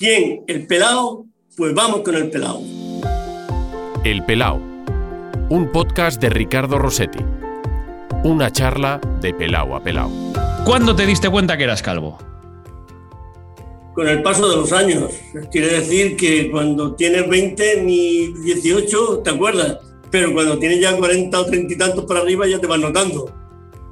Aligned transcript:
¿Quién? 0.00 0.44
¿El 0.46 0.64
pelao? 0.68 1.26
Pues 1.56 1.74
vamos 1.74 2.02
con 2.02 2.14
el 2.14 2.30
pelao. 2.30 2.62
El 4.04 4.24
pelao. 4.24 4.60
Un 5.48 5.72
podcast 5.72 6.22
de 6.22 6.28
Ricardo 6.28 6.78
Rossetti. 6.78 7.18
Una 8.22 8.52
charla 8.52 9.00
de 9.20 9.34
pelao 9.34 9.74
a 9.74 9.82
pelao. 9.82 10.08
¿Cuándo 10.64 10.94
te 10.94 11.04
diste 11.04 11.28
cuenta 11.28 11.56
que 11.56 11.64
eras 11.64 11.82
calvo? 11.82 12.16
Con 13.92 14.06
el 14.06 14.22
paso 14.22 14.48
de 14.48 14.54
los 14.54 14.70
años. 14.70 15.10
Quiere 15.50 15.80
decir 15.80 16.16
que 16.16 16.48
cuando 16.48 16.94
tienes 16.94 17.28
20 17.28 17.82
ni 17.82 18.32
18, 18.44 19.22
¿te 19.24 19.30
acuerdas? 19.30 19.78
Pero 20.12 20.32
cuando 20.32 20.60
tienes 20.60 20.80
ya 20.80 20.96
40 20.96 21.40
o 21.40 21.44
30 21.44 21.74
y 21.74 21.76
tantos 21.76 22.04
para 22.04 22.20
arriba 22.20 22.46
ya 22.46 22.60
te 22.60 22.68
vas 22.68 22.78
notando. 22.78 23.34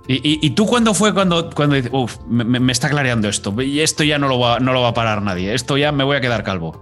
¿Y, 0.09 0.51
tú 0.51 0.67
cuándo 0.67 0.95
fue 0.95 1.13
cuando, 1.13 1.51
cuando 1.51 1.75
dices, 1.75 1.91
uff, 1.93 2.19
me, 2.29 2.71
está 2.71 2.89
clareando 2.89 3.29
esto? 3.29 3.55
Y 3.61 3.81
esto 3.81 4.05
ya 4.05 4.19
no 4.19 4.29
lo, 4.29 4.39
va, 4.39 4.61
no 4.61 4.73
lo 4.73 4.83
va 4.83 4.89
a 4.89 4.95
parar 4.95 5.21
nadie. 5.21 5.53
Esto 5.53 5.77
ya 5.77 5.91
me 5.91 6.05
voy 6.05 6.17
a 6.17 6.21
quedar 6.21 6.45
calvo. 6.45 6.81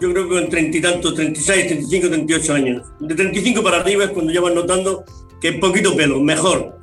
Yo 0.00 0.10
creo 0.12 0.28
que 0.28 0.38
en 0.38 0.48
30 0.48 0.76
y 0.78 0.80
tantos, 0.80 1.14
36, 1.14 1.66
35, 1.66 2.08
38 2.08 2.54
años. 2.54 2.82
De 3.00 3.14
35 3.14 3.62
para 3.62 3.80
arriba 3.80 4.04
es 4.04 4.10
cuando 4.10 4.32
ya 4.32 4.40
vas 4.40 4.54
notando 4.54 5.04
que 5.40 5.48
es 5.48 5.58
poquito 5.58 5.94
pelo, 5.94 6.20
mejor. 6.20 6.78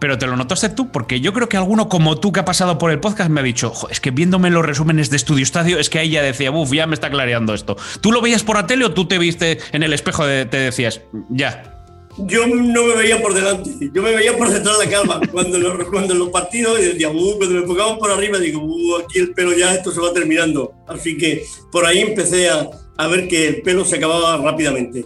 Pero 0.00 0.18
te 0.18 0.26
lo 0.26 0.36
notaste 0.36 0.68
tú, 0.68 0.90
porque 0.90 1.20
yo 1.20 1.32
creo 1.32 1.48
que 1.48 1.56
alguno 1.56 1.88
como 1.88 2.18
tú 2.18 2.32
que 2.32 2.40
ha 2.40 2.44
pasado 2.44 2.76
por 2.78 2.90
el 2.90 3.00
podcast 3.00 3.30
me 3.30 3.40
ha 3.40 3.44
dicho, 3.44 3.72
es 3.90 4.00
que 4.00 4.10
viéndome 4.10 4.50
los 4.50 4.66
resúmenes 4.66 5.08
de 5.10 5.16
Estudio 5.16 5.42
Estadio, 5.42 5.78
es 5.78 5.88
que 5.88 6.00
ahí 6.00 6.10
ya 6.10 6.22
decía, 6.22 6.50
uff, 6.50 6.72
ya 6.72 6.86
me 6.86 6.94
está 6.94 7.08
clareando 7.08 7.54
esto. 7.54 7.76
¿Tú 8.00 8.12
lo 8.12 8.20
veías 8.20 8.42
por 8.42 8.56
la 8.56 8.66
tele 8.66 8.84
o 8.84 8.92
tú 8.92 9.06
te 9.06 9.18
viste 9.18 9.58
en 9.72 9.82
el 9.82 9.92
espejo 9.92 10.26
de, 10.26 10.44
te 10.44 10.58
decías, 10.58 11.00
ya, 11.30 11.75
yo 12.18 12.46
no 12.46 12.84
me 12.84 12.94
veía 12.94 13.20
por 13.20 13.34
delante, 13.34 13.90
yo 13.92 14.02
me 14.02 14.14
veía 14.14 14.36
por 14.36 14.48
detrás 14.48 14.78
de 14.78 14.86
la 14.86 14.90
calma. 14.90 15.20
Cuando, 15.32 15.58
los, 15.58 15.84
cuando 15.88 16.14
los 16.14 16.30
partidos, 16.30 16.80
decía, 16.80 17.10
uh, 17.10 17.36
cuando 17.36 17.54
me 17.54 17.60
enfocaban 17.60 17.98
por 17.98 18.10
arriba, 18.10 18.38
digo, 18.38 18.62
uh, 18.62 18.96
aquí 18.98 19.18
el 19.18 19.34
pelo 19.34 19.52
ya, 19.52 19.74
esto 19.74 19.90
se 19.90 20.00
va 20.00 20.12
terminando. 20.12 20.72
Así 20.86 21.16
que 21.16 21.44
por 21.70 21.84
ahí 21.84 22.00
empecé 22.00 22.48
a, 22.48 22.68
a 22.96 23.06
ver 23.08 23.28
que 23.28 23.48
el 23.48 23.62
pelo 23.62 23.84
se 23.84 23.96
acababa 23.96 24.36
rápidamente. 24.38 25.04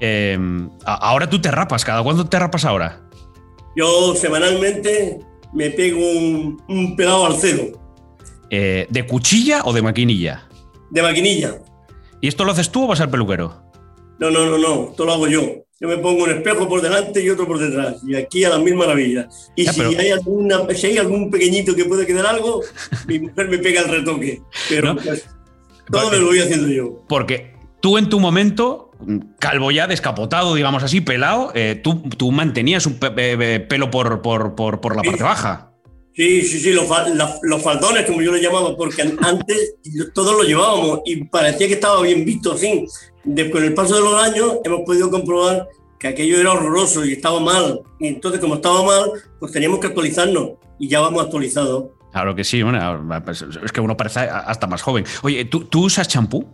Em, 0.00 0.70
ahora 0.84 1.28
tú 1.28 1.40
te 1.40 1.50
rapas, 1.50 1.84
¿cada 1.84 2.02
cuándo 2.02 2.26
te 2.26 2.38
rapas 2.38 2.64
ahora? 2.64 3.02
Yo 3.74 4.14
semanalmente 4.14 5.18
me 5.52 5.70
pego 5.70 6.00
un, 6.00 6.62
un 6.68 6.96
pelado 6.96 7.26
al 7.26 7.36
cero. 7.36 7.64
Eh, 8.50 8.86
¿De 8.88 9.06
cuchilla 9.06 9.62
o 9.64 9.72
de 9.72 9.82
maquinilla? 9.82 10.48
De 10.90 11.02
maquinilla. 11.02 11.58
¿Y 12.20 12.28
esto 12.28 12.44
lo 12.44 12.52
haces 12.52 12.70
tú 12.70 12.84
o 12.84 12.86
vas 12.86 13.00
al 13.00 13.10
peluquero? 13.10 13.62
No, 14.18 14.30
no, 14.30 14.46
no, 14.46 14.56
no, 14.56 14.90
esto 14.90 15.04
lo 15.04 15.12
hago 15.12 15.28
yo 15.28 15.65
yo 15.78 15.88
me 15.88 15.98
pongo 15.98 16.24
un 16.24 16.30
espejo 16.30 16.68
por 16.68 16.80
delante 16.80 17.22
y 17.22 17.28
otro 17.28 17.46
por 17.46 17.58
detrás. 17.58 17.96
Y 18.06 18.14
aquí 18.14 18.44
a 18.44 18.50
la 18.50 18.58
misma 18.58 18.86
maravilla. 18.86 19.28
Y 19.54 19.66
si, 19.66 19.82
hay 19.82 20.10
alguna, 20.10 20.60
si 20.74 20.86
hay 20.86 20.98
algún 20.98 21.30
pequeñito 21.30 21.74
que 21.74 21.84
puede 21.84 22.06
quedar 22.06 22.26
algo, 22.26 22.62
mi 23.06 23.18
mujer 23.18 23.48
me 23.48 23.58
pega 23.58 23.82
el 23.82 23.88
retoque. 23.88 24.40
Pero 24.70 24.96
pues, 24.96 25.28
todo 25.90 26.10
me 26.10 26.18
lo 26.18 26.26
voy 26.26 26.40
haciendo 26.40 26.68
yo. 26.68 27.04
Porque 27.08 27.54
tú 27.80 27.98
en 27.98 28.08
tu 28.08 28.20
momento, 28.20 28.90
calvo 29.38 29.70
ya, 29.70 29.86
descapotado, 29.86 30.54
digamos 30.54 30.82
así, 30.82 31.02
pelado, 31.02 31.52
eh, 31.54 31.78
tú, 31.82 32.02
tú, 32.16 32.32
mantenías 32.32 32.86
un 32.86 32.94
pelo 32.98 33.90
por, 33.90 34.22
por, 34.22 34.54
por, 34.54 34.80
por 34.80 34.96
la 34.96 35.02
parte 35.02 35.22
baja. 35.22 35.72
Sí, 36.16 36.40
sí, 36.42 36.60
sí, 36.60 36.72
los, 36.72 36.88
los, 37.42 37.62
faldones, 37.62 38.06
como 38.06 38.22
yo 38.22 38.32
le 38.32 38.40
llamaba, 38.40 38.74
porque 38.74 39.02
antes 39.02 39.74
todos 40.14 40.32
lo 40.32 40.44
llevábamos 40.44 41.00
y 41.04 41.24
parecía 41.24 41.68
que 41.68 41.74
estaba 41.74 42.00
bien 42.00 42.24
visto 42.24 42.52
así. 42.52 42.86
Después, 43.22 43.52
con 43.52 43.64
el 43.64 43.74
paso 43.74 43.96
de 43.96 44.00
los 44.00 44.22
años, 44.22 44.56
hemos 44.64 44.80
podido 44.86 45.10
comprobar 45.10 45.68
que 45.98 46.08
aquello 46.08 46.40
era 46.40 46.52
horroroso 46.52 47.04
y 47.04 47.12
estaba 47.12 47.38
mal. 47.38 47.82
Y 48.00 48.06
entonces, 48.06 48.40
como 48.40 48.54
estaba 48.54 48.82
mal, 48.82 49.10
pues 49.38 49.52
teníamos 49.52 49.78
que 49.78 49.88
actualizarnos 49.88 50.52
y 50.78 50.88
ya 50.88 51.00
vamos 51.00 51.22
actualizados. 51.22 51.90
Claro 52.12 52.34
que 52.34 52.44
sí, 52.44 52.62
pues, 53.26 53.44
es 53.62 53.70
que 53.72 53.82
uno 53.82 53.94
parece 53.94 54.20
hasta 54.20 54.66
más 54.66 54.80
joven. 54.80 55.04
Oye, 55.22 55.44
¿tú, 55.44 55.64
tú 55.64 55.84
usas 55.84 56.08
champú? 56.08 56.46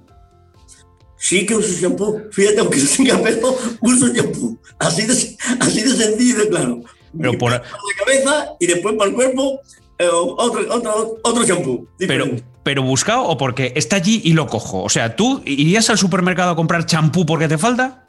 Sí 1.16 1.46
que 1.46 1.54
uso 1.54 1.80
champú. 1.80 2.20
Fíjate, 2.32 2.58
aunque 2.58 2.80
tenga 2.96 3.22
pelo, 3.22 3.56
uso 3.80 4.12
champú. 4.12 4.58
Así 4.80 5.06
de, 5.06 5.12
así 5.60 5.82
de 5.82 5.90
sencillo 5.90 6.48
claro. 6.48 6.80
Pero 7.16 7.38
por... 7.38 7.52
la 7.52 7.62
cabeza 7.98 8.52
y 8.58 8.66
después 8.66 8.94
para 8.96 9.10
el 9.10 9.14
cuerpo 9.14 9.60
eh, 9.98 10.08
otro, 10.10 11.18
otro, 11.22 11.44
champú. 11.44 11.86
Pero, 11.98 12.26
pero 12.62 12.82
buscado 12.82 13.24
o 13.24 13.36
porque 13.36 13.72
está 13.76 13.96
allí 13.96 14.20
y 14.24 14.32
lo 14.32 14.46
cojo. 14.46 14.82
O 14.82 14.88
sea, 14.88 15.14
¿tú 15.14 15.42
irías 15.44 15.90
al 15.90 15.98
supermercado 15.98 16.50
a 16.50 16.56
comprar 16.56 16.86
champú 16.86 17.24
porque 17.24 17.46
te 17.46 17.58
falta? 17.58 18.06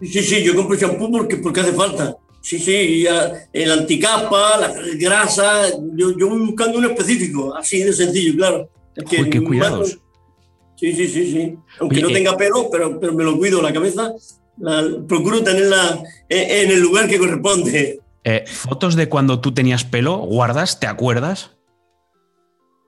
Sí, 0.00 0.22
sí, 0.22 0.42
yo 0.42 0.54
compro 0.54 0.76
champú 0.76 1.10
porque, 1.10 1.36
porque 1.36 1.60
hace 1.60 1.72
falta. 1.72 2.16
Sí, 2.40 2.58
sí, 2.58 3.06
el 3.52 3.72
anticapa, 3.72 4.56
la 4.56 4.72
grasa, 4.98 5.68
yo, 5.94 6.16
yo 6.16 6.28
buscando 6.28 6.78
uno 6.78 6.88
específico, 6.88 7.54
así 7.56 7.82
de 7.82 7.92
sencillo, 7.92 8.36
claro. 8.36 8.70
que, 9.08 9.28
qué 9.28 9.42
cuidados. 9.42 9.98
Sí, 10.76 10.92
sí, 10.92 11.08
sí, 11.08 11.32
sí. 11.32 11.54
Aunque 11.80 12.02
no 12.02 12.08
tenga 12.08 12.36
pelo, 12.36 12.68
pero, 12.70 13.00
pero 13.00 13.14
me 13.14 13.24
lo 13.24 13.36
cuido 13.36 13.60
la 13.60 13.72
cabeza, 13.72 14.12
procuro 15.08 15.42
tenerla 15.42 16.02
en 16.28 16.70
el 16.70 16.80
lugar 16.80 17.08
que 17.08 17.18
corresponde. 17.18 17.98
Eh, 18.28 18.44
¿Fotos 18.44 18.96
de 18.96 19.08
cuando 19.08 19.40
tú 19.40 19.54
tenías 19.54 19.84
pelo 19.84 20.16
guardas? 20.16 20.80
¿Te 20.80 20.88
acuerdas? 20.88 21.52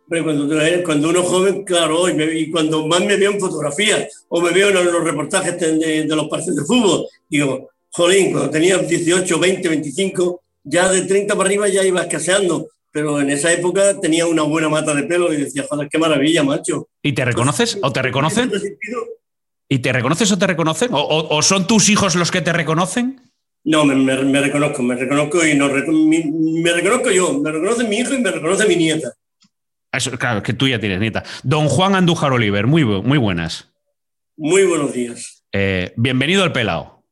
cuando, 0.09 0.49
cuando 0.85 1.11
uno 1.11 1.21
es 1.21 1.29
joven, 1.29 1.65
claro, 1.65 2.09
y, 2.09 2.51
cuando 2.51 2.89
más 2.89 3.05
me 3.05 3.17
veo 3.17 3.31
en 3.31 3.39
fotografías 3.39 4.25
o 4.29 4.41
me 4.41 4.51
veo 4.51 4.71
en 4.71 4.75
los 4.75 5.05
reportajes 5.05 5.61
de, 5.61 6.07
los 6.09 6.29
partidos 6.29 6.57
de 6.57 6.65
fútbol, 6.65 7.07
digo, 7.29 7.69
jolín, 7.91 8.33
cuando 8.33 8.51
tenía 8.51 8.79
18, 8.79 9.39
20, 9.39 9.69
25, 9.69 10.43
ya 10.65 10.89
de 10.89 11.03
30 11.03 11.37
para 11.37 11.47
arriba 11.47 11.69
ya 11.69 11.85
iba 11.85 12.01
escaseando, 12.01 12.67
pero 12.91 13.21
en 13.21 13.31
esa 13.31 13.53
época 13.53 14.01
tenía 14.01 14.27
una 14.27 14.43
buena 14.43 14.69
mata 14.69 14.93
de 14.93 15.05
pelo 15.05 15.33
y 15.33 15.37
decía, 15.37 15.67
joder, 15.71 15.89
qué 15.89 15.99
maravilla, 15.99 16.43
macho. 16.43 16.89
¿Y 17.01 17.13
te 17.13 17.25
reconoces 17.25 17.79
o 17.81 17.93
te 17.93 18.03
reconocen? 18.03 18.51
¿Y 19.69 19.79
te 19.79 19.93
reconoces 19.93 20.33
o 20.33 20.39
te 20.39 20.49
reconocen? 20.49 20.89
o 20.91 21.43
son 21.43 21.69
tus 21.69 21.91
hijos 21.91 22.17
los 22.17 22.33
que 22.33 22.41
te 22.41 22.53
reconocen? 22.53 23.28
No, 23.69 23.85
me, 23.85 24.41
reconozco, 24.41 24.83
me 24.83 24.95
reconozco 24.95 25.45
y 25.45 25.55
no, 25.55 25.69
me 25.69 26.73
reconozco 26.73 27.11
yo, 27.11 27.39
me 27.39 27.53
reconoce 27.53 27.87
mi 27.87 27.99
hijo 27.99 28.15
y 28.15 28.19
me 28.19 28.31
reconoce 28.31 28.67
mi 28.67 28.77
nieta. 28.77 29.13
Eso, 29.93 30.11
claro, 30.19 30.43
que 30.43 30.55
tú 30.55 30.67
ya 30.67 30.81
tienes 30.81 30.99
nieta. 31.01 31.23
Don 31.43 31.69
Juan 31.69 31.95
Andújar 31.95 32.33
Oliver, 32.33 32.67
muy, 32.67 32.83
muy 32.87 33.19
buenas. 33.19 33.71
Muy 34.39 34.65
buenos 34.65 34.95
días. 34.95 35.45
Eh, 35.53 35.93
bienvenido 35.99 36.45
al 36.45 36.53
Pelao. 36.53 37.05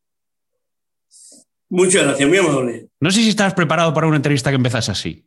Muchas 1.69 2.05
gracias, 2.05 2.27
muy 2.27 2.39
amable. 2.39 2.89
No 3.01 3.11
sé 3.11 3.21
si 3.21 3.29
estás 3.29 3.53
preparado 3.53 3.93
para 3.93 4.07
una 4.07 4.17
entrevista 4.17 4.49
que 4.49 4.57
empezas 4.57 4.89
así 4.89 5.26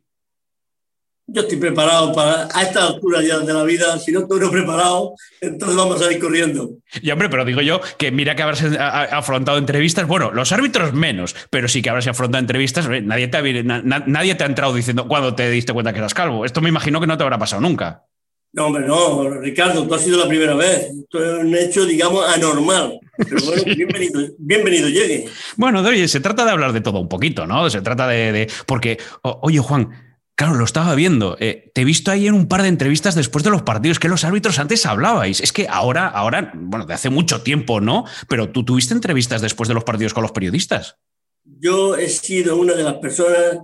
yo 1.32 1.42
estoy 1.42 1.58
preparado 1.58 2.12
para, 2.12 2.48
a 2.52 2.62
esta 2.62 2.86
altura 2.86 3.22
ya 3.22 3.38
de 3.38 3.52
la 3.52 3.62
vida, 3.64 3.98
si 3.98 4.12
no 4.12 4.20
estoy 4.20 4.48
preparado, 4.50 5.14
entonces 5.40 5.76
vamos 5.76 6.02
a 6.02 6.12
ir 6.12 6.18
corriendo. 6.18 6.70
Y 7.00 7.10
hombre, 7.10 7.28
pero 7.28 7.44
digo 7.44 7.60
yo 7.60 7.80
que 7.98 8.10
mira 8.10 8.34
que 8.34 8.42
habrás 8.42 8.62
afrontado 8.62 9.58
entrevistas, 9.58 10.06
bueno, 10.06 10.32
los 10.32 10.52
árbitros 10.52 10.92
menos, 10.92 11.36
pero 11.50 11.68
sí 11.68 11.82
que 11.82 11.90
habrás 11.90 12.06
afrontado 12.06 12.40
entrevistas, 12.40 12.88
nadie 12.88 13.28
te, 13.28 13.36
ha, 13.36 13.82
nadie 13.82 14.34
te 14.34 14.44
ha 14.44 14.46
entrado 14.46 14.74
diciendo 14.74 15.06
cuando 15.08 15.34
te 15.34 15.50
diste 15.50 15.72
cuenta 15.72 15.92
que 15.92 15.98
eras 15.98 16.14
calvo. 16.14 16.44
Esto 16.44 16.60
me 16.60 16.68
imagino 16.68 17.00
que 17.00 17.06
no 17.06 17.16
te 17.16 17.22
habrá 17.22 17.38
pasado 17.38 17.62
nunca. 17.62 18.04
No, 18.52 18.66
hombre, 18.66 18.84
no, 18.84 19.30
Ricardo, 19.30 19.86
tú 19.86 19.94
has 19.94 20.02
sido 20.02 20.18
la 20.18 20.26
primera 20.26 20.56
vez. 20.56 20.90
Esto 20.90 21.24
es 21.24 21.44
un 21.44 21.54
hecho, 21.54 21.86
digamos, 21.86 22.28
anormal. 22.28 22.98
Pero 23.16 23.36
bueno, 23.46 23.62
bienvenido, 23.76 24.28
bienvenido, 24.38 24.88
llegue. 24.88 25.28
Bueno, 25.56 25.80
oye, 25.82 26.08
se 26.08 26.18
trata 26.18 26.44
de 26.44 26.50
hablar 26.50 26.72
de 26.72 26.80
todo 26.80 26.98
un 26.98 27.08
poquito, 27.08 27.46
¿no? 27.46 27.70
Se 27.70 27.80
trata 27.80 28.08
de. 28.08 28.32
de 28.32 28.50
porque, 28.66 28.98
oye, 29.22 29.60
Juan, 29.60 30.09
Claro, 30.40 30.54
lo 30.54 30.64
estaba 30.64 30.94
viendo. 30.94 31.36
Eh, 31.38 31.70
te 31.74 31.82
he 31.82 31.84
visto 31.84 32.10
ahí 32.10 32.26
en 32.26 32.32
un 32.32 32.48
par 32.48 32.62
de 32.62 32.68
entrevistas 32.68 33.14
después 33.14 33.44
de 33.44 33.50
los 33.50 33.60
partidos, 33.60 33.98
que 33.98 34.08
los 34.08 34.24
árbitros 34.24 34.58
antes 34.58 34.86
hablabais. 34.86 35.42
Es 35.42 35.52
que 35.52 35.66
ahora, 35.68 36.08
ahora, 36.08 36.50
bueno, 36.54 36.86
de 36.86 36.94
hace 36.94 37.10
mucho 37.10 37.42
tiempo, 37.42 37.82
¿no? 37.82 38.06
Pero 38.26 38.48
tú 38.48 38.64
tuviste 38.64 38.94
entrevistas 38.94 39.42
después 39.42 39.68
de 39.68 39.74
los 39.74 39.84
partidos 39.84 40.14
con 40.14 40.22
los 40.22 40.32
periodistas. 40.32 40.96
Yo 41.44 41.94
he 41.94 42.08
sido 42.08 42.56
una 42.56 42.72
de 42.72 42.84
las 42.84 42.94
personas 42.94 43.58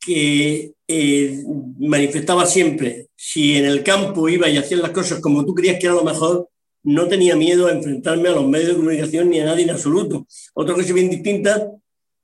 que 0.00 0.72
eh, 0.88 1.44
manifestaba 1.78 2.46
siempre, 2.46 3.08
si 3.14 3.58
en 3.58 3.66
el 3.66 3.82
campo 3.82 4.26
iba 4.26 4.48
y 4.48 4.56
hacía 4.56 4.78
las 4.78 4.92
cosas 4.92 5.20
como 5.20 5.44
tú 5.44 5.54
creías 5.54 5.78
que 5.78 5.84
era 5.84 5.96
lo 5.96 6.02
mejor, 6.02 6.48
no 6.82 7.08
tenía 7.08 7.36
miedo 7.36 7.66
a 7.66 7.72
enfrentarme 7.72 8.30
a 8.30 8.32
los 8.32 8.48
medios 8.48 8.68
de 8.68 8.76
comunicación 8.76 9.28
ni 9.28 9.38
a 9.40 9.44
nadie 9.44 9.64
en 9.64 9.70
absoluto. 9.72 10.26
Otra 10.54 10.74
cosa 10.74 10.94
bien 10.94 11.10
distinta 11.10 11.72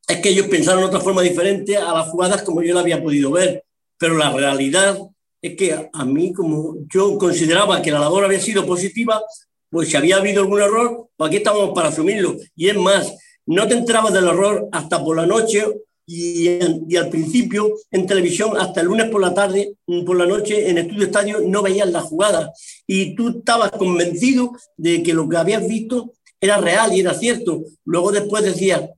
es 0.08 0.16
que 0.16 0.30
ellos 0.30 0.46
pensaron 0.46 0.84
otra 0.84 1.00
forma 1.00 1.20
diferente 1.20 1.76
a 1.76 1.92
las 1.92 2.08
jugadas 2.08 2.40
como 2.40 2.62
yo 2.62 2.72
la 2.72 2.80
había 2.80 3.02
podido 3.02 3.32
ver 3.32 3.64
pero 3.98 4.16
la 4.16 4.32
realidad 4.32 4.98
es 5.42 5.56
que 5.56 5.88
a 5.92 6.04
mí, 6.04 6.32
como 6.32 6.76
yo 6.92 7.18
consideraba 7.18 7.82
que 7.82 7.90
la 7.90 8.00
labor 8.00 8.24
había 8.24 8.40
sido 8.40 8.66
positiva, 8.66 9.22
pues 9.70 9.88
si 9.88 9.96
había 9.96 10.16
habido 10.16 10.42
algún 10.42 10.60
error, 10.60 11.08
pues 11.16 11.28
aquí 11.28 11.36
estábamos 11.38 11.74
para 11.74 11.88
asumirlo. 11.88 12.36
Y 12.56 12.68
es 12.68 12.76
más, 12.76 13.16
no 13.46 13.66
te 13.68 13.74
enterabas 13.74 14.12
del 14.12 14.28
error 14.28 14.68
hasta 14.72 15.02
por 15.02 15.16
la 15.16 15.26
noche 15.26 15.64
y, 16.06 16.96
al 16.96 17.10
principio 17.10 17.74
en 17.90 18.06
televisión, 18.06 18.56
hasta 18.58 18.80
el 18.80 18.86
lunes 18.86 19.10
por 19.10 19.20
la 19.20 19.34
tarde, 19.34 19.74
por 20.06 20.16
la 20.16 20.24
noche, 20.24 20.70
en 20.70 20.78
Estudio 20.78 21.04
Estadio, 21.04 21.40
no 21.44 21.62
veías 21.62 21.90
la 21.90 22.00
jugada. 22.00 22.52
Y 22.86 23.14
tú 23.14 23.28
estabas 23.28 23.72
convencido 23.72 24.52
de 24.76 25.02
que 25.02 25.12
lo 25.12 25.28
que 25.28 25.36
habías 25.36 25.68
visto 25.68 26.14
era 26.40 26.58
real 26.58 26.94
y 26.94 27.00
era 27.00 27.12
cierto. 27.12 27.62
Luego 27.84 28.10
después 28.10 28.42
decías, 28.42 28.88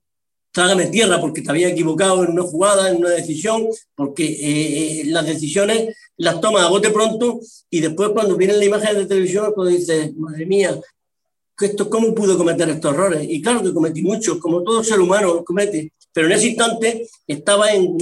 trágame 0.53 0.87
tierra 0.87 1.21
porque 1.21 1.43
te 1.43 1.51
había 1.51 1.69
equivocado 1.69 2.25
en 2.25 2.31
una 2.31 2.43
jugada, 2.43 2.91
en 2.91 2.97
una 2.97 3.11
decisión, 3.11 3.67
porque 3.95 4.25
eh, 4.25 5.01
eh, 5.01 5.05
las 5.07 5.27
decisiones 5.27 5.97
las 6.17 6.41
tomas 6.41 6.65
a 6.65 6.69
bote 6.69 6.91
pronto 6.91 7.41
y 7.71 7.81
después 7.81 8.11
cuando 8.11 8.37
vienen 8.37 8.59
las 8.59 8.67
imágenes 8.67 8.97
de 8.97 9.07
televisión, 9.07 9.53
cuando 9.55 9.73
dices, 9.73 10.15
madre 10.17 10.47
mía, 10.47 10.79
esto, 11.61 11.91
¿cómo 11.91 12.15
pudo 12.15 12.39
cometer 12.39 12.69
estos 12.69 12.95
errores? 12.95 13.27
Y 13.29 13.41
claro 13.43 13.63
que 13.63 13.73
cometí 13.73 14.03
muchos, 14.03 14.39
como 14.39 14.63
todo 14.63 14.83
ser 14.83 15.01
humano 15.01 15.45
comete, 15.45 15.93
pero 16.13 16.27
en 16.27 16.33
ese 16.33 16.49
instante 16.49 17.09
estaba 17.27 17.73
en, 17.73 17.97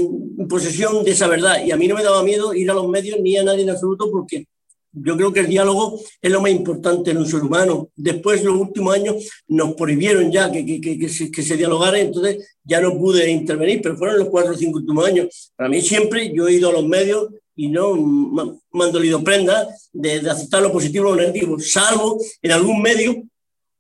posesión 0.49 1.05
de 1.05 1.11
esa 1.11 1.27
verdad 1.27 1.65
y 1.65 1.73
a 1.73 1.77
mí 1.77 1.89
no 1.89 1.95
me 1.95 2.03
daba 2.03 2.23
miedo 2.23 2.55
ir 2.55 2.71
a 2.71 2.75
los 2.75 2.89
medios 2.89 3.19
ni 3.21 3.37
a 3.37 3.43
nadie 3.43 3.63
en 3.63 3.71
absoluto 3.71 4.11
porque 4.11 4.47
yo 4.93 5.17
creo 5.17 5.33
que 5.33 5.41
el 5.41 5.49
diálogo 5.49 6.01
es 6.21 6.31
lo 6.31 6.41
más 6.41 6.51
importante 6.51 7.11
en 7.11 7.19
un 7.19 7.27
ser 7.27 7.41
humano. 7.41 7.91
Después, 7.95 8.43
los 8.43 8.57
últimos 8.57 8.95
años, 8.95 9.17
nos 9.49 9.75
prohibieron 9.75 10.31
ya 10.31 10.51
que, 10.51 10.65
que, 10.65 10.81
que, 10.81 11.09
se, 11.09 11.31
que, 11.31 11.43
se, 11.43 11.57
dialogara, 11.57 11.99
entonces 11.99 12.57
ya 12.65 12.81
no 12.81 12.97
pude 12.99 13.31
intervenir, 13.31 13.81
pero 13.83 13.97
fueron 13.97 14.19
los 14.19 14.29
cuatro 14.29 14.53
o 14.53 14.57
cinco 14.57 14.79
últimos 14.79 15.05
años. 15.05 15.53
Para 15.57 15.69
mí 15.69 15.81
siempre 15.81 16.33
yo 16.35 16.49
he 16.49 16.55
ido 16.55 16.71
a 16.71 16.73
los 16.73 16.87
medios 16.87 17.29
y 17.55 17.69
no 17.69 17.95
me 17.95 18.85
han 18.85 18.93
dolido 18.93 19.23
prenda 19.23 19.69
de, 19.93 20.21
de 20.21 20.31
aceptar 20.31 20.63
lo 20.63 20.73
positivo 20.73 21.09
o 21.09 21.15
lo 21.15 21.21
negativo, 21.21 21.59
salvo 21.59 22.19
en 22.41 22.53
algún 22.53 22.81
medio 22.81 23.25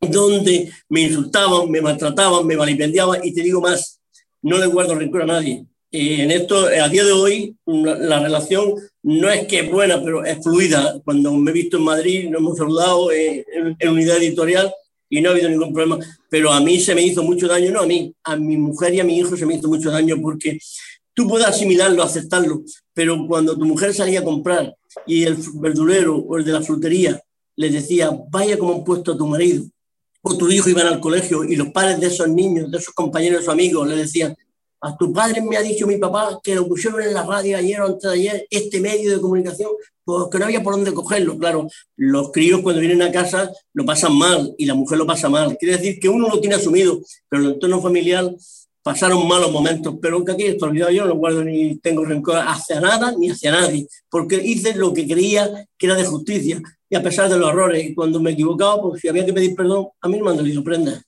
donde 0.01 0.71
me 0.89 1.03
insultaban, 1.03 1.71
me 1.71 1.81
maltrataban, 1.81 2.47
me 2.47 2.57
vilipendiaban 2.57 3.21
y 3.25 3.33
te 3.33 3.43
digo 3.43 3.61
más, 3.61 4.01
no 4.43 4.59
le 4.59 4.67
guardo 4.67 4.95
rencor 4.95 5.23
a 5.23 5.27
nadie. 5.27 5.65
Eh, 5.91 6.23
en 6.23 6.31
esto, 6.31 6.67
a 6.67 6.89
día 6.89 7.05
de 7.05 7.13
hoy, 7.13 7.57
la, 7.67 8.21
relación 8.21 8.75
no 9.09 9.31
es 9.31 9.47
que 9.47 9.61
es 9.61 9.71
buena, 9.71 10.03
pero 10.03 10.23
es 10.23 10.37
fluida. 10.43 11.01
Cuando 11.03 11.33
me 11.33 11.51
he 11.51 11.55
visto 11.55 11.79
en 11.79 11.85
Madrid, 11.85 12.29
nos 12.29 12.41
hemos 12.41 12.59
saludado 12.59 13.11
en, 13.11 13.43
en, 13.79 13.89
unidad 13.89 14.19
editorial 14.19 14.71
y 15.09 15.23
no 15.23 15.31
ha 15.31 15.33
habido 15.33 15.49
ningún 15.49 15.73
problema. 15.73 15.99
Pero 16.29 16.53
a 16.53 16.61
mí 16.61 16.79
se 16.79 16.95
me 16.95 17.01
hizo 17.01 17.23
mucho 17.23 17.49
daño, 17.49 17.71
no 17.71 17.81
a 17.81 17.87
mí, 17.87 18.15
a 18.25 18.37
mi 18.37 18.59
mujer 18.59 18.93
y 18.93 19.01
a 19.01 19.05
mi 19.05 19.17
hijo 19.17 19.35
se 19.35 19.47
me 19.47 19.55
hizo 19.55 19.67
mucho 19.67 19.91
daño 19.91 20.17
porque 20.21 20.59
tú 21.15 21.27
puedes 21.27 21.47
asimilarlo, 21.47 22.03
aceptarlo, 22.03 22.63
pero 22.93 23.27
cuando 23.27 23.57
tu 23.57 23.65
mujer 23.65 23.95
salía 23.95 24.21
a 24.21 24.25
comprar 24.25 24.77
y 25.07 25.23
el 25.23 25.39
verdulero 25.55 26.17
o 26.17 26.37
el 26.37 26.45
de 26.45 26.53
la 26.53 26.61
frutería 26.61 27.19
le 27.57 27.71
decía, 27.71 28.11
vaya 28.29 28.59
como 28.59 28.75
han 28.75 28.85
puesto 28.85 29.13
a 29.13 29.17
tu 29.17 29.27
marido, 29.27 29.65
o 30.21 30.37
tu 30.37 30.51
hijo 30.51 30.69
iban 30.69 30.87
al 30.87 31.01
colegio 31.01 31.45
y 31.45 31.57
los 31.57 31.69
padres 31.69 31.99
de 31.99 32.09
esos 32.09 32.29
niños, 32.29 32.71
de 32.71 32.77
esos 32.77 32.93
compañeros, 32.93 33.39
de 33.39 33.43
esos 33.43 33.55
amigos, 33.55 33.89
le 33.89 33.97
decían, 33.97 34.37
a 34.81 34.97
tu 34.97 35.13
padre 35.13 35.41
me 35.43 35.57
ha 35.57 35.63
dicho 35.63 35.87
mi 35.87 35.97
papá 35.97 36.41
que 36.43 36.55
lo 36.55 36.69
pusieron 36.69 37.03
en 37.03 37.15
la 37.15 37.25
radio 37.25 37.57
ayer 37.57 37.81
o 37.81 37.87
antes 37.87 38.03
de 38.03 38.13
ayer, 38.13 38.47
este 38.51 38.81
medio 38.81 39.11
de 39.11 39.21
comunicación, 39.21 39.71
pues 40.05 40.29
que 40.31 40.39
no 40.39 40.45
había 40.47 40.63
por 40.63 40.75
dónde 40.75 40.93
cogerlo. 40.93 41.37
Claro, 41.39 41.69
los 41.97 42.31
críos 42.33 42.61
cuando 42.63 42.81
vienen 42.81 43.03
a 43.03 43.13
casa 43.13 43.51
lo 43.75 43.85
pasan 43.85 44.17
mal 44.17 44.55
y 44.57 44.67
la 44.67 44.75
mujer 44.75 44.99
lo 44.99 45.07
pasa 45.07 45.29
mal. 45.29 45.57
Quiere 45.59 45.77
decir 45.77 46.01
que 46.01 46.09
uno 46.09 46.29
lo 46.29 46.41
tiene 46.41 46.57
asumido, 46.57 47.01
pero 47.29 47.43
en 47.43 47.49
el 47.49 47.55
entorno 47.55 47.83
familiar 47.83 48.33
pasaron 48.83 49.29
malos 49.29 49.53
momentos. 49.53 49.97
Pero 50.01 50.25
que 50.25 50.33
aquí 50.33 50.45
esto 50.45 50.67
olvidado 50.67 50.93
yo, 50.93 51.05
no 51.07 51.15
guardo 51.17 51.45
ni 51.45 51.77
tengo 51.77 52.05
rencor 52.05 52.39
hacia 52.39 52.81
nada 52.81 53.15
ni 53.19 53.31
hacia 53.31 53.51
nadie, 53.51 53.87
porque 54.09 54.37
hice 54.37 54.75
lo 54.75 54.95
que 54.95 55.07
creía 55.07 55.67
que 55.77 55.87
era 55.87 55.95
de 55.95 56.05
justicia. 56.05 56.63
Y 56.89 56.97
a 56.97 57.03
pesar 57.03 57.29
de 57.29 57.37
los 57.37 57.51
errores, 57.51 57.85
y 57.85 57.95
cuando 57.95 58.19
me 58.19 58.31
equivocaba, 58.31 58.81
pues 58.81 59.03
si 59.03 59.09
había 59.09 59.27
que 59.27 59.35
pedir 59.35 59.55
perdón, 59.55 59.89
a 60.01 60.09
mí 60.09 60.17
no 60.17 60.25
me 60.25 60.31
han 60.31 60.37
dolido 60.39 60.65
prenda. 60.65 61.03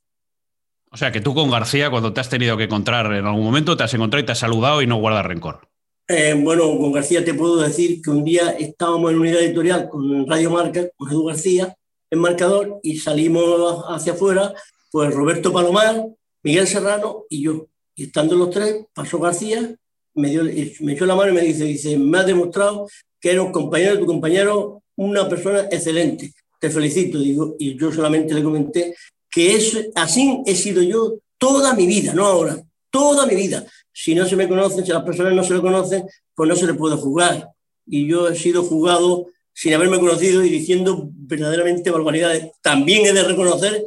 O 0.92 0.96
sea, 0.96 1.12
que 1.12 1.20
tú 1.20 1.34
con 1.34 1.50
García, 1.50 1.88
cuando 1.88 2.12
te 2.12 2.20
has 2.20 2.28
tenido 2.28 2.56
que 2.56 2.64
encontrar 2.64 3.06
en 3.12 3.24
algún 3.24 3.44
momento, 3.44 3.76
te 3.76 3.84
has 3.84 3.94
encontrado 3.94 4.22
y 4.22 4.26
te 4.26 4.32
has 4.32 4.38
saludado 4.38 4.82
y 4.82 4.86
no 4.86 4.96
guardas 4.96 5.24
rencor. 5.24 5.60
Eh, 6.08 6.34
bueno, 6.36 6.76
con 6.76 6.90
García 6.90 7.24
te 7.24 7.34
puedo 7.34 7.58
decir 7.58 8.02
que 8.02 8.10
un 8.10 8.24
día 8.24 8.50
estábamos 8.50 9.12
en 9.12 9.20
unidad 9.20 9.40
editorial 9.40 9.88
con 9.88 10.26
Radio 10.26 10.50
Marca, 10.50 10.88
con 10.96 11.08
Edu 11.08 11.26
García, 11.26 11.76
en 12.10 12.18
marcador, 12.18 12.80
y 12.82 12.96
salimos 12.96 13.84
hacia 13.88 14.14
afuera, 14.14 14.52
pues 14.90 15.14
Roberto 15.14 15.52
Palomar, 15.52 16.06
Miguel 16.42 16.66
Serrano 16.66 17.26
y 17.30 17.42
yo. 17.42 17.68
Y 17.94 18.04
estando 18.04 18.34
los 18.34 18.50
tres, 18.50 18.86
pasó 18.92 19.20
García, 19.20 19.72
me 20.14 20.30
dio, 20.30 20.42
me 20.80 20.94
echó 20.94 21.06
la 21.06 21.14
mano 21.14 21.30
y 21.30 21.34
me 21.34 21.42
dice, 21.42 21.64
dice, 21.64 21.96
me 21.96 22.18
has 22.18 22.26
demostrado 22.26 22.88
que 23.20 23.30
eres 23.30 23.42
un 23.42 23.52
compañero, 23.52 24.00
tu 24.00 24.06
compañero, 24.06 24.82
una 24.96 25.28
persona 25.28 25.68
excelente. 25.70 26.32
Te 26.58 26.70
felicito, 26.70 27.20
digo, 27.20 27.54
y 27.60 27.76
yo 27.76 27.92
solamente 27.92 28.34
le 28.34 28.42
comenté 28.42 28.96
que 29.30 29.54
es, 29.54 29.88
así 29.94 30.42
he 30.46 30.54
sido 30.54 30.82
yo 30.82 31.18
toda 31.38 31.74
mi 31.74 31.86
vida, 31.86 32.12
no 32.12 32.26
ahora, 32.26 32.62
toda 32.90 33.26
mi 33.26 33.34
vida. 33.34 33.64
Si 33.92 34.14
no 34.14 34.26
se 34.26 34.36
me 34.36 34.48
conocen, 34.48 34.84
si 34.84 34.92
las 34.92 35.04
personas 35.04 35.34
no 35.34 35.44
se 35.44 35.54
lo 35.54 35.62
conocen, 35.62 36.04
pues 36.34 36.48
no 36.48 36.56
se 36.56 36.66
le 36.66 36.74
puede 36.74 36.96
jugar. 36.96 37.48
Y 37.86 38.06
yo 38.06 38.28
he 38.28 38.36
sido 38.36 38.62
jugado 38.62 39.26
sin 39.52 39.74
haberme 39.74 39.98
conocido 39.98 40.44
y 40.44 40.48
diciendo 40.48 41.08
verdaderamente 41.12 41.90
barbaridades. 41.90 42.50
También 42.62 43.06
he 43.06 43.12
de 43.12 43.24
reconocer 43.24 43.84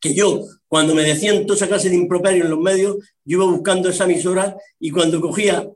que 0.00 0.14
yo, 0.14 0.42
cuando 0.68 0.94
me 0.94 1.02
decían 1.02 1.46
toda 1.46 1.56
esa 1.56 1.68
clase 1.68 1.88
de 1.88 1.96
improperio 1.96 2.44
en 2.44 2.50
los 2.50 2.60
medios, 2.60 2.96
yo 3.24 3.38
iba 3.38 3.44
buscando 3.44 3.88
esa 3.88 4.04
emisora 4.04 4.56
y 4.78 4.90
cuando 4.90 5.20
cogía 5.20 5.68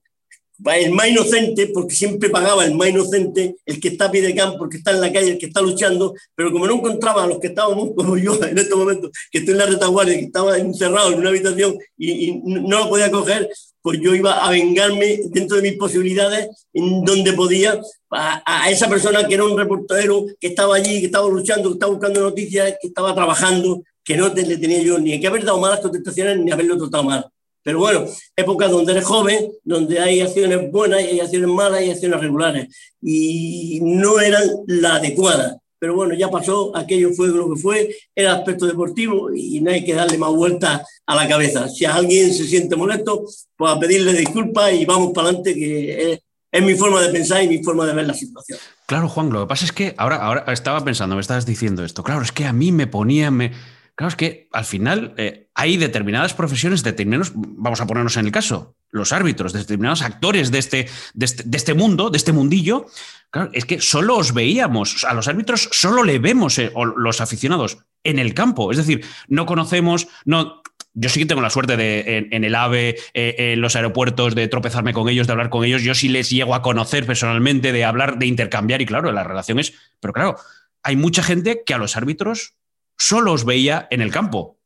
el 0.65 0.93
más 0.93 1.09
inocente, 1.09 1.69
porque 1.69 1.95
siempre 1.95 2.29
pagaba 2.29 2.65
el 2.65 2.75
más 2.75 2.89
inocente, 2.89 3.57
el 3.65 3.81
que 3.81 3.89
está 3.89 4.07
a 4.07 4.11
pie 4.11 4.23
de 4.23 4.35
campo, 4.35 4.65
el 4.65 4.71
que 4.71 4.77
está 4.79 4.91
en 4.91 5.01
la 5.01 5.12
calle, 5.12 5.33
el 5.33 5.39
que 5.39 5.47
está 5.47 5.61
luchando, 5.61 6.15
pero 6.35 6.53
como 6.53 6.67
no 6.67 6.75
encontraba 6.75 7.25
a 7.25 7.27
los 7.27 7.39
que 7.39 7.49
estábamos 7.49 7.91
como 7.97 8.17
yo 8.17 8.35
en 8.45 8.59
este 8.59 8.75
momento, 8.75 9.11
que 9.31 9.39
estoy 9.39 9.53
en 9.53 9.59
la 9.59 9.67
retaguardia, 9.67 10.19
que 10.19 10.25
estaba 10.25 10.59
encerrado 10.59 11.12
en 11.12 11.19
una 11.19 11.31
habitación 11.31 11.79
y, 11.97 12.31
y 12.31 12.43
no 12.45 12.81
lo 12.81 12.89
podía 12.89 13.11
coger, 13.11 13.49
pues 13.83 13.99
yo 14.01 14.15
iba 14.15 14.45
a 14.45 14.51
vengarme 14.51 15.21
dentro 15.31 15.57
de 15.57 15.62
mis 15.62 15.79
posibilidades, 15.79 16.49
en 16.73 17.05
donde 17.05 17.33
podía, 17.33 17.81
a, 18.11 18.43
a, 18.45 18.71
esa 18.71 18.89
persona 18.89 19.27
que 19.27 19.35
era 19.35 19.45
un 19.45 19.57
reportero, 19.57 20.27
que 20.39 20.49
estaba 20.49 20.77
allí, 20.77 21.01
que 21.01 21.07
estaba 21.07 21.29
luchando, 21.29 21.71
que 21.71 21.75
estaba 21.75 21.93
buscando 21.93 22.21
noticias, 22.21 22.77
que 22.81 22.89
estaba 22.89 23.15
trabajando, 23.15 23.83
que 24.05 24.17
no 24.17 24.33
te, 24.33 24.45
le 24.45 24.59
tenía 24.59 24.83
yo 24.83 24.99
ni 24.99 25.19
que 25.21 25.27
haber 25.27 25.45
dado 25.45 25.59
malas 25.59 25.81
contestaciones 25.81 26.39
ni 26.39 26.51
haberlo 26.51 26.77
tratado 26.77 27.05
mal. 27.05 27.31
Pero 27.62 27.79
bueno, 27.79 28.07
épocas 28.37 28.71
donde 28.71 28.93
eres 28.93 29.05
joven, 29.05 29.51
donde 29.65 30.01
hay 30.01 30.21
acciones 30.21 30.71
buenas 30.71 31.03
y 31.03 31.07
hay 31.07 31.21
acciones 31.21 31.49
malas 31.49 31.83
y 31.83 31.91
acciones 31.91 32.21
regulares. 32.21 32.69
Y 33.03 33.81
no 33.83 34.19
eran 34.21 34.43
la 34.67 34.97
adecuada. 34.97 35.61
Pero 35.81 35.95
bueno, 35.95 36.15
ya 36.15 36.29
pasó, 36.29 36.77
aquello 36.77 37.11
fue 37.15 37.29
lo 37.29 37.55
que 37.55 37.59
fue, 37.59 37.97
era 38.15 38.35
aspecto 38.35 38.67
deportivo 38.67 39.33
y 39.35 39.62
no 39.62 39.71
hay 39.71 39.83
que 39.83 39.95
darle 39.95 40.19
más 40.19 40.31
vueltas 40.31 40.83
a 41.07 41.15
la 41.15 41.27
cabeza. 41.27 41.71
Si 41.71 41.87
alguien 41.87 42.35
se 42.35 42.45
siente 42.45 42.77
molesto, 42.77 43.25
pues 43.57 43.71
a 43.71 43.81
pedirle 43.81 44.12
disculpas 44.12 44.75
y 44.75 44.85
vamos 44.85 45.12
para 45.15 45.29
adelante, 45.29 45.55
que 45.55 46.12
es, 46.12 46.21
es, 46.53 46.62
mi 46.62 46.75
forma 46.75 47.01
de 47.01 47.09
pensar 47.09 47.43
y 47.43 47.49
mi 47.49 47.65
forma 47.65 47.87
de 47.87 47.95
ver 47.95 48.07
la 48.07 48.12
situación. 48.12 48.59
Claro, 48.85 49.09
Juan, 49.09 49.31
lo 49.31 49.41
que 49.41 49.47
pasa 49.47 49.65
es 49.65 49.73
que 49.73 49.95
ahora, 49.97 50.17
ahora 50.17 50.53
estaba 50.53 50.85
pensando, 50.85 51.15
me 51.15 51.23
estabas 51.23 51.47
diciendo 51.47 51.83
esto, 51.83 52.03
claro, 52.03 52.21
es 52.21 52.33
que 52.33 52.45
a 52.45 52.53
mí 52.53 52.73
me 52.73 52.87
ponía, 52.87 53.31
me, 53.31 53.53
Claro, 54.00 54.08
es 54.08 54.17
que 54.17 54.49
al 54.52 54.64
final 54.64 55.12
eh, 55.19 55.50
hay 55.55 55.76
determinadas 55.76 56.32
profesiones, 56.32 56.82
determinados, 56.82 57.32
vamos 57.35 57.82
a 57.82 57.87
ponernos 57.87 58.17
en 58.17 58.25
el 58.25 58.32
caso, 58.32 58.75
los 58.88 59.12
árbitros, 59.12 59.52
determinados 59.52 60.00
actores 60.00 60.50
de 60.50 60.58
este, 60.58 60.88
de 61.12 61.26
este, 61.26 61.43
de 61.44 61.56
este 61.58 61.75
mundo, 61.75 62.08
de 62.08 62.17
este 62.17 62.32
mundillo. 62.32 62.87
Claro, 63.29 63.50
es 63.52 63.67
que 63.67 63.79
solo 63.79 64.17
os 64.17 64.32
veíamos, 64.32 65.05
a 65.05 65.12
los 65.12 65.29
árbitros 65.29 65.69
solo 65.73 66.02
le 66.02 66.19
vemos, 66.19 66.58
eh, 66.58 66.73
los 66.97 67.20
aficionados, 67.20 67.76
en 68.02 68.19
el 68.19 68.33
campo. 68.33 68.71
Es 68.71 68.78
decir, 68.78 69.04
no 69.28 69.45
conocemos, 69.45 70.09
no, 70.25 70.62
yo 70.95 71.11
sí 71.11 71.21
que 71.21 71.26
tengo 71.26 71.42
la 71.42 71.50
suerte 71.50 71.76
de 71.76 72.16
en, 72.16 72.28
en 72.33 72.45
el 72.45 72.54
AVE, 72.54 72.97
eh, 73.12 73.35
en 73.52 73.61
los 73.61 73.76
aeropuertos, 73.76 74.35
de 74.35 74.49
tropezarme 74.49 74.95
con 74.95 75.11
ellos, 75.11 75.26
de 75.26 75.35
hablar 75.35 75.50
con 75.50 75.62
ellos. 75.62 75.83
Yo 75.83 75.95
sí 75.95 76.09
les 76.09 76.30
llego 76.30 76.54
a 76.54 76.62
conocer 76.62 77.04
personalmente, 77.04 77.71
de 77.71 77.85
hablar, 77.85 78.19
de 78.19 78.25
intercambiar, 78.25 78.80
y 78.80 78.87
claro, 78.87 79.12
la 79.12 79.25
relación 79.25 79.59
es. 79.59 79.75
Pero 80.00 80.14
claro, 80.14 80.37
hay 80.83 80.97
mucha 80.97 81.23
gente 81.23 81.64
que 81.66 81.75
a 81.75 81.78
los 81.78 81.99
árbitros 81.99 82.54
solo 83.00 83.33
os 83.33 83.45
veía 83.45 83.88
en 83.90 84.00
el 84.02 84.12
campo. 84.12 84.59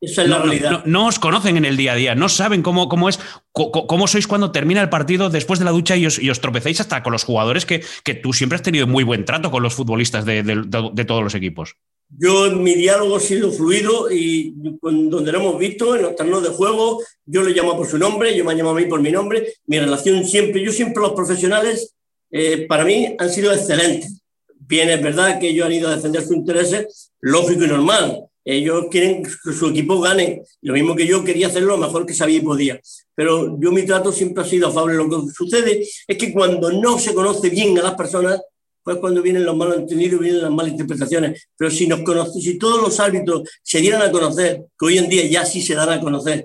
Esa 0.00 0.22
es 0.22 0.28
la 0.28 0.38
no, 0.38 0.44
realidad. 0.44 0.70
No, 0.70 0.82
no, 0.84 1.06
os 1.06 1.18
conocen 1.18 1.56
en 1.56 1.64
el 1.64 1.76
día 1.76 1.92
a 1.92 1.96
día, 1.96 2.14
no 2.14 2.28
saben 2.28 2.62
cómo, 2.62 2.88
cómo 2.88 3.08
es, 3.08 3.18
cómo, 3.52 3.86
cómo, 3.86 4.06
sois 4.06 4.26
cuando 4.26 4.52
termina 4.52 4.82
el 4.82 4.90
partido 4.90 5.30
después 5.30 5.58
de 5.58 5.64
la 5.64 5.70
ducha 5.70 5.96
y 5.96 6.06
os, 6.06 6.18
y 6.18 6.28
os 6.28 6.40
tropecéis 6.40 6.80
hasta 6.80 7.02
con 7.02 7.12
los 7.12 7.24
jugadores 7.24 7.64
que, 7.64 7.82
que, 8.02 8.14
tú 8.14 8.32
siempre 8.32 8.56
has 8.56 8.62
tenido 8.62 8.86
muy 8.86 9.04
buen 9.04 9.24
trato 9.24 9.50
con 9.50 9.62
los 9.62 9.74
futbolistas 9.74 10.24
de, 10.24 10.42
de, 10.42 10.56
de, 10.66 10.90
de 10.92 11.04
todos 11.04 11.22
los 11.22 11.34
equipos. 11.34 11.76
Yo, 12.10 12.50
mi 12.50 12.74
diálogo 12.74 13.16
ha 13.16 13.20
sido 13.20 13.50
fluido 13.50 14.10
y 14.10 14.54
donde 14.82 15.32
lo 15.32 15.40
hemos 15.40 15.58
visto, 15.58 15.96
en 15.96 16.02
los 16.02 16.16
terrenos 16.16 16.42
de 16.42 16.50
juego, 16.50 17.02
yo 17.24 17.42
le 17.42 17.54
llamo 17.54 17.76
por 17.76 17.86
su 17.86 17.96
nombre, 17.96 18.36
yo 18.36 18.44
me 18.44 18.54
llamo 18.54 18.70
a 18.70 18.74
mí 18.74 18.84
por 18.84 19.00
mi 19.00 19.10
nombre. 19.10 19.54
Mi 19.66 19.78
relación 19.78 20.24
siempre, 20.24 20.62
yo 20.62 20.70
siempre 20.70 21.02
los 21.02 21.12
profesionales, 21.12 21.94
eh, 22.30 22.66
para 22.68 22.84
mí 22.84 23.16
han 23.18 23.30
sido 23.30 23.52
excelentes 23.52 24.23
bien 24.66 24.90
es 24.90 25.02
verdad 25.02 25.38
que 25.38 25.48
ellos 25.48 25.66
han 25.66 25.72
ido 25.72 25.88
a 25.88 25.96
defender 25.96 26.22
sus 26.22 26.36
intereses, 26.36 27.12
lógico 27.20 27.64
y 27.64 27.68
normal. 27.68 28.24
Ellos 28.44 28.86
quieren 28.90 29.22
que 29.22 29.52
su 29.52 29.68
equipo 29.68 30.00
gane. 30.00 30.42
Lo 30.60 30.74
mismo 30.74 30.94
que 30.94 31.06
yo 31.06 31.24
quería 31.24 31.46
hacerlo 31.46 31.76
lo 31.76 31.86
mejor 31.86 32.04
que 32.04 32.12
sabía 32.12 32.38
y 32.38 32.42
podía. 32.42 32.80
Pero 33.14 33.58
yo 33.58 33.72
mi 33.72 33.86
trato 33.86 34.12
siempre 34.12 34.42
ha 34.44 34.46
sido 34.46 34.68
afable. 34.68 34.94
Lo 34.94 35.08
que 35.08 35.32
sucede 35.32 35.86
es 36.06 36.18
que 36.18 36.32
cuando 36.32 36.70
no 36.70 36.98
se 36.98 37.14
conoce 37.14 37.48
bien 37.48 37.78
a 37.78 37.82
las 37.82 37.94
personas, 37.94 38.40
pues 38.82 38.98
cuando 38.98 39.22
vienen 39.22 39.46
los 39.46 39.56
malos 39.56 39.78
entendidos, 39.78 40.20
vienen 40.20 40.42
las 40.42 40.50
malas 40.50 40.72
interpretaciones. 40.72 41.48
Pero 41.56 41.70
si 41.70 41.86
nos 41.86 42.02
conoce, 42.02 42.38
si 42.40 42.58
todos 42.58 42.82
los 42.82 43.00
árbitros 43.00 43.48
se 43.62 43.80
dieran 43.80 44.02
a 44.02 44.12
conocer, 44.12 44.66
que 44.78 44.86
hoy 44.86 44.98
en 44.98 45.08
día 45.08 45.24
ya 45.24 45.46
sí 45.46 45.62
se 45.62 45.74
dan 45.74 45.88
a 45.88 46.00
conocer, 46.00 46.44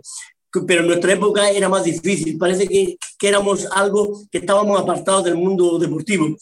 pero 0.66 0.82
en 0.82 0.88
nuestra 0.88 1.14
época 1.14 1.50
era 1.50 1.68
más 1.68 1.84
difícil. 1.84 2.38
Parece 2.38 2.66
que, 2.66 2.98
que 3.18 3.28
éramos 3.28 3.68
algo 3.72 4.22
que 4.32 4.38
estábamos 4.38 4.80
apartados 4.80 5.26
del 5.26 5.36
mundo 5.36 5.78
deportivo 5.78 6.38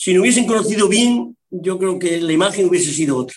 si 0.00 0.14
no 0.14 0.22
hubiesen 0.22 0.46
conocido 0.46 0.88
bien, 0.88 1.36
yo 1.50 1.78
creo 1.78 1.98
que 1.98 2.22
la 2.22 2.32
imagen 2.32 2.66
hubiese 2.66 2.90
sido 2.90 3.18
otra. 3.18 3.36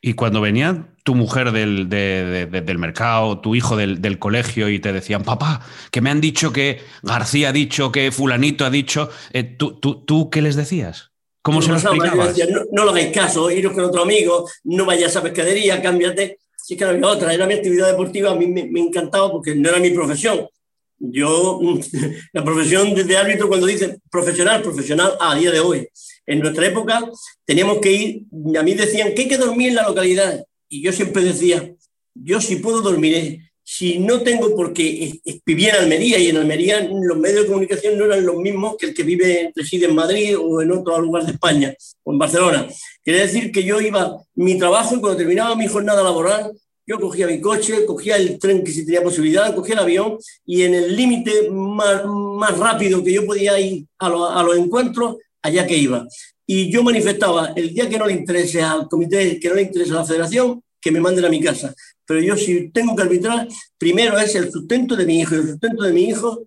Y 0.00 0.14
cuando 0.14 0.40
venía 0.40 0.88
tu 1.04 1.14
mujer 1.14 1.52
del, 1.52 1.88
del 1.88 2.78
mercado, 2.78 3.38
tu 3.38 3.54
hijo 3.54 3.76
del, 3.76 4.02
del, 4.02 4.18
colegio 4.18 4.68
y 4.68 4.80
te 4.80 4.92
decían, 4.92 5.22
papá, 5.22 5.64
que 5.92 6.00
me 6.00 6.10
han 6.10 6.20
dicho 6.20 6.52
que 6.52 6.80
García 7.04 7.50
ha 7.50 7.52
dicho, 7.52 7.92
que 7.92 8.10
fulanito 8.10 8.64
ha 8.64 8.70
dicho, 8.70 9.10
eh, 9.32 9.44
¿tú, 9.44 9.78
tú, 9.78 10.04
¿tú 10.04 10.28
qué 10.28 10.42
les 10.42 10.56
decías? 10.56 11.12
¿Cómo 11.40 11.62
se 11.62 11.68
lo 11.68 11.76
explicabas? 11.76 12.36
no, 12.50 12.62
no, 12.72 12.84
lo 12.84 12.90
hagáis 12.90 13.12
caso, 13.12 13.48
iros 13.48 13.74
con 13.74 13.84
otro 13.84 14.02
amigo, 14.02 14.50
no 14.64 14.84
vayas 14.84 15.14
a 15.14 15.22
pescadería, 15.22 15.80
cámbiate. 15.80 16.38
Si 16.56 16.76
que 16.76 16.84
no 16.84 16.90
había 16.90 17.06
otra, 17.06 17.32
era 17.32 17.46
mi 17.46 17.54
actividad 17.54 17.86
deportiva, 17.86 18.32
a 18.32 18.34
mí 18.34 18.48
me, 18.48 18.64
me 18.64 18.80
encantaba 18.80 19.30
porque 19.30 19.54
no 19.54 19.68
era 19.68 19.78
mi 19.78 19.90
profesión. 19.90 20.48
Yo, 20.98 21.60
la 22.32 22.44
profesión 22.44 22.94
de 22.94 23.16
árbitro, 23.16 23.48
cuando 23.48 23.66
dicen 23.66 24.00
profesional, 24.10 24.62
profesional 24.62 25.14
a 25.20 25.34
día 25.34 25.50
de 25.50 25.60
hoy. 25.60 25.88
En 26.26 26.40
nuestra 26.40 26.66
época 26.66 27.02
teníamos 27.44 27.78
que 27.78 27.92
ir, 27.92 28.22
a 28.58 28.62
mí 28.62 28.74
decían 28.74 29.14
que 29.14 29.22
hay 29.22 29.28
que 29.28 29.38
dormir 29.38 29.68
en 29.68 29.74
la 29.76 29.88
localidad. 29.88 30.44
Y 30.68 30.82
yo 30.82 30.92
siempre 30.92 31.22
decía, 31.22 31.74
yo 32.14 32.40
si 32.40 32.56
puedo 32.56 32.80
dormiré, 32.80 33.52
si 33.66 33.98
no 33.98 34.20
tengo 34.22 34.54
porque 34.54 35.20
vivía 35.46 35.70
en 35.70 35.84
Almería 35.84 36.18
y 36.18 36.28
en 36.28 36.36
Almería 36.36 36.80
los 36.80 37.16
medios 37.16 37.42
de 37.42 37.46
comunicación 37.46 37.96
no 37.98 38.04
eran 38.04 38.24
los 38.24 38.36
mismos 38.36 38.76
que 38.78 38.86
el 38.86 38.94
que 38.94 39.02
vive, 39.02 39.52
reside 39.56 39.86
en 39.86 39.94
Madrid 39.94 40.36
o 40.38 40.60
en 40.60 40.70
otro 40.70 41.00
lugar 41.00 41.24
de 41.24 41.32
España 41.32 41.74
o 42.02 42.12
en 42.12 42.18
Barcelona. 42.18 42.68
Quiere 43.02 43.20
decir 43.20 43.50
que 43.50 43.64
yo 43.64 43.80
iba, 43.80 44.22
mi 44.34 44.58
trabajo 44.58 45.00
cuando 45.00 45.16
terminaba 45.16 45.56
mi 45.56 45.66
jornada 45.66 46.02
laboral, 46.02 46.52
yo 46.86 47.00
cogía 47.00 47.26
mi 47.26 47.40
coche, 47.40 47.86
cogía 47.86 48.16
el 48.16 48.38
tren 48.38 48.62
que 48.62 48.72
si 48.72 48.84
tenía 48.84 49.02
posibilidad, 49.02 49.54
cogía 49.54 49.74
el 49.74 49.80
avión 49.80 50.18
y 50.44 50.62
en 50.62 50.74
el 50.74 50.96
límite 50.96 51.50
más, 51.50 52.04
más 52.04 52.58
rápido 52.58 53.02
que 53.02 53.12
yo 53.12 53.24
podía 53.24 53.58
ir 53.58 53.86
a, 53.98 54.06
a 54.06 54.42
los 54.42 54.56
encuentros, 54.56 55.16
allá 55.42 55.66
que 55.66 55.76
iba. 55.76 56.06
Y 56.46 56.70
yo 56.70 56.82
manifestaba, 56.82 57.52
el 57.56 57.72
día 57.72 57.88
que 57.88 57.98
no 57.98 58.06
le 58.06 58.12
interese 58.12 58.62
al 58.62 58.88
comité, 58.88 59.40
que 59.40 59.48
no 59.48 59.54
le 59.54 59.62
interese 59.62 59.92
a 59.92 59.96
la 59.96 60.04
federación, 60.04 60.62
que 60.80 60.90
me 60.90 61.00
manden 61.00 61.24
a 61.24 61.30
mi 61.30 61.40
casa. 61.40 61.74
Pero 62.06 62.20
yo 62.20 62.36
si 62.36 62.68
tengo 62.70 62.94
que 62.94 63.02
arbitrar, 63.02 63.48
primero 63.78 64.18
es 64.18 64.34
el 64.34 64.50
sustento 64.52 64.94
de 64.94 65.06
mi 65.06 65.20
hijo. 65.20 65.34
Y 65.34 65.38
el 65.38 65.48
sustento 65.48 65.82
de 65.82 65.92
mi 65.92 66.04
hijo 66.04 66.44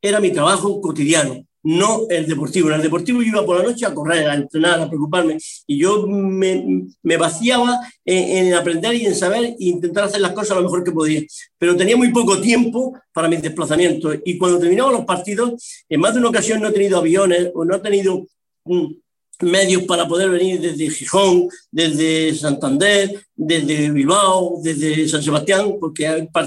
era 0.00 0.20
mi 0.20 0.30
trabajo 0.30 0.80
cotidiano, 0.80 1.44
no 1.64 2.06
el 2.08 2.26
deportivo. 2.26 2.68
En 2.68 2.76
el 2.76 2.82
deportivo 2.82 3.22
iba 3.22 3.44
por 3.44 3.56
la 3.56 3.64
noche 3.64 3.86
a 3.86 3.94
correr, 3.94 4.28
a 4.28 4.34
entrenar, 4.34 4.80
a 4.80 4.88
preocuparme. 4.88 5.38
Y 5.66 5.78
yo 5.78 6.06
me, 6.06 7.16
vaciaba 7.16 7.80
en, 8.04 8.46
en, 8.46 8.54
aprender 8.54 8.94
y 8.94 9.06
en 9.06 9.14
saber 9.14 9.44
e 9.44 9.56
intentar 9.58 10.04
hacer 10.04 10.20
las 10.20 10.32
cosas 10.32 10.56
lo 10.56 10.62
mejor 10.62 10.84
que 10.84 10.92
podía. 10.92 11.22
Pero 11.58 11.76
tenía 11.76 11.96
muy 11.96 12.12
poco 12.12 12.40
tiempo 12.40 12.94
para 13.12 13.28
mis 13.28 13.42
desplazamientos. 13.42 14.18
Y 14.24 14.38
cuando 14.38 14.58
terminaban 14.58 14.92
los 14.92 15.04
partidos, 15.04 15.84
en 15.88 16.00
más 16.00 16.14
de 16.14 16.20
una 16.20 16.28
ocasión 16.28 16.60
no 16.60 16.68
he 16.68 16.72
tenido 16.72 16.98
aviones 16.98 17.50
o 17.54 17.64
no 17.64 17.76
he 17.76 17.80
tenido 17.80 18.26
medios 19.40 19.82
para 19.84 20.06
poder 20.06 20.30
venir 20.30 20.60
desde 20.60 20.90
Gijón, 20.90 21.48
desde 21.70 22.34
Santander, 22.34 23.26
desde 23.34 23.90
Bilbao, 23.90 24.60
desde 24.62 25.08
San 25.08 25.22
Sebastián, 25.22 25.76
porque 25.80 26.04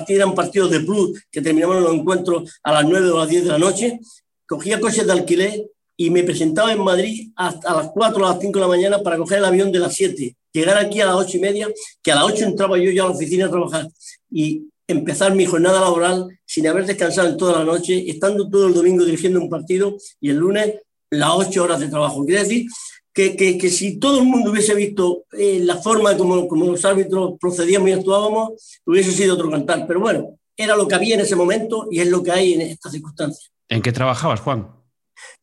eran 0.07 0.33
partidos 0.33 0.71
de 0.71 0.79
plus 0.81 1.23
que 1.31 1.41
terminaban 1.41 1.83
los 1.83 1.93
encuentros 1.93 2.59
a 2.63 2.71
las 2.71 2.85
9 2.85 3.09
o 3.11 3.19
las 3.19 3.29
10 3.29 3.43
de 3.43 3.49
la 3.49 3.59
noche. 3.59 3.99
Cogía 4.47 4.79
coches 4.79 5.05
de 5.05 5.11
alquiler 5.11 5.69
y 5.97 6.09
me 6.09 6.23
presentaba 6.23 6.71
en 6.71 6.83
Madrid 6.83 7.31
hasta 7.35 7.71
a 7.71 7.75
las 7.75 7.89
4 7.89 8.23
o 8.23 8.29
las 8.29 8.39
5 8.39 8.53
de 8.53 8.61
la 8.61 8.67
mañana 8.67 8.99
para 8.99 9.17
coger 9.17 9.39
el 9.39 9.45
avión 9.45 9.71
de 9.71 9.79
las 9.79 9.95
7, 9.95 10.35
llegar 10.53 10.77
aquí 10.77 11.01
a 11.01 11.07
las 11.07 11.15
8 11.15 11.37
y 11.37 11.39
media, 11.39 11.67
que 12.03 12.11
a 12.11 12.15
las 12.15 12.23
8 12.25 12.45
entraba 12.45 12.77
yo 12.77 12.91
ya 12.91 13.03
a 13.03 13.05
la 13.07 13.11
oficina 13.11 13.47
a 13.47 13.49
trabajar 13.49 13.87
y 14.29 14.67
empezar 14.87 15.35
mi 15.35 15.45
jornada 15.45 15.81
laboral 15.81 16.27
sin 16.45 16.67
haber 16.67 16.85
descansado 16.85 17.27
en 17.27 17.37
toda 17.37 17.59
la 17.59 17.65
noche, 17.65 18.09
estando 18.09 18.47
todo 18.49 18.67
el 18.67 18.73
domingo 18.73 19.03
dirigiendo 19.03 19.39
un 19.39 19.49
partido 19.49 19.97
y 20.21 20.29
el 20.29 20.37
lunes 20.37 20.75
las 21.09 21.31
ocho 21.31 21.63
horas 21.63 21.79
de 21.79 21.89
trabajo. 21.89 22.25
Quiere 22.25 22.43
decir 22.43 22.67
que, 23.13 23.35
que, 23.35 23.57
que 23.57 23.69
si 23.69 23.97
todo 23.97 24.19
el 24.19 24.25
mundo 24.25 24.51
hubiese 24.51 24.75
visto 24.75 25.25
eh, 25.31 25.59
la 25.63 25.77
forma 25.77 26.15
como, 26.15 26.47
como 26.47 26.65
los 26.65 26.85
árbitros 26.85 27.33
procedíamos 27.39 27.89
y 27.89 27.93
actuábamos, 27.93 28.51
hubiese 28.85 29.11
sido 29.11 29.33
otro 29.33 29.49
cantar. 29.49 29.85
Pero 29.87 29.99
bueno, 29.99 30.37
era 30.55 30.75
lo 30.75 30.87
que 30.87 30.95
había 30.95 31.15
en 31.15 31.21
ese 31.21 31.35
momento 31.35 31.87
y 31.91 31.99
es 31.99 32.07
lo 32.07 32.23
que 32.23 32.31
hay 32.31 32.53
en 32.53 32.61
estas 32.61 32.91
circunstancias. 32.91 33.51
¿En 33.69 33.81
qué 33.81 33.91
trabajabas, 33.91 34.39
Juan? 34.39 34.67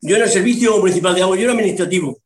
Yo 0.01 0.15
en 0.15 0.23
el 0.23 0.29
servicio 0.29 0.77
municipal 0.77 1.13
de 1.15 1.21
agua, 1.21 1.35
yo 1.35 1.43
era 1.43 1.53
administrativo. 1.53 2.17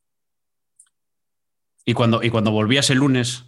¿Y 1.84 1.94
cuando, 1.94 2.22
y 2.22 2.30
cuando 2.30 2.50
volvías 2.50 2.90
el 2.90 2.98
lunes? 2.98 3.44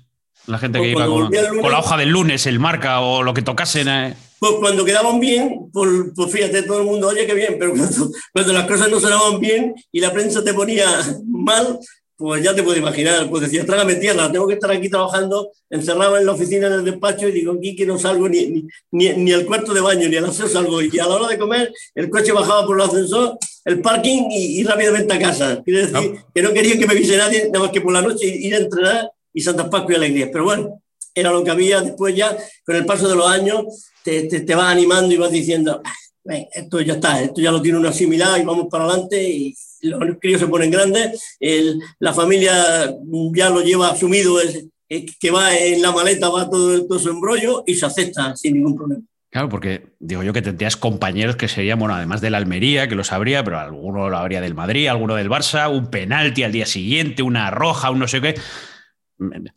La 0.47 0.59
gente 0.59 0.81
que 0.81 0.91
iba 0.91 1.07
con, 1.07 1.21
lunes, 1.21 1.49
con, 1.61 1.71
la 1.71 1.79
hoja 1.79 1.97
del 1.97 2.09
lunes, 2.09 2.47
el 2.47 2.59
marca 2.59 3.01
o 3.01 3.23
lo 3.23 3.33
que 3.33 3.43
tocasen. 3.43 3.89
Eh. 3.89 4.17
Pues 4.41 4.55
cuando 4.59 4.85
quedaban 4.85 5.21
bien, 5.21 5.71
pues, 5.73 5.89
pues, 6.17 6.33
fíjate, 6.33 6.65
todo 6.65 6.81
el 6.81 6.87
mundo, 6.87 7.09
oye, 7.09 7.27
qué 7.27 7.35
bien, 7.35 7.57
pero 7.61 7.71
cuando, 7.73 8.11
cuando, 8.33 8.53
las 8.53 8.67
cosas 8.67 8.91
no 8.91 8.99
sonaban 8.99 9.39
bien 9.39 9.75
y 9.93 10.01
la 10.01 10.13
prensa 10.13 10.43
te 10.43 10.53
ponía 10.53 10.87
mal, 11.29 11.79
pues 12.23 12.41
ya 12.41 12.55
te 12.55 12.63
puedes 12.63 12.81
imaginar, 12.81 13.29
pues 13.29 13.43
decía, 13.43 13.67
trágame 13.67 13.97
tierra, 13.97 14.31
tengo 14.31 14.47
que 14.47 14.55
estar 14.55 14.71
aquí 14.71 14.89
trabajando, 14.89 15.51
encerrado 15.69 16.17
en 16.17 16.25
la 16.25 16.31
oficina, 16.31 16.69
en 16.69 16.75
el 16.75 16.85
despacho 16.85 17.27
y 17.27 17.33
digo, 17.33 17.55
aquí 17.55 17.75
que 17.75 17.85
no 17.85 17.99
salgo 17.99 18.29
ni, 18.29 18.47
ni, 18.47 18.69
ni, 18.93 19.09
ni 19.15 19.33
al 19.33 19.45
cuarto 19.45 19.75
de 19.75 19.81
baño, 19.81 20.09
ni 20.09 20.15
al 20.15 20.27
aseo 20.27 20.47
salgo. 20.47 20.81
Y 20.81 20.97
a 21.01 21.07
la 21.07 21.17
hora 21.17 21.27
de 21.27 21.37
comer, 21.37 21.73
el 21.97 22.09
coche 22.09 22.31
bajaba 22.31 22.65
por 22.65 22.77
el 22.79 22.87
ascensor, 22.87 23.37
el 23.65 23.81
parking 23.81 24.31
y, 24.31 24.61
y 24.61 24.63
rápidamente 24.63 25.13
a 25.13 25.19
casa. 25.19 25.63
Quiere 25.65 25.87
decir 25.89 26.13
no. 26.13 26.27
que 26.33 26.43
no 26.43 26.53
quería 26.53 26.79
que 26.79 26.87
me 26.87 26.95
viese 26.95 27.17
nadie, 27.17 27.47
nada 27.47 27.65
más 27.65 27.73
que 27.73 27.81
por 27.81 27.93
la 27.93 28.03
noche 28.03 28.25
ir 28.25 28.55
a 28.55 28.59
entrenar 28.59 29.11
y 29.35 29.41
Santa 29.41 29.69
Pascua 29.69 29.95
y 29.95 29.97
Alegría. 29.97 30.29
Pero 30.31 30.45
bueno, 30.45 30.81
era 31.13 31.33
lo 31.33 31.43
que 31.43 31.51
había. 31.51 31.81
Después 31.81 32.15
ya, 32.15 32.37
con 32.65 32.77
el 32.77 32.87
paso 32.87 33.09
de 33.09 33.17
los 33.17 33.27
años, 33.27 33.65
te, 34.05 34.29
te, 34.29 34.43
te 34.43 34.55
vas 34.55 34.67
animando 34.67 35.13
y 35.13 35.17
vas 35.17 35.33
diciendo, 35.33 35.83
esto 36.53 36.81
ya 36.83 36.95
está, 36.95 37.21
esto 37.21 37.41
ya 37.41 37.51
lo 37.51 37.61
tiene 37.61 37.79
uno 37.79 37.89
asimilado 37.89 38.39
y 38.39 38.45
vamos 38.45 38.69
para 38.71 38.85
adelante 38.85 39.29
y 39.29 39.57
los 39.83 40.19
críos 40.21 40.41
se 40.41 40.47
ponen 40.47 40.71
grandes, 40.71 41.37
el, 41.41 41.81
la 41.99 42.15
familia 42.15 42.95
ya 43.35 43.51
lo 43.51 43.61
lleva 43.63 43.91
asumido, 43.91 44.41
es, 44.41 44.65
es, 44.89 45.17
que 45.19 45.31
va 45.31 45.57
en 45.57 45.83
la 45.83 45.93
maleta, 45.93 46.29
va 46.29 46.49
todo, 46.49 46.87
todo 46.87 46.99
su 46.99 47.11
embrollo 47.11 47.65
y 47.67 47.75
se 47.75 47.87
acepta 47.87 48.37
sin 48.37 48.55
ningún 48.55 48.77
problema. 48.77 49.03
Claro, 49.31 49.49
porque 49.49 49.87
digo 49.99 50.23
yo 50.23 50.35
que 50.35 50.43
tendrías 50.43 50.77
compañeros 50.77 51.37
que 51.37 51.49
serían, 51.49 51.79
bueno, 51.79 51.95
además 51.95 52.21
de 52.21 52.29
la 52.29 52.37
Almería, 52.37 52.87
que 52.87 52.95
lo 52.95 53.03
sabría, 53.03 53.43
pero 53.43 53.59
alguno 53.59 54.11
lo 54.11 54.19
habría 54.19 54.43
del 54.43 54.55
Madrid, 54.55 54.89
alguno 54.89 55.15
del 55.15 55.31
Barça, 55.31 55.75
un 55.75 55.91
penalti 55.91 56.43
al 56.43 56.53
día 56.53 56.67
siguiente, 56.67 57.23
una 57.23 57.51
roja, 57.51 57.91
un 57.91 57.99
no 57.99 58.09
sé 58.09 58.21
qué. 58.21 58.35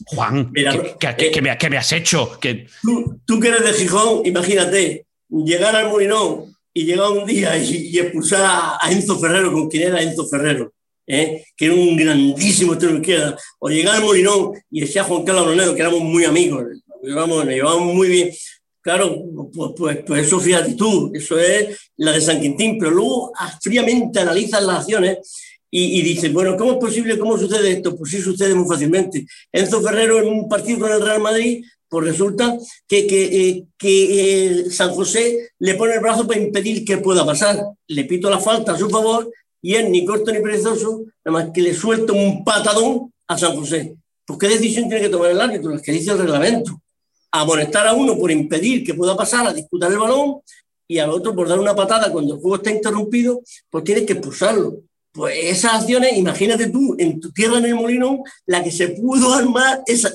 Juan, 0.06 0.52
Mira, 0.54 0.72
¿qué, 0.98 1.16
qué, 1.18 1.32
qué, 1.32 1.42
me, 1.42 1.58
¿qué, 1.58 1.70
me, 1.70 1.78
has 1.78 1.92
hecho? 1.92 2.40
Tú, 2.82 3.20
tú, 3.26 3.40
que 3.40 3.50
eres 3.50 3.66
de 3.66 3.74
Gijón, 3.74 4.26
imagínate, 4.26 5.08
llegar 5.30 5.76
al 5.76 5.90
Molinón 5.90 6.55
y 6.78 6.84
llegar 6.84 7.10
un 7.10 7.26
día 7.26 7.58
y, 7.58 7.88
y, 7.88 8.00
expulsar 8.00 8.78
a 8.82 8.92
Enzo 8.92 9.18
Ferrero, 9.18 9.52
con 9.54 9.70
quien 9.70 9.84
era 9.84 10.02
Enzo 10.02 10.28
Ferrero, 10.28 10.74
¿eh? 11.08 11.46
que 11.56 11.66
era 11.68 11.74
un 11.74 11.96
grandísimo 11.96 12.74
extremo 12.74 12.98
izquierda, 12.98 13.38
o 13.60 13.70
llegar 13.70 13.96
al 13.96 14.04
Molinón 14.04 14.52
y 14.70 14.82
decía 14.82 15.06
Juan 15.06 15.24
Carlos 15.24 15.48
Ronero, 15.48 15.74
que 15.74 15.82
éramos 15.82 16.02
muy 16.02 16.26
amigos, 16.26 16.64
nos 16.64 17.02
llevábamos, 17.02 17.46
nos 17.46 17.54
llevábamos 17.54 17.96
muy 17.96 18.10
bien. 18.10 18.32
Claro, 18.82 19.24
pues, 19.54 19.72
pues, 19.76 19.98
pues, 20.06 20.28
eso 20.28 20.40
fíjate 20.40 20.74
tú, 20.74 21.12
eso 21.16 21.40
es 21.40 21.92
la 21.96 22.12
de 22.12 22.22
San 22.22 22.42
Quintín, 22.42 22.78
pero 22.78 22.92
luego 22.92 23.32
fríamente 23.62 24.20
analizas 24.20 24.62
las 24.62 24.82
acciones 24.82 25.20
y, 25.72 26.00
y 26.00 26.02
dicen, 26.04 26.34
bueno, 26.34 26.58
¿cómo 26.58 26.74
es 26.74 26.78
posible? 26.78 27.18
¿Cómo 27.18 27.38
sucede 27.38 27.72
esto? 27.72 27.96
Pues 27.98 28.12
sí 28.12 28.22
sucede 28.22 28.54
muy 28.54 28.68
fácilmente. 28.68 29.26
Enzo 29.52 29.82
Ferrero 29.82 30.20
en 30.20 30.28
un 30.28 30.50
partido 30.50 30.80
con 30.80 30.92
el 30.92 31.02
Real 31.02 31.22
Madrid, 31.22 31.64
pues 31.96 32.08
resulta 32.08 32.58
que, 32.90 33.08
eh, 33.08 33.68
eh, 33.82 34.66
San 34.70 34.90
José 34.90 35.52
le 35.60 35.76
pone 35.76 35.94
el 35.94 36.02
brazo 36.02 36.28
para 36.28 36.42
impedir 36.42 36.84
que 36.84 36.98
pueda 36.98 37.26
pasar. 37.26 37.58
Le 37.88 38.04
pito 38.04 38.30
la 38.30 38.38
falta 38.38 38.74
a 38.74 38.78
su 38.78 38.90
favor 38.90 39.32
y 39.62 39.76
él, 39.76 39.90
ni 39.90 40.04
corto 40.04 40.30
ni 40.34 40.42
perezoso, 40.42 41.06
nada 41.24 41.40
más 41.46 41.54
que 41.54 41.62
le 41.62 41.74
suelta 41.74 42.12
un 42.12 42.44
patadón 42.44 43.14
a 43.30 43.38
San 43.38 43.56
José. 43.56 43.96
Pues 44.26 44.38
qué 44.38 44.50
decisión 44.50 44.90
tiene 44.90 45.04
que 45.04 45.10
tomar 45.10 45.32
el 45.32 45.40
árbitro, 45.40 45.72
las 45.72 45.82
que 45.82 45.94
dice 45.94 46.12
el 46.12 46.18
reglamento. 46.18 46.82
Amonestar 47.32 47.88
a 47.88 47.94
uno 47.94 48.18
por 48.18 48.30
impedir 48.30 48.84
que 48.84 48.94
pueda 48.94 49.16
pasar 49.16 49.48
a 49.48 49.54
disputar 49.54 49.90
el 49.90 49.98
balón 49.98 50.42
y 50.90 50.98
al 50.98 51.12
otro 51.12 51.34
por 51.34 51.48
dar 51.48 51.62
una 51.62 51.74
patada 51.74 52.12
cuando 52.12 52.34
el 52.34 52.42
juego 52.42 52.58
está 52.58 52.72
interrumpido, 52.72 53.42
pues 53.70 53.86
tienes 53.86 54.04
que 54.04 54.12
expulsarlo 54.12 54.82
pues 55.16 55.38
esas 55.42 55.76
acciones, 55.76 56.18
imagínate 56.18 56.68
tú, 56.68 56.94
en 57.00 57.22
tu 57.22 57.32
tierra 57.32 57.58
en 57.58 57.66
el 57.66 57.76
Molino, 57.76 58.22
la 58.46 58.62
que 58.62 58.70
se 58.70 58.90
pudo 58.90 59.34
armar 59.34 59.82
ese, 59.88 60.12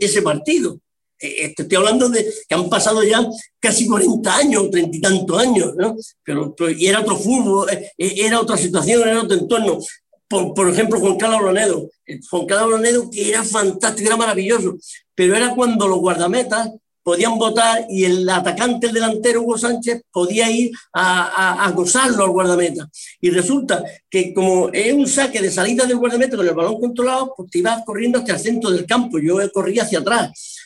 ese 0.00 0.22
partido. 0.22 0.80
Eh, 1.20 1.52
estoy 1.56 1.76
hablando 1.76 2.08
de 2.08 2.24
que 2.48 2.54
han 2.54 2.68
pasado 2.68 3.02
ya 3.04 3.26
casi 3.58 3.86
40 3.86 4.36
años, 4.36 4.70
30 4.70 4.96
y 4.96 5.00
tantos 5.00 5.38
años, 5.38 5.74
¿no? 5.76 5.96
Pero, 6.24 6.54
pero, 6.56 6.70
y 6.70 6.86
era 6.86 7.00
otro 7.00 7.16
fútbol, 7.16 7.68
eh, 7.70 7.92
era 7.98 8.40
otra 8.40 8.56
situación, 8.56 9.06
era 9.06 9.22
otro 9.22 9.36
entorno. 9.36 9.78
Por, 10.26 10.54
por 10.54 10.70
ejemplo, 10.70 11.00
Juan 11.00 11.16
Carlos 11.16 11.42
Blanedo. 11.42 11.90
Juan 12.30 12.46
Carlos 12.46 12.68
Blanedo, 12.68 13.10
que 13.10 13.28
era 13.28 13.44
fantástico, 13.44 14.06
era 14.08 14.16
maravilloso, 14.16 14.76
pero 15.14 15.36
era 15.36 15.54
cuando 15.54 15.88
los 15.88 15.98
guardametas 15.98 16.70
podían 17.02 17.38
votar 17.38 17.86
y 17.88 18.04
el 18.04 18.28
atacante, 18.28 18.86
el 18.86 18.92
delantero 18.92 19.42
Hugo 19.42 19.58
Sánchez, 19.58 20.02
podía 20.12 20.50
ir 20.50 20.70
a, 20.92 21.24
a, 21.24 21.64
a, 21.64 21.70
gozarlo 21.72 22.24
al 22.24 22.30
guardameta. 22.30 22.88
Y 23.20 23.30
resulta 23.30 23.82
que 24.08 24.32
como 24.32 24.68
es 24.72 24.92
un 24.92 25.06
saque 25.06 25.40
de 25.40 25.50
salida 25.50 25.86
del 25.86 25.96
guardameta 25.96 26.36
con 26.36 26.46
el 26.46 26.54
balón 26.54 26.78
controlado, 26.78 27.34
pues 27.36 27.50
te 27.50 27.58
ibas 27.58 27.82
corriendo 27.84 28.20
hacia 28.20 28.34
el 28.34 28.40
centro 28.40 28.70
del 28.70 28.86
campo. 28.86 29.18
Yo 29.18 29.38
corría 29.52 29.82
hacia 29.82 30.00
atrás. 30.00 30.59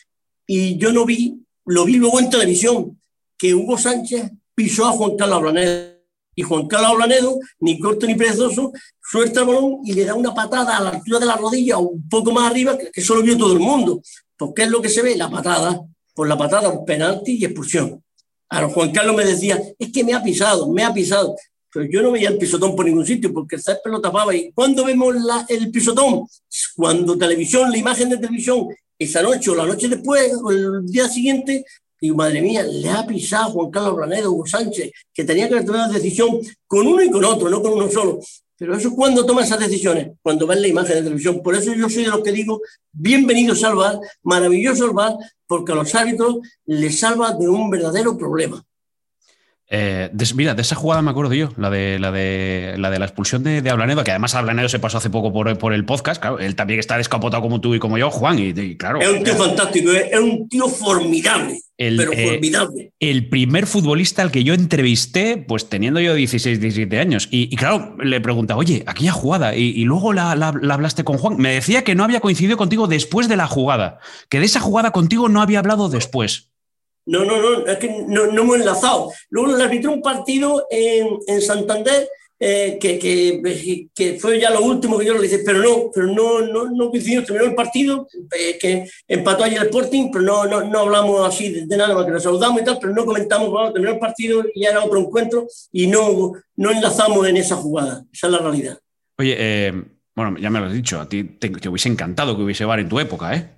Y 0.47 0.77
yo 0.77 0.91
no 0.91 1.05
vi, 1.05 1.41
lo 1.65 1.85
vi 1.85 1.95
luego 1.95 2.19
en 2.19 2.29
televisión, 2.29 2.99
que 3.37 3.53
Hugo 3.53 3.77
Sánchez 3.77 4.31
pisó 4.53 4.85
a 4.85 4.91
Juan 4.91 5.15
Carlos 5.17 5.41
Blanedo. 5.41 5.95
Y 6.37 6.43
Juan 6.43 6.67
Carlos 6.67 6.97
Blanedo, 6.97 7.39
ni 7.59 7.79
corto 7.79 8.05
ni 8.05 8.15
perezoso, 8.15 8.73
suelta 9.01 9.41
el 9.41 9.47
balón 9.47 9.79
y 9.85 9.93
le 9.93 10.05
da 10.05 10.15
una 10.15 10.33
patada 10.33 10.77
a 10.77 10.83
la 10.83 10.89
altura 10.89 11.19
de 11.19 11.25
la 11.25 11.37
rodilla, 11.37 11.77
un 11.77 12.07
poco 12.09 12.31
más 12.31 12.51
arriba, 12.51 12.77
que, 12.77 12.91
eso 12.93 13.15
lo 13.15 13.21
vio 13.21 13.37
todo 13.37 13.53
el 13.53 13.59
mundo 13.59 14.01
¿Por 14.37 14.53
qué 14.53 14.63
es 14.63 14.69
lo 14.69 14.81
que 14.81 14.89
se 14.89 15.01
ve? 15.01 15.15
La 15.15 15.29
patada. 15.29 15.81
Por 16.13 16.27
la 16.27 16.37
patada, 16.37 16.83
penalti 16.83 17.37
y 17.37 17.45
expulsión. 17.45 18.03
Ahora 18.49 18.69
Juan 18.69 18.91
Carlos 18.91 19.15
me 19.15 19.25
decía, 19.25 19.61
es 19.77 19.91
que 19.91 20.03
me 20.03 20.13
ha 20.13 20.21
pisado, 20.21 20.71
me 20.71 20.83
ha 20.83 20.93
pisado. 20.93 21.35
Pero 21.71 21.87
yo 21.91 22.01
no 22.01 22.11
veía 22.11 22.29
el 22.29 22.37
pisotón 22.37 22.75
por 22.75 22.85
ningún 22.85 23.05
sitio 23.05 23.33
porque 23.33 23.57
el 23.57 23.61
césped 23.61 23.91
lo 23.91 23.99
tapaba. 23.99 24.33
¿Y 24.33 24.51
cuándo 24.53 24.85
vemos 24.85 25.15
el 25.49 25.71
pisotón? 25.71 26.25
Cuando 26.75 27.17
televisión, 27.17 27.69
la 27.69 27.77
imagen 27.77 28.09
de 28.09 28.17
televisión, 28.17 28.67
esa 28.97 29.21
noche 29.21 29.49
o 29.51 29.55
la 29.55 29.65
noche 29.65 29.87
después 29.87 30.33
o 30.43 30.51
el 30.51 30.85
día 30.85 31.07
siguiente, 31.07 31.65
digo, 31.99 32.15
madre 32.15 32.41
mía, 32.41 32.63
le 32.63 32.89
ha 32.89 33.05
pisado 33.05 33.51
Juan 33.51 33.71
Carlos 33.71 33.95
Blanedo, 33.95 34.31
Hugo 34.31 34.45
Sánchez, 34.45 34.91
que 35.13 35.23
tenía 35.23 35.49
que 35.49 35.61
tomar 35.61 35.87
una 35.87 35.97
decisión 35.97 36.39
con 36.67 36.87
uno 36.87 37.01
y 37.03 37.09
con 37.09 37.23
otro, 37.25 37.49
no 37.49 37.61
con 37.61 37.73
uno 37.73 37.89
solo. 37.89 38.19
Pero 38.57 38.75
eso 38.75 38.87
es 38.87 38.93
cuando 38.93 39.25
toma 39.25 39.43
esas 39.43 39.59
decisiones, 39.59 40.11
cuando 40.21 40.47
ven 40.47 40.61
la 40.61 40.67
imagen 40.67 40.95
de 40.95 41.03
televisión. 41.03 41.43
Por 41.43 41.55
eso 41.55 41.73
yo 41.73 41.89
soy 41.89 42.03
de 42.03 42.09
los 42.09 42.21
que 42.21 42.31
digo, 42.31 42.61
bienvenido 42.91 43.53
Salvar, 43.53 43.99
maravilloso 44.23 44.85
Salvar, 44.85 45.15
porque 45.45 45.73
a 45.73 45.75
los 45.75 45.93
árbitros 45.93 46.37
les 46.65 46.99
salva 46.99 47.33
de 47.33 47.49
un 47.49 47.69
verdadero 47.69 48.17
problema. 48.17 48.63
Eh, 49.67 50.11
mira, 50.35 50.53
de 50.53 50.61
esa 50.61 50.75
jugada 50.75 51.01
me 51.01 51.09
acuerdo 51.09 51.33
yo, 51.33 51.49
la 51.57 51.71
de 51.71 51.97
la 51.97 52.11
de 52.11 52.75
la, 52.77 52.91
de 52.91 52.99
la 52.99 53.05
expulsión 53.05 53.41
de, 53.41 53.63
de 53.63 53.69
Ablanedo, 53.71 54.03
que 54.03 54.11
además 54.11 54.35
Ablanedo 54.35 54.69
se 54.69 54.77
pasó 54.77 54.99
hace 54.99 55.09
poco 55.09 55.33
por, 55.33 55.57
por, 55.57 55.73
el 55.73 55.85
podcast. 55.85 56.21
Claro, 56.21 56.39
él 56.39 56.55
también 56.55 56.79
está 56.79 56.97
descapotado 56.97 57.41
como 57.41 57.59
tú 57.61 57.73
y 57.73 57.79
como 57.79 57.97
yo, 57.97 58.11
Juan, 58.11 58.37
y, 58.37 58.53
claro. 58.75 59.01
Es 59.01 59.09
un 59.09 59.23
tío 59.23 59.35
fantástico, 59.35 59.91
es 59.91 60.19
un 60.19 60.47
tío 60.49 60.67
formidable. 60.67 61.59
El, 61.77 61.97
pero 61.97 62.13
eh, 62.13 62.29
formidable. 62.29 62.93
el 62.99 63.27
primer 63.27 63.65
futbolista 63.65 64.21
al 64.21 64.31
que 64.31 64.43
yo 64.43 64.53
entrevisté, 64.53 65.37
pues 65.37 65.67
teniendo 65.67 65.99
yo 65.99 66.13
16, 66.13 66.61
17 66.61 66.99
años. 66.99 67.27
Y, 67.31 67.53
claro, 67.55 67.97
le 68.01 68.21
preguntaba, 68.21 68.59
oye, 68.59 68.83
aquella 68.85 69.11
jugada, 69.11 69.55
y, 69.55 69.83
luego 69.83 70.13
la, 70.13 70.35
la, 70.35 70.49
hablaste 70.73 71.03
con 71.03 71.17
Juan. 71.17 71.37
Me 71.37 71.53
decía 71.53 71.83
que 71.83 71.95
no 71.95 72.03
había 72.03 72.19
coincidido 72.19 72.55
contigo 72.55 72.87
después 72.87 73.27
de 73.27 73.35
la 73.35 73.47
jugada, 73.47 73.99
que 74.29 74.39
de 74.39 74.45
esa 74.45 74.59
jugada 74.59 74.91
contigo 74.91 75.27
no 75.27 75.41
había 75.41 75.59
hablado 75.59 75.89
después. 75.89 76.51
No, 77.05 77.23
no, 77.23 77.39
no, 77.39 77.65
es 77.67 77.77
que 77.77 77.89
no, 78.07 78.27
no 78.27 78.41
hemos 78.41 78.55
enlazado. 78.57 79.11
Luego 79.29 79.55
le 79.55 79.63
arbitró 79.63 79.91
un 79.91 80.01
partido 80.01 80.65
en, 80.69 81.19
en 81.27 81.41
Santander 81.41 82.07
eh, 82.37 82.77
que, 82.81 82.99
que, 82.99 83.87
que, 83.95 84.19
fue 84.19 84.39
ya 84.41 84.49
lo 84.49 84.61
último 84.61 84.97
que 84.97 85.05
yo 85.05 85.13
le 85.13 85.21
dije, 85.21 85.39
pero 85.45 85.59
no, 85.59 85.89
pero 85.93 86.07
no, 86.07 86.41
no, 86.41 86.65
no 86.69 86.89
coincidió, 86.89 87.23
terminó 87.23 87.45
el 87.45 87.55
partido, 87.55 88.09
eh, 88.37 88.57
que 88.59 88.89
empató 89.07 89.45
ayer 89.45 89.61
el 89.61 89.67
Sporting, 89.67 90.09
pero 90.11 90.25
no, 90.25 90.45
no, 90.45 90.61
no 90.65 90.79
hablamos 90.79 91.25
así 91.25 91.65
de, 91.65 91.77
nada 91.77 91.95
más 91.95 92.05
que 92.05 92.11
nos 92.11 92.23
saludamos 92.23 92.61
y 92.61 92.65
tal, 92.65 92.77
pero 92.81 92.93
no 92.93 93.05
comentamos, 93.05 93.49
bueno, 93.49 93.71
terminó 93.71 93.93
el 93.93 93.99
partido 93.99 94.43
y 94.53 94.63
ya 94.63 94.71
era 94.71 94.83
otro 94.83 94.99
encuentro 94.99 95.47
y 95.71 95.87
no, 95.87 96.33
no 96.57 96.71
enlazamos 96.71 97.25
en 97.25 97.37
esa 97.37 97.55
jugada, 97.55 98.03
esa 98.11 98.27
es 98.27 98.33
la 98.33 98.39
realidad. 98.39 98.79
Oye, 99.17 99.35
eh, 99.39 99.83
bueno, 100.13 100.37
ya 100.37 100.49
me 100.49 100.59
lo 100.59 100.65
has 100.65 100.73
dicho, 100.73 100.99
a 100.99 101.07
ti 101.07 101.23
te, 101.23 101.49
te 101.49 101.69
hubiese 101.69 101.87
encantado 101.87 102.35
que 102.35 102.43
hubiese 102.43 102.65
VAR 102.65 102.81
en 102.81 102.89
tu 102.89 102.99
época, 102.99 103.33
¿eh? 103.33 103.49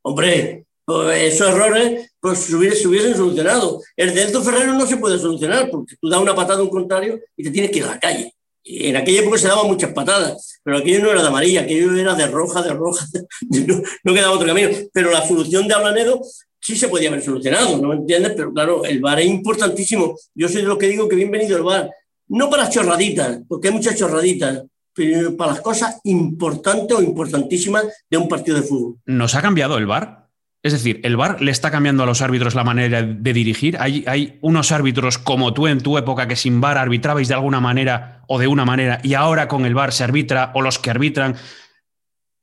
Hombre, 0.00 0.64
esos 1.10 1.48
errores 1.48 2.12
pues, 2.20 2.38
se, 2.40 2.56
hubiesen, 2.56 3.16
solucionado. 3.16 3.80
El 3.96 4.14
de 4.14 4.26
Ferrero 4.26 4.74
no 4.74 4.86
se 4.86 4.96
puede 4.96 5.18
solucionar 5.18 5.70
porque 5.70 5.96
tú 6.00 6.08
das 6.08 6.20
una 6.20 6.34
patada 6.34 6.60
a 6.60 6.62
un 6.62 6.70
contrario 6.70 7.20
y 7.36 7.44
te 7.44 7.50
tienes 7.50 7.70
que 7.70 7.78
ir 7.78 7.84
a 7.84 7.92
la 7.92 8.00
calle. 8.00 8.34
En 8.64 8.96
aquella 8.96 9.22
época 9.22 9.38
se 9.38 9.48
daban 9.48 9.66
muchas 9.66 9.92
patadas, 9.92 10.60
pero 10.62 10.78
aquello 10.78 11.00
no 11.00 11.10
era 11.10 11.22
de 11.22 11.28
amarilla, 11.28 11.62
aquello 11.62 11.96
era 11.96 12.14
de 12.14 12.28
roja, 12.28 12.62
de 12.62 12.72
roja, 12.72 13.04
no, 14.04 14.14
quedaba 14.14 14.34
otro 14.34 14.46
camino. 14.46 14.68
Pero 14.92 15.10
la 15.10 15.26
solución 15.26 15.66
de 15.66 15.74
Ablanedo 15.74 16.20
sí 16.60 16.76
se 16.76 16.88
podía 16.88 17.08
haber 17.08 17.22
solucionado, 17.22 17.78
¿no 17.78 17.88
me 17.88 17.96
entiendes? 17.96 18.34
Pero 18.36 18.52
claro, 18.52 18.84
el 18.84 19.00
VAR 19.00 19.20
es 19.20 19.26
importantísimo. 19.26 20.16
Yo 20.34 20.48
soy 20.48 20.62
de 20.62 20.68
los 20.68 20.78
que 20.78 20.86
digo 20.86 21.08
que 21.08 21.16
bienvenido 21.16 21.56
el 21.56 21.64
VAR. 21.64 21.90
No 22.28 22.48
para 22.48 22.70
chorraditas, 22.70 23.40
porque 23.48 23.68
hay 23.68 23.74
muchas 23.74 23.96
chorraditas, 23.96 24.62
pero 24.94 25.36
para 25.36 25.52
las 25.52 25.60
cosas 25.60 26.00
importantes 26.04 26.96
o 26.96 27.02
importantísimas 27.02 27.84
de 28.08 28.16
un 28.16 28.28
partido 28.28 28.56
de 28.56 28.62
fútbol. 28.62 28.96
¿Nos 29.06 29.34
ha 29.34 29.42
cambiado 29.42 29.76
el 29.76 29.86
VAR? 29.86 30.21
Es 30.62 30.72
decir, 30.72 31.00
¿el 31.02 31.16
VAR 31.16 31.42
le 31.42 31.50
está 31.50 31.72
cambiando 31.72 32.04
a 32.04 32.06
los 32.06 32.22
árbitros 32.22 32.54
la 32.54 32.62
manera 32.62 33.02
de 33.02 33.32
dirigir? 33.32 33.76
¿Hay, 33.80 34.04
¿Hay, 34.06 34.38
unos 34.42 34.70
árbitros 34.70 35.18
como 35.18 35.52
tú 35.52 35.66
en 35.66 35.80
tu 35.80 35.98
época 35.98 36.28
que 36.28 36.36
sin 36.36 36.60
VAR 36.60 36.78
arbitrabais 36.78 37.26
de 37.26 37.34
alguna 37.34 37.60
manera 37.60 38.22
o 38.28 38.38
de 38.38 38.46
una 38.46 38.64
manera 38.64 39.00
y 39.02 39.14
ahora 39.14 39.48
con 39.48 39.66
el 39.66 39.74
VAR 39.74 39.92
se 39.92 40.04
arbitra 40.04 40.52
o 40.54 40.62
los 40.62 40.78
que 40.78 40.90
arbitran 40.90 41.34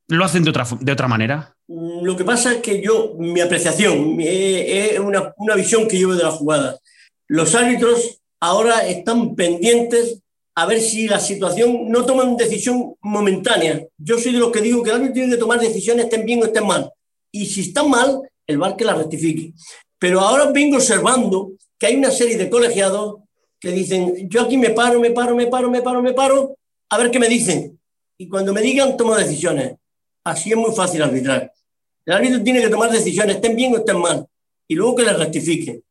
lo 0.10 0.26
hacen 0.26 0.44
de 0.44 0.50
otra, 0.50 0.68
de 0.82 0.92
otra 0.92 1.08
manera? 1.08 1.56
Mm, 1.68 2.04
lo 2.04 2.18
que 2.18 2.26
pasa 2.26 2.56
es 2.56 2.58
que 2.58 2.82
yo, 2.82 3.16
mi 3.18 3.40
apreciación, 3.40 4.18
es 4.20 5.00
una, 5.00 5.34
una 5.38 5.56
visión 5.56 5.88
que 5.88 5.98
veo 5.98 6.14
de 6.14 6.24
la 6.24 6.32
jugada. 6.32 6.78
Los 7.30 7.56
árbitros 7.56 8.20
ahora 8.42 8.86
están 8.86 9.34
pendientes 9.36 10.20
a 10.56 10.66
ver 10.66 10.82
si 10.82 11.08
la 11.08 11.22
situación 11.22 11.90
no 11.90 12.06
toman 12.06 12.36
decisión 12.36 12.96
momentánea. 13.02 13.82
Yo 13.98 14.18
soy 14.18 14.34
de 14.34 14.40
los 14.40 14.52
que 14.52 14.60
digo 14.60 14.84
que 14.84 14.90
el 14.90 14.98
árbitro 14.98 15.14
tiene 15.14 15.32
que 15.32 15.38
tomar 15.38 15.60
decisiones, 15.62 16.06
estén 16.06 16.26
bien 16.26 16.42
o 16.42 16.46
estén 16.46 16.68
mal 16.68 16.92
y 17.32 17.46
si 17.46 17.62
está 17.62 17.84
mal, 17.84 18.22
el 18.48 18.58
bar 18.58 18.76
que 18.76 18.86
la 18.86 18.96
rectifique. 18.96 19.54
Pero 19.98 20.22
ahora 20.22 20.52
vengo 20.52 20.78
observando 20.78 21.54
que 21.78 21.88
hay 21.88 21.96
una 21.96 22.12
serie 22.12 22.38
de 22.38 22.50
colegiados 22.50 23.18
que 23.60 23.72
dicen, 23.72 24.30
yo 24.30 24.42
aquí 24.42 24.58
me 24.58 24.70
paro, 24.72 25.00
me 25.00 25.12
paro, 25.12 25.36
me 25.36 25.48
paro, 25.48 25.70
me 25.70 25.82
paro, 25.82 26.02
me 26.02 26.14
paro, 26.14 26.56
a 26.90 26.98
ver 26.98 27.12
qué 27.12 27.20
me 27.20 27.28
dicen. 27.28 27.80
Y 28.18 28.28
cuando 28.28 28.54
me 28.54 28.62
digan, 28.62 28.98
tomo 28.98 29.16
decisiones. 29.16 29.76
Así 30.24 30.52
es 30.52 30.58
muy 30.58 30.74
fácil 30.74 31.02
arbitrar. 31.02 31.52
El 32.06 32.14
árbitro 32.14 32.44
tiene 32.44 32.62
que 32.62 32.70
tomar 32.70 32.92
decisiones, 32.92 33.36
estén 33.36 33.56
bien 33.56 33.74
o 33.74 33.78
estén 33.78 34.00
mal, 34.00 34.26
y 34.68 34.76
luego 34.76 34.96
que 34.96 35.04
le 35.04 35.14
rectifique. 35.14 35.82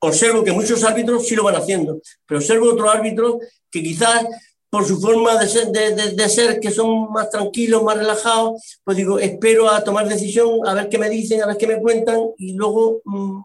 Observo 0.00 0.44
que 0.44 0.52
muchos 0.52 0.84
árbitros 0.84 1.26
sí 1.26 1.34
lo 1.34 1.44
van 1.44 1.56
haciendo, 1.56 2.00
pero 2.26 2.38
observo 2.38 2.72
otros 2.72 2.94
árbitros 2.94 3.36
que 3.70 3.82
quizás 3.82 4.26
por 4.74 4.84
su 4.84 5.00
forma 5.00 5.36
de 5.36 6.28
ser, 6.28 6.58
que 6.58 6.72
son 6.72 7.12
más 7.12 7.30
tranquilos, 7.30 7.84
más 7.84 7.96
relajados, 7.96 8.80
pues 8.82 8.96
digo, 8.96 9.20
espero 9.20 9.70
a 9.70 9.84
tomar 9.84 10.08
decisión, 10.08 10.66
a 10.66 10.74
ver 10.74 10.88
qué 10.88 10.98
me 10.98 11.08
dicen, 11.08 11.40
a 11.40 11.46
ver 11.46 11.56
qué 11.56 11.68
me 11.68 11.80
cuentan 11.80 12.18
y 12.38 12.54
luego 12.54 13.00
mm, 13.04 13.40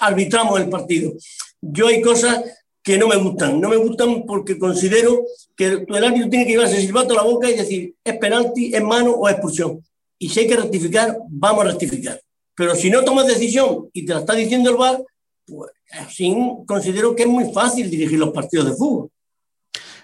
arbitramos 0.00 0.58
el 0.58 0.68
partido. 0.68 1.12
Yo 1.60 1.86
hay 1.86 2.02
cosas 2.02 2.42
que 2.82 2.98
no 2.98 3.06
me 3.06 3.14
gustan, 3.14 3.60
no 3.60 3.68
me 3.68 3.76
gustan 3.76 4.24
porque 4.26 4.58
considero 4.58 5.22
que 5.54 5.86
el 5.86 6.04
árbitro 6.04 6.28
tiene 6.28 6.46
que 6.46 6.50
llevarse 6.50 6.80
silbato 6.80 7.14
a 7.14 7.18
la 7.18 7.30
boca 7.30 7.48
y 7.48 7.54
decir, 7.54 7.94
es 8.02 8.18
penalti, 8.18 8.74
es 8.74 8.82
mano 8.82 9.12
o 9.12 9.28
expulsión. 9.28 9.80
Y 10.18 10.30
si 10.30 10.40
hay 10.40 10.48
que 10.48 10.56
rectificar, 10.56 11.16
vamos 11.28 11.64
a 11.64 11.68
rectificar. 11.68 12.20
Pero 12.56 12.74
si 12.74 12.90
no 12.90 13.04
tomas 13.04 13.28
decisión 13.28 13.88
y 13.92 14.04
te 14.04 14.14
la 14.14 14.18
está 14.18 14.34
diciendo 14.34 14.68
el 14.68 14.76
VAR, 14.76 15.00
pues 15.46 15.70
así 15.92 16.36
considero 16.66 17.14
que 17.14 17.22
es 17.22 17.28
muy 17.28 17.52
fácil 17.52 17.88
dirigir 17.88 18.18
los 18.18 18.32
partidos 18.32 18.66
de 18.66 18.72
fútbol. 18.72 19.10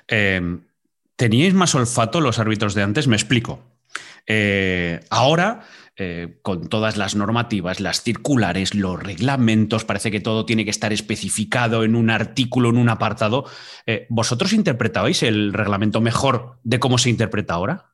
Eh, 0.06 0.40
¿Teníais 1.18 1.52
más 1.52 1.74
olfato 1.74 2.20
los 2.20 2.38
árbitros 2.38 2.74
de 2.74 2.82
antes? 2.82 3.08
Me 3.08 3.16
explico. 3.16 3.58
Eh, 4.24 5.00
ahora, 5.10 5.66
eh, 5.96 6.38
con 6.42 6.68
todas 6.68 6.96
las 6.96 7.16
normativas, 7.16 7.80
las 7.80 8.04
circulares, 8.04 8.76
los 8.76 9.02
reglamentos, 9.02 9.84
parece 9.84 10.12
que 10.12 10.20
todo 10.20 10.46
tiene 10.46 10.64
que 10.64 10.70
estar 10.70 10.92
especificado 10.92 11.82
en 11.82 11.96
un 11.96 12.10
artículo, 12.10 12.68
en 12.68 12.76
un 12.76 12.88
apartado. 12.88 13.46
Eh, 13.84 14.06
¿Vosotros 14.10 14.52
interpretabais 14.52 15.24
el 15.24 15.52
reglamento 15.52 16.00
mejor 16.00 16.60
de 16.62 16.78
cómo 16.78 16.98
se 16.98 17.10
interpreta 17.10 17.54
ahora? 17.54 17.86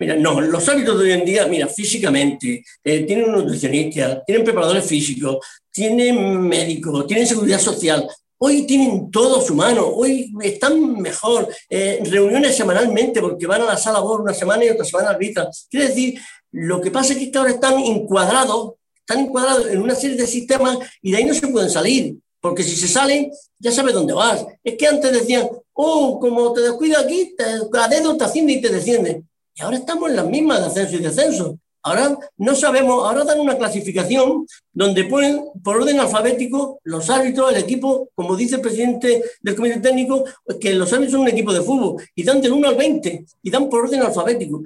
Mira, 0.00 0.16
no, 0.16 0.40
los 0.40 0.68
árbitros 0.68 0.98
de 0.98 1.04
hoy 1.04 1.12
en 1.12 1.24
día, 1.24 1.46
mira, 1.46 1.68
físicamente, 1.68 2.64
tienen 2.82 3.26
un 3.26 3.32
nutricionista, 3.44 4.24
tienen 4.24 4.44
preparadores 4.44 4.84
físicos, 4.84 5.36
tienen 5.70 6.40
médicos, 6.40 7.06
tienen 7.06 7.28
seguridad 7.28 7.60
social, 7.60 8.04
Hoy 8.46 8.66
tienen 8.66 9.10
todo 9.10 9.40
su 9.40 9.54
mano, 9.54 9.86
hoy 9.86 10.30
están 10.42 11.00
mejor, 11.00 11.48
eh, 11.70 11.98
reuniones 12.04 12.54
semanalmente 12.54 13.22
porque 13.22 13.46
van 13.46 13.62
a 13.62 13.64
la 13.64 13.78
sala 13.78 14.00
BOR 14.00 14.20
una 14.20 14.34
semana 14.34 14.62
y 14.66 14.68
otra 14.68 14.84
semana 14.84 15.08
arbitran. 15.08 15.46
Quiere 15.70 15.88
decir, 15.88 16.20
lo 16.52 16.78
que 16.78 16.90
pasa 16.90 17.14
es 17.14 17.20
que 17.20 17.38
ahora 17.38 17.52
están 17.52 17.78
encuadrados, 17.78 18.74
están 18.98 19.24
encuadrados 19.24 19.68
en 19.68 19.80
una 19.80 19.94
serie 19.94 20.18
de 20.18 20.26
sistemas 20.26 20.76
y 21.00 21.12
de 21.12 21.16
ahí 21.16 21.24
no 21.24 21.32
se 21.32 21.48
pueden 21.48 21.70
salir, 21.70 22.16
porque 22.38 22.62
si 22.62 22.76
se 22.76 22.86
salen, 22.86 23.30
ya 23.58 23.72
sabes 23.72 23.94
dónde 23.94 24.12
vas. 24.12 24.44
Es 24.62 24.76
que 24.76 24.88
antes 24.88 25.10
decían, 25.10 25.48
oh, 25.72 26.20
como 26.20 26.52
te 26.52 26.60
descuido 26.60 27.00
aquí, 27.00 27.34
te, 27.34 27.44
dedo 27.88 28.14
te 28.18 28.24
asciende 28.24 28.52
y 28.52 28.60
te 28.60 28.68
desciende. 28.68 29.22
Y 29.54 29.62
ahora 29.62 29.78
estamos 29.78 30.10
en 30.10 30.16
las 30.16 30.26
mismas 30.26 30.60
de 30.60 30.66
ascenso 30.66 30.96
y 30.96 30.98
descenso. 30.98 31.58
Ahora 31.86 32.18
no 32.38 32.54
sabemos, 32.54 33.04
ahora 33.04 33.24
dan 33.24 33.40
una 33.40 33.58
clasificación 33.58 34.46
donde 34.72 35.04
ponen 35.04 35.44
por 35.62 35.76
orden 35.76 36.00
alfabético 36.00 36.80
los 36.82 37.10
árbitros, 37.10 37.52
el 37.52 37.58
equipo, 37.58 38.08
como 38.14 38.36
dice 38.36 38.56
el 38.56 38.62
presidente 38.62 39.22
del 39.42 39.54
comité 39.54 39.80
técnico, 39.80 40.24
que 40.58 40.72
los 40.72 40.90
árbitros 40.94 41.12
son 41.12 41.20
un 41.20 41.28
equipo 41.28 41.52
de 41.52 41.60
fútbol 41.60 42.02
y 42.14 42.24
dan 42.24 42.40
del 42.40 42.52
1 42.52 42.68
al 42.68 42.76
20 42.76 43.26
y 43.42 43.50
dan 43.50 43.68
por 43.68 43.84
orden 43.84 44.00
alfabético 44.00 44.62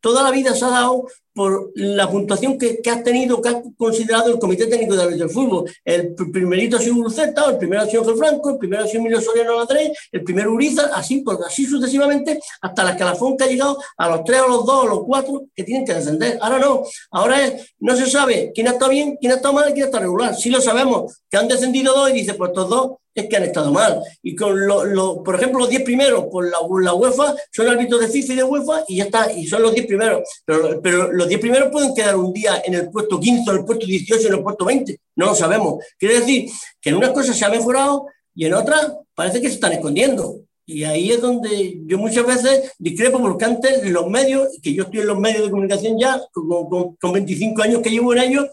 toda 0.00 0.22
la 0.22 0.30
vida 0.30 0.54
se 0.54 0.64
ha 0.64 0.70
dado 0.70 1.06
por 1.32 1.70
la 1.74 2.10
puntuación 2.10 2.58
que, 2.58 2.82
que 2.82 2.90
ha 2.90 3.02
tenido, 3.02 3.40
que 3.40 3.48
ha 3.48 3.62
considerado 3.76 4.30
el 4.30 4.38
Comité 4.38 4.66
Técnico 4.66 4.96
de 4.96 5.16
del 5.16 5.30
Fútbol. 5.30 5.70
El 5.84 6.14
primerito 6.14 6.76
ha 6.76 6.80
sido 6.80 6.96
Luceta, 6.96 7.48
el 7.48 7.58
primero 7.58 7.82
ha 7.82 7.86
sido 7.86 8.04
Franco, 8.16 8.50
el 8.50 8.58
primero 8.58 8.84
ha 8.84 8.86
sido 8.86 9.00
Emilio 9.00 9.20
Soriano 9.20 9.56
Ladré, 9.56 9.92
el 10.12 10.24
primero 10.24 10.52
Uriza, 10.52 10.90
así, 10.94 11.22
pues, 11.22 11.38
así 11.46 11.66
sucesivamente, 11.66 12.40
hasta 12.60 12.84
la 12.84 12.90
escalafón 12.90 13.36
que 13.36 13.44
ha 13.44 13.46
llegado 13.46 13.78
a 13.96 14.08
los 14.08 14.24
tres, 14.24 14.40
a 14.40 14.48
los 14.48 14.66
dos, 14.66 14.84
a 14.84 14.88
los 14.88 15.04
cuatro 15.04 15.44
que 15.54 15.64
tienen 15.64 15.86
que 15.86 15.94
descender. 15.94 16.38
Ahora 16.40 16.58
no, 16.58 16.82
ahora 17.10 17.44
es, 17.44 17.74
no 17.78 17.96
se 17.96 18.06
sabe 18.10 18.50
quién 18.54 18.68
ha 18.68 18.72
estado 18.72 18.90
bien, 18.90 19.16
quién 19.20 19.32
ha 19.32 19.36
estado 19.36 19.54
mal 19.54 19.70
y 19.70 19.72
quién 19.72 19.84
ha 19.84 19.86
estado 19.86 20.02
regular. 20.02 20.34
Sí 20.34 20.50
lo 20.50 20.60
sabemos, 20.60 21.22
que 21.30 21.36
han 21.36 21.48
descendido 21.48 21.94
dos 21.94 22.10
y 22.10 22.14
dice, 22.14 22.34
pues 22.34 22.50
estos 22.50 22.68
dos 22.68 22.90
es 23.20 23.28
que 23.28 23.36
han 23.36 23.44
estado 23.44 23.72
mal. 23.72 24.00
Y 24.22 24.34
con 24.34 24.66
lo, 24.66 25.22
por 25.22 25.36
ejemplo, 25.36 25.60
los 25.60 25.68
10 25.68 25.82
primeros, 25.82 26.26
por 26.26 26.44
la, 26.44 26.58
la, 26.82 26.94
UEFA, 26.94 27.34
son 27.52 27.68
árbitros 27.68 28.00
de 28.00 28.08
FIFA 28.08 28.32
y 28.32 28.36
de 28.36 28.44
UEFA 28.44 28.84
y 28.88 28.96
ya 28.96 29.04
está, 29.04 29.32
y 29.32 29.46
son 29.46 29.62
los 29.62 29.74
10 29.74 29.86
primeros. 29.86 30.22
Pero, 30.44 30.80
pero 30.82 31.12
los 31.12 31.28
10 31.28 31.40
primeros 31.40 31.70
pueden 31.70 31.94
quedar 31.94 32.16
un 32.16 32.32
día 32.32 32.62
en 32.64 32.74
el 32.74 32.90
puesto 32.90 33.18
15, 33.18 33.50
en 33.50 33.56
el 33.56 33.64
puesto 33.64 33.86
18, 33.86 34.28
en 34.28 34.34
el 34.34 34.42
puesto 34.42 34.64
20. 34.64 35.00
No 35.16 35.26
lo 35.26 35.34
sabemos. 35.34 35.84
Quiere 35.98 36.20
decir 36.20 36.50
que 36.80 36.90
en 36.90 36.96
unas 36.96 37.10
cosas 37.10 37.36
se 37.36 37.44
ha 37.44 37.50
mejorado 37.50 38.06
y 38.34 38.46
en 38.46 38.54
otras 38.54 38.92
parece 39.14 39.40
que 39.40 39.48
se 39.48 39.54
están 39.54 39.72
escondiendo. 39.72 40.40
Y 40.70 40.84
ahí 40.84 41.10
es 41.10 41.20
donde 41.20 41.80
yo 41.84 41.98
muchas 41.98 42.24
veces 42.24 42.72
discrepo 42.78 43.20
porque 43.20 43.44
antes 43.44 43.84
los 43.90 44.08
medios, 44.08 44.48
que 44.62 44.72
yo 44.72 44.84
estoy 44.84 45.00
en 45.00 45.08
los 45.08 45.18
medios 45.18 45.44
de 45.44 45.50
comunicación 45.50 45.98
ya, 45.98 46.20
con, 46.32 46.94
con, 46.94 47.12
25 47.12 47.60
años 47.62 47.82
que 47.82 47.90
llevo 47.90 48.14
en 48.14 48.20
ellos, 48.20 48.46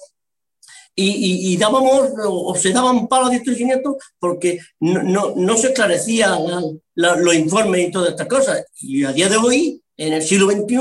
y, 0.99 1.53
y, 1.53 1.57
dábamos 1.57 2.09
o 2.25 2.55
se 2.55 2.71
daban 2.71 3.07
palos 3.07 3.29
de 3.29 3.37
estos 3.37 3.95
porque 4.17 4.59
no, 4.79 5.03
no, 5.03 5.33
no 5.35 5.55
se 5.55 5.67
esclarecían 5.67 6.39
los 6.95 7.35
informes 7.35 7.87
y 7.87 7.91
todas 7.91 8.09
estas 8.09 8.27
cosas. 8.27 8.65
Y 8.81 9.03
a 9.03 9.13
día 9.13 9.29
de 9.29 9.37
hoy, 9.37 9.81
en 9.95 10.13
el 10.13 10.23
siglo 10.23 10.49
XXI, 10.49 10.77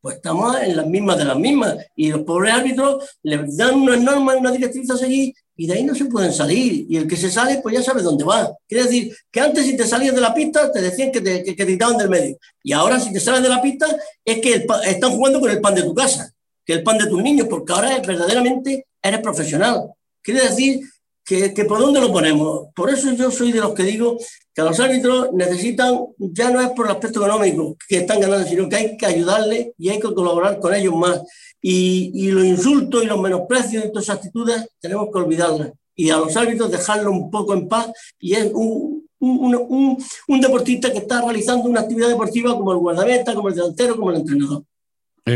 pues 0.00 0.16
estamos 0.16 0.56
en 0.62 0.76
las 0.76 0.86
mismas 0.86 1.18
de 1.18 1.24
las 1.24 1.36
mismas. 1.36 1.76
Y 1.96 2.10
los 2.10 2.20
pobres 2.20 2.54
árbitros 2.54 3.04
les 3.24 3.56
dan 3.56 3.74
unas 3.74 4.00
normas, 4.00 4.36
unas 4.36 4.52
directrices 4.52 4.90
a 4.92 4.98
seguir 4.98 5.34
y 5.56 5.66
de 5.66 5.74
ahí 5.74 5.84
no 5.84 5.94
se 5.94 6.04
pueden 6.04 6.32
salir. 6.32 6.86
Y 6.88 6.96
el 6.96 7.08
que 7.08 7.16
se 7.16 7.30
sale, 7.30 7.60
pues 7.62 7.74
ya 7.74 7.82
sabe 7.82 8.02
dónde 8.02 8.24
va. 8.24 8.52
Quiere 8.68 8.84
decir 8.84 9.16
que 9.30 9.40
antes 9.40 9.64
si 9.64 9.76
te 9.76 9.86
salías 9.86 10.14
de 10.14 10.20
la 10.20 10.34
pista, 10.34 10.70
te 10.70 10.80
decían 10.80 11.10
que 11.10 11.20
te, 11.20 11.42
que, 11.42 11.54
te 11.54 11.66
quitaban 11.66 11.96
del 11.96 12.10
medio. 12.10 12.36
Y 12.62 12.72
ahora 12.72 13.00
si 13.00 13.12
te 13.12 13.20
sales 13.20 13.42
de 13.42 13.48
la 13.48 13.62
pista, 13.62 13.86
es 14.24 14.40
que 14.40 14.66
están 14.84 15.12
jugando 15.12 15.40
con 15.40 15.50
el 15.50 15.60
pan 15.60 15.74
de 15.74 15.82
tu 15.82 15.94
casa, 15.94 16.30
que 16.64 16.74
el 16.74 16.82
pan 16.82 16.98
de 16.98 17.06
tus 17.06 17.22
niños, 17.22 17.46
porque 17.48 17.72
ahora 17.72 17.98
verdaderamente 18.06 18.86
eres 19.08 19.20
profesional. 19.20 19.90
Quiere 20.22 20.42
decir 20.42 20.80
que, 21.24 21.52
que, 21.52 21.64
por 21.64 21.80
dónde 21.80 22.00
lo 22.00 22.12
ponemos. 22.12 22.68
Por 22.74 22.90
eso 22.90 23.12
yo 23.12 23.30
soy 23.30 23.52
de 23.52 23.60
los 23.60 23.74
que 23.74 23.82
digo 23.82 24.16
que 24.54 24.62
los 24.62 24.78
árbitros 24.80 25.32
necesitan, 25.34 25.98
ya 26.16 26.50
no 26.50 26.60
es 26.60 26.70
por 26.70 26.86
el 26.86 26.92
aspecto 26.92 27.20
económico 27.20 27.76
que 27.88 27.98
están 27.98 28.20
ganando, 28.20 28.46
sino 28.46 28.68
que 28.68 28.76
hay 28.76 28.96
que 28.96 29.06
ayudarles 29.06 29.68
y 29.76 29.90
hay 29.90 30.00
que 30.00 30.14
colaborar 30.14 30.58
con 30.60 30.72
ellos 30.72 30.94
más. 30.94 31.20
Y, 31.60 32.30
los 32.30 32.44
insultos 32.44 33.02
y 33.02 33.06
los 33.06 33.20
menosprecios 33.20 33.84
y 33.84 33.88
todas 33.88 34.04
esas 34.04 34.16
actitudes 34.16 34.68
tenemos 34.80 35.08
que 35.12 35.18
olvidarlas. 35.18 35.72
Y 35.94 36.10
a 36.10 36.18
los 36.18 36.36
árbitros 36.36 36.70
dejarlo 36.70 37.10
un 37.10 37.30
poco 37.30 37.54
en 37.54 37.68
paz. 37.68 37.90
Y 38.18 38.34
es 38.34 38.50
un, 38.54 39.06
un, 39.18 39.98
un, 40.28 40.40
deportista 40.40 40.92
que 40.92 40.98
está 40.98 41.22
realizando 41.22 41.68
una 41.68 41.80
actividad 41.80 42.08
deportiva 42.08 42.56
como 42.56 42.72
el 42.72 42.78
guardameta, 42.78 43.34
como 43.34 43.48
el 43.48 43.54
delantero, 43.54 43.96
como 43.96 44.10
el 44.10 44.18
entrenador. 44.18 44.62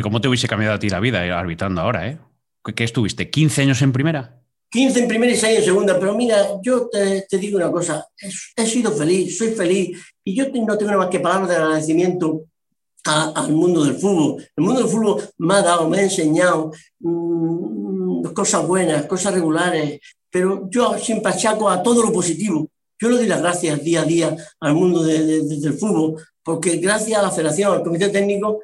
¿Cómo 0.03 0.21
te 0.21 0.29
hubiese 0.29 0.47
cambiado 0.47 0.77
a 0.77 0.79
ti 0.79 0.89
la 0.89 1.01
vida 1.01 1.27
eh, 1.27 1.33
arbitrando 1.33 1.81
ahora? 1.81 2.09
Eh? 2.09 2.19
¿Qué, 2.65 2.85
estuviste? 2.85 3.31
¿15 3.31 3.63
años 3.63 3.83
en 3.83 3.93
primera? 3.93 4.43
15 4.71 5.01
en 5.01 5.09
primera 5.09 5.33
y 5.33 5.37
6 5.37 5.59
en 5.59 5.65
segunda, 5.65 5.99
pero 5.99 6.15
mira, 6.15 6.61
yo 6.63 6.89
te, 6.89 7.27
te 7.29 7.39
digo 7.39 7.57
una 7.57 7.73
cosa, 7.73 8.07
he, 8.21 8.63
he, 8.63 8.67
sido 8.67 8.93
feliz, 8.93 9.37
soy 9.37 9.49
feliz, 9.49 9.99
y 10.23 10.35
yo 10.35 10.45
no 10.45 10.79
tengo 10.79 10.93
nada 10.93 10.99
más 10.99 11.09
que 11.09 11.19
palabras 11.19 11.49
de 11.49 11.57
agradecimiento 11.57 12.45
al 13.05 13.53
mundo 13.53 13.85
del 13.85 13.95
fútbol. 13.95 14.47
El 14.57 14.65
mundo 14.65 14.81
del 14.81 14.91
fútbol 14.91 15.23
me 15.39 15.55
ha 15.55 15.63
dado, 15.63 15.89
me 15.89 15.99
ha 15.99 16.03
enseñado 16.03 16.73
mm, 17.01 18.25
cosas 18.35 18.67
buenas, 18.67 19.07
cosas 19.07 19.35
regulares, 19.35 20.01
pero 20.31 20.69
yo 20.71 20.99
siempre 20.99 21.33
achaco 21.33 21.69
a 21.69 21.83
todo 21.83 22.03
lo 22.03 22.13
positivo. 22.13 22.69
Yo 22.99 23.09
le 23.09 23.17
doy 23.17 23.27
las 23.27 23.41
gracias 23.41 23.83
día 23.83 24.03
a 24.03 24.05
día 24.05 24.37
al 24.61 24.75
mundo 24.75 25.03
del 25.03 25.73
fútbol, 25.75 26.23
porque 26.43 26.77
gracias 26.77 27.19
a 27.19 27.23
la 27.23 27.31
federación, 27.31 27.73
al 27.73 27.83
comité 27.83 28.11
técnico, 28.11 28.61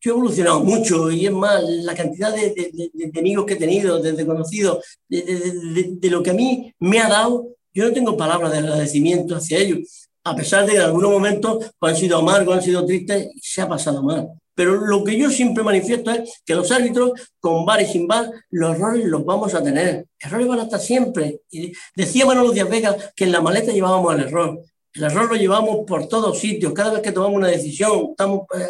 yo 0.00 0.12
he 0.12 0.14
evolucionado 0.14 0.60
mucho 0.60 1.10
y 1.10 1.26
es 1.26 1.32
más, 1.32 1.62
la 1.62 1.94
cantidad 1.94 2.34
de, 2.34 2.90
de 2.92 3.20
amigos 3.20 3.46
que 3.46 3.54
he 3.54 3.56
tenido, 3.56 4.00
desde 4.00 4.26
conocidos, 4.26 4.84
de, 5.08 5.98
lo 6.10 6.22
que 6.22 6.30
a 6.30 6.34
mí 6.34 6.72
me 6.78 7.00
ha 7.00 7.08
dado, 7.08 7.48
yo 7.74 7.84
no 7.84 7.92
tengo 7.92 8.16
palabras 8.16 8.52
de 8.52 8.58
agradecimiento 8.58 9.36
hacia 9.36 9.58
ellos 9.58 10.06
a 10.26 10.34
pesar 10.34 10.66
de 10.66 10.72
que 10.72 10.78
en 10.78 10.84
algunos 10.84 11.10
momentos 11.10 11.70
han 11.80 11.96
sido 11.96 12.18
amargos, 12.18 12.56
han 12.56 12.62
sido 12.62 12.84
tristes, 12.84 13.28
se 13.40 13.62
ha 13.62 13.68
pasado 13.68 14.02
mal. 14.02 14.28
Pero 14.56 14.74
lo 14.74 15.04
que 15.04 15.16
yo 15.16 15.30
siempre 15.30 15.62
manifiesto 15.62 16.10
es 16.10 16.42
que 16.44 16.54
los 16.54 16.72
árbitros, 16.72 17.12
con 17.38 17.64
bar 17.64 17.80
y 17.80 17.86
sin 17.86 18.08
bar, 18.08 18.28
los 18.50 18.74
errores 18.74 19.04
los 19.04 19.24
vamos 19.24 19.54
a 19.54 19.62
tener. 19.62 20.06
Errores 20.18 20.48
van 20.48 20.60
a 20.60 20.62
estar 20.64 20.80
siempre. 20.80 21.42
Y 21.48 21.72
decía 21.94 22.26
Manolo 22.26 22.50
Díaz 22.50 22.68
Vega 22.68 22.96
que 23.14 23.24
en 23.24 23.32
la 23.32 23.40
maleta 23.40 23.70
llevábamos 23.70 24.14
el 24.14 24.22
error. 24.22 24.58
El 24.94 25.04
error 25.04 25.28
lo 25.28 25.36
llevamos 25.36 25.84
por 25.86 26.08
todos 26.08 26.40
sitios. 26.40 26.72
Cada 26.72 26.94
vez 26.94 27.02
que 27.02 27.12
tomamos 27.12 27.36
una 27.36 27.48
decisión, 27.48 28.08
estamos 28.10 28.46
eh, 28.58 28.66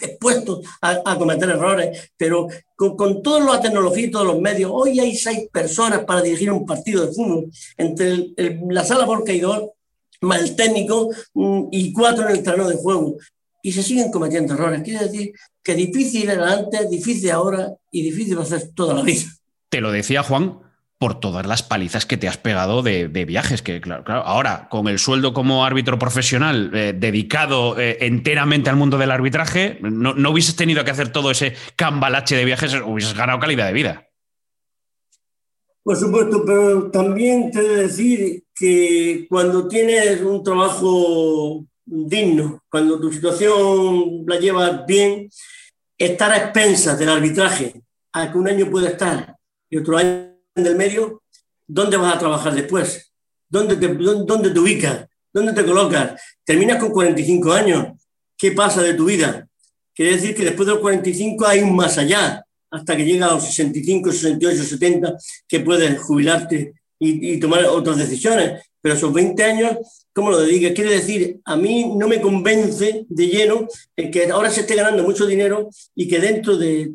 expuestos 0.00 0.60
a, 0.80 1.16
cometer 1.18 1.50
errores. 1.50 2.10
Pero 2.16 2.48
con, 2.76 2.96
con 2.96 3.22
toda 3.22 3.40
la 3.40 3.60
tecnología 3.60 4.06
y 4.06 4.10
todos 4.10 4.26
los 4.26 4.40
medios, 4.40 4.70
hoy 4.72 5.00
hay 5.00 5.16
seis 5.16 5.48
personas 5.52 6.04
para 6.04 6.22
dirigir 6.22 6.50
un 6.50 6.66
partido 6.66 7.06
de 7.06 7.12
fútbol. 7.12 7.50
Entre 7.76 8.34
la 8.68 8.84
sala 8.84 9.04
Borcaidor 9.04 9.72
más 10.20 10.42
el 10.42 10.56
técnico 10.56 11.10
mm, 11.34 11.68
y 11.70 11.92
cuatro 11.92 12.28
en 12.28 12.36
el 12.36 12.42
terreno 12.42 12.68
de 12.68 12.76
juego. 12.76 13.16
Y 13.62 13.72
se 13.72 13.82
siguen 13.82 14.10
cometiendo 14.10 14.54
errores. 14.54 14.82
Quiere 14.82 15.04
decir 15.04 15.32
que 15.62 15.74
difícil 15.74 16.30
era 16.30 16.52
antes, 16.52 16.88
difícil 16.88 17.30
ahora 17.30 17.74
y 17.90 18.02
difícil 18.02 18.38
va 18.38 18.42
a 18.42 18.46
ser 18.46 18.70
toda 18.74 18.94
la 18.94 19.02
vida. 19.02 19.24
Te 19.68 19.80
lo 19.80 19.92
decía 19.92 20.22
Juan 20.22 20.67
por 20.98 21.20
todas 21.20 21.46
las 21.46 21.62
palizas 21.62 22.06
que 22.06 22.16
te 22.16 22.26
has 22.26 22.36
pegado 22.36 22.82
de, 22.82 23.06
viajes, 23.06 23.62
que 23.62 23.80
claro, 23.80 24.02
claro, 24.02 24.22
ahora 24.22 24.68
con 24.68 24.88
el 24.88 24.98
sueldo 24.98 25.32
como 25.32 25.64
árbitro 25.64 25.98
profesional 25.98 26.72
eh, 26.74 26.92
dedicado 26.96 27.78
eh, 27.78 27.98
enteramente 28.00 28.68
al 28.68 28.76
mundo 28.76 28.98
del 28.98 29.12
arbitraje, 29.12 29.78
no, 29.80 30.14
no 30.14 30.30
hubieses 30.30 30.56
tenido 30.56 30.84
que 30.84 30.90
hacer 30.90 31.12
todo 31.12 31.30
ese 31.30 31.54
cambalache 31.76 32.34
de 32.34 32.44
viajes, 32.44 32.74
hubieses 32.84 33.14
ganado 33.14 33.38
calidad 33.38 33.66
de 33.66 33.72
vida. 33.72 34.08
Por 35.84 35.96
supuesto, 35.96 36.44
pero 36.44 36.90
también 36.90 37.50
te 37.50 37.60
he 37.60 37.62
de 37.62 37.82
decir 37.82 38.44
que 38.54 39.26
cuando 39.28 39.68
tienes 39.68 40.20
un 40.20 40.42
trabajo 40.42 41.64
digno, 41.86 42.62
cuando 42.68 43.00
tu 43.00 43.12
situación 43.12 44.24
la 44.26 44.38
llevas 44.38 44.84
bien, 44.84 45.30
estar 45.96 46.30
a 46.30 46.36
expensas 46.36 46.98
del 46.98 47.08
arbitraje, 47.08 47.80
a 48.12 48.30
que 48.30 48.36
un 48.36 48.48
año 48.48 48.68
puede 48.68 48.88
estar 48.88 49.36
y 49.70 49.78
otro 49.78 49.96
año 49.96 50.27
en 50.58 50.66
el 50.66 50.76
medio, 50.76 51.22
¿dónde 51.66 51.96
vas 51.96 52.14
a 52.14 52.18
trabajar 52.18 52.54
después? 52.54 53.12
¿Dónde 53.48 53.76
te, 53.76 53.88
dónde 53.88 54.50
te 54.50 54.58
ubicas? 54.58 55.06
¿Dónde 55.32 55.52
te 55.52 55.64
colocas? 55.64 56.20
Terminas 56.44 56.78
con 56.78 56.90
45 56.90 57.52
años. 57.52 57.86
¿Qué 58.36 58.52
pasa 58.52 58.82
de 58.82 58.94
tu 58.94 59.06
vida? 59.06 59.48
Quiere 59.94 60.12
decir 60.12 60.34
que 60.34 60.44
después 60.44 60.66
de 60.66 60.74
los 60.74 60.80
45 60.80 61.46
hay 61.46 61.60
un 61.60 61.74
más 61.74 61.98
allá 61.98 62.44
hasta 62.70 62.96
que 62.96 63.04
llega 63.04 63.26
a 63.26 63.34
los 63.34 63.44
65, 63.44 64.12
68, 64.12 64.62
70, 64.62 65.16
que 65.46 65.60
puedes 65.60 65.98
jubilarte 66.00 66.74
y, 66.98 67.38
tomar 67.38 67.64
otras 67.64 67.98
decisiones. 67.98 68.62
Pero 68.80 68.94
esos 68.94 69.12
20 69.12 69.42
años, 69.42 69.76
¿cómo 70.12 70.30
lo 70.30 70.40
dedicas? 70.40 70.72
Quiere 70.72 70.90
decir, 70.90 71.40
a 71.44 71.56
mí 71.56 71.92
no 71.96 72.06
me 72.06 72.20
convence 72.20 73.06
de 73.08 73.26
lleno 73.26 73.66
el 73.96 74.10
que 74.10 74.26
ahora 74.30 74.50
se 74.50 74.60
esté 74.60 74.76
ganando 74.76 75.02
mucho 75.02 75.26
dinero 75.26 75.68
y 75.94 76.06
que 76.06 76.20
dentro 76.20 76.56
de 76.56 76.92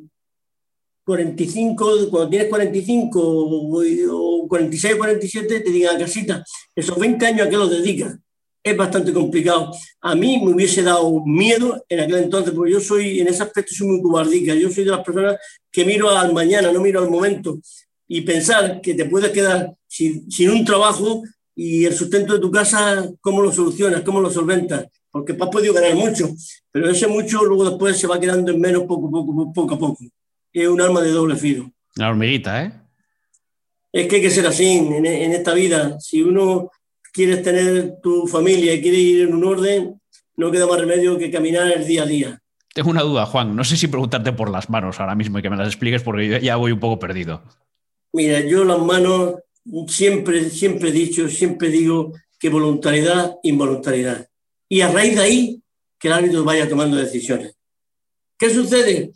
45, 1.03 2.09
cuando 2.09 2.29
tienes 2.29 2.49
45 2.49 3.19
o 3.21 4.47
46 4.47 4.93
o 4.93 4.97
47, 4.97 5.59
te 5.59 5.69
digan, 5.69 5.99
casita, 5.99 6.43
esos 6.75 6.97
20 6.97 7.25
años 7.25 7.47
a 7.47 7.49
qué 7.49 7.57
los 7.57 7.69
dedicas 7.69 8.17
es 8.63 8.77
bastante 8.77 9.11
complicado. 9.11 9.71
A 10.01 10.15
mí 10.15 10.41
me 10.43 10.53
hubiese 10.53 10.81
dado 10.81 11.21
miedo 11.25 11.83
en 11.89 11.99
aquel 11.99 12.17
entonces, 12.23 12.53
porque 12.53 12.71
yo 12.71 12.79
soy, 12.79 13.19
en 13.19 13.27
ese 13.27 13.43
aspecto, 13.43 13.73
soy 13.75 13.87
muy 13.87 14.01
cubardica. 14.01 14.55
Yo 14.55 14.69
soy 14.69 14.85
de 14.85 14.91
las 14.91 15.03
personas 15.03 15.37
que 15.69 15.83
miro 15.83 16.09
al 16.09 16.33
mañana, 16.33 16.71
no 16.71 16.79
miro 16.79 17.01
al 17.01 17.09
momento. 17.09 17.59
Y 18.07 18.21
pensar 18.21 18.79
que 18.79 18.93
te 18.93 19.05
puedes 19.05 19.31
quedar 19.31 19.73
sin, 19.87 20.31
sin 20.31 20.49
un 20.49 20.63
trabajo 20.63 21.23
y 21.55 21.83
el 21.85 21.93
sustento 21.93 22.33
de 22.33 22.39
tu 22.39 22.49
casa, 22.49 23.09
¿cómo 23.19 23.41
lo 23.41 23.51
solucionas? 23.51 24.01
¿Cómo 24.01 24.21
lo 24.21 24.29
solventas? 24.29 24.85
Porque 25.11 25.33
has 25.39 25.49
podido 25.49 25.73
ganar 25.73 25.95
mucho, 25.95 26.29
pero 26.71 26.89
ese 26.89 27.07
mucho 27.07 27.43
luego 27.43 27.69
después 27.69 27.97
se 27.97 28.07
va 28.07 28.19
quedando 28.19 28.51
en 28.51 28.59
menos 28.59 28.83
poco, 28.83 29.11
poco, 29.11 29.53
poco 29.53 29.75
a 29.75 29.77
poco. 29.77 30.03
Es 30.53 30.67
un 30.67 30.79
arma 30.79 31.01
de 31.01 31.11
doble 31.11 31.35
filo. 31.35 31.71
La 31.95 32.09
hormiguita, 32.09 32.63
¿eh? 32.63 32.73
Es 33.91 34.07
que 34.07 34.17
hay 34.17 34.21
que 34.21 34.31
ser 34.31 34.47
así 34.47 34.77
en, 34.77 35.05
en 35.05 35.31
esta 35.33 35.53
vida. 35.53 35.99
Si 35.99 36.21
uno 36.21 36.71
quieres 37.11 37.43
tener 37.43 37.97
tu 38.01 38.27
familia 38.27 38.73
y 38.73 38.81
quieres 38.81 38.99
ir 38.99 39.21
en 39.21 39.33
un 39.35 39.43
orden, 39.43 40.01
no 40.35 40.51
queda 40.51 40.65
más 40.65 40.79
remedio 40.79 41.17
que 41.17 41.31
caminar 41.31 41.71
el 41.71 41.85
día 41.85 42.03
a 42.03 42.05
día. 42.05 42.41
Tengo 42.73 42.89
una 42.89 43.03
duda, 43.03 43.25
Juan. 43.25 43.55
No 43.55 43.63
sé 43.63 43.77
si 43.77 43.87
preguntarte 43.87 44.33
por 44.33 44.49
las 44.49 44.69
manos 44.69 44.99
ahora 44.99 45.15
mismo 45.15 45.37
y 45.37 45.41
que 45.43 45.49
me 45.49 45.57
las 45.57 45.67
expliques 45.67 46.01
porque 46.01 46.39
ya 46.41 46.55
voy 46.55 46.71
un 46.71 46.79
poco 46.79 46.97
perdido. 46.97 47.43
Mira, 48.11 48.39
yo 48.41 48.63
las 48.63 48.79
manos 48.79 49.35
siempre, 49.87 50.49
siempre 50.49 50.89
he 50.89 50.91
dicho, 50.91 51.29
siempre 51.29 51.69
digo 51.69 52.13
que 52.39 52.49
voluntariedad, 52.49 53.37
involuntariedad. 53.43 54.27
Y 54.67 54.81
a 54.81 54.91
raíz 54.91 55.15
de 55.15 55.21
ahí, 55.21 55.61
que 55.99 56.07
el 56.07 56.15
árbitro 56.15 56.43
vaya 56.43 56.67
tomando 56.67 56.97
decisiones. 56.97 57.55
¿Qué 58.37 58.49
sucede? 58.49 59.13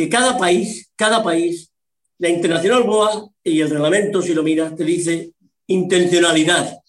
Que 0.00 0.08
cada 0.08 0.38
país, 0.38 0.90
cada 0.96 1.22
país, 1.22 1.70
la 2.16 2.30
Internacional 2.30 2.84
BOA 2.84 3.28
y 3.44 3.60
el 3.60 3.68
reglamento, 3.68 4.22
si 4.22 4.32
lo 4.32 4.42
miras, 4.42 4.74
te 4.74 4.82
dice 4.82 5.34
intencionalidad. 5.66 6.80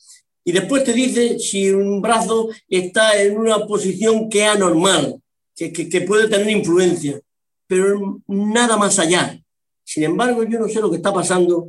Y 0.45 0.53
después 0.53 0.85
te 0.85 0.93
dice 0.93 1.37
si 1.37 1.71
un 1.71 2.01
brazo 2.01 2.47
está 2.69 3.21
en 3.21 3.37
una 3.37 3.67
posición 3.67 4.29
que 4.29 4.45
anormal, 4.45 5.21
que, 5.53 5.73
que, 5.73 6.01
puede 6.07 6.29
tener 6.29 6.49
influencia, 6.51 7.19
pero 7.67 8.21
nada 8.27 8.77
más 8.77 8.97
allá. 8.97 9.37
Sin 9.83 10.03
embargo, 10.05 10.45
yo 10.45 10.57
no 10.57 10.69
sé 10.69 10.79
lo 10.79 10.89
que 10.89 10.95
está 10.95 11.13
pasando, 11.13 11.67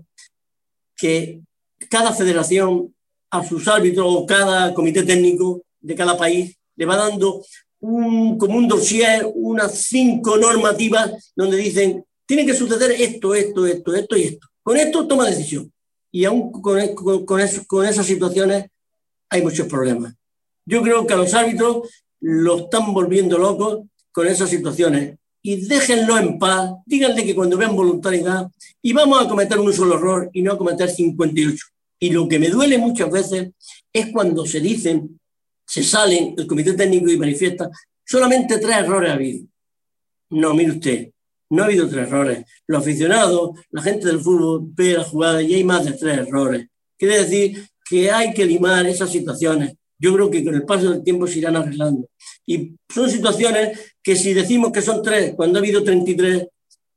que 0.96 1.40
cada 1.90 2.12
federación 2.12 2.94
a 3.32 3.44
sus 3.44 3.66
árbitros 3.66 4.06
o 4.08 4.26
cada 4.26 4.72
comité 4.72 5.02
técnico 5.02 5.62
de 5.80 5.96
cada 5.96 6.16
país 6.16 6.56
le 6.76 6.86
va 6.86 6.94
dando 6.94 7.42
un, 7.82 8.38
como 8.38 8.56
un 8.56 8.68
dossier, 8.68 9.28
unas 9.34 9.74
cinco 9.74 10.36
normativas 10.36 11.32
donde 11.36 11.56
dicen, 11.56 12.04
tiene 12.26 12.46
que 12.46 12.54
suceder 12.54 12.92
esto, 12.92 13.34
esto, 13.34 13.66
esto, 13.66 13.94
esto 13.94 14.16
y 14.16 14.22
esto. 14.22 14.46
Con 14.62 14.76
esto 14.76 15.06
toma 15.06 15.26
decisión. 15.26 15.70
Y 16.10 16.24
aún 16.24 16.52
con, 16.52 16.94
con, 16.94 17.24
con 17.24 17.86
esas 17.86 18.06
situaciones 18.06 18.66
hay 19.28 19.42
muchos 19.42 19.66
problemas. 19.66 20.14
Yo 20.64 20.82
creo 20.82 21.06
que 21.06 21.14
a 21.14 21.16
los 21.16 21.34
árbitros 21.34 21.88
lo 22.20 22.58
están 22.58 22.94
volviendo 22.94 23.36
locos 23.36 23.80
con 24.12 24.28
esas 24.28 24.48
situaciones 24.48 25.18
y 25.42 25.66
déjenlo 25.66 26.16
en 26.18 26.38
paz, 26.38 26.70
díganle 26.86 27.24
que 27.24 27.34
cuando 27.34 27.56
vean 27.56 27.74
voluntariedad 27.74 28.48
y 28.80 28.92
vamos 28.92 29.24
a 29.24 29.28
cometer 29.28 29.58
un 29.58 29.72
solo 29.72 29.96
error 29.96 30.30
y 30.32 30.42
no 30.42 30.52
a 30.52 30.58
cometer 30.58 30.88
58. 30.88 31.66
Y 31.98 32.10
lo 32.10 32.28
que 32.28 32.38
me 32.38 32.48
duele 32.48 32.78
muchas 32.78 33.10
veces 33.10 33.50
es 33.92 34.12
cuando 34.12 34.46
se 34.46 34.60
dicen, 34.60 35.18
se 35.72 35.82
salen, 35.82 36.34
el 36.36 36.46
comité 36.46 36.74
técnico 36.74 37.10
y 37.10 37.16
manifiesta, 37.16 37.70
solamente 38.04 38.58
tres 38.58 38.76
errores 38.76 39.10
ha 39.10 39.14
habido. 39.14 39.46
No, 40.30 40.52
mire 40.54 40.72
usted, 40.72 41.10
no 41.50 41.62
ha 41.62 41.66
habido 41.66 41.88
tres 41.88 42.08
errores. 42.08 42.44
Los 42.66 42.82
aficionados, 42.82 43.58
la 43.70 43.82
gente 43.82 44.06
del 44.06 44.20
fútbol 44.20 44.62
ve 44.74 44.94
la 44.94 45.04
jugada 45.04 45.40
y 45.40 45.54
hay 45.54 45.64
más 45.64 45.84
de 45.84 45.92
tres 45.92 46.18
errores. 46.26 46.66
Quiere 46.98 47.20
decir 47.20 47.66
que 47.88 48.10
hay 48.10 48.34
que 48.34 48.44
limar 48.44 48.84
esas 48.86 49.10
situaciones 49.10 49.76
yo 50.02 50.12
creo 50.12 50.28
que 50.28 50.44
con 50.44 50.54
el 50.56 50.64
paso 50.64 50.90
del 50.90 51.04
tiempo 51.04 51.28
se 51.28 51.38
irán 51.38 51.54
arreglando. 51.54 52.08
Y 52.44 52.74
son 52.92 53.08
situaciones 53.08 53.94
que 54.02 54.16
si 54.16 54.34
decimos 54.34 54.72
que 54.72 54.82
son 54.82 55.00
tres, 55.00 55.34
cuando 55.36 55.58
ha 55.58 55.62
habido 55.62 55.84
33, 55.84 56.48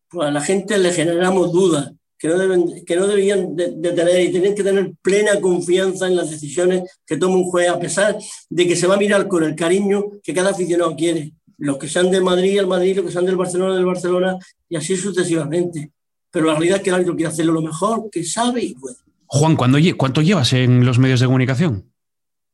pues 0.09 0.27
a 0.27 0.31
la 0.31 0.41
gente 0.41 0.75
le 0.79 0.91
generamos 0.91 1.51
dudas 1.51 1.91
que 2.17 2.27
no, 2.27 2.37
deben, 2.37 2.85
que 2.85 2.95
no 2.95 3.07
deberían 3.07 3.55
de, 3.55 3.69
tener 3.69 4.21
y 4.21 4.31
tienen 4.31 4.55
que 4.55 4.63
tener 4.63 4.93
plena 5.01 5.39
confianza 5.41 6.07
en 6.07 6.15
las 6.15 6.29
decisiones 6.29 6.83
que 7.05 7.17
toma 7.17 7.35
un 7.35 7.45
juez, 7.45 7.69
a 7.69 7.79
pesar 7.79 8.17
de 8.49 8.67
que 8.67 8.75
se 8.75 8.87
va 8.87 8.95
a 8.95 8.99
mirar 8.99 9.27
con 9.27 9.43
el 9.43 9.55
cariño 9.55 10.03
que 10.23 10.33
cada 10.33 10.51
aficionado 10.51 10.95
quiere. 10.95 11.33
Los 11.57 11.77
que 11.77 11.87
sean 11.87 12.11
de 12.11 12.21
Madrid, 12.21 12.59
el 12.59 12.67
Madrid, 12.67 12.97
los 12.97 13.05
que 13.05 13.11
sean 13.11 13.25
del 13.25 13.37
Barcelona, 13.37 13.75
del 13.75 13.85
Barcelona, 13.85 14.37
y 14.67 14.75
así 14.75 14.97
sucesivamente. 14.97 15.91
Pero 16.31 16.47
la 16.47 16.53
realidad 16.53 16.77
es 16.77 16.83
que 16.83 16.89
el 16.89 16.95
árbitro 16.95 17.15
quiere 17.15 17.31
hacerlo 17.31 17.53
lo 17.53 17.61
mejor 17.61 18.09
que 18.11 18.23
sabe 18.23 18.63
y 18.63 18.73
puede. 18.75 18.97
Juan, 19.27 19.55
¿cuánto 19.55 20.21
llevas 20.21 20.53
en 20.53 20.85
los 20.85 20.99
medios 20.99 21.19
de 21.19 21.25
comunicación? 21.25 21.91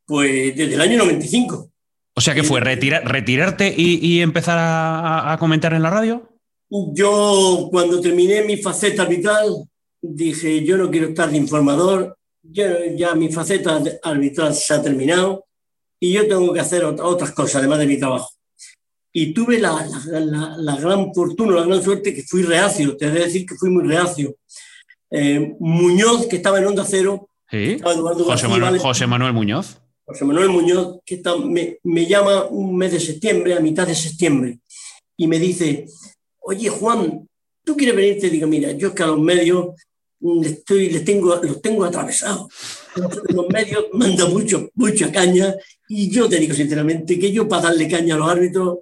Pues 0.05 0.55
desde 0.55 0.75
el 0.75 0.81
año 0.81 0.97
95. 0.99 1.71
O 2.13 2.21
sea, 2.21 2.35
que 2.35 2.43
fue 2.43 2.59
retirarte 2.59 3.73
y, 3.75 4.21
empezar 4.21 4.57
a, 4.59 5.37
comentar 5.39 5.73
en 5.73 5.81
la 5.81 5.89
radio. 5.89 6.29
Yo, 6.71 7.67
cuando 7.69 7.99
terminé 7.99 8.43
mi 8.43 8.55
faceta 8.55 9.03
arbitral, 9.03 9.65
dije, 10.01 10.63
yo 10.63 10.77
no 10.77 10.89
quiero 10.89 11.09
estar 11.09 11.29
de 11.29 11.37
informador, 11.37 12.17
ya 12.41 13.13
mi 13.13 13.29
faceta 13.29 13.81
arbitral 14.03 14.53
se 14.53 14.73
ha 14.73 14.81
terminado 14.81 15.45
y 15.99 16.13
yo 16.13 16.27
tengo 16.27 16.53
que 16.53 16.61
hacer 16.61 16.85
otras 16.85 17.31
cosas, 17.31 17.57
además 17.57 17.79
de 17.79 17.87
mi 17.87 17.99
trabajo. 17.99 18.29
Y 19.13 19.33
tuve 19.33 19.59
la, 19.59 19.85
gran 20.79 21.13
fortuna, 21.13 21.57
la 21.57 21.65
gran 21.65 21.83
suerte 21.83 22.15
que 22.15 22.23
fui 22.23 22.43
reacio, 22.43 22.95
te 22.95 23.05
he 23.05 23.11
de 23.11 23.19
decir 23.19 23.45
que 23.45 23.55
fui 23.55 23.69
muy 23.69 23.83
reacio. 23.83 24.35
Eh, 25.09 25.53
Muñoz, 25.59 26.27
que 26.27 26.37
estaba 26.37 26.59
en 26.59 26.67
Onda 26.67 26.85
Cero. 26.85 27.29
Sí. 27.49 27.77
José 27.83 28.47
Manuel 29.07 29.33
Muñoz. 29.33 29.77
José 30.05 30.23
Manuel 30.23 30.49
Muñoz, 30.49 30.99
que 31.05 31.15
está, 31.15 31.35
me, 31.35 31.79
me, 31.83 32.05
llama 32.05 32.45
un 32.45 32.77
mes 32.77 32.93
de 32.93 32.99
septiembre, 33.01 33.53
a 33.53 33.59
mitad 33.59 33.85
de 33.85 33.95
septiembre, 33.95 34.59
y 35.17 35.27
me 35.27 35.37
dice, 35.37 35.85
oye 36.41 36.69
Juan, 36.69 37.27
¿tú 37.63 37.75
quieres 37.75 37.95
venirte? 37.95 38.29
Digo, 38.29 38.47
mira, 38.47 38.71
yo 38.71 38.89
es 38.89 38.93
que 38.93 39.03
a 39.03 39.07
los 39.07 39.19
medios 39.19 39.69
les, 40.19 40.51
estoy, 40.51 40.89
les 40.89 41.03
tengo, 41.03 41.35
los 41.35 41.61
tengo 41.61 41.83
atravesados. 41.83 42.51
Los 43.29 43.47
medios 43.47 43.85
mandan 43.93 44.31
mucho, 44.31 44.69
mucha 44.75 45.11
caña 45.11 45.55
y 45.87 46.09
yo 46.09 46.27
te 46.29 46.37
digo 46.37 46.53
sinceramente 46.53 47.17
que 47.17 47.31
yo 47.31 47.47
para 47.47 47.63
darle 47.63 47.87
caña 47.87 48.15
a 48.15 48.17
los 48.17 48.29
árbitros, 48.29 48.79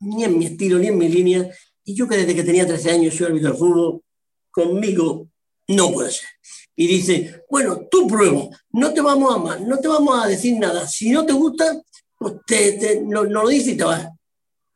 ni 0.00 0.24
en 0.24 0.38
mi 0.38 0.46
estilo, 0.46 0.78
ni 0.78 0.88
en 0.88 0.98
mi 0.98 1.08
línea, 1.08 1.48
y 1.84 1.94
yo 1.94 2.08
que 2.08 2.16
desde 2.16 2.34
que 2.34 2.42
tenía 2.42 2.66
13 2.66 2.90
años 2.90 3.14
soy 3.14 3.26
árbitro 3.26 3.52
de 3.52 3.58
fútbol, 3.58 4.02
conmigo 4.50 5.28
no 5.68 5.92
puede 5.92 6.10
ser 6.10 6.28
y 6.76 6.86
dice, 6.86 7.44
bueno, 7.50 7.86
tú 7.90 8.06
prueba, 8.06 8.48
no 8.72 8.92
te 8.94 9.00
vamos 9.00 9.32
a 9.32 9.36
amar, 9.36 9.60
no 9.60 9.78
te 9.78 9.88
vamos 9.88 10.24
a 10.24 10.26
decir 10.26 10.58
nada. 10.58 10.86
Si 10.86 11.10
no 11.10 11.26
te 11.26 11.32
gusta, 11.32 11.80
pues 12.18 12.34
te, 12.46 13.02
no, 13.04 13.24
no, 13.24 13.42
lo 13.42 13.48
dices 13.48 13.74
y 13.74 13.76
te 13.76 13.84
vas. 13.84 14.08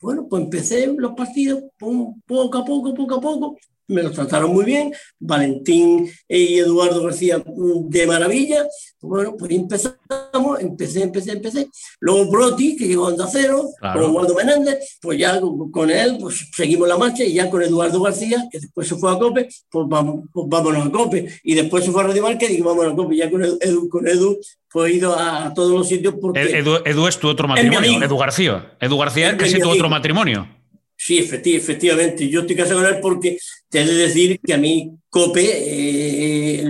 Bueno, 0.01 0.27
pues 0.29 0.43
empecé 0.45 0.87
los 0.97 1.13
partidos 1.15 1.65
poco 1.79 2.59
a 2.59 2.65
poco, 2.65 2.95
poco 2.95 3.15
a 3.17 3.21
poco, 3.21 3.57
me 3.89 4.03
los 4.03 4.13
trataron 4.13 4.53
muy 4.53 4.65
bien, 4.65 4.93
Valentín 5.19 6.11
y 6.29 6.59
Eduardo 6.59 7.03
García 7.03 7.39
mm, 7.39 7.89
de 7.89 8.07
maravilla. 8.07 8.67
Bueno, 9.01 9.37
pues 9.37 9.53
empezamos, 9.53 10.61
empecé, 10.61 11.03
empecé, 11.03 11.33
empecé. 11.33 11.69
Luego 12.01 12.31
Broti, 12.31 12.77
que 12.77 12.89
llegó 12.89 13.07
a 13.07 13.09
Onda 13.11 13.29
Cero, 13.31 13.69
con 13.81 14.03
Eduardo 14.03 14.35
Menéndez, 14.35 14.99
pues 15.01 15.19
ya 15.19 15.41
con 15.41 15.91
él 15.91 16.19
pues 16.21 16.49
seguimos 16.55 16.89
la 16.89 16.99
marcha 16.99 17.25
y 17.25 17.35
ya 17.35 17.49
con 17.49 17.63
Eduardo 17.63 18.03
García, 18.03 18.49
que 18.51 18.59
después 18.59 18.89
se 18.89 18.97
fue 18.97 19.13
a 19.13 19.19
COPE, 19.19 19.49
pues, 19.71 19.87
vamos, 19.89 20.25
pues 20.33 20.47
vámonos 20.49 20.87
a 20.87 20.91
COPE. 20.91 21.41
Y 21.45 21.55
después 21.55 21.85
se 21.85 21.93
fue 21.93 22.03
a 22.03 22.07
Radio 22.09 22.23
Market 22.23 22.51
y 22.51 22.61
vamos 22.61 22.87
a 22.87 22.95
COPE. 22.95 23.17
Ya 23.17 23.31
con 23.31 23.45
Edu, 23.45 23.89
con 23.89 24.09
Edu 24.09 24.39
pues 24.69 24.93
he 24.93 24.97
ido 24.97 25.19
a, 25.19 25.55
todos 25.55 25.73
los 25.73 25.89
sitios 25.89 26.15
porque... 26.21 26.41
Edu, 26.41 27.07
es 27.07 27.19
tu 27.19 27.29
otro 27.29 27.49
matrimonio, 27.49 28.03
Edu 28.03 28.19
García. 28.19 28.77
Edu 28.81 28.99
García 28.99 29.31
es 29.31 29.37
casi 29.37 29.59
tu 29.61 29.71
otro 29.71 29.89
matrimonio. 29.89 30.49
Sí, 30.97 31.19
efectivamente. 31.19 32.29
Yo 32.29 32.41
estoy 32.41 32.57
casado 32.57 32.81
con 32.81 32.95
él 32.95 33.01
porque 33.01 33.39
te 33.69 33.83
he 33.83 33.87
de 33.87 33.95
decir 33.95 34.41
que 34.41 34.55
a 34.55 34.59
mí 34.59 34.93
COPE 35.11 35.45
eh, 35.45 36.65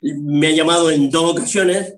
me 0.00 0.48
ha 0.48 0.52
llamado 0.52 0.90
en 0.90 1.10
dos 1.10 1.32
ocasiones 1.32 1.94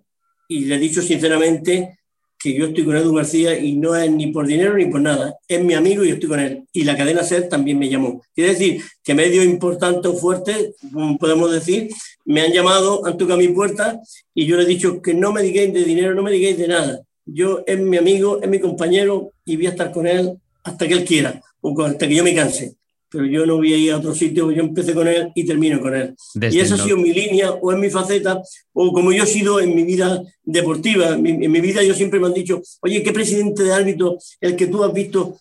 y 0.48 0.64
le 0.64 0.76
he 0.76 0.78
dicho 0.78 1.02
sinceramente 1.02 1.98
que 2.38 2.54
yo 2.54 2.66
estoy 2.66 2.84
con 2.84 2.96
Edu 2.96 3.14
García 3.14 3.58
y 3.58 3.74
no 3.74 3.96
es 3.96 4.10
ni 4.10 4.28
por 4.28 4.46
dinero 4.46 4.74
ni 4.76 4.86
por 4.86 5.00
nada. 5.00 5.36
Es 5.46 5.62
mi 5.62 5.74
amigo 5.74 6.04
y 6.04 6.10
estoy 6.10 6.28
con 6.28 6.40
él. 6.40 6.64
Y 6.72 6.84
la 6.84 6.96
cadena 6.96 7.22
SER 7.22 7.48
también 7.48 7.78
me 7.78 7.88
llamó. 7.88 8.22
Quiere 8.34 8.52
decir 8.52 8.82
que 9.02 9.14
medios 9.14 9.44
importantes 9.44 10.10
o 10.10 10.14
fuertes, 10.14 10.74
podemos 11.18 11.50
decir, 11.50 11.90
me 12.24 12.42
han 12.42 12.52
llamado, 12.52 13.04
han 13.04 13.18
tocado 13.18 13.38
mi 13.38 13.48
puerta 13.48 14.00
y 14.34 14.46
yo 14.46 14.56
le 14.56 14.62
he 14.62 14.66
dicho 14.66 15.02
que 15.02 15.14
no 15.14 15.32
me 15.32 15.42
digáis 15.42 15.72
de 15.74 15.84
dinero, 15.84 16.14
no 16.14 16.22
me 16.22 16.30
digáis 16.30 16.56
de 16.56 16.68
nada. 16.68 17.00
Yo 17.26 17.62
es 17.66 17.78
mi 17.78 17.96
amigo, 17.96 18.40
es 18.40 18.48
mi 18.48 18.60
compañero 18.60 19.32
y 19.44 19.56
voy 19.56 19.66
a 19.66 19.70
estar 19.70 19.90
con 19.92 20.06
él 20.06 20.38
hasta 20.68 20.86
que 20.86 20.94
él 20.94 21.04
quiera 21.04 21.40
o 21.60 21.82
hasta 21.82 22.06
que 22.06 22.14
yo 22.14 22.24
me 22.24 22.34
canse. 22.34 22.76
Pero 23.10 23.24
yo 23.24 23.46
no 23.46 23.56
voy 23.56 23.72
a 23.72 23.76
ir 23.76 23.92
a 23.92 23.96
otro 23.96 24.14
sitio, 24.14 24.50
yo 24.50 24.62
empecé 24.62 24.92
con 24.92 25.08
él 25.08 25.32
y 25.34 25.44
termino 25.44 25.80
con 25.80 25.94
él. 25.94 26.14
y 26.34 26.60
esa 26.60 26.74
ha 26.74 26.78
sido 26.78 26.98
mi 26.98 27.12
línea 27.12 27.52
o 27.52 27.72
en 27.72 27.80
mi 27.80 27.88
faceta 27.88 28.42
o 28.74 28.92
como 28.92 29.12
yo 29.12 29.24
he 29.24 29.26
sido 29.26 29.60
en 29.60 29.74
mi 29.74 29.82
vida 29.84 30.22
deportiva. 30.42 31.14
En 31.14 31.22
mi, 31.22 31.60
vida 31.60 31.82
yo 31.82 31.94
siempre 31.94 32.20
me 32.20 32.26
han 32.26 32.34
dicho, 32.34 32.60
oye, 32.82 33.02
¿qué 33.02 33.12
presidente 33.12 33.62
de 33.62 33.72
árbitro 33.72 34.18
el 34.40 34.54
que 34.56 34.66
tú 34.66 34.84
has 34.84 34.92
visto 34.92 35.38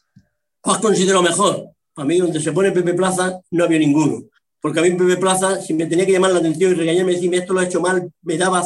has 0.63 0.77
considerado 0.77 1.21
mejor? 1.23 1.69
Para 1.93 2.07
mí, 2.07 2.17
donde 2.19 2.39
se 2.39 2.51
pone 2.51 2.71
Pepe 2.71 2.93
Plaza, 2.93 3.41
no 3.51 3.63
había 3.65 3.79
ninguno 3.79 4.23
porque 4.67 4.79
a 4.79 4.83
mí 4.83 4.91
Pepe 4.91 5.17
Plaza, 5.17 5.61
si 5.61 5.73
me 5.73 5.85
tenía 5.85 6.05
que 6.05 6.11
llamar 6.11 6.31
la 6.31 6.39
atención 6.39 6.71
y 6.71 6.75
regañarme, 6.75 7.13
decirme 7.13 7.37
esto 7.37 7.53
lo 7.53 7.59
ha 7.59 7.65
hecho 7.65 7.79
mal, 7.79 8.11
me 8.21 8.37
daba, 8.37 8.65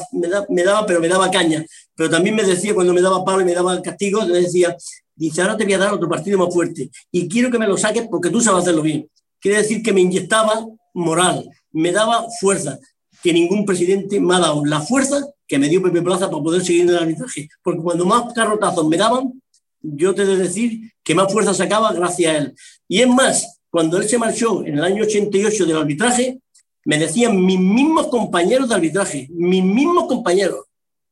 me, 0.49 0.63
daba, 0.63 0.85
pero 0.85 0.99
me 0.99 1.07
daba 1.07 1.29
caña. 1.29 1.63
Pero 1.95 2.09
también 2.09 2.35
me 2.35 2.43
decía, 2.43 2.73
cuando 2.73 2.93
me 2.93 3.01
daba 3.01 3.23
palo 3.25 3.41
y 3.41 3.45
me 3.45 3.53
daba 3.53 3.81
castigo, 3.81 4.25
me 4.25 4.39
decía, 4.39 4.75
dice, 5.15 5.41
ahora 5.41 5.57
te 5.57 5.63
voy 5.63 5.73
a 5.73 5.77
dar 5.77 5.93
otro 5.93 6.09
partido 6.09 6.37
más 6.37 6.53
fuerte 6.53 6.89
y 7.11 7.27
quiero 7.27 7.49
que 7.51 7.59
me 7.59 7.67
lo 7.67 7.77
saques 7.77 8.07
porque 8.09 8.29
tú 8.29 8.41
sabes 8.41 8.63
hacerlo 8.63 8.81
bien. 8.81 9.09
Quiere 9.39 9.59
decir 9.59 9.81
que 9.81 9.93
me 9.93 10.01
inyectaba 10.01 10.65
moral, 10.93 11.49
me 11.71 11.91
daba 11.91 12.25
fuerza, 12.39 12.79
que 13.23 13.33
ningún 13.33 13.65
presidente 13.65 14.19
me 14.19 14.35
ha 14.35 14.39
dado 14.39 14.65
la 14.65 14.81
fuerza 14.81 15.25
que 15.47 15.59
me 15.59 15.69
dio 15.69 15.81
Pepe 15.81 16.01
Plaza 16.01 16.29
para 16.29 16.43
poder 16.43 16.63
seguir 16.63 16.83
en 16.83 16.89
el 16.89 16.97
arbitraje. 16.97 17.49
Porque 17.61 17.81
cuando 17.81 18.05
más 18.05 18.33
carrotazos 18.33 18.87
me 18.87 18.97
daban, 18.97 19.41
yo 19.81 20.15
te 20.15 20.23
he 20.23 20.25
de 20.25 20.37
decir 20.37 20.91
que 21.03 21.15
más 21.15 21.31
fuerza 21.31 21.53
sacaba 21.53 21.91
gracias 21.93 22.33
a 22.33 22.37
él. 22.37 22.55
Y 22.87 23.01
es 23.01 23.07
más, 23.07 23.59
cuando 23.69 23.97
él 23.97 24.07
se 24.07 24.17
marchó 24.17 24.65
en 24.65 24.77
el 24.77 24.83
año 24.83 25.03
88 25.03 25.65
del 25.65 25.77
arbitraje, 25.77 26.39
me 26.85 26.97
decían 26.97 27.43
mis 27.43 27.59
mismos 27.59 28.07
compañeros 28.07 28.69
de 28.69 28.75
arbitraje, 28.75 29.27
mis 29.31 29.63
mismos 29.63 30.07
compañeros, 30.07 30.65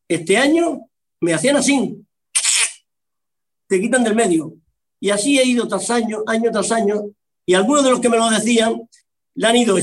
este 0.08 0.38
año 0.38 0.82
me 1.22 1.34
hacían 1.34 1.58
así, 1.58 2.04
te 3.70 3.80
quitan 3.80 4.04
del 4.04 4.16
medio. 4.16 4.54
Y 5.00 5.12
así 5.12 5.40
he 5.40 5.46
ido 5.46 5.68
tras 5.68 5.90
año, 5.92 6.24
año 6.28 6.52
tras 6.52 6.72
año, 6.72 7.04
y 7.46 7.54
algunos 7.54 7.84
de 7.84 7.92
los 7.92 8.00
que 8.02 8.10
me 8.10 8.18
lo 8.18 8.30
decían, 8.30 8.82
le 9.36 9.48
han 9.48 9.56
ido 9.56 9.78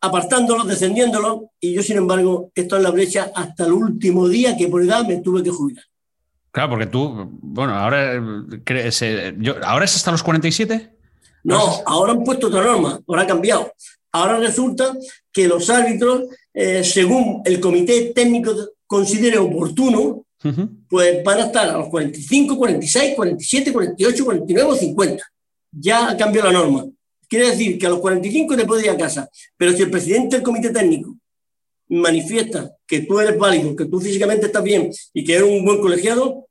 apartándolos, 0.00 0.68
descendiéndolos, 0.68 1.40
y 1.58 1.74
yo, 1.74 1.82
sin 1.82 1.96
embargo, 1.96 2.52
estoy 2.54 2.78
en 2.78 2.82
la 2.84 2.90
brecha 2.90 3.32
hasta 3.34 3.64
el 3.64 3.72
último 3.72 4.28
día 4.28 4.56
que 4.56 4.68
por 4.68 4.82
edad 4.82 5.06
me 5.06 5.16
tuve 5.16 5.42
que 5.42 5.50
jubilar. 5.50 5.84
Claro, 6.52 6.70
porque 6.70 6.86
tú, 6.86 7.28
bueno, 7.42 7.74
ahora, 7.74 8.22
crees, 8.64 9.02
yo, 9.38 9.54
¿ahora 9.64 9.84
es 9.84 9.96
hasta 9.96 10.10
los 10.10 10.22
47? 10.22 10.90
No, 11.44 11.58
ahora 11.86 12.12
han 12.12 12.24
puesto 12.24 12.48
otra 12.48 12.62
norma, 12.62 13.00
ahora 13.06 13.22
ha 13.22 13.26
cambiado. 13.26 13.72
Ahora 14.12 14.38
resulta 14.38 14.96
que 15.32 15.46
los 15.46 15.70
árbitros, 15.70 16.24
eh, 16.52 16.82
según 16.84 17.42
el 17.44 17.60
comité 17.60 18.12
técnico 18.14 18.52
considere 18.86 19.38
oportuno, 19.38 20.24
pues 20.88 21.22
van 21.22 21.38
a 21.38 21.44
estar 21.46 21.68
a 21.68 21.78
los 21.78 21.88
45, 21.88 22.56
46, 22.56 23.14
47, 23.14 23.72
48, 23.72 24.24
49 24.24 24.70
o 24.70 24.76
50. 24.76 25.24
Ya 25.72 26.10
ha 26.10 26.16
cambiado 26.16 26.50
la 26.50 26.58
norma. 26.58 26.86
Quiere 27.28 27.50
decir 27.50 27.78
que 27.78 27.86
a 27.86 27.90
los 27.90 28.00
45 28.00 28.56
te 28.56 28.64
puedes 28.64 28.84
ir 28.84 28.90
a 28.90 28.96
casa, 28.96 29.28
pero 29.56 29.72
si 29.72 29.82
el 29.82 29.90
presidente 29.90 30.36
del 30.36 30.42
comité 30.42 30.70
técnico 30.70 31.16
manifiesta 31.88 32.72
que 32.86 33.00
tú 33.00 33.20
eres 33.20 33.38
válido, 33.38 33.76
que 33.76 33.84
tú 33.84 34.00
físicamente 34.00 34.46
estás 34.46 34.62
bien 34.62 34.90
y 35.12 35.24
que 35.24 35.34
eres 35.34 35.48
un 35.48 35.64
buen 35.64 35.80
colegiado, 35.80 36.46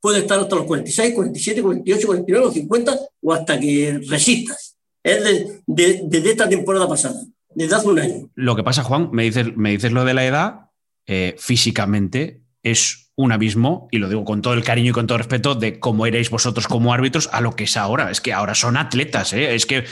puedes 0.00 0.22
estar 0.22 0.38
hasta 0.38 0.56
los 0.56 0.66
46, 0.66 1.14
47, 1.14 1.62
48, 1.62 2.06
49, 2.06 2.52
50 2.52 2.98
o 3.22 3.32
hasta 3.32 3.58
que 3.58 4.00
resistas. 4.08 4.76
Es 5.02 5.24
desde 5.66 6.08
de, 6.08 6.30
esta 6.30 6.48
temporada 6.48 6.88
pasada, 6.88 7.20
desde 7.54 7.74
hace 7.74 7.88
un 7.88 7.98
año. 7.98 8.30
Lo 8.34 8.54
que 8.54 8.62
pasa, 8.62 8.84
Juan, 8.84 9.10
me 9.12 9.24
dices, 9.24 9.56
me 9.56 9.70
dices 9.70 9.90
lo 9.90 10.04
de 10.04 10.14
la 10.14 10.26
edad, 10.26 10.60
eh, 11.06 11.34
físicamente 11.38 12.41
es 12.62 13.02
un 13.14 13.30
abismo, 13.30 13.88
y 13.90 13.98
lo 13.98 14.08
digo 14.08 14.24
con 14.24 14.40
todo 14.40 14.54
el 14.54 14.64
cariño 14.64 14.90
y 14.90 14.92
con 14.92 15.06
todo 15.06 15.16
el 15.16 15.24
respeto, 15.24 15.54
de 15.54 15.78
cómo 15.78 16.06
erais 16.06 16.30
vosotros 16.30 16.66
como 16.66 16.94
árbitros 16.94 17.28
a 17.32 17.40
lo 17.40 17.54
que 17.54 17.64
es 17.64 17.76
ahora. 17.76 18.10
Es 18.10 18.20
que 18.20 18.32
ahora 18.32 18.54
son 18.54 18.76
atletas, 18.76 19.32
¿eh? 19.32 19.54
es, 19.54 19.66
que, 19.66 19.84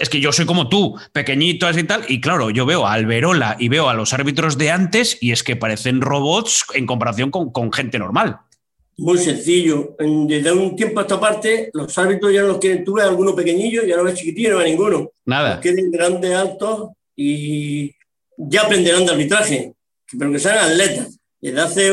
es 0.00 0.08
que 0.08 0.20
yo 0.20 0.32
soy 0.32 0.46
como 0.46 0.68
tú, 0.68 0.96
pequeñito 1.12 1.66
así 1.66 1.80
y 1.80 1.84
tal, 1.84 2.04
y 2.08 2.20
claro, 2.20 2.50
yo 2.50 2.64
veo 2.64 2.86
a 2.86 2.92
Alberola 2.92 3.56
y 3.58 3.68
veo 3.68 3.88
a 3.88 3.94
los 3.94 4.12
árbitros 4.12 4.56
de 4.56 4.70
antes 4.70 5.18
y 5.20 5.32
es 5.32 5.42
que 5.42 5.56
parecen 5.56 6.00
robots 6.00 6.64
en 6.74 6.86
comparación 6.86 7.30
con, 7.30 7.50
con 7.50 7.72
gente 7.72 7.98
normal. 7.98 8.38
Muy 8.98 9.18
sencillo. 9.18 9.96
Desde 9.98 10.50
un 10.50 10.74
tiempo 10.74 10.98
a 10.98 11.02
esta 11.02 11.20
parte, 11.20 11.70
los 11.72 11.96
árbitros 11.98 12.32
ya 12.32 12.42
no 12.42 12.48
los 12.48 12.58
quieren. 12.58 12.84
Tú 12.84 12.94
ves 12.94 13.04
algunos 13.04 13.34
pequeñillos, 13.34 13.86
ya 13.86 13.96
no 13.96 14.02
ves 14.02 14.14
chiquititos, 14.14 14.52
no 14.52 14.58
ves 14.58 14.66
ninguno. 14.66 15.12
Nada. 15.24 15.50
Los 15.50 15.60
quieren 15.60 15.90
grandes, 15.90 16.34
altos 16.34 16.90
y 17.14 17.92
ya 18.36 18.62
aprenderán 18.62 19.06
de 19.06 19.12
arbitraje, 19.12 19.72
pero 20.18 20.32
que 20.32 20.38
sean 20.40 20.58
atletas 20.58 21.17
desde 21.40 21.60
hace 21.60 21.92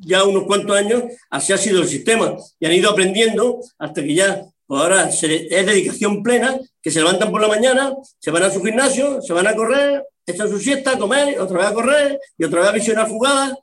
ya 0.00 0.24
unos 0.24 0.44
cuantos 0.44 0.76
años 0.76 1.04
así 1.30 1.52
ha 1.52 1.58
sido 1.58 1.80
el 1.80 1.88
sistema 1.88 2.36
y 2.58 2.66
han 2.66 2.72
ido 2.72 2.90
aprendiendo 2.90 3.60
hasta 3.78 4.02
que 4.02 4.14
ya, 4.14 4.44
pues 4.66 4.82
ahora 4.82 5.08
es 5.08 5.20
dedicación 5.20 6.22
plena, 6.22 6.58
que 6.80 6.90
se 6.90 7.00
levantan 7.00 7.30
por 7.30 7.40
la 7.40 7.48
mañana, 7.48 7.94
se 8.18 8.30
van 8.30 8.42
a 8.42 8.50
su 8.50 8.62
gimnasio, 8.62 9.22
se 9.22 9.32
van 9.32 9.46
a 9.46 9.54
correr, 9.54 10.04
echan 10.26 10.48
su 10.48 10.58
siesta, 10.58 10.92
a 10.92 10.98
comer, 10.98 11.38
otra 11.40 11.58
vez 11.58 11.66
a 11.66 11.74
correr 11.74 12.20
y 12.38 12.44
otra 12.44 12.60
vez 12.60 12.68
a 12.68 12.72
visionar 12.72 13.08
jugadas 13.08 13.54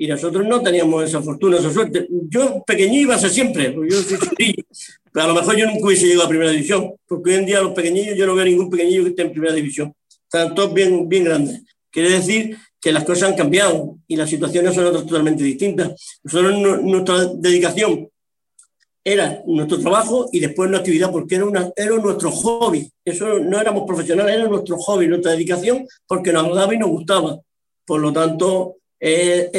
y 0.00 0.06
nosotros 0.06 0.46
no 0.46 0.62
teníamos 0.62 1.04
esa 1.04 1.20
fortuna, 1.20 1.58
esa 1.58 1.70
suerte. 1.70 2.08
Yo 2.28 2.62
pequeño 2.66 3.00
iba 3.00 3.16
a 3.16 3.18
ser 3.18 3.28
siempre, 3.28 3.74
yo 3.74 3.96
soy 4.00 4.18
pero 5.12 5.24
a 5.24 5.28
lo 5.28 5.34
mejor 5.34 5.56
yo 5.56 5.66
nunca 5.66 5.86
hubiese 5.86 6.06
llegado 6.06 6.24
a 6.24 6.28
primera 6.28 6.50
división, 6.50 6.94
porque 7.06 7.30
hoy 7.32 7.36
en 7.36 7.46
día 7.46 7.60
los 7.60 7.72
pequeñillos, 7.72 8.16
yo 8.16 8.26
no 8.26 8.34
veo 8.34 8.44
ningún 8.44 8.70
pequeñillo 8.70 9.02
que 9.02 9.10
esté 9.10 9.22
en 9.22 9.32
primera 9.32 9.52
división. 9.52 9.92
Están 10.24 10.54
todos 10.54 10.72
bien, 10.72 11.06
bien 11.06 11.24
grandes. 11.24 11.62
Quiere 11.90 12.10
decir 12.10 12.56
que 12.80 12.92
las 12.92 13.04
cosas 13.04 13.30
han 13.30 13.36
cambiado 13.36 13.98
y 14.06 14.16
las 14.16 14.30
situaciones 14.30 14.74
son 14.74 14.86
otras 14.86 15.06
totalmente 15.06 15.44
distintas. 15.44 16.20
Nosotros, 16.22 16.82
nuestra 16.82 17.26
dedicación 17.34 18.08
era 19.04 19.42
nuestro 19.46 19.78
trabajo 19.78 20.28
y 20.32 20.40
después 20.40 20.68
nuestra 20.68 20.80
actividad, 20.80 21.10
porque 21.10 21.36
era, 21.36 21.44
una, 21.44 21.70
era 21.76 21.96
nuestro 21.96 22.30
hobby. 22.30 22.90
Eso 23.04 23.38
no 23.38 23.60
éramos 23.60 23.84
profesionales, 23.86 24.34
era 24.34 24.48
nuestro 24.48 24.76
hobby, 24.78 25.08
nuestra 25.08 25.32
dedicación, 25.32 25.86
porque 26.06 26.32
nos 26.32 26.44
agradaba 26.44 26.74
y 26.74 26.78
nos 26.78 26.90
gustaba. 26.90 27.38
Por 27.84 28.00
lo 28.00 28.12
tanto, 28.12 28.76
es, 29.00 29.50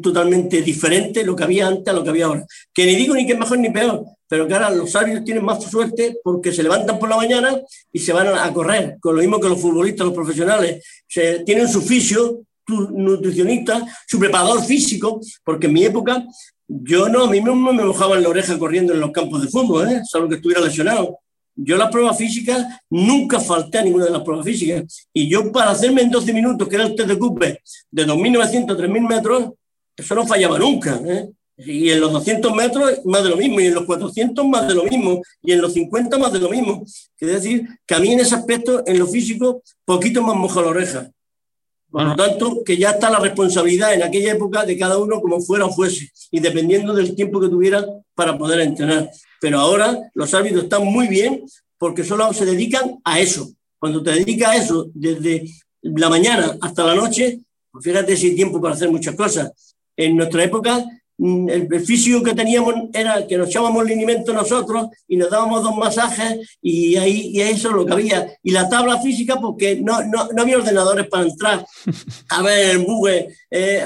totalmente 0.00 0.62
diferente 0.62 1.24
lo 1.24 1.34
que 1.34 1.44
había 1.44 1.66
antes 1.66 1.88
a 1.88 1.96
lo 1.96 2.04
que 2.04 2.10
había 2.10 2.26
ahora. 2.26 2.46
Que 2.72 2.86
ni 2.86 2.94
digo 2.94 3.14
ni 3.14 3.26
que 3.26 3.32
es 3.32 3.38
mejor 3.38 3.58
ni 3.58 3.70
peor, 3.70 4.04
pero 4.28 4.46
que 4.46 4.54
ahora 4.54 4.70
los 4.70 4.94
árbitros 4.94 5.24
tienen 5.24 5.44
más 5.44 5.62
suerte 5.64 6.18
porque 6.22 6.52
se 6.52 6.62
levantan 6.62 6.98
por 6.98 7.08
la 7.08 7.16
mañana 7.16 7.60
y 7.92 7.98
se 7.98 8.12
van 8.12 8.28
a, 8.28 8.52
correr, 8.52 8.96
con 9.00 9.16
lo 9.16 9.20
mismo 9.20 9.40
que 9.40 9.48
los 9.48 9.60
futbolistas, 9.60 10.06
los 10.06 10.14
profesionales, 10.14 10.84
se, 11.06 11.40
tienen 11.40 11.68
su 11.68 11.82
fisio, 11.82 12.42
nutricionista, 12.68 13.84
su 14.06 14.18
preparador 14.18 14.62
físico, 14.64 15.20
porque 15.44 15.66
en 15.66 15.72
mi 15.72 15.84
época 15.84 16.24
yo 16.66 17.08
no, 17.08 17.24
a 17.24 17.30
mí 17.30 17.40
mismo 17.40 17.72
me 17.72 17.84
mojaba 17.84 18.16
en 18.16 18.22
la 18.22 18.28
oreja 18.28 18.58
corriendo 18.58 18.92
en 18.92 19.00
los 19.00 19.10
campos 19.10 19.42
de 19.42 19.48
fútbol, 19.48 19.88
¿eh? 19.88 20.02
salvo 20.04 20.28
que 20.28 20.36
estuviera 20.36 20.60
lesionado. 20.60 21.18
Yo 21.60 21.76
las 21.76 21.90
pruebas 21.90 22.16
físicas 22.16 22.64
nunca 22.90 23.40
falté 23.40 23.78
a 23.78 23.82
ninguna 23.82 24.04
de 24.04 24.12
las 24.12 24.22
pruebas 24.22 24.46
físicas. 24.46 25.08
Y 25.12 25.28
yo 25.28 25.50
para 25.50 25.72
hacerme 25.72 26.02
en 26.02 26.10
12 26.10 26.32
minutos, 26.32 26.68
que 26.68 26.76
era 26.76 26.84
el 26.84 26.94
test 26.94 27.08
de 27.08 27.18
Cooper, 27.18 27.60
de 27.90 28.06
2.900 28.06 28.70
a 28.70 28.76
3.000 28.76 29.08
metros, 29.08 29.52
eso 29.96 30.14
no 30.14 30.26
fallaba 30.26 30.58
nunca. 30.58 31.00
¿eh? 31.04 31.30
Y 31.56 31.90
en 31.90 32.00
los 32.00 32.12
200 32.12 32.54
metros 32.54 33.00
más 33.04 33.24
de 33.24 33.30
lo 33.30 33.36
mismo, 33.36 33.60
y 33.60 33.66
en 33.66 33.74
los 33.74 33.84
400 33.84 34.46
más 34.46 34.68
de 34.68 34.74
lo 34.74 34.84
mismo, 34.84 35.20
y 35.42 35.52
en 35.52 35.60
los 35.60 35.72
50 35.72 36.16
más 36.18 36.32
de 36.32 36.38
lo 36.38 36.48
mismo. 36.48 36.84
Es 37.18 37.28
decir, 37.28 37.66
que 37.84 37.94
a 37.94 37.98
mí 37.98 38.12
en 38.12 38.20
ese 38.20 38.36
aspecto, 38.36 38.84
en 38.86 38.98
lo 38.98 39.08
físico, 39.08 39.62
poquito 39.84 40.22
más 40.22 40.36
moja 40.36 40.62
la 40.62 40.68
oreja. 40.68 41.10
Por 41.90 42.02
lo 42.02 42.16
tanto, 42.16 42.62
que 42.64 42.76
ya 42.76 42.90
está 42.90 43.10
la 43.10 43.18
responsabilidad 43.18 43.94
en 43.94 44.02
aquella 44.02 44.32
época 44.32 44.64
de 44.64 44.76
cada 44.76 44.98
uno 44.98 45.20
como 45.20 45.40
fuera 45.40 45.64
o 45.64 45.72
fuese, 45.72 46.10
y 46.30 46.40
dependiendo 46.40 46.92
del 46.92 47.14
tiempo 47.14 47.40
que 47.40 47.48
tuviera 47.48 47.84
para 48.14 48.36
poder 48.36 48.60
entrenar. 48.60 49.10
Pero 49.40 49.58
ahora 49.58 49.98
los 50.14 50.34
árbitros 50.34 50.64
están 50.64 50.84
muy 50.84 51.08
bien 51.08 51.44
porque 51.78 52.04
solo 52.04 52.32
se 52.32 52.44
dedican 52.44 52.98
a 53.04 53.20
eso. 53.20 53.50
Cuando 53.78 54.02
te 54.02 54.10
dedicas 54.10 54.50
a 54.50 54.56
eso 54.56 54.90
desde 54.92 55.44
la 55.82 56.08
mañana 56.10 56.56
hasta 56.60 56.84
la 56.84 56.94
noche, 56.94 57.40
pues 57.70 57.84
fíjate 57.84 58.16
si 58.16 58.28
hay 58.28 58.34
tiempo 58.34 58.60
para 58.60 58.74
hacer 58.74 58.90
muchas 58.90 59.14
cosas. 59.14 59.52
En 59.96 60.16
nuestra 60.16 60.44
época 60.44 60.84
el, 61.18 61.84
físico 61.84 62.22
que 62.22 62.34
teníamos 62.34 62.74
era 62.92 63.26
que 63.26 63.36
nos 63.36 63.48
echábamos 63.48 63.84
linimento 63.84 64.32
nosotros 64.32 64.88
y 65.08 65.16
nos 65.16 65.30
dábamos 65.30 65.62
dos 65.62 65.76
masajes 65.76 66.58
y 66.62 66.96
ahí 66.96 67.30
y 67.34 67.40
eso 67.40 67.68
es 67.68 67.74
lo 67.74 67.84
que 67.84 67.92
había. 67.92 68.32
Y 68.42 68.52
la 68.52 68.68
tabla 68.68 69.00
física, 69.00 69.36
porque 69.40 69.80
no, 69.80 70.04
no, 70.04 70.28
no 70.32 70.42
había 70.42 70.58
ordenadores 70.58 71.08
para 71.08 71.24
entrar 71.24 71.66
a 72.28 72.42
ver 72.42 72.76
en 72.76 72.84
Google, 72.84 73.28
eh, 73.50 73.84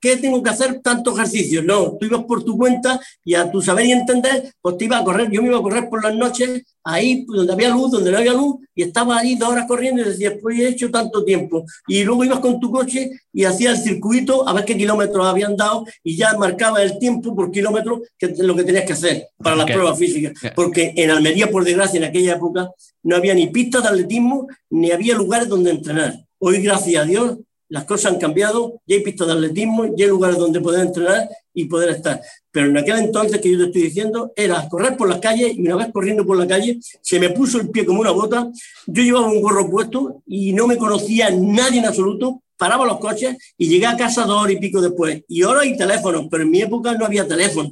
¿qué 0.00 0.16
tengo 0.16 0.42
que 0.42 0.50
hacer? 0.50 0.80
Tantos 0.80 1.14
ejercicios. 1.14 1.64
No, 1.64 1.96
tú 1.98 2.06
ibas 2.06 2.24
por 2.24 2.44
tu 2.44 2.56
cuenta 2.56 3.00
y 3.24 3.34
a 3.34 3.50
tu 3.50 3.60
saber 3.60 3.86
y 3.86 3.92
entender, 3.92 4.52
pues 4.60 4.76
te 4.78 4.84
ibas 4.84 5.02
a 5.02 5.04
correr. 5.04 5.30
Yo 5.30 5.42
me 5.42 5.48
iba 5.48 5.58
a 5.58 5.62
correr 5.62 5.88
por 5.88 6.04
las 6.04 6.14
noches 6.14 6.62
ahí 6.84 7.26
donde 7.26 7.52
había 7.52 7.68
luz, 7.68 7.90
donde 7.90 8.10
no 8.10 8.18
había 8.18 8.32
luz, 8.32 8.56
y 8.74 8.82
estaba 8.82 9.18
ahí 9.18 9.34
dos 9.34 9.50
horas 9.50 9.66
corriendo 9.66 10.00
y 10.00 10.06
decías, 10.06 10.34
pues 10.40 10.58
he 10.58 10.68
hecho 10.68 10.90
tanto 10.90 11.24
tiempo. 11.24 11.64
Y 11.86 12.04
luego 12.04 12.24
ibas 12.24 12.40
con 12.40 12.58
tu 12.60 12.70
coche 12.70 13.10
y 13.32 13.44
hacías 13.44 13.78
el 13.78 13.84
circuito 13.84 14.48
a 14.48 14.52
ver 14.52 14.64
qué 14.64 14.76
kilómetros 14.76 15.26
habían 15.26 15.56
dado 15.56 15.84
y 16.02 16.16
ya 16.16 16.36
marcaba 16.38 16.67
el 16.76 16.98
tiempo 16.98 17.34
por 17.34 17.50
kilómetro 17.50 18.02
que 18.18 18.34
lo 18.38 18.54
que 18.54 18.64
tenías 18.64 18.84
que 18.84 18.92
hacer 18.92 19.28
para 19.36 19.56
las 19.56 19.66
pruebas 19.66 19.98
físicas. 19.98 20.32
Porque 20.54 20.92
en 20.96 21.10
Almería, 21.10 21.50
por 21.50 21.64
desgracia, 21.64 21.98
en 21.98 22.04
aquella 22.04 22.34
época, 22.34 22.70
no 23.02 23.16
había 23.16 23.34
ni 23.34 23.48
pistas 23.48 23.82
de 23.82 23.88
atletismo, 23.88 24.48
ni 24.70 24.90
había 24.90 25.14
lugares 25.14 25.48
donde 25.48 25.70
entrenar. 25.70 26.14
Hoy, 26.38 26.62
gracias 26.62 27.02
a 27.02 27.06
Dios, 27.06 27.38
las 27.68 27.84
cosas 27.84 28.12
han 28.12 28.18
cambiado, 28.18 28.80
ya 28.86 28.96
hay 28.96 29.02
pistas 29.02 29.26
de 29.26 29.32
atletismo, 29.34 29.86
ya 29.96 30.04
hay 30.04 30.10
lugares 30.10 30.38
donde 30.38 30.60
poder 30.60 30.86
entrenar 30.86 31.28
y 31.52 31.66
poder 31.66 31.90
estar. 31.90 32.20
Pero 32.50 32.66
en 32.68 32.78
aquel 32.78 32.98
entonces 32.98 33.40
que 33.40 33.50
yo 33.50 33.58
te 33.58 33.64
estoy 33.64 33.82
diciendo, 33.82 34.32
era 34.34 34.66
correr 34.68 34.96
por 34.96 35.08
las 35.08 35.18
calles 35.18 35.52
y 35.54 35.60
una 35.60 35.76
vez 35.76 35.88
corriendo 35.92 36.24
por 36.24 36.36
la 36.36 36.46
calle 36.46 36.78
se 36.80 37.20
me 37.20 37.30
puso 37.30 37.60
el 37.60 37.68
pie 37.70 37.84
como 37.84 38.00
una 38.00 38.10
bota, 38.10 38.50
yo 38.86 39.02
llevaba 39.02 39.28
un 39.28 39.42
gorro 39.42 39.70
puesto 39.70 40.22
y 40.26 40.52
no 40.52 40.66
me 40.66 40.78
conocía 40.78 41.30
nadie 41.30 41.80
en 41.80 41.86
absoluto, 41.86 42.42
paraba 42.58 42.84
los 42.84 42.98
coches 42.98 43.36
y 43.56 43.68
llegué 43.68 43.86
a 43.86 43.96
casa 43.96 44.24
dos 44.24 44.42
horas 44.42 44.56
y 44.56 44.58
pico 44.58 44.80
después. 44.80 45.22
Y 45.28 45.42
ahora 45.42 45.62
hay 45.62 45.76
teléfonos, 45.76 46.26
pero 46.30 46.42
en 46.42 46.50
mi 46.50 46.60
época 46.60 46.92
no 46.94 47.06
había 47.06 47.26
teléfono. 47.26 47.70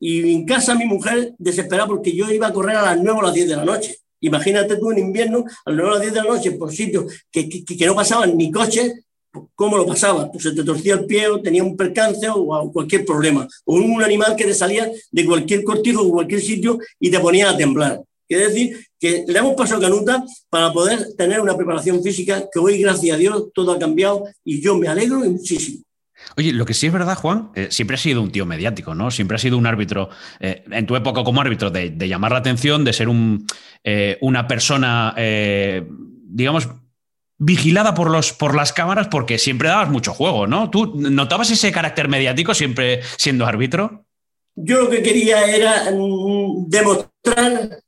Y 0.00 0.32
en 0.32 0.46
casa 0.46 0.74
mi 0.74 0.86
mujer 0.86 1.34
desesperada 1.38 1.88
porque 1.88 2.12
yo 2.12 2.30
iba 2.30 2.46
a 2.46 2.52
correr 2.52 2.76
a 2.76 2.82
las 2.82 2.96
9 2.96 3.18
o 3.18 3.22
las 3.22 3.34
10 3.34 3.48
de 3.48 3.56
la 3.56 3.64
noche. 3.64 3.96
Imagínate 4.20 4.76
tú 4.76 4.92
en 4.92 4.98
invierno, 4.98 5.44
a 5.64 5.70
las 5.70 5.76
9 5.76 5.82
o 5.82 5.92
las 5.92 6.00
10 6.00 6.14
de 6.14 6.20
la 6.22 6.28
noche, 6.28 6.52
por 6.52 6.72
sitios 6.72 7.12
que, 7.30 7.48
que, 7.48 7.64
que 7.64 7.86
no 7.86 7.94
pasaban 7.94 8.36
ni 8.36 8.50
coches, 8.50 8.94
¿Cómo 9.54 9.76
lo 9.76 9.86
pasaba? 9.86 10.30
Pues 10.30 10.42
se 10.42 10.52
te 10.52 10.64
torcía 10.64 10.94
el 10.94 11.04
pie, 11.04 11.28
o 11.28 11.40
tenía 11.40 11.62
un 11.62 11.76
percance 11.76 12.28
o 12.28 12.72
cualquier 12.72 13.04
problema. 13.04 13.46
O 13.64 13.74
un 13.74 14.02
animal 14.02 14.34
que 14.34 14.44
te 14.44 14.54
salía 14.54 14.90
de 15.10 15.26
cualquier 15.26 15.64
cortijo 15.64 16.02
o 16.02 16.10
cualquier 16.10 16.40
sitio 16.40 16.78
y 16.98 17.10
te 17.10 17.20
ponía 17.20 17.50
a 17.50 17.56
temblar. 17.56 18.02
Quiere 18.28 18.48
decir 18.48 18.86
que 19.00 19.24
le 19.26 19.38
hemos 19.38 19.54
pasado 19.54 19.80
canuta 19.80 20.22
para 20.50 20.72
poder 20.72 21.14
tener 21.16 21.40
una 21.40 21.56
preparación 21.56 22.02
física 22.02 22.44
que 22.52 22.58
hoy, 22.58 22.78
gracias 22.78 23.16
a 23.16 23.18
Dios, 23.18 23.44
todo 23.54 23.72
ha 23.72 23.78
cambiado 23.78 24.24
y 24.44 24.60
yo 24.60 24.76
me 24.76 24.86
alegro 24.86 25.20
muchísimo. 25.20 25.82
Oye, 26.36 26.52
lo 26.52 26.66
que 26.66 26.74
sí 26.74 26.86
es 26.86 26.92
verdad, 26.92 27.16
Juan, 27.16 27.50
eh, 27.54 27.68
siempre 27.70 27.94
has 27.94 28.00
sido 28.00 28.20
un 28.20 28.30
tío 28.30 28.44
mediático, 28.44 28.94
¿no? 28.94 29.10
Siempre 29.10 29.36
has 29.36 29.40
sido 29.40 29.56
un 29.56 29.66
árbitro, 29.66 30.10
eh, 30.40 30.64
en 30.70 30.86
tu 30.86 30.96
época 30.96 31.24
como 31.24 31.40
árbitro, 31.40 31.70
de, 31.70 31.90
llamar 32.08 32.32
la 32.32 32.38
atención, 32.38 32.84
de 32.84 32.92
ser 32.92 33.08
un, 33.08 33.46
eh, 33.84 34.18
una 34.20 34.46
persona, 34.46 35.14
digamos, 35.16 36.68
vigilada 37.38 37.94
por, 37.94 38.10
los, 38.10 38.32
por 38.32 38.54
las 38.54 38.72
cámaras 38.72 39.08
porque 39.08 39.38
siempre 39.38 39.68
dabas 39.68 39.90
mucho 39.90 40.12
juego, 40.12 40.46
¿no? 40.46 40.70
¿Tú 40.70 40.94
notabas 40.96 41.50
ese 41.50 41.70
carácter 41.70 42.08
mediático 42.08 42.52
siempre 42.52 43.00
siendo 43.16 43.46
árbitro? 43.46 44.04
Yo 44.56 44.82
lo 44.82 44.90
que 44.90 45.02
quería 45.02 45.44
era 45.44 45.90
mm, 45.92 46.68
demostrar 46.68 47.78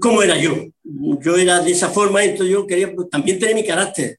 cómo 0.00 0.22
era 0.22 0.38
yo. 0.38 0.54
Yo 0.84 1.36
era 1.36 1.60
de 1.60 1.72
esa 1.72 1.88
forma, 1.88 2.24
entonces 2.24 2.52
yo 2.52 2.66
quería 2.66 2.94
pues, 2.94 3.08
también 3.10 3.38
tener 3.38 3.54
mi 3.54 3.64
carácter. 3.64 4.18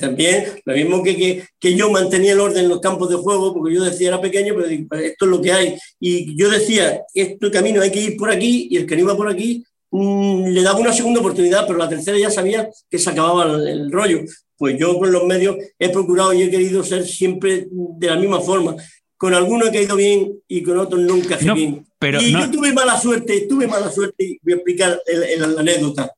también, 0.00 0.44
lo 0.64 0.74
mismo 0.74 1.02
que, 1.02 1.44
que, 1.60 1.74
yo 1.74 1.90
mantenía 1.90 2.32
el 2.32 2.40
orden 2.40 2.64
en 2.64 2.70
los 2.70 2.80
campos 2.80 3.08
de 3.10 3.16
juego, 3.16 3.52
porque 3.52 3.74
yo 3.74 3.84
decía, 3.84 4.08
era 4.08 4.20
pequeño, 4.20 4.54
pero 4.56 4.68
pues, 4.88 5.02
esto 5.02 5.24
es 5.24 5.30
lo 5.30 5.40
que 5.40 5.52
hay. 5.52 5.78
Y 6.00 6.36
yo 6.36 6.50
decía, 6.50 7.02
este 7.14 7.50
camino 7.50 7.82
hay 7.82 7.90
que 7.90 8.00
ir 8.00 8.16
por 8.16 8.30
aquí, 8.30 8.68
y 8.70 8.76
el 8.76 8.86
que 8.86 8.96
no 8.96 9.02
iba 9.02 9.16
por 9.16 9.28
aquí 9.28 9.64
Mm, 9.90 10.48
le 10.48 10.62
daba 10.62 10.78
una 10.78 10.92
segunda 10.92 11.20
oportunidad, 11.20 11.66
pero 11.66 11.78
la 11.78 11.88
tercera 11.88 12.18
ya 12.18 12.30
sabía 12.30 12.68
que 12.90 12.98
se 12.98 13.10
acababa 13.10 13.44
el, 13.44 13.90
rollo. 13.90 14.20
Pues 14.58 14.78
yo 14.78 14.98
con 14.98 15.12
los 15.12 15.24
medios 15.24 15.56
he 15.78 15.88
procurado 15.90 16.32
y 16.32 16.42
he 16.42 16.50
querido 16.50 16.82
ser 16.82 17.06
siempre 17.06 17.66
de 17.70 18.06
la 18.06 18.16
misma 18.16 18.40
forma. 18.40 18.76
Con 19.16 19.34
algunos 19.34 19.68
he 19.68 19.72
caído 19.72 19.96
bien 19.96 20.40
y 20.46 20.62
con 20.62 20.78
otros 20.78 21.00
nunca 21.00 21.38
he 21.40 21.52
bien. 21.52 21.86
Pero 21.98 22.20
y 22.20 22.32
yo 22.32 22.50
tuve 22.50 22.72
mala 22.72 23.00
suerte, 23.00 23.46
tuve 23.48 23.66
mala 23.66 23.90
suerte 23.90 24.24
y 24.24 24.38
voy 24.42 24.52
a 24.52 24.56
explicar 24.56 25.00
la 25.38 25.60
anécdota. 25.60 26.12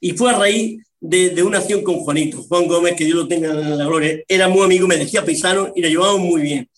Y 0.00 0.12
fue 0.12 0.30
a 0.30 0.38
raíz 0.38 0.84
de, 1.00 1.42
una 1.42 1.58
acción 1.58 1.82
con 1.82 1.96
Juanito. 2.00 2.42
Juan 2.42 2.66
Gómez, 2.66 2.94
que 2.96 3.04
Dios 3.04 3.16
lo 3.16 3.28
tenga 3.28 3.50
en 3.50 3.78
la 3.78 3.84
gloria, 3.84 4.20
era 4.26 4.48
muy 4.48 4.62
amigo, 4.62 4.86
me 4.86 4.96
decía 4.96 5.24
paisano 5.24 5.72
y 5.74 5.82
le 5.82 5.90
llevábamos 5.90 6.20
muy 6.20 6.42
bien. 6.42 6.68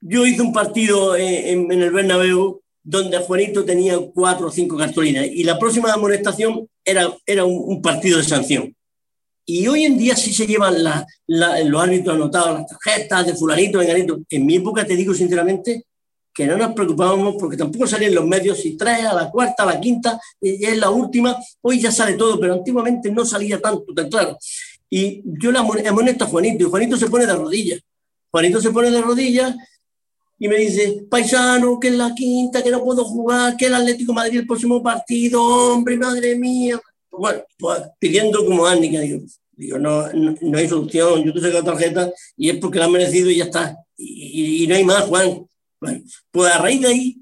Yo 0.00 0.26
hice 0.26 0.42
un 0.42 0.52
partido 0.52 1.16
en, 1.16 1.70
el 1.70 1.90
Bernabéu 1.90 2.60
donde 2.82 3.18
Juanito 3.18 3.64
tenía 3.64 3.98
cuatro 4.12 4.48
o 4.48 4.50
cinco 4.50 4.76
cartulinas 4.76 5.26
y 5.26 5.44
la 5.44 5.58
próxima 5.58 5.92
amonestación 5.92 6.68
era, 6.84 7.16
era 7.24 7.44
un, 7.44 7.80
partido 7.80 8.18
de 8.18 8.24
sanción. 8.24 8.76
Y 9.46 9.66
hoy 9.66 9.84
en 9.84 9.98
día 9.98 10.16
sí 10.16 10.32
se 10.32 10.46
llevan 10.46 10.76
los 11.26 11.82
árbitros 11.82 12.14
anotados, 12.14 12.60
las 12.60 12.66
tarjetas 12.66 13.26
de 13.26 13.34
fulanito, 13.34 13.78
venganito. 13.78 14.20
En 14.30 14.46
mi 14.46 14.56
época, 14.56 14.86
te 14.86 14.96
digo 14.96 15.12
sinceramente, 15.12 15.84
que 16.34 16.46
no 16.46 16.56
nos 16.56 16.72
preocupábamos 16.72 17.36
porque 17.38 17.56
tampoco 17.56 17.86
salían 17.86 18.14
los 18.14 18.26
medios, 18.26 18.58
si 18.58 18.76
trae 18.76 19.06
a 19.06 19.14
la 19.14 19.30
cuarta, 19.30 19.62
a 19.62 19.66
la 19.66 19.80
quinta, 19.80 20.20
y 20.40 20.64
es 20.64 20.76
la 20.78 20.90
última, 20.90 21.36
hoy 21.60 21.80
ya 21.80 21.92
sale 21.92 22.14
todo, 22.14 22.40
pero 22.40 22.54
antiguamente 22.54 23.10
no 23.10 23.24
salía 23.24 23.60
tanto, 23.60 23.94
tan 23.94 24.08
claro. 24.08 24.36
Y 24.90 25.22
yo 25.24 25.52
le 25.52 25.58
amonesto 25.58 26.24
a 26.24 26.26
Juanito, 26.26 26.64
y 26.64 26.70
Juanito 26.70 26.96
se 26.96 27.06
pone 27.06 27.26
de 27.26 27.34
rodillas. 27.34 27.80
Juanito 28.30 28.60
se 28.60 28.70
pone 28.70 28.90
de 28.90 29.00
rodillas 29.00 29.54
y 30.38 30.48
me 30.48 30.56
dice, 30.56 31.06
paisano, 31.08 31.78
que 31.78 31.88
es 31.88 31.94
la 31.94 32.12
quinta, 32.14 32.62
que 32.62 32.70
no 32.70 32.82
puedo 32.82 33.04
jugar, 33.04 33.56
que 33.56 33.66
el 33.66 33.74
Atlético 33.74 34.12
Madrid 34.12 34.40
el 34.40 34.46
próximo 34.46 34.82
partido, 34.82 35.42
hombre, 35.42 35.96
madre 35.96 36.34
mía. 36.34 36.80
Bueno, 37.18 37.42
pues 37.58 37.82
pidiendo 37.98 38.44
como 38.44 38.66
Ánica, 38.66 39.00
digo, 39.00 39.20
digo 39.52 39.78
no, 39.78 40.12
no, 40.12 40.58
hay 40.58 40.68
solución, 40.68 41.24
yo 41.24 41.32
te 41.32 41.40
saco 41.40 41.58
la 41.58 41.64
tarjeta 41.64 42.12
y 42.36 42.50
es 42.50 42.56
porque 42.58 42.78
la 42.78 42.86
han 42.86 42.92
merecido 42.92 43.30
y 43.30 43.36
ya 43.36 43.44
está. 43.44 43.76
y 43.96 44.66
no 44.66 44.74
hay 44.74 44.84
más, 44.84 45.04
Juan 45.04 45.46
pues 46.30 46.52
a 46.52 46.58
raíz 46.58 46.80
de 46.80 46.88
ahí, 46.88 47.16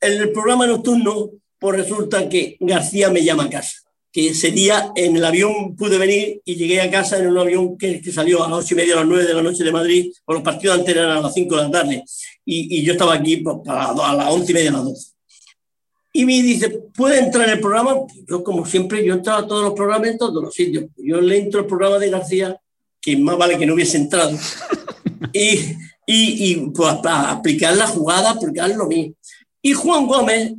en 0.00 0.12
el 0.20 0.32
programa 0.32 0.66
nocturno, 0.66 1.30
pues 1.58 1.76
resulta 1.76 2.28
que 2.28 2.56
García 2.60 3.10
me 3.10 3.24
llama 3.24 3.44
a 3.44 3.50
casa. 3.50 3.78
Que 4.10 4.28
ese 4.28 4.50
día 4.50 4.92
en 4.96 5.16
el 5.16 5.24
avión 5.24 5.76
pude 5.76 5.98
venir 5.98 6.40
y 6.44 6.56
llegué 6.56 6.80
a 6.80 6.90
casa 6.90 7.18
en 7.18 7.26
un 7.26 7.38
avión 7.38 7.76
que, 7.76 8.00
salió 8.10 8.42
a 8.42 8.48
las 8.48 8.64
ocho 8.64 8.74
y 8.74 8.76
media, 8.76 8.94
a 8.94 8.98
las 8.98 9.06
nueve 9.06 9.26
de 9.26 9.34
la 9.34 9.42
noche 9.42 9.64
de 9.64 9.72
Madrid, 9.72 10.12
por 10.24 10.36
los 10.36 10.44
partidos 10.44 10.78
antes 10.78 10.94
eran 10.94 11.10
a 11.10 11.20
las 11.20 11.34
cinco 11.34 11.56
de 11.56 11.62
la 11.62 11.70
tarde. 11.70 12.04
Y, 12.44 12.82
yo 12.82 12.92
estaba 12.92 13.14
aquí 13.14 13.38
pues, 13.38 13.56
a 13.66 14.14
las 14.14 14.32
once 14.32 14.52
y 14.52 14.54
media, 14.54 14.70
a 14.70 14.74
las 14.74 14.84
doce. 14.84 15.12
Y 16.18 16.26
me 16.26 16.42
dice, 16.42 16.68
¿puede 16.96 17.20
entrar 17.20 17.44
en 17.44 17.54
el 17.54 17.60
programa? 17.60 17.94
Yo, 18.28 18.42
como 18.42 18.66
siempre, 18.66 19.04
yo 19.04 19.14
entraba 19.14 19.38
a 19.38 19.46
todos 19.46 19.62
los 19.62 19.74
programas 19.74 20.08
en 20.08 20.18
todos 20.18 20.42
los 20.42 20.52
sitios. 20.52 20.86
Yo 20.96 21.20
le 21.20 21.38
entro 21.38 21.60
al 21.60 21.66
programa 21.66 21.96
de 21.96 22.10
García, 22.10 22.60
que 23.00 23.16
más 23.16 23.38
vale 23.38 23.56
que 23.56 23.64
no 23.64 23.74
hubiese 23.74 23.98
entrado. 23.98 24.36
Y, 25.32 25.76
y, 26.06 26.56
pues, 26.70 26.94
para 27.02 27.30
aplicar 27.30 27.76
la 27.76 27.86
jugada, 27.86 28.30
aplicar 28.30 28.70
lo 28.70 28.86
mismo. 28.86 29.14
Y 29.62 29.74
Juan 29.74 30.08
Gómez 30.08 30.54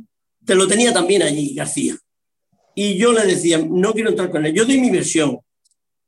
te 0.46 0.54
lo 0.54 0.66
tenía 0.66 0.94
también 0.94 1.22
allí, 1.22 1.54
García. 1.54 1.94
Y 2.74 2.96
yo 2.96 3.12
le 3.12 3.26
decía, 3.26 3.58
no 3.58 3.92
quiero 3.92 4.10
entrar 4.10 4.30
con 4.30 4.46
él, 4.46 4.54
yo 4.54 4.64
doy 4.64 4.80
mi 4.80 4.90
versión, 4.90 5.40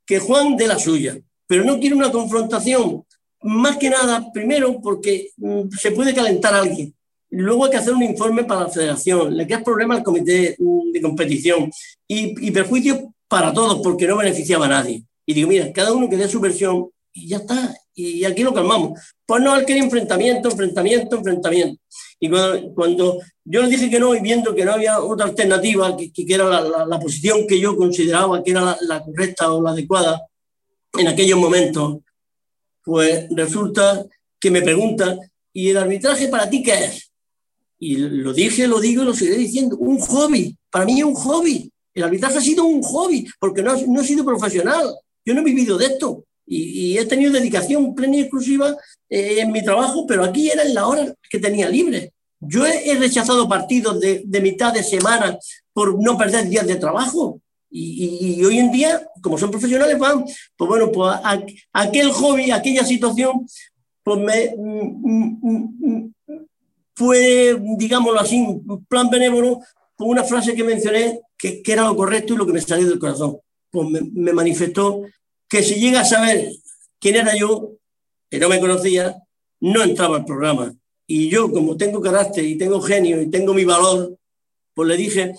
que 0.07 0.19
Juan 0.19 0.57
dé 0.57 0.67
la 0.67 0.79
suya, 0.79 1.19
pero 1.47 1.65
no 1.65 1.79
quiero 1.79 1.97
una 1.97 2.11
confrontación, 2.11 3.05
más 3.43 3.77
que 3.77 3.91
nada, 3.91 4.33
primero 4.33 4.81
porque 4.81 5.31
mm, 5.37 5.69
se 5.79 5.91
puede 5.91 6.15
calentar 6.15 6.55
a 6.55 6.61
alguien, 6.61 6.95
luego 7.41 7.65
hay 7.65 7.71
que 7.71 7.77
hacer 7.79 7.95
un 7.95 8.03
informe 8.03 8.45
para 8.45 8.63
la 8.63 8.69
federación, 8.69 9.37
le 9.37 9.47
queda 9.47 9.65
problema 9.65 9.97
al 9.97 10.03
comité 10.03 10.57
de 10.59 11.01
competición 11.01 11.71
y, 12.07 12.47
y 12.47 12.51
perjuicio 12.51 13.13
para 13.29 13.53
todos 13.53 13.81
porque 13.83 14.07
no 14.07 14.17
beneficiaba 14.17 14.67
a 14.67 14.71
nadie. 14.71 15.05
Y 15.25 15.35
digo, 15.35 15.49
mira, 15.49 15.73
cada 15.73 15.93
uno 15.93 16.09
que 16.09 16.17
dé 16.17 16.29
su 16.29 16.41
versión 16.41 16.91
y 17.13 17.29
ya 17.29 17.39
está, 17.39 17.75
y 17.95 18.25
aquí 18.25 18.43
lo 18.43 18.55
calmamos. 18.55 18.99
Pues 19.27 19.43
no, 19.43 19.57
él 19.57 19.65
quería 19.65 19.83
enfrentamiento, 19.83 20.51
enfrentamiento, 20.51 21.17
enfrentamiento. 21.17 21.81
Y 22.19 22.31
cuando, 22.75 23.21
yo 23.45 23.63
le 23.63 23.69
dije 23.69 23.91
que 23.91 23.99
no, 23.99 24.15
y 24.15 24.21
viendo 24.21 24.55
que 24.55 24.65
no 24.65 24.73
había 24.73 25.01
otra 25.01 25.27
alternativa, 25.27 25.97
que, 25.97 26.13
que 26.13 26.25
era 26.33 26.45
la, 26.45 26.87
la, 26.87 27.01
posición 27.01 27.47
que 27.47 27.59
yo 27.59 27.77
consideraba 27.77 28.43
que 28.43 28.53
era 28.53 28.77
la, 28.81 29.03
correcta 29.03 29.53
o 29.53 29.61
la 29.61 29.71
adecuada 29.71 30.23
en 30.99 31.09
aquellos 31.09 31.39
momentos, 31.39 31.99
pues 32.85 33.27
resulta 33.31 34.07
que 34.39 34.51
me 34.51 34.63
pregunta, 34.63 35.19
¿y 35.53 35.71
el 35.71 35.77
arbitraje 35.77 36.29
para 36.29 36.49
ti 36.49 36.63
qué 36.63 36.85
es? 36.85 37.12
Y 37.85 37.97
lo 37.97 38.33
dije, 38.33 38.69
lo 38.69 38.81
digo 38.81 39.03
y 39.03 39.07
lo 39.07 39.13
seguiré 39.13 39.39
diciendo, 39.39 39.77
un 39.77 39.99
hobby. 39.99 40.57
Para 40.71 40.85
mí 40.85 41.01
es 41.01 41.05
un 41.05 41.15
hobby. 41.15 41.69
El 41.93 42.05
arbitraje 42.05 42.39
ha 42.39 42.41
sido 42.41 42.65
un 42.65 42.81
hobby, 42.81 43.27
porque 43.41 43.61
no, 43.61 43.77
no 43.89 44.01
he 44.01 44.05
sido 44.05 44.25
profesional. 44.25 44.95
Yo 45.25 45.35
no 45.35 45.41
he 45.41 45.45
vivido 45.45 45.77
de 45.77 45.87
esto 45.87 46.25
y, 46.47 46.97
he 46.97 47.05
tenido 47.07 47.33
dedicación 47.33 47.93
plena 47.93 48.19
y 48.19 48.21
exclusiva 48.21 48.77
eh, 49.11 49.41
en 49.41 49.51
mi 49.51 49.65
trabajo, 49.65 50.07
pero 50.07 50.23
aquí 50.23 50.49
era 50.49 50.63
en 50.63 50.75
la 50.75 50.87
hora 50.87 51.13
que 51.29 51.41
tenía 51.41 51.69
libre. 51.69 52.13
Yo 52.39 52.65
he, 52.65 52.95
rechazado 52.95 53.49
partidos 53.49 53.99
de, 53.99 54.41
mitad 54.41 54.73
de 54.73 54.85
semana 54.85 55.37
por 55.73 56.01
no 56.01 56.17
perder 56.17 56.49
días 56.49 56.69
de 56.69 56.77
trabajo. 56.77 57.41
Y, 57.69 58.45
hoy 58.45 58.59
en 58.59 58.71
día, 58.71 59.09
como 59.21 59.39
son 59.39 59.51
profesionales, 59.51 59.99
van, 59.99 60.25
pues 60.57 60.69
bueno, 60.69 60.93
pues 60.93 61.17
aquel 61.73 62.13
hobby, 62.13 62.53
aquella 62.53 62.85
situación, 62.85 63.45
pues 64.05 64.21
me 64.21 64.55
mm, 64.57 65.41
mm, 65.43 65.79
mm, 65.81 66.15
fue, 66.95 67.57
digámoslo 67.77 68.21
así, 68.21 68.39
un 68.39 68.85
plan 68.87 69.09
benévolo, 69.11 69.61
con 69.97 70.09
una 70.09 70.25
frase 70.25 70.55
que 70.55 70.65
mencioné 70.65 71.21
que, 71.39 71.63
era 71.65 71.85
lo 71.85 71.97
correcto 71.97 72.35
y 72.35 72.37
lo 72.37 72.47
que 72.47 72.53
me 72.53 72.61
salió 72.61 72.89
del 72.89 72.99
corazón. 72.99 73.39
Pues 73.71 73.89
me, 74.13 74.33
manifestó 74.33 75.03
que 75.49 75.63
si 75.63 75.77
llega 75.77 76.01
a 76.01 76.05
saber 76.05 76.53
quién 76.99 77.17
era 77.17 77.37
yo, 77.37 77.73
que 78.31 78.39
no 78.39 78.49
me 78.49 78.61
conocía, 78.61 79.17
no 79.61 79.83
entraba 79.83 80.17
al 80.17 80.25
programa. 80.25 80.75
Y 81.07 81.29
yo, 81.29 81.51
como 81.51 81.77
tengo 81.77 82.01
carácter 82.01 82.45
y 82.45 82.57
tengo 82.57 82.81
genio 82.81 83.21
y 83.21 83.31
tengo 83.31 83.55
mi 83.55 83.65
valor, 83.65 84.17
pues 84.75 84.89
le 84.89 84.97
dije 84.97 85.35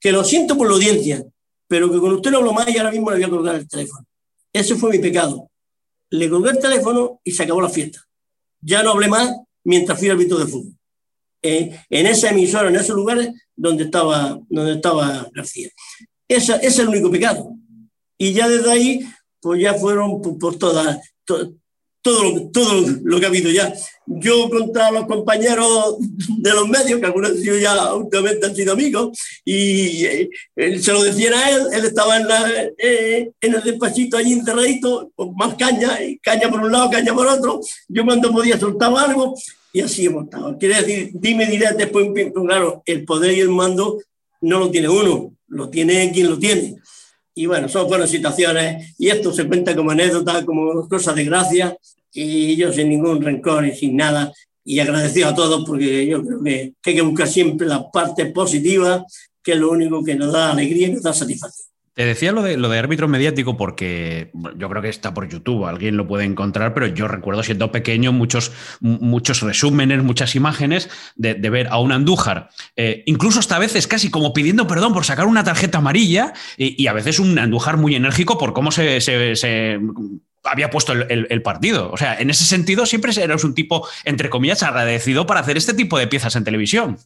que 0.00 0.12
lo 0.12 0.24
siento 0.24 0.56
por 0.56 0.68
la 0.68 0.74
audiencia, 0.74 1.24
pero 1.68 1.90
que 1.90 1.98
con 1.98 2.12
usted 2.12 2.30
no 2.30 2.38
hablo 2.38 2.52
más 2.52 2.68
y 2.68 2.78
ahora 2.78 2.90
mismo 2.90 3.10
le 3.10 3.16
voy 3.16 3.24
a 3.24 3.30
colgar 3.30 3.54
el 3.56 3.68
teléfono. 3.68 4.04
Ese 4.52 4.74
fue 4.76 4.90
mi 4.90 4.98
pecado. 4.98 5.48
Le 6.10 6.28
colgué 6.28 6.50
el 6.50 6.58
teléfono 6.58 7.20
y 7.24 7.32
se 7.32 7.44
acabó 7.44 7.60
la 7.60 7.68
fiesta. 7.68 8.00
Ya 8.60 8.82
no 8.82 8.90
hablé 8.90 9.08
más 9.08 9.30
mientras 9.64 9.98
fui 9.98 10.08
árbitro 10.08 10.38
de 10.38 10.46
fútbol. 10.46 10.74
Eh, 11.42 11.76
en 11.90 12.06
esa 12.06 12.30
emisora, 12.30 12.68
en 12.68 12.76
esos 12.76 12.94
lugares 12.94 13.30
donde 13.56 13.84
estaba, 13.84 14.38
donde 14.48 14.74
estaba 14.74 15.28
García. 15.34 15.68
ese 16.28 16.58
es 16.62 16.78
el 16.78 16.88
único 16.88 17.10
pecado. 17.10 17.52
Y 18.16 18.32
ya 18.32 18.48
desde 18.48 18.70
ahí, 18.70 19.00
pues 19.40 19.60
ya 19.60 19.74
fueron 19.74 20.20
por, 20.20 20.56
todas, 20.56 21.00
todo, 22.02 22.50
todo 22.50 22.84
lo 23.04 23.18
que 23.18 23.26
ha 23.26 23.28
habido 23.28 23.50
ya. 23.50 23.72
Yo 24.06 24.50
contaba 24.50 24.88
a 24.88 24.92
los 24.92 25.06
compañeros 25.06 25.96
de 26.38 26.50
los 26.50 26.68
medios, 26.68 26.98
que 26.98 27.06
algunos 27.06 27.40
de 27.40 27.60
ya 27.60 27.94
últimamente 27.94 28.46
han 28.46 28.54
sido 28.54 28.72
amigos, 28.72 29.16
y 29.44 30.04
eh, 30.04 30.30
se 30.80 30.92
lo 30.92 31.02
decían 31.04 31.34
a 31.34 31.50
él, 31.50 31.62
él 31.72 31.84
estaba 31.84 32.16
en, 32.16 32.28
la, 32.28 32.50
eh, 32.78 33.30
en 33.40 33.54
el 33.54 33.62
despachito 33.62 34.16
allí 34.16 34.32
enterradito, 34.32 35.10
con 35.14 35.34
más 35.36 35.54
caña, 35.54 35.96
caña 36.20 36.50
por 36.50 36.60
un 36.60 36.72
lado, 36.72 36.90
caña 36.90 37.14
por 37.14 37.26
otro. 37.26 37.60
Yo 37.88 38.04
cuando 38.04 38.32
podía 38.32 38.58
soltaba 38.58 39.02
algo, 39.02 39.34
y 39.72 39.80
así 39.80 40.06
hemos 40.06 40.24
estado. 40.24 40.58
Quiere 40.58 40.82
decir, 40.82 41.10
dime, 41.14 41.46
diré 41.46 41.68
después, 41.76 42.08
claro, 42.34 42.82
el 42.84 43.04
poder 43.04 43.36
y 43.36 43.40
el 43.40 43.48
mando 43.48 43.98
no 44.40 44.58
lo 44.58 44.70
tiene 44.70 44.88
uno, 44.88 45.32
lo 45.46 45.68
tiene 45.70 46.10
quien 46.12 46.28
lo 46.28 46.38
tiene. 46.38 46.76
Y 47.34 47.46
bueno, 47.46 47.68
son 47.68 47.88
buenas 47.88 48.10
situaciones 48.10 48.94
y 48.98 49.08
esto 49.08 49.32
se 49.32 49.46
cuenta 49.46 49.74
como 49.74 49.90
anécdota, 49.90 50.44
como 50.44 50.88
cosas 50.88 51.14
de 51.16 51.24
gracia. 51.24 51.76
Y 52.12 52.56
yo 52.56 52.72
sin 52.72 52.90
ningún 52.90 53.22
rencor 53.22 53.66
y 53.66 53.74
sin 53.74 53.96
nada. 53.96 54.32
Y 54.64 54.78
agradecido 54.78 55.28
a 55.28 55.34
todos 55.34 55.64
porque 55.66 56.06
yo 56.06 56.22
creo 56.22 56.42
que, 56.42 56.74
hay 56.84 56.94
que 56.94 57.02
buscar 57.02 57.26
siempre 57.26 57.66
la 57.66 57.90
parte 57.90 58.26
positiva, 58.26 59.04
que 59.42 59.52
es 59.52 59.58
lo 59.58 59.70
único 59.70 60.04
que 60.04 60.14
nos 60.14 60.32
da 60.32 60.52
alegría 60.52 60.88
y 60.88 60.92
nos 60.92 61.02
da 61.02 61.12
satisfacción. 61.12 61.71
Te 61.94 62.06
decía 62.06 62.32
lo 62.32 62.42
de, 62.42 62.56
lo 62.56 62.70
de 62.70 62.78
árbitro 62.78 63.06
mediático 63.06 63.58
porque 63.58 64.30
yo 64.56 64.70
creo 64.70 64.80
que 64.80 64.88
está 64.88 65.12
por 65.12 65.28
YouTube, 65.28 65.66
alguien 65.66 65.98
lo 65.98 66.06
puede 66.06 66.24
encontrar, 66.24 66.72
pero 66.72 66.86
yo 66.86 67.06
recuerdo 67.06 67.42
siendo 67.42 67.70
pequeño 67.70 68.12
muchos, 68.12 68.50
muchos 68.80 69.42
resúmenes, 69.42 70.02
muchas 70.02 70.34
imágenes 70.34 70.88
de, 71.16 71.34
ver 71.34 71.68
a 71.68 71.78
un 71.78 71.92
Andújar, 71.92 72.48
eh, 72.76 73.02
incluso 73.04 73.40
hasta 73.40 73.56
a 73.56 73.58
veces 73.58 73.86
casi 73.86 74.10
como 74.10 74.32
pidiendo 74.32 74.66
perdón 74.66 74.94
por 74.94 75.04
sacar 75.04 75.26
una 75.26 75.44
tarjeta 75.44 75.78
amarilla 75.78 76.32
y, 76.56 76.86
a 76.86 76.94
veces 76.94 77.18
un 77.18 77.38
Andújar 77.38 77.76
muy 77.76 77.94
enérgico 77.94 78.38
por 78.38 78.54
cómo 78.54 78.72
se, 78.72 78.98
había 80.44 80.70
puesto 80.70 80.94
el, 80.94 81.42
partido. 81.42 81.90
O 81.92 81.98
sea, 81.98 82.18
en 82.18 82.30
ese 82.30 82.44
sentido 82.44 82.86
siempre 82.86 83.12
eres 83.14 83.44
un 83.44 83.54
tipo, 83.54 83.86
entre 84.04 84.30
comillas, 84.30 84.62
agradecido 84.62 85.26
para 85.26 85.40
hacer 85.40 85.58
este 85.58 85.74
tipo 85.74 85.98
de 85.98 86.06
piezas 86.06 86.36
en 86.36 86.44
televisión. 86.44 86.96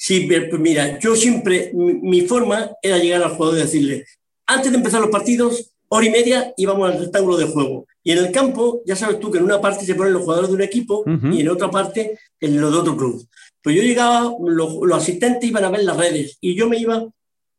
Sí, 0.00 0.28
pues 0.28 0.60
mira, 0.60 0.96
yo 1.00 1.16
siempre, 1.16 1.72
mi 1.74 2.20
forma 2.20 2.70
era 2.80 2.98
llegar 2.98 3.20
al 3.20 3.30
jugador 3.30 3.58
y 3.58 3.62
decirle, 3.62 4.04
antes 4.48 4.72
de 4.72 4.78
empezar 4.78 5.00
los 5.00 5.10
partidos, 5.10 5.72
hora 5.88 6.06
y 6.06 6.10
media 6.10 6.52
íbamos 6.56 6.90
al 6.90 6.98
rectángulo 6.98 7.36
de 7.36 7.44
juego. 7.44 7.86
Y 8.02 8.12
en 8.12 8.18
el 8.18 8.32
campo, 8.32 8.82
ya 8.86 8.96
sabes 8.96 9.20
tú 9.20 9.30
que 9.30 9.38
en 9.38 9.44
una 9.44 9.60
parte 9.60 9.84
se 9.84 9.94
ponen 9.94 10.14
los 10.14 10.22
jugadores 10.22 10.48
de 10.48 10.56
un 10.56 10.62
equipo 10.62 11.04
y 11.06 11.42
en 11.42 11.48
otra 11.50 11.70
parte 11.70 12.18
en 12.40 12.60
los 12.60 12.72
de 12.72 12.78
otro 12.78 12.96
club. 12.96 13.28
Pues 13.62 13.76
yo 13.76 13.82
llegaba, 13.82 14.34
los, 14.40 14.78
asistentes 14.92 15.48
iban 15.48 15.64
a 15.64 15.70
ver 15.70 15.84
las 15.84 15.96
redes 15.96 16.38
y 16.40 16.54
yo 16.54 16.68
me 16.68 16.78
iba 16.78 17.06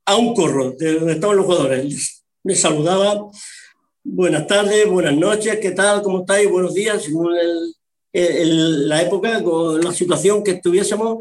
a 0.05 0.15
un 0.15 0.33
corro 0.33 0.71
de 0.71 0.95
donde 0.95 1.13
estaban 1.13 1.37
los 1.37 1.45
jugadores. 1.45 2.23
Les, 2.43 2.59
saludaba, 2.59 3.27
buenas 4.03 4.47
tardes, 4.47 4.89
buenas 4.89 5.15
noches, 5.15 5.59
¿qué 5.59 5.71
tal? 5.71 6.01
¿Cómo 6.01 6.21
estáis? 6.21 6.49
Buenos 6.49 6.73
días, 6.73 7.03
según 7.03 7.31
la 8.11 9.01
época, 9.03 9.43
con 9.43 9.79
la 9.79 9.93
situación 9.93 10.43
que 10.43 10.51
estuviésemos. 10.51 11.19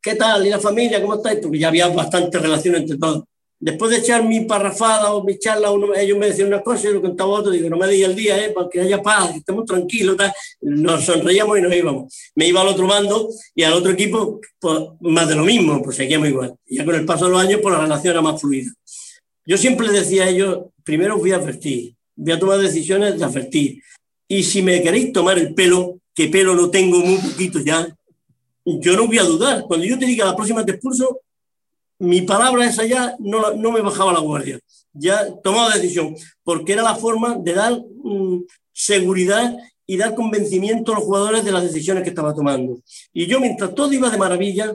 ¿Qué 0.00 0.14
tal? 0.14 0.46
¿Y 0.46 0.50
la 0.50 0.58
familia? 0.58 1.02
¿Cómo 1.02 1.16
estáis? 1.16 1.40
Porque 1.40 1.58
ya 1.58 1.68
había 1.68 1.88
bastante 1.88 2.38
relación 2.38 2.76
entre 2.76 2.96
todos 2.96 3.24
después 3.62 3.92
de 3.92 3.98
echar 3.98 4.24
mi 4.24 4.40
parrafada 4.40 5.14
o 5.14 5.22
mi 5.22 5.38
charla, 5.38 5.70
uno, 5.70 5.94
ellos 5.94 6.18
me 6.18 6.26
decían 6.26 6.48
una 6.48 6.62
cosa 6.62 6.90
y 6.90 6.94
lo 6.94 7.00
contaba 7.00 7.30
otro, 7.30 7.52
digo, 7.52 7.70
no 7.70 7.76
me 7.76 7.86
diga 7.86 8.08
el 8.08 8.16
día, 8.16 8.44
¿eh? 8.44 8.50
para 8.50 8.68
que 8.68 8.80
haya 8.80 9.00
paz, 9.00 9.30
que 9.30 9.38
estemos 9.38 9.64
tranquilos, 9.64 10.16
nos 10.60 11.04
sonreíamos 11.04 11.56
y 11.58 11.62
nos 11.62 11.72
íbamos. 11.72 12.32
Me 12.34 12.48
iba 12.48 12.60
al 12.60 12.66
otro 12.66 12.88
bando 12.88 13.28
y 13.54 13.62
al 13.62 13.74
otro 13.74 13.92
equipo, 13.92 14.40
pues 14.58 14.80
más 15.00 15.28
de 15.28 15.36
lo 15.36 15.44
mismo, 15.44 15.80
pues 15.80 15.96
seguíamos 15.96 16.28
igual. 16.28 16.56
Y 16.66 16.78
ya 16.78 16.84
con 16.84 16.96
el 16.96 17.04
paso 17.04 17.26
de 17.26 17.30
los 17.30 17.40
años, 17.40 17.60
pues 17.62 17.72
la 17.72 17.82
relación 17.82 18.10
era 18.10 18.20
más 18.20 18.40
fluida. 18.40 18.72
Yo 19.46 19.56
siempre 19.56 19.88
decía 19.92 20.24
a 20.24 20.28
ellos, 20.28 20.64
primero 20.82 21.16
voy 21.16 21.30
a 21.30 21.36
advertir, 21.36 21.94
voy 22.16 22.32
a 22.32 22.40
tomar 22.40 22.58
decisiones 22.58 23.16
de 23.16 23.24
advertir. 23.24 23.80
Y 24.26 24.42
si 24.42 24.60
me 24.62 24.82
queréis 24.82 25.12
tomar 25.12 25.38
el 25.38 25.54
pelo, 25.54 26.00
que 26.12 26.26
pelo 26.26 26.56
no 26.56 26.68
tengo 26.68 26.98
muy 26.98 27.18
poquito 27.18 27.60
ya, 27.60 27.86
yo 28.64 28.96
no 28.96 29.06
voy 29.06 29.18
a 29.18 29.24
dudar. 29.24 29.64
Cuando 29.68 29.86
yo 29.86 29.96
te 29.96 30.06
diga 30.06 30.24
la 30.24 30.34
próxima 30.34 30.66
te 30.66 30.72
expulso, 30.72 31.20
mi 32.02 32.22
palabra 32.22 32.66
esa 32.66 32.84
ya 32.84 33.14
no, 33.20 33.52
no 33.54 33.70
me 33.70 33.80
bajaba 33.80 34.12
la 34.12 34.18
guardia. 34.18 34.58
Ya 34.92 35.32
tomaba 35.40 35.72
decisión, 35.72 36.16
porque 36.42 36.72
era 36.72 36.82
la 36.82 36.96
forma 36.96 37.36
de 37.36 37.54
dar 37.54 37.80
mm, 38.02 38.44
seguridad 38.72 39.56
y 39.86 39.96
dar 39.96 40.16
convencimiento 40.16 40.92
a 40.92 40.96
los 40.96 41.04
jugadores 41.04 41.44
de 41.44 41.52
las 41.52 41.62
decisiones 41.62 42.02
que 42.02 42.08
estaba 42.08 42.34
tomando. 42.34 42.80
Y 43.12 43.26
yo, 43.26 43.38
mientras 43.38 43.72
todo 43.72 43.92
iba 43.92 44.10
de 44.10 44.18
maravilla, 44.18 44.74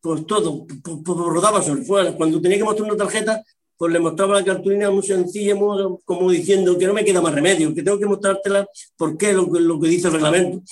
pues 0.00 0.24
todo, 0.24 0.66
pues, 0.66 0.98
pues 1.04 1.18
rodaba 1.18 1.60
sobre 1.62 1.82
fuera. 1.82 2.12
Cuando 2.12 2.40
tenía 2.40 2.58
que 2.58 2.64
mostrar 2.64 2.88
una 2.88 2.96
tarjeta, 2.96 3.42
pues 3.76 3.92
le 3.92 3.98
mostraba 3.98 4.34
la 4.34 4.44
cartulina 4.44 4.88
muy 4.92 5.02
sencilla, 5.02 5.56
como 6.04 6.30
diciendo 6.30 6.78
que 6.78 6.86
no 6.86 6.94
me 6.94 7.04
queda 7.04 7.20
más 7.20 7.34
remedio, 7.34 7.74
que 7.74 7.82
tengo 7.82 7.98
que 7.98 8.06
mostrártela 8.06 8.68
porque 8.96 9.32
lo, 9.32 9.46
lo 9.46 9.80
que 9.80 9.88
dice 9.88 10.06
el 10.06 10.14
reglamento. 10.14 10.62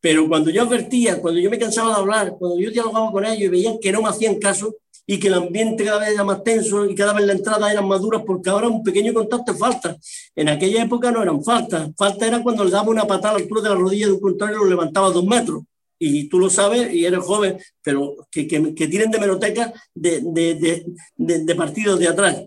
Pero 0.00 0.28
cuando 0.28 0.50
yo 0.50 0.62
advertía, 0.62 1.20
cuando 1.20 1.38
yo 1.38 1.50
me 1.50 1.58
cansaba 1.58 1.90
de 1.90 2.00
hablar, 2.00 2.34
cuando 2.36 2.58
yo 2.58 2.70
dialogaba 2.70 3.12
con 3.12 3.24
ellos 3.24 3.42
y 3.42 3.48
veían 3.48 3.78
que 3.78 3.92
no 3.92 4.02
me 4.02 4.08
hacían 4.08 4.40
caso 4.40 4.74
y 5.06 5.20
que 5.20 5.28
el 5.28 5.34
ambiente 5.34 5.84
cada 5.84 6.00
vez 6.00 6.10
era 6.10 6.24
más 6.24 6.42
tenso 6.42 6.84
y 6.84 6.94
cada 6.94 7.12
vez 7.12 7.24
la 7.26 7.32
entrada 7.32 7.70
eran 7.70 7.86
más 7.86 8.00
duras 8.00 8.22
porque 8.26 8.50
ahora 8.50 8.68
un 8.68 8.82
pequeño 8.82 9.14
contacto 9.14 9.52
es 9.52 9.58
falta. 9.58 9.96
En 10.34 10.48
aquella 10.48 10.82
época 10.82 11.12
no 11.12 11.22
eran 11.22 11.44
falta. 11.44 11.88
Falta 11.96 12.26
era 12.26 12.42
cuando 12.42 12.64
le 12.64 12.70
daba 12.70 12.88
una 12.88 13.06
patada 13.06 13.34
a 13.34 13.38
la 13.38 13.42
altura 13.44 13.62
de 13.62 13.68
la 13.68 13.74
rodilla 13.76 14.06
de 14.06 14.12
un 14.12 14.20
contrario 14.20 14.56
y 14.56 14.60
lo 14.60 14.70
levantaba 14.70 15.10
dos 15.10 15.24
metros 15.24 15.62
y 15.98 16.28
tú 16.28 16.38
lo 16.38 16.50
sabes 16.50 16.92
y 16.92 17.04
eres 17.04 17.20
joven, 17.20 17.58
pero 17.82 18.16
que, 18.30 18.46
que, 18.46 18.74
que 18.74 18.88
tienen 18.88 19.10
de 19.10 19.18
meroteca 19.18 19.72
de, 19.94 20.20
de, 20.20 20.84
de, 21.16 21.44
de, 21.44 21.54
partidos 21.54 21.98
de 21.98 22.08
atrás. 22.08 22.44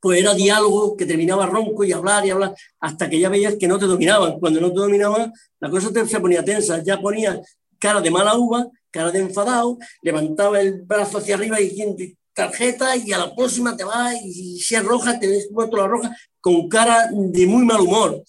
Pues 0.00 0.20
era 0.20 0.34
diálogo 0.34 0.96
que 0.96 1.06
terminaba 1.06 1.46
ronco 1.46 1.82
y 1.82 1.92
hablar 1.92 2.24
y 2.26 2.30
hablar 2.30 2.54
hasta 2.80 3.08
que 3.08 3.18
ya 3.18 3.28
veías 3.28 3.56
que 3.56 3.66
no 3.66 3.78
te 3.78 3.86
dominaban. 3.86 4.38
Cuando 4.38 4.60
no 4.60 4.72
te 4.72 4.80
dominaban, 4.80 5.32
la 5.60 5.70
cosa 5.70 5.92
te, 5.92 6.06
se 6.06 6.20
ponía 6.20 6.44
tensa, 6.44 6.82
ya 6.82 7.00
ponía 7.00 7.40
cara 7.78 8.00
de 8.00 8.10
mala 8.10 8.36
uva, 8.36 8.66
cara 8.90 9.10
de 9.10 9.20
enfadado, 9.20 9.78
levantaba 10.02 10.60
el 10.60 10.82
brazo 10.82 11.18
hacia 11.18 11.34
arriba 11.34 11.58
diciendo 11.58 11.96
tarjeta 12.38 12.96
y 12.96 13.12
a 13.12 13.18
la 13.18 13.34
próxima 13.34 13.76
te 13.76 13.82
va 13.82 14.14
y 14.14 14.60
si 14.60 14.76
es 14.76 14.84
roja, 14.84 15.18
te 15.18 15.26
ves 15.26 15.48
la 15.52 15.86
roja 15.88 16.16
con 16.40 16.68
cara 16.68 17.08
de 17.12 17.46
muy 17.46 17.64
mal 17.64 17.80
humor, 17.80 18.22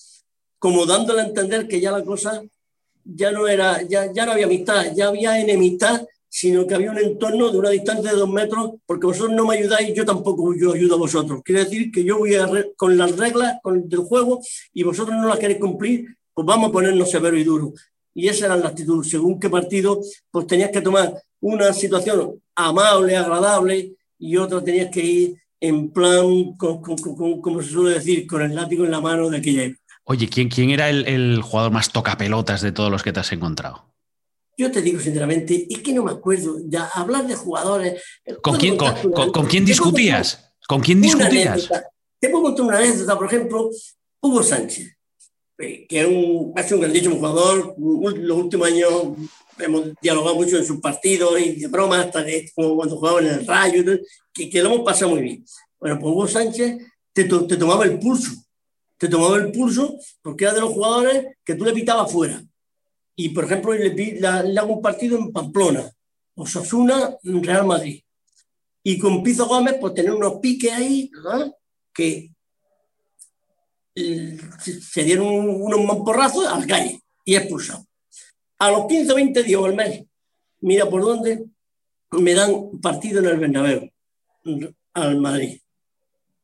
como 0.58 0.86
dándole 0.88 1.22
a 1.22 1.26
entender 1.26 1.68
que 1.68 1.80
ya 1.80 1.92
la 1.92 2.04
cosa 2.04 2.42
ya 3.06 3.32
no 3.32 3.48
era, 3.48 3.84
ya, 3.84 4.12
ya 4.12 4.26
no 4.26 4.32
había 4.32 4.46
amistad, 4.46 4.86
ya 4.96 5.10
había 5.10 5.40
enemistad, 5.40 6.06
sino 6.28 6.66
que 6.66 6.76
había 6.76 6.92
un 6.92 6.98
entorno 6.98 7.52
de 7.52 7.58
una 7.60 7.70
distancia 7.70 8.12
de 8.12 8.18
dos 8.18 8.30
metros, 8.30 8.72
porque 8.86 9.08
vosotros 9.08 9.36
no 9.36 9.46
me 9.46 9.58
ayudáis, 9.58 9.94
yo 9.94 10.06
tampoco 10.06 10.56
yo 10.56 10.74
ayudo 10.74 10.96
a 10.96 11.00
vosotros. 11.00 11.42
Quiere 11.44 11.66
decir 11.66 11.92
que 11.92 12.04
yo 12.04 12.18
voy 12.18 12.36
a 12.36 12.48
con 12.76 12.98
las 12.98 13.16
reglas 13.16 13.60
con, 13.62 13.88
del 13.88 14.02
juego 14.02 14.40
y 14.74 14.84
vosotros 14.84 15.16
no 15.18 15.28
las 15.28 15.40
queréis 15.40 15.60
cumplir, 15.60 16.18
pues 16.34 16.46
vamos 16.46 16.70
a 16.70 16.74
ponernos 16.74 17.10
severo 17.10 17.38
y 17.38 17.44
duro. 17.44 17.74
Y 18.20 18.28
esa 18.28 18.48
era 18.48 18.58
la 18.58 18.68
actitud. 18.68 19.02
Según 19.06 19.40
qué 19.40 19.50
partido, 19.50 20.02
pues 20.30 20.46
tenías 20.46 20.72
que 20.72 20.82
tomar 20.82 21.14
una 21.40 21.72
situación 21.72 22.42
amable, 22.54 23.16
agradable, 23.16 23.94
y 24.18 24.36
otra 24.36 24.62
tenías 24.62 24.92
que 24.92 25.06
ir 25.06 25.42
en 25.62 25.90
plan, 25.90 26.58
como 26.58 27.62
se 27.62 27.70
suele 27.70 27.96
decir, 27.96 28.28
con 28.28 28.42
el 28.42 28.54
látigo 28.54 28.84
en 28.84 28.92
la 28.92 29.00
mano 29.00 29.30
de 29.30 29.38
aquella 29.38 29.64
época. 29.64 29.82
Oye, 30.04 30.28
¿quién, 30.28 30.50
quién 30.50 30.70
era 30.72 30.90
el, 30.90 31.08
el 31.08 31.42
jugador 31.42 31.72
más 31.72 31.94
tocapelotas 31.94 32.62
de 32.62 32.74
todos 32.74 32.92
los 32.92 33.04
que 33.04 33.14
te 33.14 33.22
has 33.22 33.32
encontrado? 33.32 33.86
Yo 34.58 34.70
te 34.70 34.82
digo 34.82 35.00
sinceramente, 35.00 35.66
es 35.70 35.80
que 35.80 35.94
no 35.94 36.04
me 36.04 36.12
acuerdo 36.12 36.58
ya 36.66 36.88
hablar 36.88 37.26
de 37.26 37.36
jugadores. 37.36 38.04
¿Con 38.42 38.58
quién, 38.58 38.76
con, 38.76 38.94
con, 39.14 39.32
con 39.32 39.46
quién 39.46 39.64
discutías? 39.64 40.52
¿Con 40.68 40.82
quién 40.82 41.02
discutías? 41.02 41.70
Te 42.20 42.28
puedo 42.28 42.44
contar 42.44 42.66
una 42.66 42.78
anécdota, 42.80 43.18
por 43.18 43.28
ejemplo, 43.28 43.70
Hugo 44.20 44.44
Sánchez, 44.44 44.98
que 45.60 45.88
es 45.90 46.08
un, 46.08 46.54
es 46.56 46.72
un 46.72 46.80
grandísimo 46.80 47.16
jugador. 47.18 47.76
Los 47.78 48.38
últimos 48.38 48.68
años 48.68 48.92
hemos 49.60 49.94
dialogado 50.02 50.36
mucho 50.36 50.58
en 50.58 50.66
sus 50.66 50.80
partidos 50.80 51.40
y 51.40 51.60
de 51.60 51.68
bromas, 51.68 52.06
hasta 52.06 52.24
de, 52.24 52.50
como 52.56 52.78
cuando 52.78 52.96
jugaba 52.96 53.20
en 53.20 53.28
el 53.28 53.46
Rayo, 53.46 53.84
que, 54.34 54.50
que, 54.50 54.64
lo 54.64 54.74
hemos 54.74 54.86
pasado 54.86 55.12
muy 55.12 55.22
bien. 55.22 55.46
Bueno, 55.80 56.00
pues 56.00 56.12
Hugo 56.12 56.28
Sánchez 56.28 56.78
te, 57.14 57.26
te 57.26 57.58
tomaba 57.58 57.86
el 57.86 58.00
pulso 58.00 58.32
te 59.00 59.08
tomaba 59.08 59.38
el 59.38 59.52
pulso 59.52 59.98
porque 60.22 60.44
era 60.44 60.54
de 60.54 60.60
los 60.60 60.74
jugadores 60.74 61.38
que 61.44 61.56
tú 61.56 61.64
le 61.64 61.72
pitabas 61.72 62.12
fuera. 62.12 62.44
Y, 63.16 63.30
por 63.30 63.46
ejemplo, 63.46 63.74
le 63.74 64.60
hago 64.60 64.74
un 64.74 64.82
partido 64.82 65.18
en 65.18 65.32
Pamplona, 65.32 65.90
Osasuna, 66.36 67.16
Real 67.24 67.66
Madrid. 67.66 68.02
Y 68.84 69.00
con 69.00 69.24
Pizo 69.24 69.48
Gómez, 69.48 69.76
pues 69.80 69.94
tener 69.94 70.14
unos 70.14 70.40
piques 70.42 70.72
ahí, 70.72 71.10
¿verdad? 71.14 71.52
que 71.94 72.32
se 74.00 75.04
dieron 75.04 75.28
unos 75.28 75.86
mamporrazos 75.86 76.46
a 76.48 76.60
la 76.60 76.68
calle 76.68 77.02
y 77.26 77.36
expulsado. 77.36 77.86
A 78.58 78.72
los 78.72 78.88
15 78.88 79.12
o 79.12 79.16
20 79.16 79.44
días 79.44 79.64
al 79.64 79.76
mes, 79.76 80.04
mira 80.62 80.90
por 80.90 81.02
dónde 81.02 81.46
me 82.12 82.34
dan 82.34 82.80
partido 82.82 83.20
en 83.20 83.26
el 83.26 83.38
Bernabéu, 83.38 83.90
al 84.94 85.18
Madrid. 85.18 85.60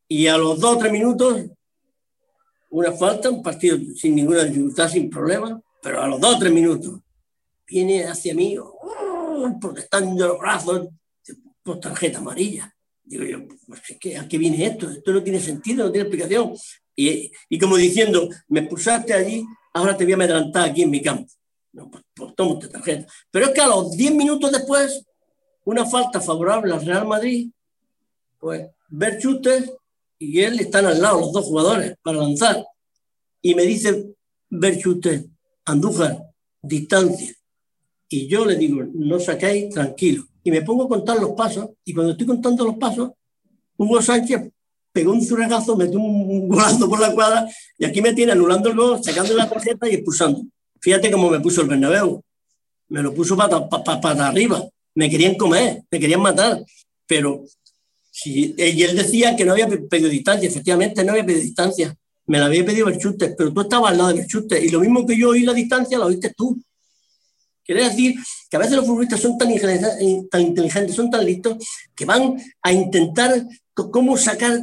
Y 0.08 0.26
a 0.28 0.38
los 0.38 0.60
2 0.60 0.76
o 0.76 0.78
3 0.78 0.92
minutos 0.92 1.46
una 2.76 2.92
falta, 2.92 3.30
un 3.30 3.42
partido 3.42 3.78
sin 3.94 4.14
ninguna 4.14 4.44
dificultad, 4.44 4.88
sin 4.88 5.08
problema, 5.08 5.60
pero 5.82 6.02
a 6.02 6.08
los 6.08 6.20
dos 6.20 6.36
o 6.36 6.38
tres 6.38 6.52
minutos 6.52 7.00
viene 7.66 8.04
hacia 8.04 8.34
mí, 8.34 8.56
oh, 8.58 9.58
protestando 9.60 10.28
los 10.28 10.38
brazos, 10.38 10.88
por 11.62 11.80
tarjeta 11.80 12.18
amarilla. 12.18 12.72
Digo 13.02 13.24
yo, 13.24 13.38
pues, 13.66 13.80
¿qué, 13.98 14.18
¿a 14.18 14.28
qué 14.28 14.36
viene 14.36 14.66
esto? 14.66 14.90
Esto 14.90 15.12
no 15.12 15.22
tiene 15.22 15.40
sentido, 15.40 15.86
no 15.86 15.92
tiene 15.92 16.08
explicación. 16.08 16.54
Y, 16.96 17.30
y 17.48 17.58
como 17.58 17.76
diciendo, 17.76 18.28
me 18.48 18.60
expulsaste 18.60 19.12
allí, 19.12 19.44
ahora 19.74 19.96
te 19.96 20.04
voy 20.04 20.14
a 20.14 20.16
adelantar 20.16 20.70
aquí 20.70 20.82
en 20.82 20.90
mi 20.90 21.02
campo. 21.02 21.30
No, 21.72 21.90
pues, 21.90 22.02
pues 22.14 22.34
toma 22.34 22.58
tarjeta. 22.58 23.06
Pero 23.30 23.46
es 23.46 23.52
que 23.52 23.60
a 23.60 23.68
los 23.68 23.92
10 23.92 24.14
minutos 24.14 24.50
después, 24.50 25.04
una 25.64 25.84
falta 25.84 26.20
favorable 26.20 26.72
al 26.72 26.84
Real 26.84 27.06
Madrid, 27.06 27.50
pues 28.38 28.66
Berchutes 28.88 29.72
y 30.18 30.40
él 30.40 30.58
están 30.60 30.86
al 30.86 31.00
lado, 31.00 31.20
los 31.20 31.32
dos 31.32 31.44
jugadores, 31.44 31.94
para 32.02 32.18
lanzar. 32.18 32.64
Y 33.42 33.54
me 33.54 33.64
dice 33.64 34.14
Berchute, 34.48 35.26
Andújar, 35.66 36.22
distancia. 36.62 37.34
Y 38.08 38.28
yo 38.28 38.46
le 38.46 38.56
digo, 38.56 38.84
no 38.94 39.18
sacáis, 39.18 39.74
tranquilo. 39.74 40.24
Y 40.44 40.50
me 40.50 40.62
pongo 40.62 40.84
a 40.84 40.88
contar 40.88 41.18
los 41.18 41.32
pasos, 41.32 41.70
y 41.84 41.92
cuando 41.92 42.12
estoy 42.12 42.26
contando 42.26 42.64
los 42.64 42.76
pasos, 42.76 43.10
Hugo 43.76 44.00
Sánchez 44.00 44.52
pegó 44.96 45.12
un 45.12 45.22
zurregazo, 45.22 45.76
metió 45.76 46.00
un 46.00 46.48
golazo 46.48 46.88
por 46.88 47.00
la 47.00 47.12
cuadra, 47.12 47.46
y 47.78 47.84
aquí 47.84 48.00
me 48.00 48.14
tiene 48.14 48.32
anulando 48.32 48.70
el 48.70 48.76
gol, 48.76 49.04
sacando 49.04 49.34
la 49.34 49.48
tarjeta 49.48 49.88
y 49.88 49.94
expulsando. 49.94 50.42
Fíjate 50.80 51.10
cómo 51.10 51.28
me 51.30 51.40
puso 51.40 51.60
el 51.60 51.68
Bernabéu. 51.68 52.22
Me 52.88 53.02
lo 53.02 53.12
puso 53.12 53.36
para, 53.36 53.68
para, 53.68 54.00
para 54.00 54.28
arriba. 54.28 54.64
Me 54.94 55.10
querían 55.10 55.34
comer, 55.34 55.82
me 55.90 56.00
querían 56.00 56.22
matar. 56.22 56.64
Pero 57.06 57.44
Sí, 58.18 58.54
y 58.56 58.82
él 58.82 58.96
decía 58.96 59.36
que 59.36 59.44
no 59.44 59.52
había 59.52 59.68
pedido 59.68 60.08
distancia, 60.08 60.48
efectivamente 60.48 61.04
no 61.04 61.12
había 61.12 61.26
pedido 61.26 61.42
distancia. 61.42 61.94
Me 62.24 62.38
la 62.38 62.46
había 62.46 62.64
pedido 62.64 62.86
Berchute, 62.86 63.34
pero 63.36 63.52
tú 63.52 63.60
estabas 63.60 63.90
al 63.90 63.98
lado 63.98 64.08
de 64.08 64.14
Berchute 64.20 64.64
y 64.64 64.70
lo 64.70 64.80
mismo 64.80 65.04
que 65.04 65.18
yo 65.18 65.28
oí 65.28 65.42
la 65.42 65.52
distancia, 65.52 65.98
la 65.98 66.06
oíste 66.06 66.32
tú. 66.34 66.58
Quiere 67.62 67.84
decir 67.84 68.14
que 68.48 68.56
a 68.56 68.60
veces 68.60 68.74
los 68.74 68.86
futbolistas 68.86 69.20
son 69.20 69.36
tan 69.36 69.50
tan 70.30 70.40
inteligentes, 70.40 70.96
son 70.96 71.10
tan 71.10 71.26
listos, 71.26 71.58
que 71.94 72.06
van 72.06 72.42
a 72.62 72.72
intentar 72.72 73.46
cómo 73.76 74.16
sacar 74.16 74.58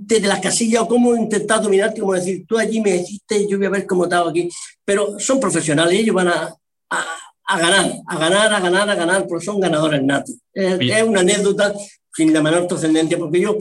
desde 0.00 0.26
las 0.26 0.40
casillas 0.40 0.82
o 0.82 0.88
cómo 0.88 1.14
intentar 1.16 1.62
dominarte, 1.62 2.00
como 2.00 2.14
decir, 2.14 2.44
tú 2.46 2.58
allí 2.58 2.80
me 2.80 2.96
hiciste, 2.96 3.46
yo 3.48 3.58
voy 3.58 3.66
a 3.66 3.70
ver 3.70 3.86
cómo 3.86 4.04
estaba 4.04 4.30
aquí. 4.30 4.48
Pero 4.84 5.18
son 5.18 5.38
profesionales, 5.38 5.98
ellos 5.98 6.14
van 6.14 6.28
a, 6.28 6.54
a, 6.90 7.04
a 7.44 7.58
ganar, 7.58 7.92
a 8.06 8.18
ganar, 8.18 8.52
a 8.52 8.60
ganar, 8.60 8.90
a 8.90 8.94
ganar, 8.94 9.26
porque 9.28 9.44
son 9.44 9.60
ganadores 9.60 10.02
natos. 10.02 10.34
Es, 10.52 10.78
es 10.80 11.02
una 11.02 11.20
anécdota 11.20 11.72
sin 12.12 12.32
la 12.32 12.42
menor 12.42 12.66
trascendencia, 12.66 13.18
porque 13.18 13.40
yo 13.40 13.58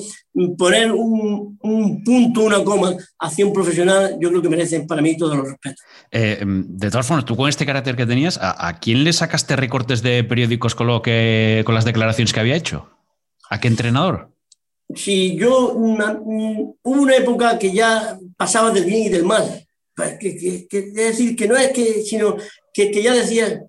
poner 0.58 0.92
un, 0.92 1.58
un, 1.62 2.04
punto, 2.04 2.42
una 2.42 2.64
coma 2.64 2.94
hacia 3.20 3.46
un 3.46 3.52
profesional, 3.52 4.16
yo 4.20 4.30
creo 4.30 4.42
que 4.42 4.50
merecen 4.50 4.88
para 4.88 5.02
mí 5.02 5.18
todos 5.18 5.36
los 5.36 5.50
respetos. 5.50 5.84
Eh, 6.10 6.42
de 6.42 6.90
todas 6.90 7.06
formas, 7.06 7.26
tú 7.26 7.36
con 7.36 7.50
este 7.50 7.66
carácter 7.66 7.98
que 7.98 8.06
tenías, 8.06 8.38
¿a, 8.42 8.68
¿a, 8.68 8.80
quién 8.80 9.04
le 9.04 9.12
sacaste 9.12 9.58
recortes 9.58 10.02
de 10.02 10.24
periódicos 10.24 10.74
con, 10.74 10.88
lo 10.88 11.02
que, 11.02 11.64
con 11.66 11.76
las 11.76 11.84
declaraciones 11.84 12.32
que 12.32 12.40
había 12.40 12.56
hecho? 12.56 12.90
¿A 13.50 13.60
qué 13.60 13.68
entrenador? 13.68 14.35
Sí, 14.94 15.36
yo, 15.38 15.74
una, 15.74 16.22
una 16.84 17.16
época 17.16 17.58
que 17.58 17.72
ya 17.72 18.20
pasaba 18.38 18.72
del 18.72 18.86
bien 18.86 19.04
y 19.04 19.10
del 19.10 19.24
mal. 19.24 19.66
Pues, 19.96 20.18
que, 20.20 20.38
que, 20.38 20.68
que, 20.68 20.78
es 20.80 20.94
decir, 20.94 21.36
que 21.36 21.48
no 21.48 21.56
es 21.56 21.72
que, 21.72 22.04
sino 22.04 22.36
que, 22.74 23.02
ya 23.02 23.14
decía, 23.14 23.64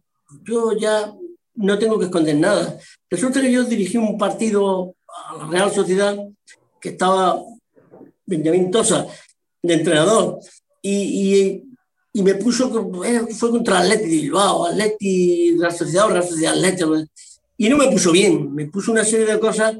yo 0.44 0.72
ya 0.72 1.14
no 1.54 1.78
tengo 1.78 1.98
que 1.98 2.06
esconder 2.06 2.36
nada. 2.36 2.76
Resulta 3.08 3.40
que 3.40 3.52
yo 3.52 3.64
dirigí 3.64 3.96
un 3.96 4.18
partido 4.18 4.94
a 5.06 5.36
la 5.36 5.46
Real 5.46 5.72
Sociedad, 5.72 6.18
que 6.80 6.90
estaba 6.90 7.40
Benjamín 8.26 8.70
Tosa 8.70 9.06
de 9.62 9.74
entrenador, 9.74 10.40
y, 10.82 11.62
y, 12.12 12.22
me 12.22 12.34
puso, 12.34 12.70
fue 13.38 13.50
contra 13.50 13.80
Atleti 13.80 14.06
Bilbao, 14.06 14.66
Atleti, 14.66 15.56
Real 15.58 15.72
Sociedad 15.72 16.08
Real 16.08 16.26
Sociedad 16.26 16.54
Atleti, 16.54 16.84
y 17.58 17.68
no 17.68 17.76
me 17.76 17.90
puso 17.90 18.10
bien, 18.10 18.54
me 18.54 18.66
puso 18.66 18.90
una 18.90 19.04
serie 19.04 19.26
de 19.26 19.38
cosas 19.38 19.76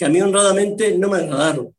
que 0.00 0.06
a 0.06 0.08
mí 0.08 0.18
honradamente 0.18 0.96
no 0.96 1.10
me 1.10 1.18
agradaron. 1.18 1.76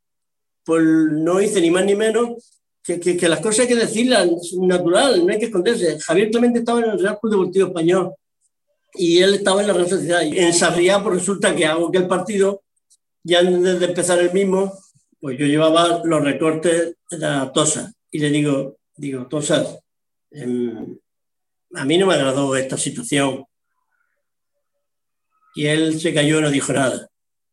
Pues 0.64 0.84
no 0.84 1.42
hice 1.42 1.60
ni 1.60 1.72
más 1.72 1.84
ni 1.84 1.96
menos 1.96 2.62
que, 2.84 3.00
que, 3.00 3.28
las 3.28 3.40
cosas 3.40 3.62
hay 3.62 3.70
que 3.70 3.76
decirlas 3.76 4.30
natural, 4.60 5.26
no 5.26 5.34
hay 5.34 5.40
que 5.40 5.46
esconderse. 5.46 6.00
Javier 6.00 6.30
Clemente 6.30 6.60
estaba 6.60 6.82
en 6.82 6.92
el 6.92 7.00
Real 7.00 7.18
Club 7.20 7.32
Deportivo 7.32 7.68
Español 7.70 8.14
y 8.94 9.24
él 9.24 9.34
estaba 9.34 9.62
en 9.62 9.68
la 9.68 9.74
Real 9.74 9.90
Sociedad. 9.90 10.22
Y 10.22 10.38
en 10.38 10.54
Sarriá, 10.54 11.02
pues 11.02 11.16
resulta 11.16 11.56
que 11.56 11.66
hago 11.66 11.92
que 11.92 11.98
el 11.98 12.08
partido, 12.08 12.62
ya 13.24 13.40
antes 13.40 13.80
de 13.80 13.86
empezar 13.88 14.20
el 14.20 14.32
mismo, 14.32 14.72
pues 15.20 15.40
yo 15.40 15.48
llevaba 15.48 16.04
los 16.04 16.24
recortes 16.24 16.98
de 17.10 17.18
la 17.18 17.52
Tosa. 17.52 17.92
Y 18.12 18.20
le 18.20 18.30
digo, 18.30 18.78
digo, 18.98 19.26
Tosa, 19.26 19.66
em, 20.30 20.96
a 21.74 21.86
mí 21.86 21.98
no 21.98 22.06
me 22.06 22.14
agradó 22.14 22.56
esta 22.56 22.78
situación. 22.78 23.46
Y 25.56 25.66
él 25.66 26.00
se 26.00 26.14
cayó 26.14 26.38
y 26.38 26.42
no 26.44 26.52
dijo 26.52 26.72
nada. 26.72 27.11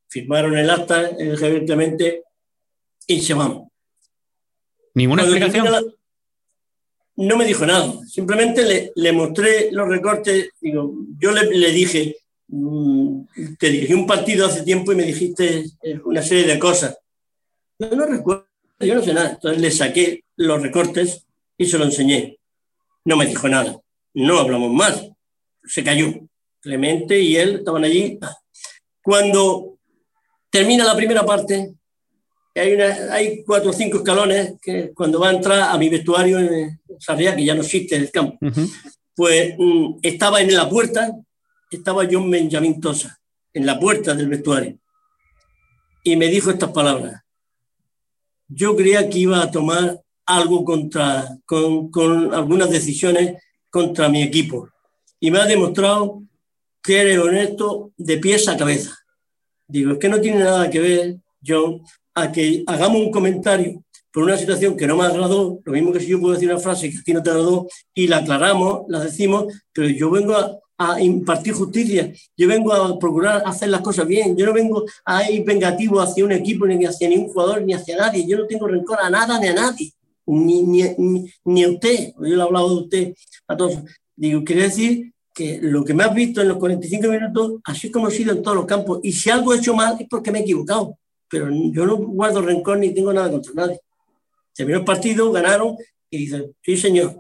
Firmaron 0.09 0.56
el 0.56 0.70
acta, 0.70 1.11
evidentemente, 1.18 2.22
y 3.06 3.20
se 3.20 3.34
van. 3.34 3.68
¿Ninguna 4.94 5.22
explicación? 5.22 5.94
no 7.18 7.36
me 7.36 7.44
dijo 7.44 7.66
nada. 7.66 7.92
Simplemente 8.06 8.64
le, 8.64 8.92
le 8.94 9.12
mostré 9.12 9.70
los 9.72 9.88
recortes. 9.88 10.50
Digo, 10.61 10.94
yo 11.18 11.32
le, 11.32 11.50
le 11.50 11.72
dije, 11.72 12.16
mm, 12.46 13.22
te 13.59 13.70
dirigí 13.70 13.92
un 13.92 14.06
partido 14.06 14.46
hace 14.46 14.62
tiempo 14.62 14.92
y 14.92 14.96
me 14.96 15.02
dijiste 15.02 15.64
una 16.04 16.22
serie 16.22 16.46
de 16.46 16.59
cosas. 16.59 16.96
Yo 17.78 17.90
no 17.90 18.06
recuerdo, 18.06 18.46
yo 18.78 18.94
no 18.94 19.02
sé 19.02 19.12
nada. 19.12 19.30
Entonces 19.30 19.61
le 19.61 19.70
saqué 19.70 20.24
los 20.36 20.62
recortes 20.62 21.26
y 21.56 21.66
se 21.66 21.78
lo 21.78 21.84
enseñé. 21.84 22.38
No 23.04 23.16
me 23.16 23.26
dijo 23.26 23.48
nada. 23.48 23.80
No 24.14 24.38
hablamos 24.38 24.72
más. 24.72 25.09
Se 25.64 25.82
cayó. 25.82 26.12
Clemente 26.61 27.20
y 27.20 27.36
él 27.36 27.56
estaban 27.56 27.84
allí. 27.84 28.18
Cuando 29.02 29.78
termina 30.51 30.84
la 30.84 30.96
primera 30.96 31.24
parte, 31.24 31.74
hay, 32.55 32.74
una, 32.74 33.12
hay 33.12 33.42
cuatro 33.44 33.70
o 33.70 33.72
cinco 33.72 33.99
escalones 33.99 34.55
que 34.61 34.92
cuando 34.94 35.20
va 35.20 35.28
a 35.28 35.32
entrar 35.32 35.61
a 35.70 35.78
mi 35.78 35.88
vestuario 35.88 36.38
en 36.38 36.80
Sarriá, 36.99 37.36
que 37.36 37.44
ya 37.44 37.55
no 37.55 37.62
existe 37.62 37.96
en 37.96 38.03
el 38.03 38.11
campo, 38.11 38.38
pues 39.14 39.55
mm, 39.59 39.99
estaba 40.03 40.40
en 40.40 40.55
la 40.55 40.68
puerta, 40.68 41.12
estaba 41.70 42.07
John 42.11 42.30
Benjamin 42.30 42.80
Tosa, 42.80 43.20
en 43.53 43.66
la 43.66 43.78
puerta 43.78 44.14
del 44.14 44.28
vestuario, 44.28 44.78
y 46.03 46.16
me 46.16 46.28
dijo 46.28 46.51
estas 46.51 46.72
palabras. 46.72 47.22
Yo 48.49 48.74
creía 48.74 49.09
que 49.09 49.18
iba 49.18 49.42
a 49.42 49.51
tomar 49.51 50.01
algo 50.24 50.64
contra, 50.64 51.38
con, 51.44 51.90
con 51.90 52.34
algunas 52.34 52.70
decisiones 52.70 53.42
contra 53.70 54.09
mi 54.09 54.22
equipo, 54.22 54.68
y 55.20 55.30
me 55.30 55.38
ha 55.38 55.46
demostrado 55.46 56.22
que 56.82 57.01
eres 57.01 57.18
honesto 57.18 57.92
de 57.96 58.18
pies 58.18 58.49
a 58.49 58.57
cabeza. 58.57 58.96
Digo, 59.69 59.93
es 59.93 59.99
que 59.99 60.09
no 60.09 60.19
tiene 60.19 60.41
nada 60.41 60.71
que 60.71 60.81
ver, 60.81 61.16
John, 61.47 61.83
a 62.14 62.33
que 62.33 62.64
hagamos 62.66 63.03
un 63.03 63.11
comentario 63.11 63.85
por 64.11 64.25
una 64.25 64.39
situación 64.39 64.77
que 64.79 64.87
no 64.87 64.97
me 64.97 65.05
agradó, 65.05 65.61
lo 65.62 65.73
mismo 65.73 65.93
que 65.93 66.01
si 66.01 66.07
yo 66.07 66.19
puedo 66.19 66.33
decir 66.33 66.51
una 66.51 66.59
frase 66.59 66.91
que 66.91 66.99
a 66.99 67.03
ti 67.03 67.12
no 67.12 67.23
te 67.23 67.29
agradó 67.29 67.69
y 67.93 68.09
la 68.09 68.19
aclaramos, 68.19 68.85
la 68.89 69.01
decimos, 69.01 69.53
pero 69.73 69.89
yo 69.89 70.11
vengo 70.11 70.35
a, 70.35 70.59
impartir 71.01 71.53
justicia, 71.55 72.12
yo 72.37 72.49
vengo 72.49 72.73
a 72.73 72.99
procurar 72.99 73.43
hacer 73.45 73.69
las 73.69 73.81
cosas 73.83 74.07
bien, 74.07 74.37
yo 74.37 74.47
no 74.47 74.53
vengo 74.53 74.85
a 75.05 75.29
ir 75.29 75.45
vengativo 75.45 76.01
hacia 76.01 76.25
un 76.25 76.33
equipo, 76.33 76.66
ni 76.66 76.85
hacia 76.87 77.09
ningún 77.09 77.29
jugador, 77.29 77.62
ni 77.62 77.75
hacia 77.75 77.97
nadie, 77.97 78.25
yo 78.27 78.39
no 78.39 78.47
tengo 78.47 78.69
rencor 78.69 78.99
a 79.03 79.11
nada 79.11 79.39
ni 79.41 79.49
a 79.49 79.55
nadie, 79.55 79.93
ni, 80.25 80.62
ni, 80.62 81.27
ni, 81.45 81.64
a 81.64 81.69
usted, 81.69 82.12
yo 82.14 82.23
le 82.23 82.37
he 82.37 82.43
hablado 82.43 82.69
de 82.69 82.83
usted 82.83 83.14
a 83.49 83.57
todos. 83.57 83.79
Digo, 84.14 84.45
quiere 84.45 84.62
decir 84.62 85.12
lo 85.62 85.84
que 85.84 85.95
me 85.95 86.05
has 86.05 86.14
visto 86.14 86.41
en 86.41 86.49
los 86.49 86.59
45 86.59 87.09
minutos, 87.09 87.53
así 87.64 87.91
como 87.91 88.09
he 88.09 88.11
sido 88.11 88.32
en 88.32 88.43
todos 88.43 88.57
los 88.57 88.66
campos, 88.66 89.01
y 89.03 89.12
si 89.12 89.30
algo 89.30 89.55
he 89.55 89.59
hecho 89.59 89.74
mal 89.74 89.97
es 90.01 90.07
porque 90.09 90.30
me 90.30 90.41
he 90.41 90.43
equivocado 90.43 90.99
pero 91.28 91.49
yo 91.51 91.86
no 91.86 91.97
guardo 91.97 92.43
rencor 92.43 92.78
ni 92.78 92.95
tengo 92.95 93.12
nada 93.12 93.30
contra 93.30 93.53
nadie. 93.55 93.80
Terminó 94.55 94.78
el 94.78 94.84
partido, 94.84 95.30
ganaron 95.30 95.76
y 96.11 96.18
dicen, 96.18 96.55
sí 96.62 96.76
señor, 96.76 97.16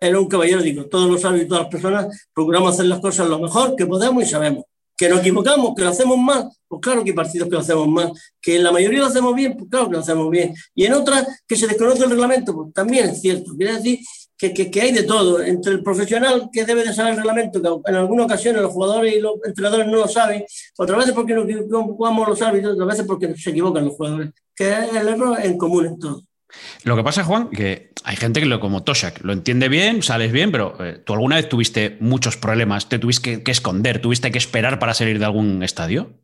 era 0.00 0.20
un 0.20 0.28
caballero, 0.28 0.62
digo, 0.62 0.86
todos 0.86 1.10
los 1.10 1.20
sabios 1.20 1.44
y 1.44 1.48
todas 1.48 1.64
las 1.64 1.70
personas 1.72 2.28
procuramos 2.32 2.74
hacer 2.74 2.86
las 2.86 3.00
cosas 3.00 3.28
lo 3.28 3.38
mejor 3.38 3.74
que 3.74 3.86
podemos 3.86 4.22
y 4.22 4.26
sabemos. 4.26 4.64
Que 4.96 5.08
nos 5.08 5.20
equivocamos, 5.20 5.74
que 5.76 5.82
lo 5.82 5.90
hacemos 5.90 6.18
mal, 6.18 6.50
pues 6.66 6.80
claro 6.82 7.04
que 7.04 7.10
hay 7.10 7.16
partidos 7.16 7.48
que 7.48 7.54
lo 7.54 7.60
hacemos 7.60 7.88
mal. 7.88 8.12
Que 8.40 8.56
en 8.56 8.64
la 8.64 8.72
mayoría 8.72 9.00
lo 9.00 9.06
hacemos 9.06 9.34
bien, 9.34 9.56
pues 9.56 9.70
claro 9.70 9.86
que 9.86 9.92
lo 9.92 10.00
hacemos 10.00 10.30
bien. 10.30 10.54
Y 10.74 10.84
en 10.84 10.92
otras 10.92 11.42
que 11.46 11.56
se 11.56 11.68
desconoce 11.68 12.04
el 12.04 12.10
reglamento, 12.10 12.52
pues 12.52 12.72
también 12.74 13.08
es 13.08 13.20
cierto. 13.20 13.54
Quiere 13.56 13.74
decir 13.74 14.00
que, 14.38 14.54
que, 14.54 14.70
que, 14.70 14.80
hay 14.80 14.92
de 14.92 15.02
todo, 15.02 15.42
entre 15.42 15.72
el 15.72 15.82
profesional 15.82 16.48
que 16.52 16.64
debe 16.64 16.84
de 16.84 16.94
saber 16.94 17.12
el 17.12 17.18
reglamento, 17.18 17.60
que 17.60 17.90
en 17.90 17.96
algunas 17.96 18.26
ocasiones 18.26 18.62
los 18.62 18.72
jugadores 18.72 19.14
y 19.16 19.20
los 19.20 19.34
entrenadores 19.44 19.86
no 19.88 19.96
lo 19.96 20.08
saben, 20.08 20.44
otras 20.76 20.98
veces 20.98 21.14
porque 21.14 21.34
no 21.34 21.82
jugamos 21.84 22.28
los 22.28 22.40
árbitros, 22.40 22.74
otras 22.74 22.88
veces 22.88 23.04
porque 23.06 23.36
se 23.36 23.50
equivocan 23.50 23.84
los 23.84 23.94
jugadores, 23.94 24.30
que 24.54 24.70
es 24.70 24.94
el 24.94 25.08
error 25.08 25.38
en 25.42 25.58
común 25.58 25.86
en 25.86 25.98
todo. 25.98 26.22
Lo 26.84 26.96
que 26.96 27.04
pasa, 27.04 27.24
Juan, 27.24 27.50
que 27.50 27.90
hay 28.04 28.16
gente 28.16 28.40
que 28.40 28.46
lo 28.46 28.60
como 28.60 28.82
Toshak 28.84 29.22
lo 29.22 29.32
entiende 29.32 29.68
bien, 29.68 30.02
sales 30.02 30.32
bien, 30.32 30.50
pero 30.50 30.76
eh, 30.82 31.02
tú 31.04 31.12
alguna 31.12 31.36
vez 31.36 31.48
tuviste 31.48 31.98
muchos 32.00 32.36
problemas, 32.36 32.88
te 32.88 32.98
tuviste 32.98 33.38
que, 33.38 33.42
que 33.42 33.50
esconder, 33.50 34.00
tuviste 34.00 34.30
que 34.30 34.38
esperar 34.38 34.78
para 34.78 34.94
salir 34.94 35.18
de 35.18 35.24
algún 35.24 35.62
estadio. 35.62 36.14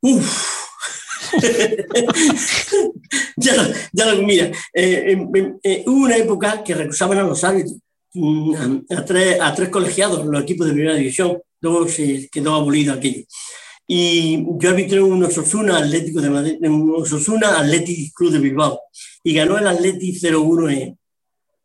Uf, 0.00 0.68
ya, 3.36 3.72
ya 3.92 4.14
mira, 4.14 4.50
eh, 4.72 5.18
eh, 5.62 5.84
hubo 5.86 6.04
una 6.04 6.16
época 6.16 6.62
que 6.62 6.74
recusaban 6.74 7.18
a 7.18 7.22
los 7.22 7.42
árbitros, 7.44 7.76
mm, 8.14 8.54
a, 8.90 9.04
tres, 9.04 9.40
a 9.40 9.54
tres 9.54 9.68
colegiados, 9.68 10.24
los 10.26 10.42
equipos 10.42 10.66
de 10.66 10.72
primera 10.72 10.94
división, 10.94 11.38
luego 11.60 11.88
se 11.88 12.28
quedó 12.30 12.54
abolido 12.54 12.94
aquello. 12.94 13.24
Y 13.86 14.44
yo 14.58 14.70
arbitré 14.70 15.00
un 15.00 15.24
Osasuna 15.24 15.78
Atlético 15.78 16.20
de 16.20 16.30
Madrid, 16.30 16.58
un 16.62 16.94
Osasuna 16.96 17.58
Atlético 17.58 18.12
Club 18.14 18.32
de 18.32 18.38
Bilbao, 18.38 18.80
y 19.24 19.32
ganó 19.32 19.58
el 19.58 19.66
Atlético 19.66 20.26
0-1 20.26 20.72
en, 20.72 20.98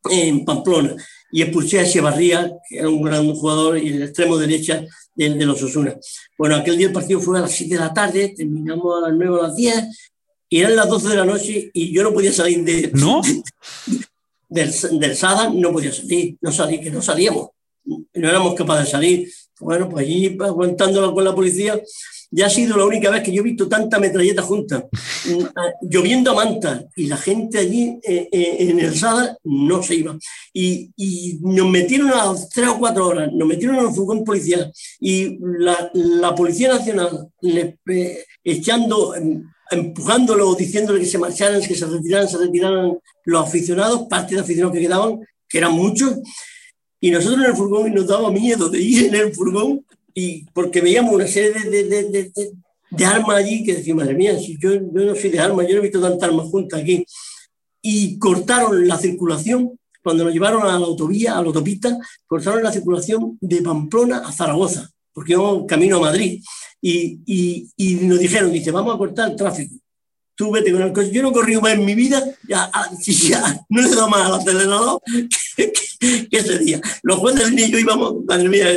en 0.09 0.45
Pamplona 0.45 0.95
y 1.34 1.41
expulsé 1.41 1.80
a 1.80 1.84
Echevarría, 1.84 2.53
que 2.70 2.78
era 2.78 2.89
un 2.89 3.01
gran 3.01 3.34
jugador, 3.34 3.80
y 3.80 3.89
el 3.89 4.03
extremo 4.03 4.38
derecha 4.38 4.86
de, 5.16 5.30
de 5.30 5.45
los 5.45 5.61
Osuna. 5.61 5.97
Bueno, 6.38 6.55
aquel 6.55 6.78
día 6.78 6.88
el 6.88 6.93
partido 6.93 7.20
fue 7.20 7.38
a 7.38 7.41
las 7.41 7.51
7 7.51 7.74
de 7.74 7.80
la 7.80 7.93
tarde, 7.93 8.34
terminamos 8.36 8.97
a 8.97 9.09
las 9.09 9.18
9 9.18 9.39
a 9.39 9.43
las 9.47 9.55
10, 9.55 10.14
y 10.49 10.59
eran 10.59 10.76
las 10.76 10.88
12 10.88 11.09
de 11.09 11.16
la 11.16 11.26
noche 11.26 11.72
y 11.74 11.91
yo 11.91 12.03
no 12.03 12.14
podía 12.14 12.32
salir 12.32 12.64
de, 12.64 12.91
¿No? 12.93 13.22
del, 14.49 14.72
del 14.99 15.16
Sada, 15.16 15.49
no 15.49 15.72
podía 15.72 15.91
salir, 15.91 16.38
no 16.41 16.51
salí, 16.51 16.80
que 16.80 16.91
no 16.91 17.01
salíamos, 17.01 17.49
no 17.86 18.30
éramos 18.30 18.53
capaces 18.53 18.86
de 18.86 18.91
salir. 18.91 19.34
Bueno, 19.59 19.89
pues 19.89 20.05
allí 20.05 20.38
aguantándolo 20.39 21.14
con 21.14 21.24
la 21.24 21.34
policía, 21.34 21.82
ya 22.36 22.48
ha 22.48 22.50
sido 22.50 22.78
la 22.78 22.86
única 22.86 23.12
vez 23.12 23.22
que 23.22 23.32
yo 23.32 23.42
he 23.42 23.44
visto 23.44 23.70
tanta 23.70 24.00
metralleta 24.00 24.42
junta, 24.42 24.88
mm, 25.26 25.88
lloviendo 25.88 26.32
a 26.32 26.36
manta, 26.36 26.84
y 26.96 27.06
la 27.06 27.18
gente 27.18 27.60
allí 27.60 28.00
eh, 28.02 28.28
eh, 28.32 28.56
en 28.60 28.80
el 28.80 28.96
Sada 28.96 29.38
no 29.44 29.84
se 29.84 29.96
iba. 29.96 30.18
Y, 30.52 30.92
y, 30.98 31.40
nos 31.42 31.70
metieron 31.70 32.10
a 32.10 32.26
las 32.26 32.50
tres 32.50 32.70
o 32.70 32.80
cuatro 32.80 33.08
horas, 33.08 33.32
nos 33.32 33.48
metieron 33.48 33.76
en 33.78 33.86
un 33.86 33.96
furgón 33.96 34.24
policial, 34.24 34.74
y 35.00 35.38
la, 35.42 35.92
la 35.94 36.34
Policía 36.34 36.70
Nacional 36.70 37.30
eh, 37.44 38.26
echando, 38.44 39.14
em, 39.16 39.44
empujándolo, 39.70 40.56
diciéndole 40.56 41.02
que 41.02 41.06
se 41.06 41.20
marcharan, 41.20 41.62
que 41.62 41.76
se 41.76 41.86
retiraran, 41.86 42.28
se 42.28 42.38
retiraran 42.40 42.98
los 43.26 43.48
aficionados, 43.48 44.08
parte 44.10 44.34
de 44.34 44.42
aficionados 44.42 44.74
que 44.74 44.82
quedaban, 44.82 45.20
que 45.48 45.60
eran 45.60 45.74
muchos, 45.74 46.18
y 47.00 47.12
nosotros 47.12 47.44
en 47.44 47.52
el 47.52 47.58
furgón 47.58 47.94
nos 47.94 48.08
daba 48.08 48.32
miedo 48.32 48.70
de 48.70 48.80
ir 48.80 49.06
en 49.08 49.16
el 49.16 49.36
furgón 49.36 49.86
y 50.14 50.45
porque 50.53 50.82
veíamos 50.82 51.14
una 51.14 51.28
serie 51.28 51.70
de, 51.70 51.84
de, 51.86 52.03
de, 52.09 52.32
de 52.91 53.05
armas 53.05 53.38
allí 53.38 53.64
que 53.64 53.76
decíamos, 53.76 54.03
madre 54.03 54.16
mía, 54.16 54.38
si 54.38 54.57
yo, 54.59 54.74
yo, 54.74 54.82
no 55.05 55.16
soy 55.16 55.30
de 55.30 55.39
armas, 55.39 55.68
yo 55.68 55.74
no 55.74 55.80
he 55.80 55.84
visto 55.84 56.01
tantas 56.01 56.30
armas 56.30 56.47
juntas 56.47 56.82
aquí. 56.82 57.05
Y 57.82 58.18
cortaron 58.18 58.88
la 58.88 58.97
circulación, 58.97 59.80
cuando 60.03 60.24
nos 60.24 60.34
llevaron 60.34 60.64
a 60.64 60.80
la 60.80 60.86
autovía, 60.86 61.34
a 61.34 61.41
la 61.41 61.47
autopista, 61.47 61.97
cortaron 62.26 62.64
la 62.64 62.72
circulación 62.72 63.38
de 63.41 63.61
Pamplona 63.61 64.20
a 64.20 64.32
Zaragoza, 64.32 64.89
porque 65.14 65.34
íbamos 65.34 65.66
camino 65.68 65.97
a 65.97 66.01
Madrid. 66.01 66.41
Y, 66.82 67.20
y, 67.26 67.70
y 67.78 67.95
nos 68.05 68.20
dijeron, 68.20 68.51
dice, 68.51 68.72
vamos 68.72 68.93
a 68.95 68.97
cortar 68.97 69.32
el 69.32 69.36
tráfico 69.36 69.76
tú 70.36 70.51
vete 70.51 70.72
con 70.72 70.82
el 70.82 70.93
coche. 70.93 71.11
Yo 71.11 71.22
no 71.22 71.30
he 71.30 71.34
corrido 71.34 71.61
más 71.61 71.74
en 71.74 71.86
mi 71.86 71.95
vida, 71.95 72.24
ya, 72.47 72.70
ah, 72.74 72.89
ya 73.05 73.66
no 73.70 73.82
le 73.82 73.89
dado 73.89 74.09
más 74.09 74.26
al 74.26 74.34
acelerador 74.36 75.01
que, 76.30 76.38
ese 76.38 76.60
día. 76.60 76.82
Los 77.04 77.18
jueces 77.18 77.51
ni 77.51 77.70
yo 77.70 77.78
íbamos, 77.78 78.26
madre 78.26 78.49
mía, 78.49 78.68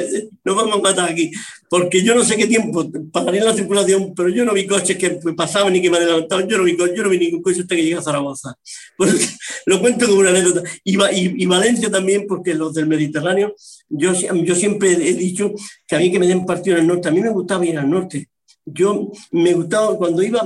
nos 0.44 0.56
vamos 0.56 0.78
a 0.78 0.82
matar 0.82 1.10
aquí, 1.10 1.30
porque 1.68 2.02
yo 2.02 2.14
no 2.14 2.24
sé 2.24 2.36
qué 2.36 2.46
tiempo 2.46 2.88
pagaría 3.12 3.44
la 3.44 3.54
circulación, 3.54 4.14
pero 4.14 4.28
yo 4.28 4.44
no 4.44 4.52
vi 4.52 4.66
coches 4.66 4.96
que 4.96 5.10
pasaban 5.36 5.72
ni 5.72 5.82
que 5.82 5.90
me 5.90 5.96
adelantaban, 5.96 6.48
yo 6.48 6.58
no 6.58 6.64
vi, 6.64 6.76
yo 6.76 7.02
no 7.02 7.08
vi 7.08 7.18
ningún 7.18 7.42
coche 7.42 7.60
hasta 7.62 7.74
que 7.74 7.82
llegué 7.82 7.96
a 7.96 8.02
Zaragoza. 8.02 8.54
Lo 9.66 9.80
cuento 9.80 10.06
como 10.06 10.20
una 10.20 10.30
anécdota. 10.30 10.62
Y, 10.84 10.96
y, 10.96 11.42
y, 11.42 11.46
Valencia 11.46 11.90
también, 11.90 12.26
porque 12.26 12.54
los 12.54 12.74
del 12.74 12.86
Mediterráneo, 12.86 13.54
yo, 13.88 14.12
yo 14.12 14.54
siempre 14.54 14.92
he 14.92 15.14
dicho 15.14 15.52
que 15.86 15.96
a 15.96 15.98
mí 15.98 16.10
que 16.10 16.18
me 16.18 16.26
den 16.26 16.46
partido 16.46 16.76
en 16.76 16.82
el 16.82 16.88
norte, 16.88 17.08
a 17.08 17.12
mí 17.12 17.20
me 17.20 17.30
gustaba 17.30 17.64
ir 17.64 17.78
al 17.78 17.88
norte 17.88 18.28
Yo 18.64 19.10
me 19.30 19.54
gustaba 19.54 19.96
cuando 19.96 20.22
iba 20.22 20.40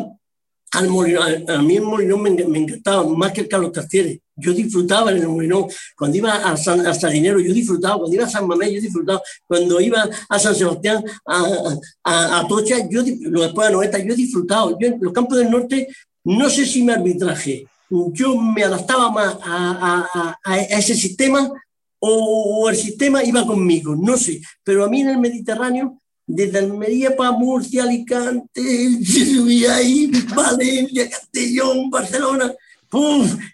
al 0.73 0.89
Molinón, 0.89 1.51
a 1.51 1.63
mí 1.63 1.77
el 1.77 1.83
Molinón 1.83 2.23
me, 2.23 2.31
me 2.31 2.59
encantaba 2.59 3.05
más 3.05 3.33
que 3.33 3.43
el 3.43 3.49
Carlos 3.49 3.73
Castieres. 3.73 4.19
Yo 4.37 4.53
disfrutaba 4.53 5.11
en 5.11 5.19
el 5.19 5.29
Molinón. 5.29 5.67
Cuando 5.97 6.17
iba 6.17 6.33
a, 6.33 6.57
San, 6.57 6.87
a 6.87 6.95
Salinero, 6.95 7.41
yo 7.41 7.53
disfrutaba. 7.53 7.99
Cuando 7.99 8.15
iba 8.15 8.25
a 8.25 8.31
San 8.31 8.47
Mamés, 8.47 8.73
yo 8.73 8.81
disfrutaba. 8.81 9.21
Cuando 9.47 9.81
iba 9.81 10.09
a 10.29 10.39
San 10.39 10.55
Sebastián, 10.55 11.05
a, 11.27 11.45
a, 12.05 12.41
a 12.41 12.49
Tocha, 12.49 12.77
yo, 12.89 13.03
después 13.03 13.69
de 13.69 13.75
Noeta, 13.75 13.99
yo 13.99 14.15
disfrutaba. 14.15 14.71
Yo 14.81 14.89
en 14.89 14.99
los 15.01 15.13
campos 15.13 15.39
del 15.39 15.51
norte, 15.51 15.89
no 16.25 16.49
sé 16.49 16.65
si 16.65 16.83
mi 16.83 16.93
arbitraje, 16.93 17.67
yo 18.13 18.37
me 18.37 18.63
adaptaba 18.65 19.11
más 19.11 19.37
a, 19.43 20.37
a 20.45 20.59
ese 20.61 20.95
sistema 20.95 21.51
o, 22.01 22.63
o 22.63 22.71
el 22.71 22.77
sistema 22.77 23.23
iba 23.23 23.47
conmigo, 23.47 23.95
no 23.95 24.17
sé. 24.17 24.41
Pero 24.65 24.85
a 24.85 24.89
mí 24.89 25.03
en 25.03 25.11
el 25.11 25.19
Mediterráneo 25.19 26.01
desde 26.35 26.59
Almería 26.59 27.17
para 27.17 27.33
Murcia, 27.33 27.83
Alicante, 27.83 28.61
ahí, 29.71 30.11
Valencia, 30.35 31.11
Castellón, 31.11 31.91
Barcelona. 31.91 32.55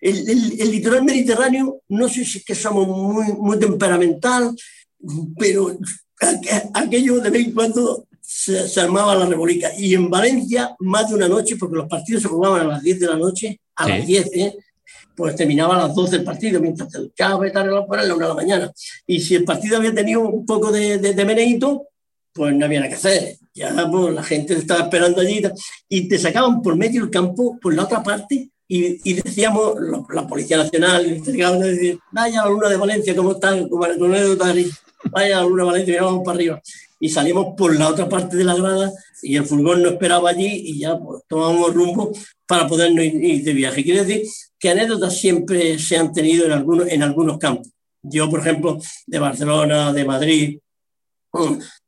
El, 0.01 0.29
el, 0.29 0.61
el, 0.61 0.70
litoral 0.70 1.05
mediterráneo, 1.05 1.83
no 1.89 2.09
sé 2.09 2.24
si 2.24 2.39
es 2.39 2.45
que 2.45 2.55
somos 2.55 2.89
muy, 2.89 3.33
muy 3.35 3.59
temperamental, 3.59 4.55
pero 5.39 5.77
aquello 6.72 7.20
de 7.20 7.31
vez 7.31 7.47
en 7.47 7.53
cuando 7.53 8.07
se, 8.22 8.66
se, 8.66 8.81
armaba 8.81 9.14
la 9.14 9.27
revolución. 9.27 9.72
Y 9.77 9.95
en 9.95 10.09
Valencia, 10.09 10.74
más 10.79 11.09
de 11.09 11.16
una 11.16 11.29
noche, 11.29 11.57
porque 11.57 11.77
los 11.77 11.89
partidos 11.89 12.22
se 12.22 12.29
jugaban 12.29 12.62
a 12.62 12.64
las 12.64 12.83
10 12.83 13.01
de 13.01 13.07
la 13.07 13.16
noche, 13.16 13.61
a 13.74 13.85
¿Sí? 13.85 13.91
las 13.91 14.07
10, 14.07 14.31
¿eh? 14.35 14.57
pues 15.14 15.37
terminaba 15.37 15.77
a 15.77 15.87
las 15.87 15.95
12 15.95 16.16
el 16.16 16.24
partido, 16.24 16.61
mientras 16.61 16.89
te 16.89 16.99
duchabas 16.99 17.49
y 17.49 17.53
tal, 17.53 17.68
a 17.68 17.72
la 17.72 17.81
1 17.81 18.18
de 18.18 18.29
la 18.29 18.35
mañana. 18.35 18.72
Y 19.07 19.20
si 19.20 19.35
el 19.35 19.45
partido 19.45 19.77
había 19.77 19.95
tenido 19.95 20.20
un 20.20 20.47
poco 20.47 20.72
de, 20.72 20.99
de, 20.99 21.12
de 21.12 21.24
meneíto, 21.24 21.89
pues 22.37 22.55
no 22.55 22.66
había 22.66 22.80
nada 22.80 22.91
que 22.91 22.97
hacer. 22.97 23.37
Ya 23.55 23.89
pues, 23.91 24.14
la 24.14 24.22
gente 24.22 24.55
estaba 24.55 24.82
esperando 24.82 25.22
allí 25.22 25.43
y 25.89 26.07
te 26.09 26.18
sacaban 26.18 26.61
por 26.61 26.76
medio 26.76 27.01
del 27.01 27.11
campo, 27.11 27.59
por 27.61 27.74
la 27.74 27.84
otra 27.84 28.03
parte, 28.03 28.51
y, 28.68 29.14
decíamos, 29.14 29.76
la, 30.12 30.26
Policía 30.26 30.57
Nacional, 30.57 31.07
el 31.07 31.22
delegado, 31.22 31.61
decir, 31.61 31.99
vaya 32.11 32.43
la 32.45 32.51
luna 32.51 32.68
de 32.68 32.76
Valencia, 32.76 33.14
¿cómo 33.14 33.32
están? 33.32 33.68
Vaya 33.70 33.95
la 33.95 35.45
luna 35.45 35.62
de 35.62 35.66
Valencia, 35.70 36.03
vamos 36.03 36.24
para 36.24 36.37
arriba. 36.37 36.61
Y 36.99 37.09
salimos 37.09 37.55
por 37.57 37.78
la 37.78 37.89
otra 37.89 38.09
parte 38.09 38.37
de 38.37 38.45
la 38.45 38.57
grada 38.57 38.91
y 39.22 39.37
el 39.37 39.45
furgón 39.45 39.82
nos 39.82 39.93
esperaba 39.93 40.30
allí 40.30 40.47
y 40.47 40.80
ya 40.80 40.99
pues, 40.99 41.22
rumbo 41.30 42.11
para 42.47 42.66
podernos 42.66 43.05
ir, 43.05 43.22
ir 43.22 43.45
de 43.45 43.53
viaje. 43.53 43.84
Quiere 43.84 44.05
decir 44.05 44.26
que 44.59 44.70
anécdotas 44.70 45.16
siempre 45.16 45.78
se 45.78 45.97
han 45.97 46.12
tenido 46.12 46.47
en 46.47 46.53
algunos, 46.53 46.89
en 46.89 47.03
algunos 47.03 47.39
campos. 47.39 47.68
Yo, 48.03 48.28
por 48.28 48.41
ejemplo, 48.41 48.78
de 49.07 49.18
Barcelona, 49.18 49.93
de 49.93 50.05
Madrid, 50.05 50.59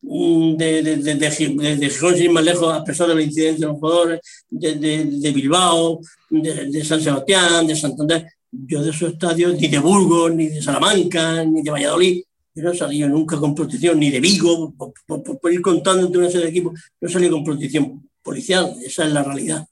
de, 0.08 0.82
de, 0.82 0.96
de, 0.96 1.76
de, 1.76 1.90
Gijón, 1.90 2.16
sin 2.16 2.32
más 2.32 2.44
lejos, 2.44 2.72
a 2.72 2.82
pesar 2.82 3.08
de 3.08 3.14
los 3.14 3.24
incidentes 3.24 3.60
de 3.60 3.66
los 3.66 3.76
jugadores, 3.76 4.20
de, 4.48 4.74
de 5.04 5.32
Bilbao, 5.32 6.00
de, 6.30 6.84
San 6.84 7.00
Sebastián, 7.00 7.66
de 7.66 7.76
Santander. 7.76 8.26
Yo 8.50 8.82
de 8.82 8.90
esos 8.90 9.12
estadios, 9.12 9.60
ni 9.60 9.68
de 9.68 9.78
Burgos, 9.78 10.34
ni 10.34 10.48
de 10.48 10.62
Salamanca, 10.62 11.44
ni 11.44 11.62
de 11.62 11.70
Valladolid, 11.70 12.22
yo 12.54 12.64
no 12.64 12.74
salido 12.74 13.08
nunca 13.08 13.36
con 13.36 13.54
protección, 13.54 14.00
ni 14.00 14.10
de 14.10 14.20
Vigo, 14.20 14.72
por, 14.76 14.92
por, 15.06 15.38
por 15.38 15.52
ir 15.52 15.60
contando 15.60 16.06
entre 16.06 16.18
una 16.18 16.30
serie 16.30 16.46
de 16.46 16.50
equipos, 16.50 16.80
no 17.00 17.08
salido 17.08 17.32
con 17.32 17.44
protección 17.44 18.08
policial, 18.22 18.74
esa 18.84 19.04
es 19.04 19.12
la 19.12 19.22
realidad. 19.22 19.66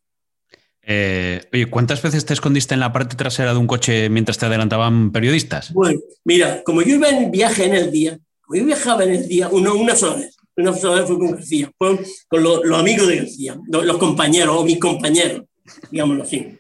Eh, 0.89 1.41
oye, 1.53 1.67
¿cuántas 1.67 2.01
veces 2.01 2.25
te 2.25 2.33
escondiste 2.33 2.75
en 2.75 2.81
la 2.81 2.93
parte 2.93 3.17
trasera 3.17 3.53
de 3.53 3.59
un 3.59 3.67
coche 3.67 4.09
mientras 4.09 4.39
te 4.39 4.47
adelantaban 4.47 5.11
periodistas? 5.11 5.73
Bueno, 5.73 5.99
mira, 6.25 6.63
como 6.63 6.83
yo 6.83 6.95
iba 6.95 7.09
en 7.09 7.31
viaje 7.33 7.65
en 7.65 7.75
el 7.75 7.91
día, 7.91 8.21
yo 8.53 8.65
viajaba 8.65 9.05
en 9.05 9.11
el 9.11 9.29
día, 9.29 9.49
uno, 9.49 9.75
una 9.75 9.97
sola 9.97 10.17
vez, 10.17 10.37
una 10.57 10.73
sola 10.73 11.01
vez 11.01 11.07
fue 11.07 11.19
con 11.19 11.31
García, 11.33 11.71
fue 11.77 11.99
con 12.29 12.43
los, 12.43 12.79
amigos 12.79 13.09
de 13.09 13.17
García, 13.17 13.59
los, 13.69 13.85
los, 13.85 13.99
compañeros 13.99 14.57
o 14.57 14.65
mis 14.65 14.79
compañeros, 14.79 15.45
digámoslo 15.91 16.23
así. 16.23 16.57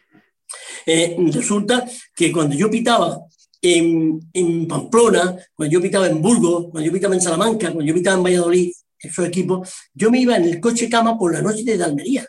Eh, 0.84 1.16
resulta 1.32 1.84
que 2.14 2.30
cuando 2.30 2.54
yo 2.54 2.70
pitaba 2.70 3.20
en, 3.60 4.20
en, 4.32 4.68
Pamplona, 4.68 5.36
cuando 5.54 5.72
yo 5.72 5.80
pitaba 5.80 6.06
en 6.06 6.22
Burgos, 6.22 6.66
cuando 6.70 6.86
yo 6.86 6.92
pitaba 6.92 7.14
en 7.14 7.20
Salamanca, 7.20 7.72
cuando 7.72 7.84
yo 7.84 7.94
pitaba 7.94 8.16
en 8.16 8.22
Valladolid, 8.22 8.72
esos 8.98 9.26
equipos, 9.26 9.68
yo 9.94 10.10
me 10.10 10.20
iba 10.20 10.36
en 10.36 10.44
el 10.44 10.60
coche 10.60 10.88
cama 10.88 11.18
por 11.18 11.32
la 11.32 11.42
noche 11.42 11.62
desde 11.64 11.84
Almería. 11.84 12.26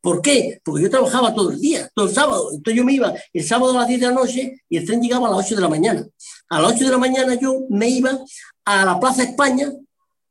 ¿Por 0.00 0.22
qué? 0.22 0.60
Porque 0.62 0.84
yo 0.84 0.90
trabajaba 0.90 1.34
todo 1.34 1.50
el 1.50 1.60
día, 1.60 1.90
todo 1.94 2.06
el 2.06 2.14
sábado. 2.14 2.50
Entonces 2.52 2.76
yo 2.76 2.84
me 2.84 2.92
iba 2.92 3.12
el 3.32 3.44
sábado 3.44 3.72
a 3.72 3.80
las 3.80 3.88
10 3.88 4.00
de 4.00 4.06
la 4.06 4.12
noche 4.12 4.62
y 4.68 4.76
el 4.76 4.86
tren 4.86 5.00
llegaba 5.00 5.26
a 5.26 5.30
las 5.32 5.46
8 5.46 5.56
de 5.56 5.62
la 5.62 5.68
mañana. 5.68 6.06
A 6.48 6.60
las 6.60 6.74
8 6.74 6.84
de 6.84 6.90
la 6.90 6.98
mañana 6.98 7.34
yo 7.34 7.66
me 7.70 7.88
iba 7.88 8.16
a 8.66 8.84
la 8.84 9.00
Plaza 9.00 9.22
España 9.22 9.72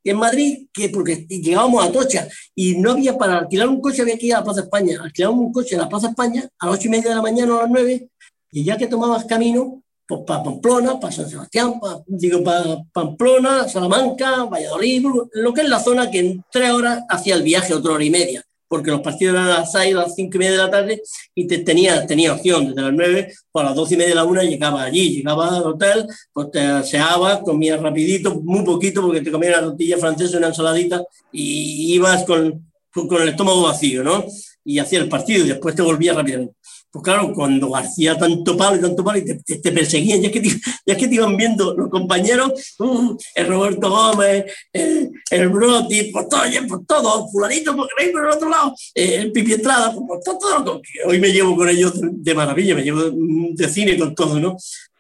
en 0.03 0.17
Madrid, 0.17 0.67
que 0.71 0.89
porque 0.89 1.25
llegábamos 1.27 1.83
a 1.83 1.91
Tocha 1.91 2.27
y 2.53 2.77
no 2.77 2.91
había 2.91 3.17
para 3.17 3.39
alquilar 3.39 3.67
un 3.67 3.81
coche, 3.81 4.03
había 4.03 4.17
que 4.17 4.27
ir 4.27 4.35
a 4.35 4.39
la 4.39 4.43
Plaza 4.43 4.61
España. 4.61 4.99
Alquilábamos 5.01 5.45
un 5.47 5.53
coche 5.53 5.73
en 5.73 5.81
la 5.81 5.89
Plaza 5.89 6.09
España 6.09 6.47
a 6.59 6.65
las 6.67 6.75
8 6.75 6.87
y 6.87 6.91
media 6.91 7.09
de 7.09 7.15
la 7.15 7.21
mañana 7.23 7.55
o 7.55 7.57
a 7.57 7.61
las 7.63 7.71
9 7.71 8.09
y 8.51 8.63
ya 8.63 8.77
que 8.77 8.87
tomabas 8.87 9.25
camino, 9.25 9.81
pues 10.07 10.21
para 10.27 10.43
Pamplona, 10.43 10.99
para 10.99 11.11
San 11.11 11.27
Sebastián, 11.27 11.73
digo, 12.05 12.43
para 12.43 12.83
Pamplona, 12.93 13.67
Salamanca, 13.67 14.43
Valladolid, 14.45 15.07
lo 15.33 15.53
que 15.53 15.61
es 15.61 15.69
la 15.69 15.79
zona 15.79 16.11
que 16.11 16.19
en 16.19 16.45
tres 16.51 16.71
horas 16.71 17.03
hacía 17.09 17.35
el 17.35 17.43
viaje, 17.43 17.73
otra 17.73 17.93
hora 17.93 18.03
y 18.03 18.11
media 18.11 18.45
porque 18.75 18.91
los 18.91 18.99
partidos 18.99 19.35
eran 19.35 19.47
a 19.47 19.59
las 19.59 19.71
6 19.71 19.95
a 19.95 19.99
las 19.99 20.15
5 20.15 20.35
y 20.35 20.37
media 20.37 20.51
de 20.51 20.57
la 20.57 20.69
tarde 20.69 21.01
y 21.33 21.47
te, 21.47 21.59
tenía, 21.59 22.05
tenía 22.05 22.33
opción 22.33 22.67
desde 22.67 22.81
las 22.81 22.93
9, 22.93 23.33
pues 23.49 23.63
a 23.63 23.69
las 23.69 23.75
12 23.75 23.93
y 23.93 23.97
media 23.97 24.09
de 24.09 24.15
la 24.15 24.25
1 24.25 24.43
llegaba 24.43 24.83
allí, 24.83 25.15
llegaba 25.15 25.55
al 25.55 25.63
hotel, 25.63 26.05
pues 26.33 26.51
te 26.51 26.59
aseabas, 26.59 27.39
comías 27.39 27.81
rapidito, 27.81 28.41
muy 28.41 28.65
poquito, 28.65 29.01
porque 29.01 29.21
te 29.21 29.31
comías 29.31 29.59
una 29.59 29.67
tortilla 29.67 29.97
francesa, 29.97 30.37
una 30.37 30.47
ensaladita 30.47 31.01
y 31.31 31.93
ibas 31.93 32.25
con, 32.25 32.69
con 32.91 33.21
el 33.21 33.29
estómago 33.29 33.63
vacío, 33.63 34.03
¿no? 34.03 34.25
Y 34.65 34.79
hacía 34.79 34.99
el 34.99 35.07
partido 35.07 35.45
y 35.45 35.49
después 35.49 35.73
te 35.73 35.81
volvías 35.81 36.17
rápidamente. 36.17 36.55
Pues 36.95 37.03
claro, 37.03 37.33
cuando 37.33 37.75
hacía 37.75 38.17
tanto 38.17 38.55
palo 38.55 38.77
y 38.77 38.79
tanto 38.79 39.03
palo 39.03 39.17
y 39.17 39.25
te, 39.25 39.71
perseguían, 39.73 40.21
ya 40.21 40.29
es, 40.29 40.33
que 40.33 41.07
te, 41.09 41.13
iban 41.13 41.35
viendo 41.35 41.75
los 41.75 41.89
compañeros, 41.89 42.53
uh, 42.79 43.17
el 43.35 43.47
Roberto 43.47 43.89
Gómez, 43.89 44.45
el, 44.71 45.11
el 45.29 45.49
Broti, 45.49 46.03
pues 46.13 46.29
todo, 46.29 46.43
pues 46.69 46.81
todo, 46.87 47.27
fulanito, 47.27 47.75
porque 47.75 47.93
veis 47.97 48.11
por 48.13 48.23
el 48.23 48.31
otro 48.31 48.47
lado, 48.47 48.73
eh, 48.93 49.15
el 49.15 49.33
Pipi 49.33 49.55
Estrada, 49.55 49.93
pues 49.93 50.23
todo, 50.23 50.37
todo, 50.37 50.81
hoy 51.05 51.19
me 51.19 51.33
llevo 51.33 51.57
con 51.57 51.67
ellos 51.67 51.99
de, 51.99 52.33
maravilla, 52.33 52.75
me 52.75 52.83
llevo 52.83 53.11
de 53.11 53.67
cine 53.67 53.99
con 53.99 54.15
todo, 54.15 54.39
¿no? 54.39 54.55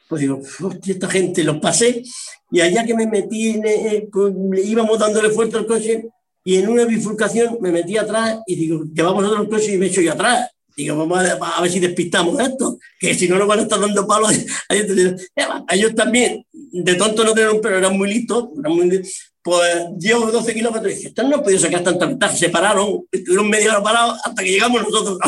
Pues 0.09 0.19
digo, 0.19 0.41
hostia, 0.63 0.93
esta 0.95 1.07
gente, 1.07 1.45
los 1.45 1.59
pasé, 1.59 2.03
y 2.51 2.59
allá 2.59 2.83
que 2.83 2.93
me 2.93 3.07
metí, 3.07 3.51
eh, 3.51 4.09
pues, 4.11 4.33
íbamos 4.65 4.99
dándole 4.99 5.29
fuerte 5.29 5.55
al 5.55 5.65
coche, 5.65 6.09
y 6.43 6.57
en 6.57 6.67
una 6.67 6.83
bifurcación 6.83 7.57
me 7.61 7.71
metí 7.71 7.97
atrás 7.97 8.39
y 8.45 8.55
digo, 8.57 8.83
llevamos 8.93 9.23
otro 9.23 9.49
coche 9.49 9.75
y 9.75 9.77
me 9.77 9.85
echo 9.85 10.01
yo 10.01 10.11
atrás 10.11 10.49
Digo, 10.75 10.97
vamos 10.97 11.19
a, 11.19 11.57
a, 11.57 11.61
ver 11.61 11.71
si 11.71 11.79
despistamos 11.79 12.39
esto, 12.39 12.79
que 12.99 13.13
si 13.13 13.27
no 13.27 13.37
nos 13.37 13.47
van 13.47 13.59
a 13.59 13.61
estar 13.63 13.79
dando 13.79 14.05
palos. 14.05 14.31
A 14.69 15.75
ellos 15.75 15.95
también, 15.95 16.45
de 16.51 16.95
tonto 16.95 17.23
no 17.23 17.33
tenían, 17.33 17.59
pero 17.61 17.77
eran 17.77 17.97
muy 17.97 18.13
listos, 18.13 18.49
eran 18.59 18.73
muy, 18.73 19.01
pues 19.45 19.89
llevo 19.99 20.31
12 20.31 20.55
kilómetros 20.55 20.91
y 20.91 20.95
dije, 20.95 21.07
estos 21.09 21.29
no 21.29 21.35
han 21.35 21.43
podido 21.43 21.59
sacar 21.59 21.83
tanta 21.83 22.07
ventaja, 22.07 22.35
se 22.35 22.49
pararon, 22.49 23.05
estuvieron 23.11 23.47
media 23.47 23.73
hora 23.73 23.83
parados 23.83 24.19
hasta 24.23 24.43
que 24.43 24.49
llegamos 24.49 24.81
nosotros. 24.81 25.19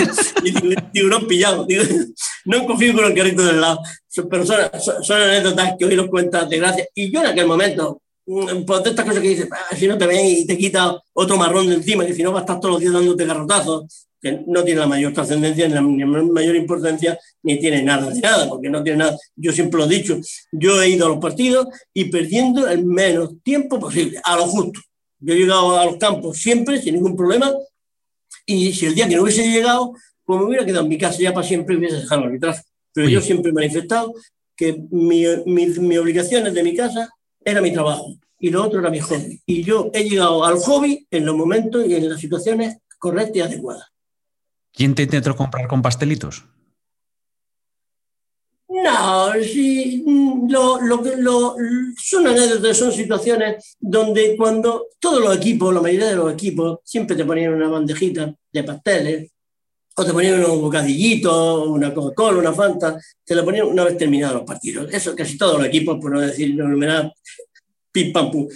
y 0.44 0.52
tiburón 0.92 1.26
pillado. 1.26 1.66
Digo, 1.66 1.84
no 2.46 2.66
cogido 2.66 2.94
con 2.94 3.04
el 3.04 3.14
carrito 3.14 3.44
del 3.44 3.60
lado. 3.60 3.80
Pero 4.30 4.46
son, 4.46 4.58
son, 4.80 5.04
son 5.04 5.20
anécdotas 5.20 5.74
que 5.78 5.84
hoy 5.84 5.94
nos 5.94 6.08
cuentan 6.08 6.48
de 6.48 6.56
gracia. 6.56 6.88
Y 6.94 7.12
yo 7.12 7.20
en 7.20 7.26
aquel 7.26 7.46
momento, 7.46 8.00
mm, 8.24 8.64
por 8.64 8.78
estas 8.78 9.04
cosas 9.04 9.20
que 9.20 9.28
dices, 9.28 9.48
ah, 9.52 9.76
si 9.76 9.86
no 9.86 9.98
te 9.98 10.06
ven 10.06 10.24
y 10.24 10.46
te 10.46 10.56
quita 10.56 10.98
otro 11.12 11.36
marrón 11.36 11.68
de 11.68 11.74
encima, 11.74 12.06
que 12.06 12.14
si 12.14 12.22
no 12.22 12.32
vas 12.32 12.40
a 12.40 12.44
estar 12.44 12.60
todos 12.60 12.76
los 12.76 12.80
días 12.80 12.94
dándote 12.94 13.26
garrotazos, 13.26 14.05
que 14.20 14.42
no 14.46 14.64
tiene 14.64 14.80
la 14.80 14.86
mayor 14.86 15.12
trascendencia, 15.12 15.68
ni 15.68 15.74
la 15.74 15.82
mayor 16.22 16.56
importancia, 16.56 17.18
ni 17.42 17.58
tiene 17.58 17.82
nada 17.82 18.10
de 18.10 18.20
nada, 18.20 18.48
porque 18.48 18.68
no 18.68 18.82
tiene 18.82 18.98
nada. 18.98 19.16
Yo 19.34 19.52
siempre 19.52 19.78
lo 19.78 19.86
he 19.86 19.88
dicho, 19.88 20.18
yo 20.52 20.80
he 20.82 20.90
ido 20.90 21.06
a 21.06 21.08
los 21.10 21.18
partidos 21.18 21.68
y 21.92 22.06
perdiendo 22.06 22.68
el 22.68 22.84
menos 22.84 23.34
tiempo 23.42 23.78
posible, 23.78 24.20
a 24.24 24.36
lo 24.36 24.46
justo. 24.46 24.80
Yo 25.18 25.34
he 25.34 25.38
llegado 25.38 25.78
a 25.78 25.84
los 25.84 25.96
campos 25.96 26.38
siempre, 26.38 26.80
sin 26.80 26.94
ningún 26.94 27.16
problema, 27.16 27.52
y 28.44 28.72
si 28.72 28.86
el 28.86 28.94
día 28.94 29.08
que 29.08 29.16
no 29.16 29.22
hubiese 29.22 29.48
llegado, 29.48 29.92
pues 30.24 30.40
me 30.40 30.46
hubiera 30.46 30.64
quedado 30.64 30.84
en 30.84 30.90
mi 30.90 30.98
casa 30.98 31.18
ya 31.18 31.32
para 31.32 31.46
siempre 31.46 31.76
hubiese 31.76 31.96
dejado 31.96 32.22
el 32.22 32.28
arbitraje. 32.28 32.62
Pero 32.92 33.06
Oye. 33.06 33.14
yo 33.14 33.20
siempre 33.20 33.50
he 33.50 33.54
manifestado 33.54 34.14
que 34.56 34.82
mi, 34.90 35.24
mi, 35.44 35.66
mi 35.66 35.98
obligación 35.98 36.52
de 36.52 36.62
mi 36.62 36.74
casa 36.74 37.10
era 37.44 37.60
mi 37.60 37.72
trabajo 37.72 38.16
y 38.38 38.50
lo 38.50 38.64
otro 38.64 38.80
era 38.80 38.90
mi 38.90 39.00
hobby. 39.00 39.40
Y 39.46 39.62
yo 39.62 39.90
he 39.92 40.04
llegado 40.04 40.44
al 40.44 40.56
hobby 40.58 41.06
en 41.10 41.26
los 41.26 41.36
momentos 41.36 41.86
y 41.86 41.94
en 41.94 42.08
las 42.08 42.20
situaciones 42.20 42.78
correctas 42.98 43.36
y 43.36 43.40
adecuadas. 43.40 43.86
¿Quién 44.76 44.94
te 44.94 45.04
intentó 45.04 45.34
comprar 45.34 45.66
con 45.66 45.80
pastelitos? 45.80 46.44
No, 48.68 49.32
sí, 49.42 50.04
lo, 50.48 50.80
lo, 50.82 51.02
lo, 51.16 51.56
son 51.96 52.26
anécdotas, 52.26 52.76
son 52.76 52.92
situaciones 52.92 53.76
donde 53.80 54.36
cuando 54.36 54.88
todos 54.98 55.20
los 55.20 55.34
equipos, 55.34 55.72
la 55.72 55.80
mayoría 55.80 56.08
de 56.08 56.16
los 56.16 56.30
equipos, 56.30 56.80
siempre 56.84 57.16
te 57.16 57.24
ponían 57.24 57.54
una 57.54 57.68
bandejita 57.68 58.34
de 58.52 58.64
pasteles, 58.64 59.30
o 59.94 60.04
te 60.04 60.12
ponían 60.12 60.44
unos 60.44 60.60
bocadillitos, 60.60 61.68
una 61.68 61.94
Coca-Cola, 61.94 62.38
una 62.38 62.52
Fanta, 62.52 63.00
te 63.24 63.34
la 63.34 63.42
ponían 63.42 63.68
una 63.68 63.84
vez 63.84 63.96
terminados 63.96 64.36
los 64.36 64.44
partidos. 64.44 64.92
Eso 64.92 65.16
casi 65.16 65.38
todos 65.38 65.56
los 65.56 65.68
equipos, 65.68 65.98
por 65.98 66.12
no 66.12 66.20
decir, 66.20 66.54
no 66.54 66.68
numerar, 66.68 67.10
pim 67.90 68.12
pam 68.12 68.30
pum. 68.30 68.46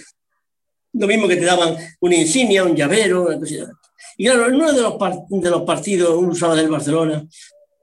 Lo 0.93 1.07
mismo 1.07 1.27
que 1.27 1.37
te 1.37 1.45
daban 1.45 1.75
una 1.99 2.15
insignia, 2.15 2.63
un 2.63 2.75
llavero, 2.75 3.23
una 3.23 3.39
cosita. 3.39 3.71
Y 4.17 4.25
claro, 4.25 4.47
en 4.47 4.55
uno 4.55 4.73
de 4.73 4.81
los, 4.81 4.93
de 5.29 5.49
los 5.49 5.61
partidos, 5.63 6.15
un 6.17 6.35
sábado 6.35 6.59
del 6.59 6.69
Barcelona, 6.69 7.27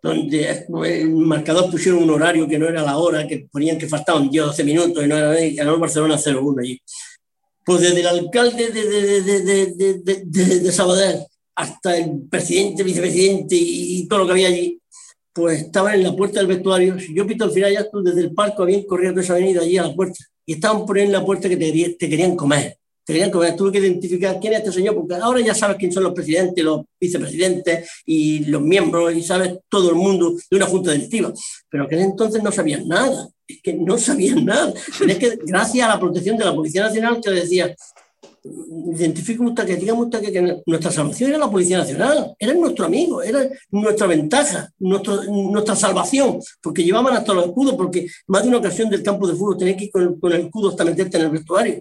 donde 0.02 0.66
el 0.84 1.10
marcador 1.10 1.70
pusieron 1.70 2.02
un 2.02 2.10
horario 2.10 2.46
que 2.46 2.58
no 2.58 2.68
era 2.68 2.82
la 2.82 2.98
hora, 2.98 3.26
que 3.26 3.48
ponían 3.50 3.78
que 3.78 3.88
faltaban 3.88 4.30
10 4.30 4.46
12 4.46 4.64
minutos 4.64 5.04
y 5.04 5.08
no 5.08 5.16
era 5.16 5.40
y 5.40 5.54
ganó 5.54 5.74
el 5.74 5.80
Barcelona 5.80 6.16
0-1 6.16 6.60
allí. 6.60 6.80
Pues 7.64 7.80
desde 7.82 8.00
el 8.00 8.06
alcalde 8.06 8.70
de, 8.70 8.84
de, 8.84 9.22
de, 9.74 10.22
de, 10.24 10.60
de 10.60 10.72
Sabadell 10.72 11.26
hasta 11.54 11.96
el 11.96 12.22
presidente, 12.30 12.84
vicepresidente 12.84 13.56
y, 13.58 14.06
todo 14.06 14.20
lo 14.20 14.26
que 14.26 14.32
había 14.32 14.48
allí, 14.48 14.80
pues 15.32 15.62
estaban 15.62 15.96
en 15.96 16.04
la 16.04 16.14
puerta 16.14 16.38
del 16.38 16.46
vestuario. 16.46 16.98
Si 17.00 17.12
yo 17.12 17.26
pito 17.26 17.44
al 17.44 17.50
final, 17.50 17.72
ya 17.72 17.86
desde 18.04 18.20
el 18.20 18.32
parco 18.32 18.62
habían 18.62 18.84
corrido 18.84 19.12
toda 19.12 19.24
esa 19.24 19.32
avenida 19.34 19.62
allí 19.62 19.76
a 19.76 19.88
la 19.88 19.94
puerta 19.94 20.18
y 20.46 20.54
estaban 20.54 20.86
poniendo 20.86 21.14
en 21.14 21.20
la 21.20 21.26
puerta 21.26 21.48
que 21.48 21.56
te, 21.56 21.96
te 21.98 22.08
querían 22.08 22.36
comer 22.36 22.78
tenían 23.09 23.30
que 23.30 23.52
tuve 23.52 23.72
que 23.72 23.78
identificar 23.78 24.38
quién 24.38 24.52
es 24.52 24.59
este 24.59 24.72
señor, 24.72 24.94
porque 24.94 25.14
ahora 25.14 25.40
ya 25.40 25.54
sabes 25.54 25.78
quién 25.78 25.90
son 25.90 26.02
los 26.02 26.12
presidentes, 26.12 26.62
los 26.62 26.82
vicepresidentes 27.00 27.88
y 28.04 28.44
los 28.44 28.61
miembros, 28.61 29.14
y 29.14 29.22
sabes 29.22 29.61
todo 29.66 29.88
el 29.88 29.96
mundo 29.96 30.34
de 30.50 30.56
una 30.59 30.66
junta 30.66 30.92
directiva. 30.92 31.32
Pero 31.70 31.88
que 31.88 31.98
entonces 31.98 32.42
no 32.42 32.52
sabían 32.52 32.86
nada, 32.86 33.26
es 33.46 33.62
que 33.62 33.72
no 33.72 33.96
sabían 33.96 34.44
nada. 34.44 34.74
es 35.09 35.16
que 35.16 35.38
gracias 35.42 35.88
a 35.88 35.94
la 35.94 35.98
protección 35.98 36.36
de 36.36 36.44
la 36.44 36.54
Policía 36.54 36.82
Nacional 36.82 37.18
que 37.24 37.30
decía, 37.30 37.74
identifique 38.94 39.42
usted 39.42 39.64
que 39.64 39.76
digamos 39.76 40.04
usted 40.04 40.20
que, 40.30 40.62
nuestra 40.66 40.90
salvación 40.90 41.30
era 41.30 41.38
la 41.38 41.50
Policía 41.50 41.78
Nacional, 41.78 42.34
era 42.38 42.52
nuestro 42.52 42.84
amigo, 42.84 43.22
era 43.22 43.48
nuestra 43.70 44.06
ventaja, 44.06 44.70
nuestra 44.78 45.76
salvación, 45.76 46.40
porque 46.61 46.84
llevaban 46.84 47.16
hasta 47.16 47.32
los 47.32 47.46
escudos, 47.46 47.74
porque 47.74 48.06
más 48.26 48.42
de 48.42 48.48
una 48.48 48.59
ocasión 48.59 48.90
del 48.90 49.02
campo 49.02 49.26
de 49.26 49.34
fútbol 49.34 49.56
tenía 49.56 49.78
que 49.78 49.84
ir 49.84 49.90
con, 49.90 50.20
con 50.20 50.30
el 50.30 50.42
escudo 50.42 50.68
hasta 50.68 50.84
meterte 50.84 51.16
en 51.16 51.24
el 51.24 51.30
vestuario 51.30 51.80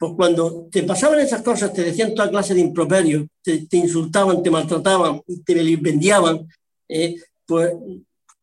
pues 0.00 0.14
cuando 0.16 0.66
te 0.72 0.82
pasaban 0.84 1.20
esas 1.20 1.42
cosas, 1.42 1.74
te 1.74 1.82
decían 1.82 2.14
toda 2.14 2.30
clase 2.30 2.54
de 2.54 2.60
improperios, 2.60 3.26
te, 3.42 3.66
insultaban, 3.72 4.42
te 4.42 4.50
maltrataban, 4.50 5.20
te 5.44 5.76
vendiaban, 5.76 6.48
eh, 6.88 7.16
pues 7.44 7.74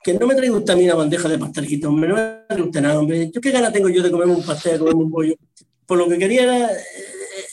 que 0.03 0.13
no 0.13 0.27
me 0.27 0.35
traiga 0.35 0.55
usted 0.55 0.73
a 0.73 0.75
mí 0.75 0.83
una 0.83 0.93
bandeja 0.93 1.27
de 1.27 1.39
pastelito, 1.39 1.89
hombre, 1.89 2.09
no 2.09 2.15
me 2.15 2.21
traiga 2.47 2.63
usted 2.63 2.81
nada, 2.81 2.99
hombre. 2.99 3.31
¿Yo 3.33 3.41
qué 3.41 3.49
gana 3.49 3.71
tengo 3.71 3.89
yo 3.89 4.03
de 4.03 4.11
comerme 4.11 4.35
un 4.35 4.45
pastel, 4.45 4.73
de 4.73 4.77
comerme 4.77 5.03
un 5.05 5.11
pollo? 5.11 5.35
Por 5.87 5.97
lo 5.97 6.07
que 6.07 6.19
quería 6.19 6.43
era 6.43 6.71
eh, 6.73 6.77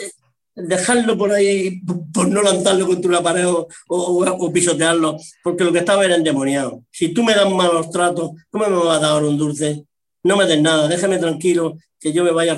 eh, 0.01 0.11
dejarlo 0.55 1.17
por 1.17 1.33
ahí, 1.33 1.81
por 2.13 2.29
no 2.29 2.43
lanzarlo 2.43 2.87
contra 2.87 3.09
una 3.09 3.23
pared 3.23 3.49
o, 3.49 3.69
o, 3.89 4.53
pisotearlo, 4.53 5.17
porque 5.43 5.65
lo 5.65 5.73
que 5.73 5.79
estaba 5.79 6.05
era 6.05 6.17
endemoniado. 6.17 6.83
Si 6.91 7.15
tú 7.15 7.23
me 7.23 7.35
das 7.35 7.51
malos 7.51 7.89
tratos, 7.89 8.33
¿cómo 8.51 8.69
me 8.69 8.77
vas 8.77 9.03
a 9.03 9.15
dar 9.15 9.25
un 9.25 9.39
dulce? 9.39 9.87
No 10.25 10.37
me 10.37 10.45
des 10.45 10.61
nada, 10.61 10.89
déjame 10.89 11.17
tranquilo, 11.17 11.79
que 11.99 12.13
yo 12.13 12.23
me 12.23 12.33
vaya 12.33 12.55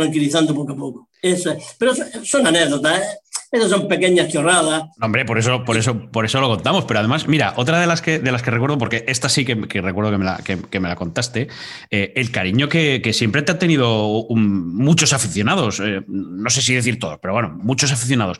tranquilizando 0.00 0.54
poco 0.54 0.72
a 0.72 0.76
poco. 0.76 1.08
Eso, 1.22 1.56
pero 1.78 1.92
son 1.94 2.46
anécdotas, 2.46 2.98
¿eh? 2.98 3.04
Esas 3.52 3.70
son 3.70 3.88
pequeñas 3.88 4.28
chorradas. 4.32 4.84
Hombre, 5.00 5.24
por 5.24 5.36
eso, 5.36 5.64
por 5.64 5.76
eso, 5.76 6.08
por 6.10 6.24
eso 6.24 6.40
lo 6.40 6.48
contamos. 6.48 6.84
Pero 6.84 7.00
además, 7.00 7.26
mira, 7.26 7.54
otra 7.56 7.80
de 7.80 7.86
las 7.86 8.00
que, 8.00 8.20
de 8.20 8.30
las 8.30 8.42
que 8.42 8.52
recuerdo, 8.52 8.78
porque 8.78 9.04
esta 9.08 9.28
sí 9.28 9.44
que, 9.44 9.56
recuerdo 9.80 10.12
que 10.12 10.18
me 10.18 10.24
la, 10.24 10.36
que, 10.38 10.80
me 10.80 10.88
la 10.88 10.94
contaste, 10.94 11.48
eh, 11.90 12.12
el 12.14 12.30
cariño 12.30 12.68
que, 12.68 13.10
siempre 13.12 13.42
te 13.42 13.50
han 13.50 13.58
tenido 13.58 14.26
muchos 14.30 15.12
aficionados, 15.12 15.80
eh, 15.80 16.04
no 16.06 16.48
sé 16.48 16.62
si 16.62 16.74
decir 16.74 17.00
todos, 17.00 17.18
pero 17.20 17.34
bueno, 17.34 17.50
muchos 17.50 17.90
aficionados. 17.90 18.38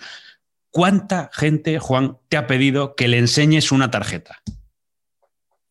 ¿Cuánta 0.70 1.28
gente, 1.32 1.80
Juan, 1.80 2.18
te 2.28 2.36
ha 2.36 2.46
pedido 2.46 2.94
que 2.94 3.08
le 3.08 3.18
enseñes 3.18 3.72
una 3.72 3.90
tarjeta? 3.90 4.40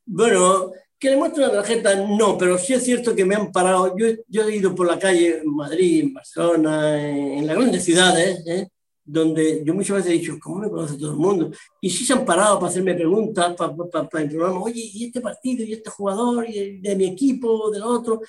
Bueno, 0.06 0.72
que 1.00 1.10
le 1.10 1.16
muestre 1.16 1.46
una 1.46 1.54
tarjeta, 1.54 1.96
no, 1.96 2.38
pero 2.38 2.58
sí 2.58 2.74
es 2.74 2.84
cierto 2.84 3.16
que 3.16 3.24
me 3.24 3.36
han 3.36 3.52
parado. 3.52 3.96
Yo, 3.98 4.08
yo 4.28 4.44
he 4.44 4.58
ido 4.58 4.76
por 4.76 4.86
la 4.86 5.00
calle 5.00 5.40
en 5.40 5.56
Madrid, 5.56 6.04
en 6.04 6.14
Barcelona, 6.14 7.10
en, 7.10 7.48
las 7.48 7.56
grandes 7.56 7.86
ciudades, 7.86 8.46
¿eh? 8.46 8.68
donde 9.06 9.64
yo 9.64 9.74
muchas 9.74 9.98
veces 9.98 10.12
he 10.12 10.20
dicho, 10.20 10.38
¿cómo 10.42 10.60
me 10.60 10.70
conoce 10.70 10.98
todo 10.98 11.12
el 11.12 11.18
mundo? 11.18 11.52
Y 11.80 11.90
sí 11.90 12.06
se 12.06 12.14
han 12.14 12.26
parado 12.26 12.60
para 12.60 12.70
hacerme 12.70 12.94
preguntas, 12.94 13.56
para, 13.56 13.74
para, 13.76 14.10
para, 14.10 14.28
programa, 14.28 14.62
oye, 14.62 14.82
¿y 14.94 15.06
este 15.06 15.22
partido, 15.22 15.64
y 15.64 15.74
este 15.74 15.90
jugador, 15.90 16.48
y 16.48 16.80
de 16.82 16.96
mi 16.98 17.06
equipo, 17.06 17.72
del 17.72 17.84
otro? 17.84 18.22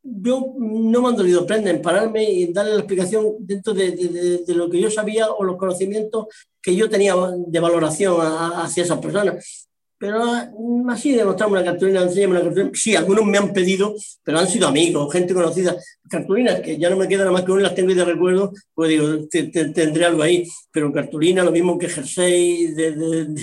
Yo 0.00 0.54
no 0.56 1.02
me 1.02 1.08
han 1.08 1.16
dolido 1.16 1.44
prender 1.44 1.74
en 1.74 1.82
pararme 1.82 2.22
y 2.22 2.52
darle 2.52 2.74
la 2.74 2.78
explicación 2.78 3.34
dentro 3.40 3.74
de, 3.74 3.90
de, 3.90 4.38
de, 4.46 4.54
lo 4.54 4.70
que 4.70 4.80
yo 4.80 4.88
sabía 4.88 5.28
o 5.32 5.42
los 5.42 5.56
conocimientos 5.56 6.26
que 6.62 6.76
yo 6.76 6.88
tenía 6.88 7.14
de 7.46 7.60
valoración 7.60 8.16
hacia 8.20 8.84
esas 8.84 9.00
personas. 9.00 9.65
Pero 9.98 10.24
mm, 10.58 10.90
así 10.90 11.12
demostramos 11.12 11.58
una 11.58 11.64
cartulina, 11.64 12.02
enséñame 12.02 12.34
una 12.34 12.42
cartulina. 12.42 12.70
Sí, 12.74 12.94
algunos 12.94 13.24
me 13.24 13.38
han 13.38 13.52
pedido, 13.52 13.94
pero 14.22 14.38
han 14.38 14.48
sido 14.48 14.68
amigos, 14.68 15.12
gente 15.12 15.34
conocida. 15.34 15.76
Cartulinas 16.08 16.60
que 16.60 16.78
ya 16.78 16.90
no 16.90 16.96
me 16.96 17.08
queda 17.08 17.20
nada 17.20 17.32
más 17.32 17.44
que 17.44 17.52
una, 17.52 17.62
las 17.62 17.74
tengo 17.74 17.90
y 17.90 17.94
de 17.94 18.04
recuerdo, 18.04 18.52
pues 18.74 18.90
digo, 18.90 19.26
tendré 19.28 20.04
algo 20.04 20.22
ahí. 20.22 20.46
Pero 20.70 20.92
cartulina, 20.92 21.42
lo 21.42 21.52
mismo 21.52 21.78
que 21.78 21.88
jersey 21.88 22.68
de, 22.74 23.34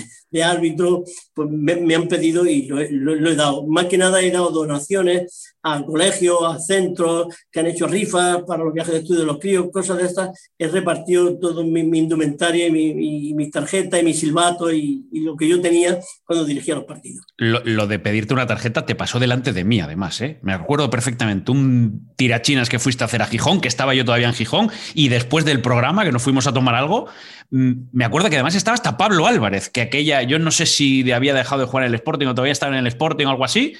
árbitro, 0.42 1.04
pues 1.32 1.48
me, 1.50 1.94
han 1.94 2.08
pedido 2.08 2.46
y 2.46 2.66
lo, 2.66 2.76
lo, 2.90 3.30
he 3.30 3.36
dado. 3.36 3.66
Más 3.66 3.86
que 3.86 3.98
nada 3.98 4.20
he 4.20 4.30
dado 4.30 4.50
donaciones 4.50 5.54
a 5.62 5.82
colegios, 5.84 6.38
a 6.44 6.58
centros 6.58 7.28
que 7.50 7.60
han 7.60 7.66
hecho 7.66 7.86
rifas 7.86 8.42
para 8.46 8.64
los 8.64 8.74
viajes 8.74 8.92
de 8.92 9.00
estudio 9.00 9.20
de 9.20 9.26
los 9.26 9.38
críos, 9.38 9.68
cosas 9.72 9.98
de 9.98 10.04
estas. 10.04 10.50
He 10.58 10.68
repartido 10.68 11.38
todo 11.38 11.64
mi, 11.64 11.80
indumentaria 11.80 12.66
y 12.66 12.70
mi, 12.70 13.34
mis 13.34 13.50
tarjetas 13.50 14.00
y 14.00 14.04
mi 14.04 14.14
silbato 14.14 14.72
y, 14.72 15.06
y, 15.10 15.20
lo 15.20 15.36
que 15.36 15.48
yo 15.48 15.60
tenía 15.60 15.98
cuando 16.24 16.44
dirigía 16.44 16.74
los 16.74 16.84
partidos. 16.84 17.24
Lo, 17.36 17.86
de 17.86 17.98
pedirte 17.98 18.34
una 18.34 18.46
tarjeta 18.46 18.86
te 18.86 18.94
pasó 18.94 19.18
delante 19.18 19.52
de 19.52 19.64
mí, 19.64 19.80
además. 19.80 20.20
¿eh? 20.20 20.38
Me 20.42 20.52
acuerdo 20.52 20.90
perfectamente 20.90 21.50
un 21.50 22.12
tirachinas 22.16 22.68
que 22.68 22.78
fuiste 22.78 23.04
a 23.04 23.06
hacer 23.06 23.22
a 23.22 23.26
Gijón, 23.26 23.60
que 23.60 23.68
estaba 23.68 23.94
yo 23.94 24.04
todavía 24.04 24.28
en 24.28 24.34
Gijón, 24.34 24.70
y 24.94 25.08
después 25.08 25.44
del 25.44 25.60
programa, 25.60 26.04
que 26.04 26.12
nos 26.12 26.22
fuimos 26.22 26.46
a 26.46 26.52
tomar 26.52 26.74
algo, 26.74 27.08
me 27.54 28.04
acuerdo 28.04 28.28
que 28.28 28.36
además 28.36 28.56
estaba 28.56 28.74
hasta 28.74 28.96
Pablo 28.96 29.26
Álvarez, 29.26 29.68
que 29.68 29.82
aquella, 29.82 30.22
yo 30.22 30.40
no 30.40 30.50
sé 30.50 30.66
si 30.66 31.10
había 31.12 31.34
dejado 31.34 31.60
de 31.60 31.66
jugar 31.68 31.84
en 31.84 31.90
el 31.90 31.94
Sporting 31.94 32.26
o 32.26 32.34
todavía 32.34 32.52
estaba 32.52 32.72
en 32.72 32.80
el 32.80 32.86
Sporting 32.88 33.26
o 33.26 33.30
algo 33.30 33.44
así 33.44 33.74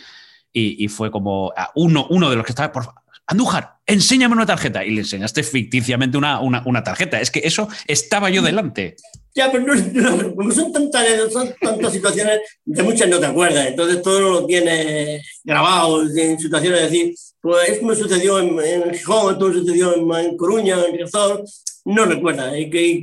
y, 0.53 0.87
fue 0.87 1.11
como 1.11 1.53
uno, 1.75 2.07
uno 2.11 2.31
de 2.31 2.37
los 2.37 2.47
que 2.47 2.53
estaba, 2.53 2.71
por 2.71 2.95
Andújar, 3.27 3.79
enséñame 3.87 4.35
una 4.35 4.47
tarjeta. 4.47 4.85
Y 4.85 4.91
le 4.91 5.01
enseñaste 5.01 5.43
ficticiamente 5.43 6.19
una, 6.19 6.41
una, 6.41 6.85
tarjeta. 6.85 7.21
Es 7.21 7.31
que 7.31 7.41
eso 7.43 7.69
estaba 7.87 8.29
yo 8.31 8.43
delante. 8.43 8.97
Ya, 9.35 9.51
pero 9.51 9.65
no, 9.65 10.53
son 10.53 10.73
tantas, 10.73 11.33
son 11.33 11.53
tantas 11.61 11.93
situaciones, 11.93 12.41
de 12.65 12.83
muchas 12.83 13.09
no 13.09 13.19
te 13.19 13.27
acuerdas. 13.27 13.67
Entonces 13.67 14.03
todo 14.03 14.21
lo 14.21 14.47
tienes 14.47 15.27
grabado 15.43 16.03
en 16.03 16.39
situaciones 16.39 16.81
de 16.81 16.85
decir, 16.85 17.15
pues 17.41 17.71
esto 17.71 17.87
me 17.87 17.97
sucedió 17.97 18.39
en, 18.39 18.59
en 18.61 18.95
Gijón, 18.95 19.33
esto 19.33 19.53
sucedió 19.53 19.97
en, 19.97 20.37
Coruña, 20.37 20.77
en 20.87 20.95
Riazor. 20.95 21.45
No 21.87 22.05
recuerdas. 22.05 22.53
Hay, 22.53 22.71
que, 22.71 23.03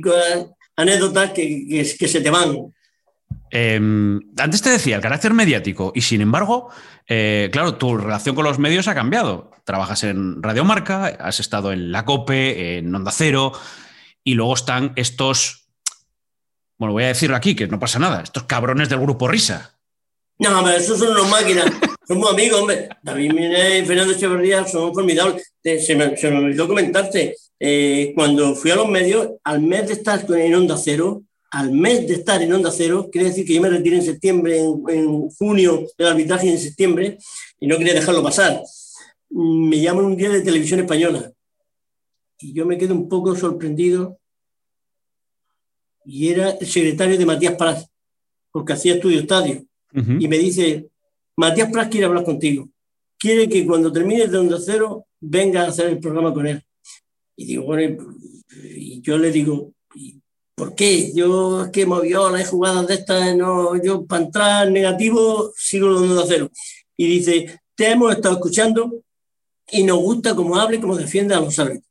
anécdotas 0.82 1.32
que, 1.32 1.66
que, 1.68 1.96
que 1.98 2.08
se 2.08 2.20
te 2.20 2.30
van. 2.30 2.72
Em, 3.54 4.18
antes 4.38 4.62
te 4.62 4.70
decía 4.70 4.96
el 4.96 5.02
carácter 5.02 5.34
mediático 5.34 5.92
y 5.94 6.00
sin 6.00 6.22
embargo, 6.22 6.70
eh, 7.06 7.50
claro, 7.52 7.74
tu 7.74 7.98
relación 7.98 8.34
con 8.34 8.44
los 8.44 8.58
medios 8.58 8.88
ha 8.88 8.94
cambiado. 8.94 9.50
Trabajas 9.64 10.04
en 10.04 10.42
Radio 10.42 10.64
Marca, 10.64 11.04
has 11.06 11.38
estado 11.38 11.70
en 11.70 11.92
La 11.92 12.06
Cope, 12.06 12.78
en 12.78 12.94
Onda 12.94 13.12
Cero 13.12 13.52
y 14.24 14.34
luego 14.34 14.54
están 14.54 14.94
estos, 14.96 15.68
bueno, 16.78 16.94
voy 16.94 17.04
a 17.04 17.08
decirlo 17.08 17.36
aquí, 17.36 17.54
que 17.54 17.68
no 17.68 17.78
pasa 17.78 17.98
nada, 17.98 18.22
estos 18.22 18.44
cabrones 18.44 18.88
del 18.88 19.00
grupo 19.00 19.28
Risa. 19.28 19.76
No, 20.38 20.58
hombre, 20.58 20.76
esos 20.76 20.98
son 20.98 21.10
unos 21.10 21.28
máquinas, 21.28 21.66
somos 22.08 22.32
amigos, 22.32 22.60
hombre. 22.60 22.88
David 23.02 23.32
Mine 23.34 23.78
y 23.80 23.84
Fernando 23.84 24.14
Echeverría 24.14 24.66
son 24.66 24.94
formidables. 24.94 25.52
Se 25.62 25.94
me, 25.94 26.16
se 26.16 26.30
me 26.30 26.38
olvidó 26.38 26.66
comentarte, 26.66 27.36
eh, 27.64 28.12
cuando 28.16 28.56
fui 28.56 28.72
a 28.72 28.74
los 28.74 28.88
medios, 28.88 29.34
al 29.44 29.62
mes 29.62 29.86
de 29.86 29.92
estar 29.92 30.28
en 30.32 30.52
Onda 30.52 30.76
Cero, 30.76 31.22
al 31.52 31.70
mes 31.70 32.08
de 32.08 32.14
estar 32.14 32.42
en 32.42 32.52
Onda 32.52 32.72
Cero, 32.72 33.08
quiere 33.08 33.28
decir 33.28 33.46
que 33.46 33.54
yo 33.54 33.62
me 33.62 33.68
retiré 33.68 33.94
en 33.98 34.02
septiembre, 34.02 34.58
en, 34.58 35.30
junio 35.30 35.86
del 35.96 36.08
arbitraje 36.08 36.50
en 36.50 36.58
septiembre, 36.58 37.18
y 37.60 37.68
no 37.68 37.78
quería 37.78 37.94
dejarlo 37.94 38.20
pasar. 38.20 38.60
Me 39.30 39.80
llaman 39.80 40.06
un 40.06 40.16
día 40.16 40.30
de 40.30 40.40
televisión 40.40 40.80
española 40.80 41.30
y 42.40 42.52
yo 42.52 42.66
me 42.66 42.76
quedo 42.76 42.94
un 42.94 43.08
poco 43.08 43.36
sorprendido 43.36 44.18
y 46.04 46.30
era 46.30 46.50
el 46.50 46.66
secretario 46.66 47.16
de 47.16 47.26
Matías 47.26 47.54
Pras, 47.54 47.88
porque 48.50 48.72
hacía 48.72 48.94
estudio 48.94 49.20
estadio, 49.20 49.64
y 49.92 50.26
me 50.26 50.36
dice, 50.36 50.88
Matías 51.36 51.70
Pras 51.70 51.86
quiere 51.86 52.06
hablar 52.06 52.24
contigo, 52.24 52.68
quiere 53.16 53.48
que 53.48 53.64
cuando 53.64 53.92
termines 53.92 54.32
de 54.32 54.38
Onda 54.38 54.58
Cero 54.58 55.06
venga 55.20 55.62
a 55.62 55.68
hacer 55.68 55.86
el 55.90 56.00
programa 56.00 56.34
con 56.34 56.48
él. 56.48 56.60
Y 57.42 57.44
digo, 57.44 57.64
bueno, 57.64 58.14
y 58.62 59.00
yo 59.00 59.18
le 59.18 59.32
digo, 59.32 59.72
¿Por 60.54 60.76
qué? 60.76 61.12
Yo 61.12 61.64
es 61.64 61.70
que 61.70 61.86
las 61.86 62.48
jugadas 62.48 62.86
de 62.86 62.94
estas, 62.94 63.34
no, 63.34 63.82
yo 63.82 64.04
para 64.06 64.24
entrar 64.24 64.70
negativo 64.70 65.52
sigo 65.56 65.88
lo 65.88 66.00
de 66.00 66.24
cero. 66.28 66.50
Y 66.96 67.06
dice, 67.06 67.60
te 67.74 67.90
hemos 67.90 68.14
estado 68.14 68.34
escuchando 68.34 69.02
y 69.70 69.82
nos 69.82 69.98
gusta 69.98 70.36
cómo 70.36 70.56
habla 70.56 70.76
y 70.76 70.80
cómo 70.80 70.94
defiende 70.94 71.34
a 71.34 71.40
los 71.40 71.58
árbitros. 71.58 71.90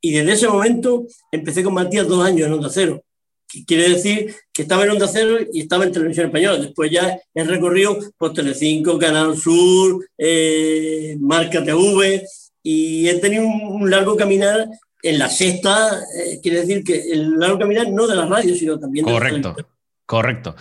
Y 0.00 0.12
desde 0.12 0.32
ese 0.32 0.48
momento 0.48 1.06
empecé 1.30 1.62
con 1.62 1.74
Matías 1.74 2.08
dos 2.08 2.24
años 2.24 2.46
en 2.46 2.54
Onda 2.54 2.70
Cero. 2.70 3.02
Que 3.46 3.64
quiere 3.64 3.90
decir 3.90 4.34
que 4.54 4.62
estaba 4.62 4.84
en 4.84 4.90
Onda 4.90 5.08
Cero 5.08 5.36
y 5.52 5.60
estaba 5.60 5.84
en 5.84 5.92
Televisión 5.92 6.26
Española. 6.26 6.58
Después 6.58 6.90
ya 6.90 7.20
he 7.34 7.44
recorrido 7.44 7.98
por 8.16 8.32
Telecinco, 8.32 8.98
Canal 8.98 9.36
Sur, 9.36 10.08
eh, 10.16 11.16
Marca 11.20 11.62
TV 11.62 12.24
y 12.70 13.08
he 13.08 13.14
tenido 13.14 13.44
un, 13.46 13.90
largo 13.90 14.14
caminar 14.14 14.68
en 15.02 15.18
la 15.18 15.30
sexta, 15.30 16.02
eh, 16.22 16.38
quiere 16.42 16.60
decir 16.60 16.84
que 16.84 17.00
el 17.12 17.38
largo 17.38 17.58
caminar 17.58 17.88
no 17.88 18.06
de 18.06 18.14
la 18.14 18.26
radio, 18.26 18.54
sino 18.54 18.78
también 18.78 19.06
de 19.06 19.12
Correcto, 19.12 19.56
correcto. 20.04 20.54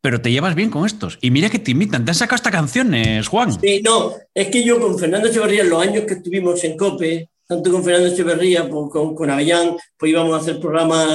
Pero 0.00 0.20
te 0.20 0.32
llevas 0.32 0.56
bien 0.56 0.70
con 0.70 0.84
estos. 0.84 1.18
Y 1.20 1.30
mira 1.30 1.50
que 1.50 1.60
te 1.60 1.70
invitan. 1.70 2.04
Te 2.04 2.10
han 2.10 2.16
sacado 2.16 2.34
hasta 2.34 2.50
canciones, 2.50 3.28
Juan. 3.28 3.52
Sí, 3.60 3.80
no, 3.84 4.14
es 4.34 4.48
que 4.48 4.64
yo 4.64 4.80
con 4.80 4.98
Fernando 4.98 5.28
Echeverría, 5.28 5.62
en 5.62 5.70
los 5.70 5.80
años 5.82 6.04
que 6.04 6.14
estuvimos 6.14 6.62
en 6.64 6.76
COPE, 6.76 7.28
tanto 7.46 7.70
con 7.70 7.84
Fernando 7.84 8.08
Echeverría 8.08 8.68
como 8.68 8.90
con, 8.90 9.14
con 9.14 9.30
Avellán, 9.30 9.76
pues 9.96 10.10
íbamos 10.10 10.34
a 10.34 10.40
hacer 10.40 10.58
programas 10.58 11.06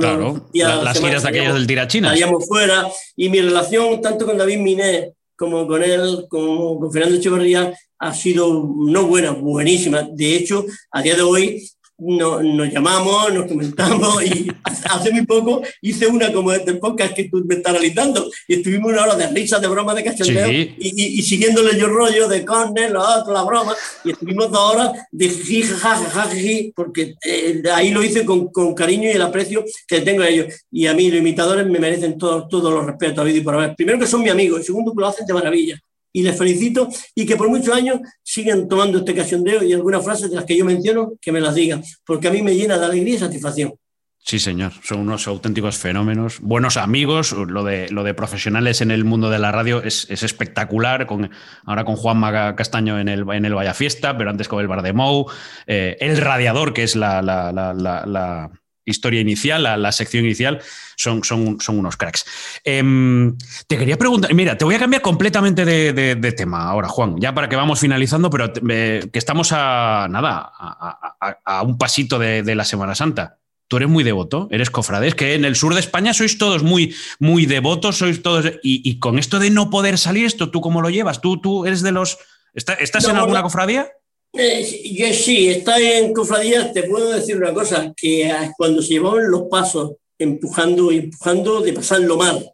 Claro, 0.00 0.48
días 0.52 0.70
la- 0.70 0.76
la 0.76 0.82
las 0.82 0.98
giras 1.00 1.22
de 1.22 1.28
aquellas 1.28 1.54
del 1.54 1.68
Tirachinas. 1.68 2.10
salíamos 2.10 2.48
fuera 2.48 2.88
y 3.14 3.28
mi 3.28 3.40
relación 3.40 4.00
tanto 4.00 4.26
con 4.26 4.36
David 4.38 4.58
Miné 4.58 5.12
como 5.36 5.68
con 5.68 5.84
él, 5.84 6.26
como 6.28 6.80
con 6.80 6.92
Fernando 6.92 7.16
Echeverría, 7.16 7.72
ha 7.98 8.14
sido 8.14 8.72
no 8.76 9.06
buena, 9.06 9.32
buenísima. 9.32 10.02
De 10.12 10.36
hecho, 10.36 10.64
a 10.92 11.02
día 11.02 11.14
de 11.16 11.22
hoy 11.22 11.68
no- 12.00 12.40
nos 12.40 12.72
llamamos, 12.72 13.34
nos 13.34 13.46
comentamos 13.46 14.22
y 14.22 14.46
hace 14.88 15.10
muy 15.10 15.26
poco 15.26 15.62
hice 15.82 16.06
una 16.06 16.32
como 16.32 16.52
este 16.52 16.74
podcast 16.74 17.12
que 17.14 17.24
tú 17.24 17.42
me 17.44 17.56
estás 17.56 17.72
analizando 17.74 18.30
y 18.46 18.54
estuvimos 18.54 18.92
una 18.92 19.02
hora 19.02 19.16
de 19.16 19.26
risas, 19.26 19.60
de 19.60 19.66
bromas, 19.66 19.96
de 19.96 20.04
cachondeo 20.04 20.46
Sí. 20.46 20.76
y, 20.78 20.88
y- 21.02 21.18
y 21.18 21.22
siguiéndole 21.22 21.76
yo 21.76 21.88
rollo 21.88 22.28
de 22.28 22.44
Cornell, 22.44 22.92
lo 22.92 23.00
otro, 23.02 23.32
la 23.32 23.42
broma 23.42 23.74
y 24.04 24.12
estuvimos 24.12 24.48
dos 24.52 24.74
horas 24.74 24.92
de 25.10 25.28
jiji, 25.28 25.62
jaja, 25.64 26.04
jaja, 26.08 26.30
jiji, 26.30 26.72
porque 26.76 27.14
eh, 27.26 27.62
ahí 27.74 27.90
lo 27.90 28.04
hice 28.04 28.24
con, 28.24 28.46
con 28.52 28.74
cariño 28.76 29.08
y 29.08 29.14
el 29.14 29.22
aprecio 29.22 29.64
que 29.88 30.00
tengo 30.02 30.22
a 30.22 30.28
ellos. 30.28 30.54
Y 30.70 30.86
a 30.86 30.94
mí 30.94 31.10
los 31.10 31.18
imitadores 31.18 31.66
me 31.66 31.80
merecen 31.80 32.16
todos 32.16 32.48
todos 32.48 32.72
los 32.72 32.86
respetos, 32.86 33.18
habido 33.18 33.38
y 33.38 33.40
por 33.40 33.56
haber. 33.56 33.74
Primero 33.74 33.98
que 33.98 34.06
son 34.06 34.22
mi 34.22 34.28
amigo 34.28 34.56
y 34.56 34.62
segundo 34.62 34.92
que 34.94 35.00
lo 35.00 35.08
hacen 35.08 35.26
de 35.26 35.34
maravilla. 35.34 35.80
Y 36.12 36.22
les 36.22 36.36
felicito 36.36 36.88
y 37.14 37.26
que 37.26 37.36
por 37.36 37.48
muchos 37.48 37.74
años 37.74 38.00
sigan 38.22 38.66
tomando 38.68 38.98
este 38.98 39.14
cachondeo 39.14 39.62
y 39.62 39.72
algunas 39.72 40.04
frases 40.04 40.30
de 40.30 40.36
las 40.36 40.44
que 40.44 40.56
yo 40.56 40.64
menciono 40.64 41.12
que 41.20 41.32
me 41.32 41.40
las 41.40 41.54
digan, 41.54 41.82
porque 42.04 42.28
a 42.28 42.30
mí 42.30 42.42
me 42.42 42.54
llena 42.54 42.78
de 42.78 42.86
alegría 42.86 43.14
y 43.16 43.18
satisfacción. 43.18 43.74
Sí, 44.20 44.38
señor. 44.38 44.72
Son 44.82 45.00
unos 45.00 45.26
auténticos 45.26 45.78
fenómenos. 45.78 46.40
Buenos 46.40 46.76
amigos. 46.76 47.32
Lo 47.32 47.64
de, 47.64 47.88
lo 47.88 48.04
de 48.04 48.12
profesionales 48.12 48.82
en 48.82 48.90
el 48.90 49.04
mundo 49.04 49.30
de 49.30 49.38
la 49.38 49.52
radio 49.52 49.82
es, 49.82 50.06
es 50.10 50.22
espectacular. 50.22 51.06
Con, 51.06 51.30
ahora 51.64 51.84
con 51.84 51.96
Juan 51.96 52.20
Castaño 52.54 52.98
en 53.00 53.08
el, 53.08 53.24
en 53.32 53.46
el 53.46 53.54
Vaya 53.54 53.72
Fiesta, 53.72 54.18
pero 54.18 54.28
antes 54.28 54.46
con 54.48 54.60
el 54.60 54.68
Bardemou. 54.68 55.26
Eh, 55.66 55.96
el 56.00 56.18
Radiador, 56.18 56.74
que 56.74 56.82
es 56.82 56.94
la- 56.94 57.22
la- 57.22 57.52
la- 57.52 57.72
la 57.72 58.50
historia 58.88 59.20
inicial, 59.20 59.62
la, 59.62 59.76
la 59.76 59.92
sección 59.92 60.24
inicial, 60.24 60.60
son, 60.96 61.22
son, 61.24 61.60
son 61.60 61.78
unos 61.78 61.96
cracks. 61.96 62.24
Em, 62.64 63.36
te 63.66 63.78
quería 63.78 63.96
preguntar, 63.96 64.32
mira, 64.34 64.56
te 64.58 64.64
voy 64.64 64.74
a 64.74 64.78
cambiar 64.78 65.02
completamente 65.02 65.64
de, 65.64 65.92
de- 65.92 66.14
de 66.16 66.32
tema 66.32 66.68
ahora, 66.68 66.88
Juan, 66.88 67.16
ya 67.20 67.32
para 67.34 67.48
que 67.48 67.56
vamos 67.56 67.80
finalizando, 67.80 68.30
pero 68.30 68.52
me- 68.62 69.08
que 69.12 69.18
estamos 69.18 69.50
a 69.52 70.08
nada, 70.10 70.50
a, 70.58 71.16
a- 71.20 71.28
a- 71.28 71.58
a 71.58 71.62
un 71.62 71.78
pasito 71.78 72.18
de, 72.18 72.42
de 72.42 72.54
la 72.54 72.64
Semana 72.64 72.94
Santa. 72.94 73.38
Tú 73.68 73.76
eres 73.76 73.88
muy 73.90 74.02
devoto, 74.02 74.48
eres 74.50 74.70
cofrade. 74.70 75.08
Es 75.08 75.14
que 75.14 75.34
en 75.34 75.44
el 75.44 75.54
sur 75.54 75.74
de 75.74 75.80
España 75.80 76.14
sois 76.14 76.38
todos 76.38 76.62
muy, 76.62 76.94
muy 77.18 77.44
devotos, 77.44 77.98
sois 77.98 78.22
todos. 78.22 78.46
Y, 78.62 78.80
y 78.88 78.98
con 78.98 79.18
esto 79.18 79.38
de 79.38 79.50
no 79.50 79.68
poder 79.68 79.98
salir, 79.98 80.24
esto, 80.24 80.50
¿tú 80.50 80.62
cómo 80.62 80.80
lo 80.80 80.88
llevas? 80.88 81.20
¿Tú, 81.20 81.38
tú 81.38 81.66
eres 81.66 81.82
de 81.82 81.92
los. 81.92 82.16
¿Está- 82.54 82.72
¿Estás 82.74 83.04
en 83.08 83.16
alguna 83.16 83.40
no. 83.40 83.44
cofradía? 83.44 83.88
Eh, 84.32 84.94
yo 84.94 85.12
sí, 85.14 85.48
está 85.48 85.78
en 85.78 86.12
cofradías, 86.12 86.72
te 86.72 86.82
puedo 86.82 87.10
decir 87.10 87.36
una 87.36 87.54
cosa, 87.54 87.92
que 87.96 88.28
eh, 88.28 88.52
cuando 88.56 88.82
se 88.82 88.94
llevaban 88.94 89.30
los 89.30 89.42
pasos 89.48 89.92
empujando 90.18 90.92
y 90.92 90.98
empujando 90.98 91.60
de 91.60 91.72
pasarlo 91.72 92.16
mal, 92.16 92.52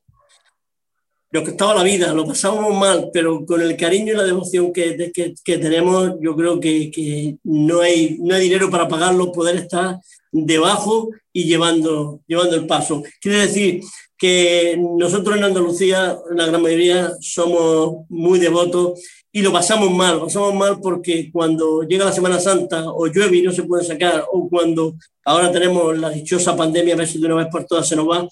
lo 1.31 1.43
que 1.43 1.51
estaba 1.51 1.75
la 1.75 1.83
vida, 1.83 2.15
lo 2.15 2.25
pasábamos 2.25 2.79
mal, 2.79 3.11
pero 3.13 3.45
con 3.45 3.61
el 3.61 3.77
cariño 3.77 4.13
y 4.13 4.17
la 4.17 4.23
devoción 4.23 4.73
que, 4.73 5.11
que, 5.13 5.35
que 5.43 5.59
tenemos, 5.59 6.13
yo 6.21 6.37
creo 6.37 6.61
que, 6.61 6.93
que 6.93 7.39
no, 7.43 7.81
hay, 7.81 8.19
no 8.21 8.37
hay 8.37 8.43
dinero 8.43 8.71
para 8.71 8.87
pagarlo, 8.87 9.33
poder 9.33 9.57
estar 9.57 9.99
debajo 10.31 11.11
y 11.33 11.45
llevando, 11.45 12.21
llevando 12.29 12.55
el 12.55 12.69
paso. 12.69 13.03
Quiere 13.21 13.39
decir 13.39 13.81
que 14.17 14.79
nosotros 14.79 15.37
en 15.37 15.43
Andalucía, 15.43 16.17
la 16.31 16.47
gran 16.47 16.63
mayoría, 16.63 17.11
somos 17.21 18.07
muy 18.09 18.39
devotos 18.39 19.01
y 19.37 19.43
lo 19.43 19.51
pasamos 19.53 19.91
mal, 19.91 20.15
lo 20.17 20.25
pasamos 20.27 20.55
mal 20.55 20.79
porque 20.81 21.29
cuando 21.33 21.83
llega 21.83 22.05
la 22.05 22.13
Semana 22.13 22.39
Santa 22.39 22.85
o 22.89 23.07
llueve 23.09 23.39
y 23.39 23.43
no 23.43 23.51
se 23.51 23.65
puede 23.65 23.85
sacar, 23.85 24.25
o 24.33 24.49
cuando 24.49 24.95
ahora 25.25 25.51
tenemos 25.51 25.99
la 25.99 26.09
dichosa 26.11 26.57
pandemia, 26.57 26.95
a 26.95 26.99
ver 26.99 27.09
si 27.09 27.19
de 27.19 27.27
una 27.27 27.35
vez 27.43 27.49
por 27.51 27.65
todas 27.65 27.89
se 27.89 27.97
nos 27.97 28.07
va, 28.09 28.29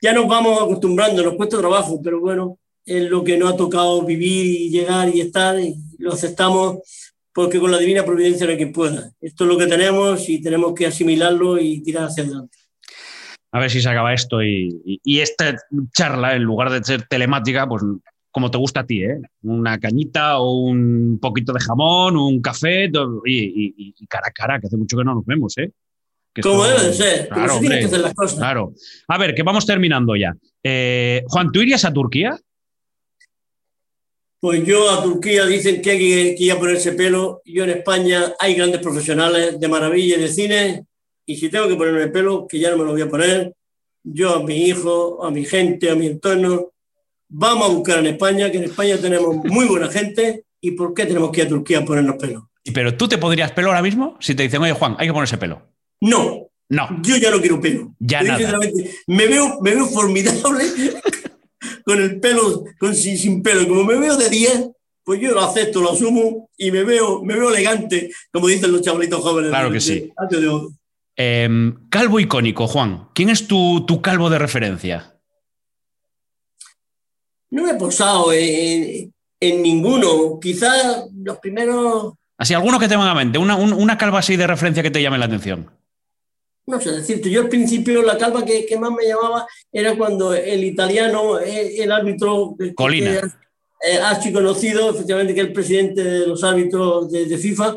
ya 0.00 0.12
nos 0.12 0.28
vamos 0.28 0.62
acostumbrando, 0.62 1.24
nos 1.24 1.34
cuesta 1.34 1.58
trabajo, 1.58 2.00
pero 2.02 2.20
bueno, 2.20 2.56
es 2.86 3.02
lo 3.10 3.24
que 3.24 3.36
nos 3.36 3.52
ha 3.52 3.56
tocado 3.56 4.00
vivir 4.02 4.46
y 4.46 4.70
llegar 4.70 5.12
y 5.12 5.20
estar, 5.22 5.58
y 5.58 5.74
lo 5.98 6.12
aceptamos 6.12 6.78
porque 7.32 7.58
con 7.58 7.70
la 7.72 7.78
divina 7.78 8.04
providencia 8.04 8.46
no 8.46 8.52
hay 8.52 8.58
quien 8.58 8.72
pueda. 8.72 9.10
Esto 9.20 9.42
es 9.44 9.50
lo 9.50 9.58
que 9.58 9.66
tenemos 9.66 10.28
y 10.28 10.40
tenemos 10.40 10.72
que 10.72 10.86
asimilarlo 10.86 11.58
y 11.60 11.80
tirar 11.82 12.04
hacia 12.04 12.22
adelante. 12.24 12.56
A 13.50 13.58
ver 13.60 13.70
si 13.70 13.80
se 13.82 13.88
acaba 13.88 14.14
esto 14.14 14.40
y, 14.42 14.68
y- 14.84 15.00
y 15.02 15.18
esta 15.20 15.56
charla, 15.96 16.36
en 16.36 16.42
lugar 16.42 16.70
de 16.70 16.82
ser 16.84 17.06
telemática, 17.08 17.68
pues 17.68 17.82
como 18.38 18.50
te 18.50 18.58
gusta 18.58 18.80
a 18.80 18.86
ti, 18.86 19.02
¿eh? 19.02 19.20
Una 19.42 19.78
cañita 19.78 20.38
o 20.38 20.60
un 20.60 21.18
poquito 21.20 21.52
de 21.52 21.60
jamón, 21.60 22.16
un 22.16 22.40
café 22.40 22.88
todo- 22.90 23.20
y, 23.24 23.36
y- 23.76 23.94
y 23.98 24.06
cara 24.06 24.28
a 24.28 24.32
cara, 24.32 24.60
que 24.60 24.68
hace 24.68 24.76
mucho 24.76 24.96
que 24.96 25.04
no 25.04 25.14
nos 25.14 25.26
vemos, 25.26 25.58
¿eh? 25.58 25.72
Que 26.32 26.40
Como 26.42 26.64
esto- 26.64 26.76
debe 26.78 26.88
de 26.88 26.94
ser, 26.94 27.28
como 27.28 27.34
Claro, 27.44 27.54
se 27.54 27.60
tienen 27.60 27.78
hombre. 27.78 27.78
que 27.80 27.84
hacer 27.86 28.00
las 28.00 28.14
cosas. 28.14 28.38
Claro. 28.38 28.72
A 29.08 29.18
ver, 29.18 29.34
que 29.34 29.42
vamos 29.42 29.66
terminando 29.66 30.14
ya. 30.14 30.36
Eh, 30.62 31.22
Juan, 31.26 31.50
¿tú 31.50 31.60
irías 31.62 31.84
a 31.84 31.92
Turquía? 31.92 32.38
Pues 34.40 34.64
yo 34.64 34.88
a 34.90 35.02
Turquía 35.02 35.46
dicen 35.46 35.82
que 35.82 35.90
hay 35.90 35.98
que, 35.98 36.34
que 36.36 36.44
ir 36.44 36.52
a 36.52 36.58
ponerse 36.58 36.92
pelo. 36.92 37.42
Yo 37.44 37.64
en 37.64 37.70
España 37.70 38.34
hay 38.38 38.54
grandes 38.54 38.80
profesionales 38.80 39.58
de 39.58 39.68
maravilla 39.68 40.16
de 40.16 40.28
cine. 40.28 40.84
Y 41.26 41.36
si 41.36 41.48
tengo 41.48 41.66
que 41.68 41.74
ponerme 41.74 42.04
el 42.04 42.12
pelo, 42.12 42.46
que 42.48 42.58
ya 42.60 42.70
no 42.70 42.78
me 42.78 42.84
lo 42.84 42.92
voy 42.92 43.02
a 43.02 43.08
poner, 43.08 43.52
yo 44.04 44.36
a 44.36 44.42
mi 44.44 44.66
hijo, 44.66 45.24
a 45.24 45.30
mi 45.32 45.44
gente, 45.44 45.90
a 45.90 45.96
mi 45.96 46.06
entorno, 46.06 46.70
vamos 47.28 47.68
a 47.70 47.72
buscar 47.72 47.98
en 48.00 48.06
España, 48.06 48.50
que 48.50 48.58
en 48.58 48.64
España 48.64 48.96
tenemos 48.98 49.36
muy 49.44 49.66
buena 49.66 49.88
gente. 49.88 50.44
¿Y 50.60 50.72
por 50.72 50.92
qué 50.94 51.06
tenemos 51.06 51.30
que 51.30 51.40
ir 51.42 51.46
a 51.46 51.50
Turquía 51.50 51.78
a 51.78 51.84
ponernos 51.84 52.16
pelo? 52.16 52.50
Pero 52.74 52.94
tú 52.96 53.06
te 53.08 53.16
podrías 53.18 53.52
pelo 53.52 53.68
ahora 53.68 53.82
mismo 53.82 54.16
si 54.20 54.34
te 54.34 54.42
dicen, 54.42 54.60
oye, 54.62 54.72
Juan, 54.72 54.96
hay 54.98 55.06
que 55.06 55.12
ponerse 55.12 55.38
pelo. 55.38 55.62
No, 56.00 56.48
No. 56.68 56.88
yo 57.02 57.16
ya 57.16 57.30
no 57.30 57.40
quiero 57.40 57.60
pelo. 57.60 57.94
Ya 58.00 58.22
nada. 58.22 58.36
sinceramente, 58.38 58.90
Me 59.06 59.26
veo, 59.26 59.58
me 59.60 59.74
veo 59.74 59.86
formidable 59.86 60.64
con 61.84 62.00
el 62.02 62.20
pelo, 62.20 62.64
con, 62.78 62.94
sin, 62.94 63.16
sin 63.16 63.42
pelo. 63.42 63.66
Como 63.68 63.84
me 63.84 63.96
veo 63.96 64.16
de 64.16 64.28
10, 64.28 64.70
pues 65.04 65.20
yo 65.20 65.32
lo 65.32 65.40
acepto, 65.42 65.80
lo 65.80 65.92
asumo 65.92 66.50
y 66.56 66.70
me 66.70 66.84
veo, 66.84 67.22
me 67.24 67.34
veo 67.34 67.50
elegante, 67.50 68.10
como 68.32 68.48
dicen 68.48 68.72
los 68.72 68.82
chavalitos 68.82 69.20
jóvenes. 69.22 69.50
Claro 69.50 69.68
de- 69.70 69.72
que 69.72 69.74
de- 69.76 69.80
sí. 69.80 70.10
de 70.40 70.48
hoy. 70.48 70.68
Eh, 71.16 71.72
calvo 71.90 72.20
icónico, 72.20 72.66
Juan. 72.66 73.08
¿Quién 73.14 73.28
es 73.30 73.46
tu, 73.48 73.84
tu 73.86 74.02
calvo 74.02 74.28
de 74.30 74.38
referencia? 74.38 75.14
No 77.50 77.62
me 77.64 77.70
he 77.72 77.74
posado 77.74 78.32
en, 78.32 79.12
en 79.40 79.62
ninguno. 79.62 80.38
Quizás 80.40 81.06
los 81.22 81.38
primeros, 81.38 82.14
Así, 82.36 82.54
alguno 82.54 82.78
que 82.78 82.86
te 82.88 82.94
a 82.94 83.14
mente, 83.14 83.38
una, 83.38 83.56
un- 83.56 83.72
una 83.72 83.98
calva 83.98 84.20
así 84.20 84.36
de 84.36 84.46
referencia 84.46 84.82
que 84.82 84.90
te 84.92 85.02
llame 85.02 85.18
la 85.18 85.24
atención. 85.24 85.68
no 86.66 86.80
sé 86.80 86.92
decirte, 86.92 87.30
yo 87.30 87.40
al 87.40 87.48
principio 87.48 88.02
la 88.02 88.16
calva 88.18 88.44
que, 88.44 88.64
que 88.66 88.78
más 88.78 88.90
me 88.92 89.06
llamaba 89.08 89.46
era 89.72 89.96
cuando 89.96 90.34
el 90.34 90.62
italiano, 90.64 91.38
el, 91.38 91.80
el 91.80 91.90
árbitro 91.92 92.54
Colina. 92.76 93.20
que 93.20 93.26
eh, 93.90 93.98
archiconocido, 94.00 94.90
efectivamente 94.90 95.34
que 95.34 95.40
el 95.40 95.52
presidente 95.52 96.02
de 96.04 96.26
los 96.26 96.44
árbitros 96.44 97.10
de, 97.10 97.26
de 97.26 97.38
FIFA, 97.38 97.76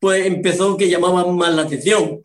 pues 0.00 0.26
empezó 0.26 0.76
que 0.76 0.88
llamaba 0.90 1.26
más 1.26 1.54
la 1.54 1.62
atención. 1.62 2.20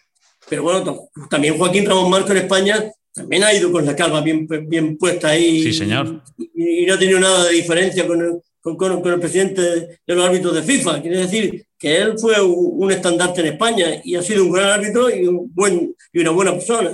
Pero 0.49 0.63
bueno, 0.63 1.09
también 1.29 1.57
Joaquín 1.57 1.85
Ramón 1.85 2.09
Marco 2.09 2.31
en 2.31 2.37
España 2.39 2.91
también 3.13 3.43
ha 3.43 3.53
ido 3.53 3.71
con 3.71 3.85
la 3.85 3.95
calva 3.95 4.21
bien, 4.21 4.47
bien 4.67 4.97
puesta 4.97 5.29
ahí. 5.29 5.63
Sí, 5.63 5.73
señor. 5.73 6.21
Y, 6.37 6.83
y 6.83 6.85
no 6.85 6.93
ha 6.93 6.99
tenido 6.99 7.19
nada 7.19 7.45
de 7.45 7.53
diferencia 7.53 8.05
con 8.07 8.21
el, 8.21 8.31
con, 8.61 8.75
con- 8.77 9.01
con 9.01 9.13
el 9.13 9.19
presidente 9.19 9.61
de 9.61 9.99
los 10.07 10.25
árbitros 10.25 10.53
de 10.55 10.63
FIFA. 10.63 11.01
Quiere 11.01 11.17
decir 11.19 11.65
que 11.77 11.97
él 11.97 12.13
fue 12.19 12.41
un, 12.41 12.83
un 12.83 12.91
estandarte 12.91 13.41
en 13.41 13.47
España 13.47 14.01
y 14.03 14.15
ha 14.15 14.21
sido 14.21 14.43
un 14.43 14.51
gran 14.51 14.69
árbitro 14.71 15.09
y, 15.09 15.25
un 15.27 15.51
buen, 15.53 15.95
y 16.13 16.19
una 16.19 16.31
buena 16.31 16.51
persona. 16.53 16.91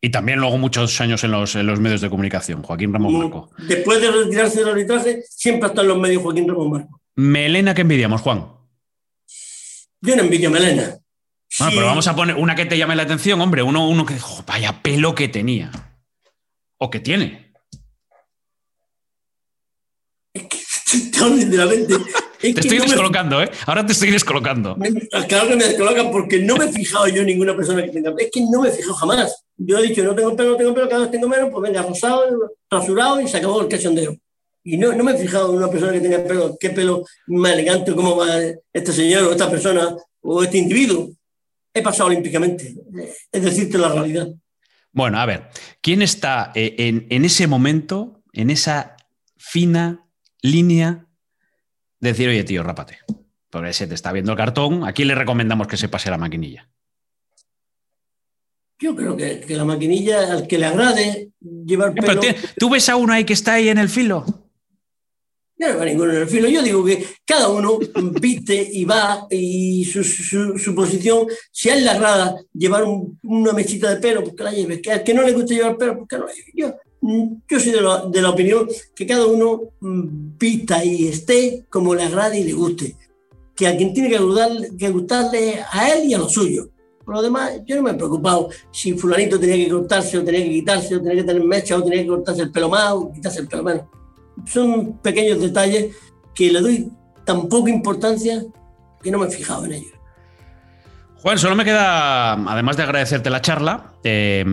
Y 0.00 0.10
también 0.10 0.38
luego 0.38 0.58
muchos 0.58 1.00
años 1.00 1.24
en 1.24 1.32
los, 1.32 1.54
en 1.56 1.66
los 1.66 1.80
medios 1.80 2.00
de 2.00 2.10
comunicación, 2.10 2.62
Joaquín 2.62 2.92
Ramón 2.92 3.18
Marco. 3.18 3.50
Después 3.66 4.00
de 4.00 4.10
retirarse 4.10 4.60
del 4.60 4.68
arbitraje, 4.68 5.22
siempre 5.28 5.68
está 5.68 5.80
en 5.82 5.88
los 5.88 5.98
medios 5.98 6.22
Joaquín 6.22 6.46
Ramón 6.46 6.70
Marco. 6.70 7.00
Melena 7.16 7.74
que 7.74 7.80
envidiamos, 7.80 8.20
Juan. 8.20 8.46
Yo 10.02 10.14
no 10.14 10.22
envidio 10.22 10.48
a 10.50 10.52
Melena. 10.52 10.98
Bueno, 11.58 11.70
Sí, 11.70 11.76
pero 11.76 11.86
vamos 11.86 12.06
a 12.06 12.14
poner 12.16 12.36
una 12.36 12.54
que 12.54 12.66
te 12.66 12.76
llame 12.76 12.96
la 12.96 13.04
atención, 13.04 13.40
hombre. 13.40 13.62
Uno, 13.62 13.88
uno 13.88 14.04
que, 14.04 14.18
jo, 14.18 14.44
vaya 14.46 14.82
pelo 14.82 15.14
que 15.14 15.28
tenía. 15.28 15.70
O 16.78 16.90
que 16.90 17.00
tiene. 17.00 17.52
sinceramente, 20.84 21.94
es 22.42 22.54
Te 22.54 22.60
estoy 22.60 22.78
no 22.78 22.84
me- 22.84 22.90
descolocando, 22.90 23.42
¿eh? 23.42 23.50
Ahora 23.66 23.84
te 23.86 23.92
estoy 23.92 24.10
descolocando. 24.10 24.76
Claro 25.28 25.48
que 25.48 25.56
me 25.56 25.64
descolocan 25.64 26.10
porque 26.10 26.38
no 26.40 26.56
me 26.56 26.66
he 26.66 26.72
fijado 26.72 27.08
yo 27.08 27.22
en 27.22 27.26
ninguna 27.28 27.56
persona 27.56 27.82
que 27.82 27.90
tenga 27.90 28.12
Es 28.18 28.30
que 28.30 28.42
no 28.42 28.60
me 28.60 28.68
he 28.68 28.72
fijado 28.72 28.94
jamás. 28.94 29.44
Yo 29.56 29.78
he 29.78 29.82
dicho, 29.88 30.04
no 30.04 30.14
tengo 30.14 30.36
pelo, 30.36 30.50
no 30.52 30.56
tengo 30.56 30.74
pelo, 30.74 30.88
cada 30.88 31.02
vez 31.02 31.10
tengo 31.10 31.28
menos, 31.28 31.48
pues 31.50 31.62
venga, 31.62 31.82
rosado, 31.82 32.52
rasurado 32.70 33.20
y 33.20 33.28
se 33.28 33.38
acabó 33.38 33.62
el 33.62 33.68
cachondeo. 33.68 34.14
Y 34.62 34.76
no, 34.76 34.92
no 34.92 35.02
me 35.04 35.12
he 35.12 35.18
fijado 35.18 35.50
en 35.50 35.56
una 35.58 35.70
persona 35.70 35.92
que 35.92 36.00
tenga 36.00 36.22
pelo, 36.24 36.56
qué 36.60 36.70
pelo 36.70 37.04
más 37.28 37.52
elegante, 37.52 37.94
cómo 37.94 38.16
va 38.16 38.28
este 38.72 38.92
señor 38.92 39.24
o 39.24 39.32
esta 39.32 39.50
persona 39.50 39.96
o 40.20 40.42
este 40.42 40.58
individuo. 40.58 41.10
He 41.78 41.82
pasado 41.82 42.08
olímpicamente. 42.08 42.74
Es 43.30 43.42
decirte 43.42 43.78
la 43.78 43.88
realidad. 43.88 44.28
Bueno, 44.92 45.18
a 45.18 45.26
ver, 45.26 45.48
¿quién 45.80 46.02
está 46.02 46.52
eh, 46.54 46.74
en, 46.78 47.06
en 47.10 47.24
ese 47.24 47.46
momento, 47.46 48.22
en 48.32 48.50
esa 48.50 48.96
fina 49.36 50.06
línea 50.42 51.06
de 52.00 52.08
decir, 52.08 52.28
oye, 52.28 52.44
tío, 52.44 52.62
rápate? 52.62 52.98
Porque 53.50 53.72
se 53.72 53.86
te 53.86 53.94
está 53.94 54.12
viendo 54.12 54.32
el 54.32 54.38
cartón, 54.38 54.84
¿a 54.84 54.92
quién 54.92 55.08
le 55.08 55.14
recomendamos 55.14 55.66
que 55.66 55.76
se 55.76 55.88
pase 55.88 56.10
la 56.10 56.18
maquinilla? 56.18 56.68
Yo 58.78 58.94
creo 58.94 59.16
que, 59.16 59.40
que 59.40 59.56
la 59.56 59.64
maquinilla, 59.64 60.32
al 60.32 60.46
que 60.46 60.58
le 60.58 60.66
agrade 60.66 61.30
llevar 61.40 61.94
pelo... 61.94 62.06
Pero 62.06 62.20
te- 62.20 62.36
tú 62.58 62.68
ves 62.68 62.88
a 62.88 62.96
uno 62.96 63.12
ahí 63.12 63.24
que 63.24 63.32
está 63.32 63.54
ahí 63.54 63.68
en 63.68 63.78
el 63.78 63.88
filo. 63.88 64.45
Yo 65.58 65.68
no 65.68 65.74
veo 65.76 65.84
ninguno 65.86 66.12
en 66.12 66.18
el 66.22 66.28
filo. 66.28 66.48
Yo 66.48 66.62
digo 66.62 66.84
que 66.84 67.04
cada 67.24 67.48
uno 67.48 67.78
viste 68.20 68.68
y 68.72 68.84
va 68.84 69.26
y 69.30 69.84
su, 69.86 70.04
su- 70.04 70.58
su 70.58 70.74
posición, 70.74 71.26
si 71.50 71.70
a 71.70 71.76
él 71.76 71.84
le 71.84 71.90
agrada 71.90 72.36
llevar 72.52 72.84
un- 72.84 73.18
una 73.22 73.52
mechita 73.52 73.88
de 73.94 74.00
pelo, 74.00 74.22
pues 74.22 74.34
que 74.36 74.42
la 74.44 74.52
lleve. 74.52 74.80
Que 74.82 75.02
que 75.02 75.14
no 75.14 75.22
le 75.22 75.32
gusta 75.32 75.54
llevar 75.54 75.76
pelo, 75.78 75.96
pues 75.96 76.08
que 76.08 76.18
no 76.18 76.26
la 76.26 76.32
lleve. 76.32 76.52
Yo, 76.54 76.74
yo 77.48 77.60
soy 77.60 77.72
de 77.72 77.80
la, 77.80 78.04
de 78.06 78.20
la 78.22 78.30
opinión 78.30 78.68
que 78.94 79.06
cada 79.06 79.26
uno 79.26 79.62
mm, 79.80 80.36
vista 80.38 80.84
y 80.84 81.08
esté 81.08 81.64
como 81.70 81.94
le 81.94 82.02
agrade 82.04 82.38
y 82.40 82.44
le 82.44 82.52
guste. 82.52 82.94
Que 83.54 83.66
a 83.66 83.76
quien 83.76 83.94
tiene 83.94 84.10
que, 84.10 84.18
que 84.76 84.90
gustarle 84.90 85.60
a 85.72 85.90
él 85.94 86.04
y 86.10 86.12
a 86.14 86.18
lo 86.18 86.28
suyo. 86.28 86.68
Por 87.02 87.14
lo 87.14 87.22
demás, 87.22 87.52
yo 87.64 87.76
no 87.76 87.82
me 87.82 87.92
he 87.92 87.94
preocupado 87.94 88.50
si 88.70 88.92
fulanito 88.92 89.38
tenía 89.40 89.56
que 89.64 89.70
cortarse 89.70 90.18
o 90.18 90.24
tenía 90.24 90.42
que 90.42 90.50
quitarse 90.50 90.96
o 90.96 91.00
tenía 91.00 91.16
que 91.22 91.22
tener 91.24 91.44
mecha 91.44 91.76
o 91.78 91.82
tenía 91.82 92.02
que 92.02 92.08
cortarse 92.08 92.42
el 92.42 92.50
pelo 92.50 92.68
más 92.68 92.92
o 92.92 93.10
quitarse 93.12 93.40
el 93.40 93.46
pelo 93.48 93.62
menos 93.62 93.84
son 94.44 94.98
pequeños 94.98 95.40
detalles 95.40 95.96
que 96.34 96.52
le 96.52 96.60
doy 96.60 96.90
tan 97.24 97.48
poca 97.48 97.70
importancia 97.70 98.42
que 99.02 99.10
no 99.10 99.18
me 99.18 99.26
he 99.26 99.30
fijado 99.30 99.64
en 99.64 99.72
ellos. 99.74 99.92
Juan, 101.16 101.38
solo 101.38 101.56
me 101.56 101.64
queda, 101.64 102.34
además 102.34 102.76
de 102.76 102.82
agradecerte 102.84 103.30
la 103.30 103.40
charla, 103.40 103.94
eh, 104.04 104.44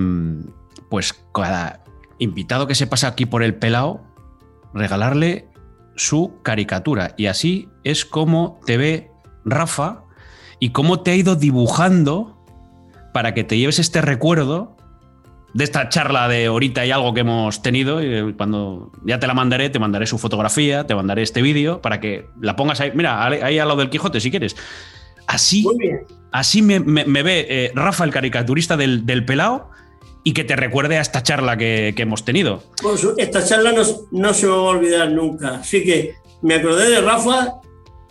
pues 0.90 1.14
cada 1.34 1.84
invitado 2.20 2.68
que 2.68 2.76
se 2.76 2.88
pasa 2.88 3.10
aquí 3.10 3.26
por 3.26 3.44
el 3.44 3.56
pelao, 3.56 4.02
regalarle 4.74 5.48
su 5.96 6.40
caricatura. 6.42 7.14
Y 7.18 7.28
así 7.28 7.70
es 7.84 8.06
como 8.06 8.60
te 8.66 8.78
ve 8.78 9.12
Rafa 9.46 10.04
y 10.60 10.72
cómo 10.72 11.02
te 11.02 11.12
ha 11.12 11.16
ido 11.16 11.36
dibujando 11.36 12.44
para 13.14 13.34
que 13.34 13.44
te 13.44 13.58
lleves 13.58 13.80
este 13.80 14.02
recuerdo 14.02 14.76
de 15.54 15.64
esta 15.64 15.88
charla 15.90 16.28
de 16.28 16.46
ahorita 16.48 16.86
y 16.86 16.92
algo 16.92 17.14
que 17.14 17.22
hemos 17.22 17.62
tenido. 17.62 18.02
y 18.02 18.34
cuando 18.34 18.92
ya 19.06 19.20
te 19.20 19.28
la 19.28 19.34
mandaré, 19.34 19.70
te 19.70 19.80
mandaré 19.80 20.06
su 20.08 20.18
fotografía, 20.18 20.86
te 20.88 20.96
mandaré 20.96 21.22
este 21.22 21.42
vídeo 21.42 21.82
para 21.82 22.00
que 22.00 22.26
la 22.42 22.56
pongas 22.56 22.80
ahí. 22.82 22.92
Mira, 22.96 23.24
ahí 23.26 23.60
al 23.60 23.68
lado 23.68 23.80
del 23.80 23.90
Quijote, 23.90 24.20
si 24.20 24.32
quieres. 24.32 24.56
Así, 25.28 25.66
así 26.32 26.62
me, 26.62 26.80
me- 26.80 27.06
me 27.06 27.24
ve 27.24 27.46
eh, 27.50 27.72
Rafa, 27.76 28.04
el 28.04 28.12
caricaturista 28.12 28.76
del, 28.78 29.06
del 29.06 29.26
pelao, 29.26 29.70
y 30.24 30.34
que 30.34 30.44
te 30.44 30.56
recuerde 30.56 30.98
a 30.98 31.02
esta 31.02 31.22
charla 31.24 31.56
que, 31.58 31.94
que 31.96 32.02
hemos 32.04 32.26
tenido. 32.26 32.64
Su- 32.98 33.14
esta 33.18 33.46
charla 33.46 33.72
no, 33.74 33.84
no 34.12 34.34
se 34.34 34.46
me 34.48 34.52
va 34.52 34.58
a 34.58 34.62
olvidar 34.62 35.12
nunca. 35.12 35.56
Así 35.58 35.84
que 35.84 36.16
me 36.42 36.56
acordé 36.56 36.90
de 36.90 37.02
Rafa 37.02 37.56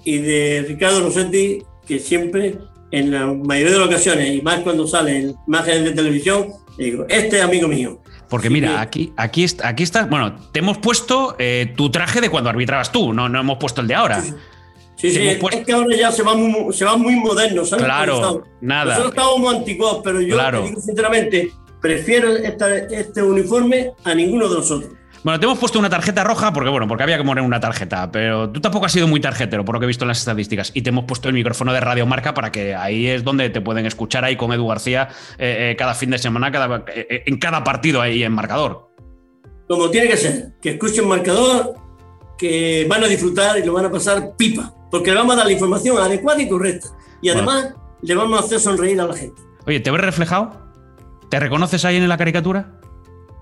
y 0.05 0.19
de 0.19 0.65
Ricardo 0.69 1.01
Rossetti, 1.03 1.63
que 1.87 1.99
siempre, 1.99 2.59
en 2.93 3.11
la 3.11 3.27
mayoría 3.27 3.73
de 3.73 3.79
las 3.79 3.89
ocasiones, 3.89 4.35
y 4.35 4.43
más 4.43 4.61
cuando 4.61 4.87
salen 4.87 5.35
imágenes 5.47 5.85
de 5.85 5.91
televisión, 5.93 6.47
digo, 6.79 7.05
este 7.09 7.39
es 7.39 7.43
amigo 7.45 7.69
mío. 7.69 8.01
Porque 8.29 8.49
Sí, 8.49 8.53
mira, 8.55 8.71
que- 8.73 8.79
aquí, 8.79 9.13
aquí, 9.17 9.45
está, 9.45 9.69
aquí 9.69 9.83
está. 9.83 10.07
Bueno, 10.07 10.37
te 10.53 10.61
hemos 10.61 10.79
puesto 10.79 11.37
eh, 11.39 11.75
tu 11.77 11.91
traje 11.91 12.21
de 12.21 12.31
cuando 12.31 12.49
arbitrabas 12.51 12.91
tú, 12.93 13.13
no, 13.13 13.29
no 13.29 13.41
hemos 13.41 13.59
puesto 13.59 13.81
el 13.83 13.89
de 13.89 13.95
ahora. 13.95 14.23
Sí, 14.97 15.11
sí, 15.11 15.37
puesto- 15.41 15.59
es 15.61 15.67
que 15.67 15.73
ahora 15.73 15.97
ya 15.97 16.13
se 16.13 16.23
va 16.23 16.35
muy, 16.35 16.73
se 16.73 16.85
va 16.85 16.97
muy 16.97 17.15
moderno. 17.17 17.65
¿sabes? 17.65 17.85
Claro, 17.85 18.17
Nosotros 18.21 18.49
nada. 18.61 19.05
estábamos 19.09 19.39
muy 19.41 19.55
antiguos, 19.57 20.01
pero 20.05 20.21
yo 20.21 20.35
Claro. 20.37 20.63
te 20.63 20.69
digo 20.69 20.81
sinceramente, 20.81 21.51
prefiero 21.81 22.29
esta- 22.37 22.77
este 22.77 23.23
uniforme 23.23 23.91
a 24.05 24.15
ninguno 24.15 24.49
de 24.49 24.55
los 24.55 24.71
otros. 24.71 24.93
Bueno, 25.25 25.39
te 25.39 25.47
hemos 25.47 25.59
puesto 25.59 25.79
una 25.79 25.89
tarjeta 25.89 26.25
roja 26.25 26.53
porque, 26.53 26.69
bueno, 26.69 26.89
porque 26.89 27.05
había 27.05 27.17
que 27.17 27.23
poner 27.23 27.45
una 27.45 27.61
tarjeta, 27.61 28.11
pero 28.11 28.51
tú 28.51 28.61
tampoco 28.61 28.87
has 28.87 28.93
sido 28.93 29.07
muy 29.07 29.21
tarjetero, 29.21 29.65
por 29.65 29.75
lo 29.75 29.79
que 29.79 29.85
he 29.85 29.87
visto 29.87 30.05
en 30.05 30.09
las 30.09 30.19
estadísticas. 30.19 30.73
Y 30.75 30.83
te 30.83 30.91
hemos 30.91 31.05
puesto 31.05 31.29
el 31.29 31.35
micrófono 31.35 31.73
de 31.73 31.81
Radio 31.81 32.07
Marca 32.07 32.35
para 32.35 32.51
que 32.51 32.75
ahí 32.75 33.07
es 33.07 33.23
donde 33.23 33.49
te 33.49 33.61
pueden 33.61 33.87
escuchar 33.87 34.25
ahí 34.25 34.37
con 34.37 34.53
Edu 34.53 34.67
García 34.67 35.09
eh, 35.39 35.71
eh, 35.71 35.77
cada 35.77 35.95
fin 35.95 36.11
de 36.11 36.19
semana, 36.19 36.51
cada, 36.51 36.85
eh, 36.93 37.23
en 37.25 37.39
cada 37.39 37.63
partido 37.63 38.01
ahí 38.01 38.25
en 38.25 38.33
marcador. 38.33 38.91
Como 39.69 39.91
tiene 39.91 40.09
que 40.09 40.17
ser, 40.17 40.55
que 40.61 40.71
escuchen 40.71 41.07
marcador, 41.07 41.75
que 42.37 42.85
van 42.89 43.05
a 43.05 43.07
disfrutar 43.07 43.57
y 43.59 43.65
lo 43.65 43.75
van 43.75 43.85
a 43.85 43.91
pasar 43.93 44.35
pipa, 44.37 44.75
porque 44.91 45.11
le 45.11 45.19
vamos 45.19 45.35
a 45.35 45.37
dar 45.37 45.47
la 45.47 45.53
información 45.53 45.99
adecuada 45.99 46.43
y 46.43 46.49
correcta. 46.49 46.89
Y 47.23 47.29
además 47.29 47.75
le 48.01 48.15
vamos 48.17 48.41
a 48.41 48.45
hacer 48.45 48.59
sonreír 48.59 49.01
a 49.01 49.07
la 49.07 49.15
gente. 49.15 49.41
Oye, 49.69 49.79
¿te 49.79 49.93
ves 49.93 50.01
reflejado? 50.01 50.51
¿Te 51.31 51.39
reconoces 51.39 51.85
ahí 51.85 51.97
en 51.97 52.09
la 52.09 52.19
caricatura? 52.19 52.82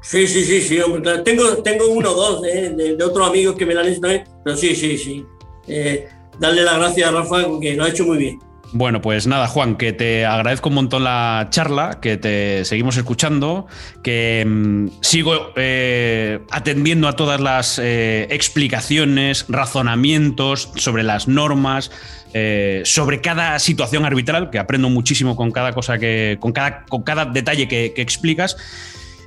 Sí, 0.03 0.26
sí, 0.26 0.44
sí, 0.44 0.62
sí, 0.62 0.80
hombre. 0.80 1.18
Tengo, 1.18 1.57
tengo 1.62 1.88
uno 1.88 2.12
o 2.12 2.14
dos 2.14 2.42
de, 2.42 2.96
otros 3.03 3.28
amigos 3.28 3.57
que 3.57 3.66
me 3.66 3.74
la 3.74 3.82
han 3.82 3.88
hecho 3.88 4.01
pero 4.44 4.57
sí, 4.57 4.74
sí, 4.74 4.96
sí. 4.96 5.24
Eh, 5.68 6.09
darle 6.38 6.62
las 6.62 6.78
gracias 6.78 7.09
a 7.09 7.12
Rafa, 7.12 7.44
que 7.61 7.74
lo 7.74 7.84
ha 7.84 7.88
hecho 7.88 8.05
muy 8.05 8.18
bien. 8.18 8.38
Bueno, 8.72 9.01
pues 9.01 9.26
nada, 9.26 9.48
Juan, 9.48 9.76
que 9.76 9.92
te 9.92 10.24
agradezco 10.24 10.68
un 10.68 10.76
montón 10.76 11.03
la 11.03 11.48
charla, 11.51 11.98
que 12.01 12.16
te 12.16 12.64
seguimos 12.64 12.96
escuchando, 12.96 13.66
que 14.05 14.44
mm, 14.46 14.88
sigo 15.01 15.53
eh, 15.57 16.40
atendiendo 16.51 17.09
a 17.09 17.16
todas 17.16 17.40
las 17.40 17.80
eh, 17.82 18.28
explicaciones, 18.30 19.46
razonamientos 19.48 20.70
sobre 20.76 21.03
las 21.03 21.26
normas, 21.26 21.90
eh, 22.32 22.82
sobre 22.84 23.20
cada 23.20 23.59
situación 23.59 24.05
arbitral, 24.05 24.51
que 24.51 24.61
aprendo 24.61 24.88
muchísimo 24.88 25.34
con 25.34 25.51
cada 25.51 25.72
cosa 25.72 25.98
que, 25.98 26.36
con 26.38 26.53
cada, 26.53 26.84
con 26.84 27.03
cada 27.03 27.24
detalle 27.24 27.66
que 27.66 27.92
explicas. 27.96 28.57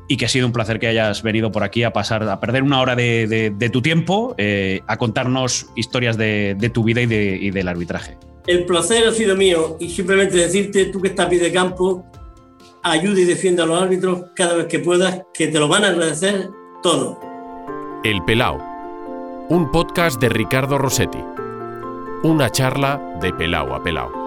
Y 0.07 0.17
que 0.17 0.25
ha 0.25 0.29
sido 0.29 0.45
un 0.47 0.51
placer 0.53 0.79
que 0.79 0.87
hayas 0.87 1.23
venido 1.23 1.51
por 1.51 1.63
aquí 1.63 1.83
a 1.83 1.93
pasar, 1.93 2.23
a 2.27 2.39
perder 2.39 2.63
una 2.63 2.81
hora 2.81 2.95
de, 2.95 3.25
de- 3.27 3.49
de 3.51 3.69
tu 3.69 3.81
tiempo, 3.81 4.35
eh, 4.37 4.81
a 4.87 4.97
contarnos 4.97 5.67
historias 5.75 6.17
de, 6.17 6.55
de 6.59 6.69
tu 6.69 6.83
vida 6.83 7.01
y, 7.01 7.05
de- 7.05 7.37
y 7.39 7.51
del 7.51 7.67
arbitraje. 7.69 8.17
El 8.45 8.65
placer 8.65 9.07
ha 9.07 9.11
sido 9.11 9.35
mío 9.37 9.77
y 9.79 9.89
simplemente 9.89 10.35
decirte, 10.35 10.85
tú 10.87 11.01
que 11.01 11.07
estás 11.07 11.27
a 11.27 11.29
pie 11.29 11.39
de 11.39 11.53
campo, 11.53 12.05
ayuda 12.83 13.21
y 13.21 13.23
defiende 13.23 13.61
a 13.61 13.65
los 13.65 13.81
árbitros 13.81 14.25
cada 14.35 14.55
vez 14.55 14.65
que 14.67 14.79
puedas, 14.79 15.21
que 15.33 15.47
te 15.47 15.57
lo 15.59 15.69
van 15.69 15.85
a 15.85 15.87
agradecer 15.87 16.49
todo. 16.81 17.17
El 18.03 18.21
Pelao, 18.25 18.61
un 19.47 19.71
podcast 19.71 20.19
de 20.19 20.27
Ricardo 20.27 20.77
Rossetti. 20.77 21.19
Una 22.23 22.49
charla 22.49 23.01
de 23.21 23.31
Pelao 23.33 23.73
a 23.73 23.81
Pelao. 23.81 24.22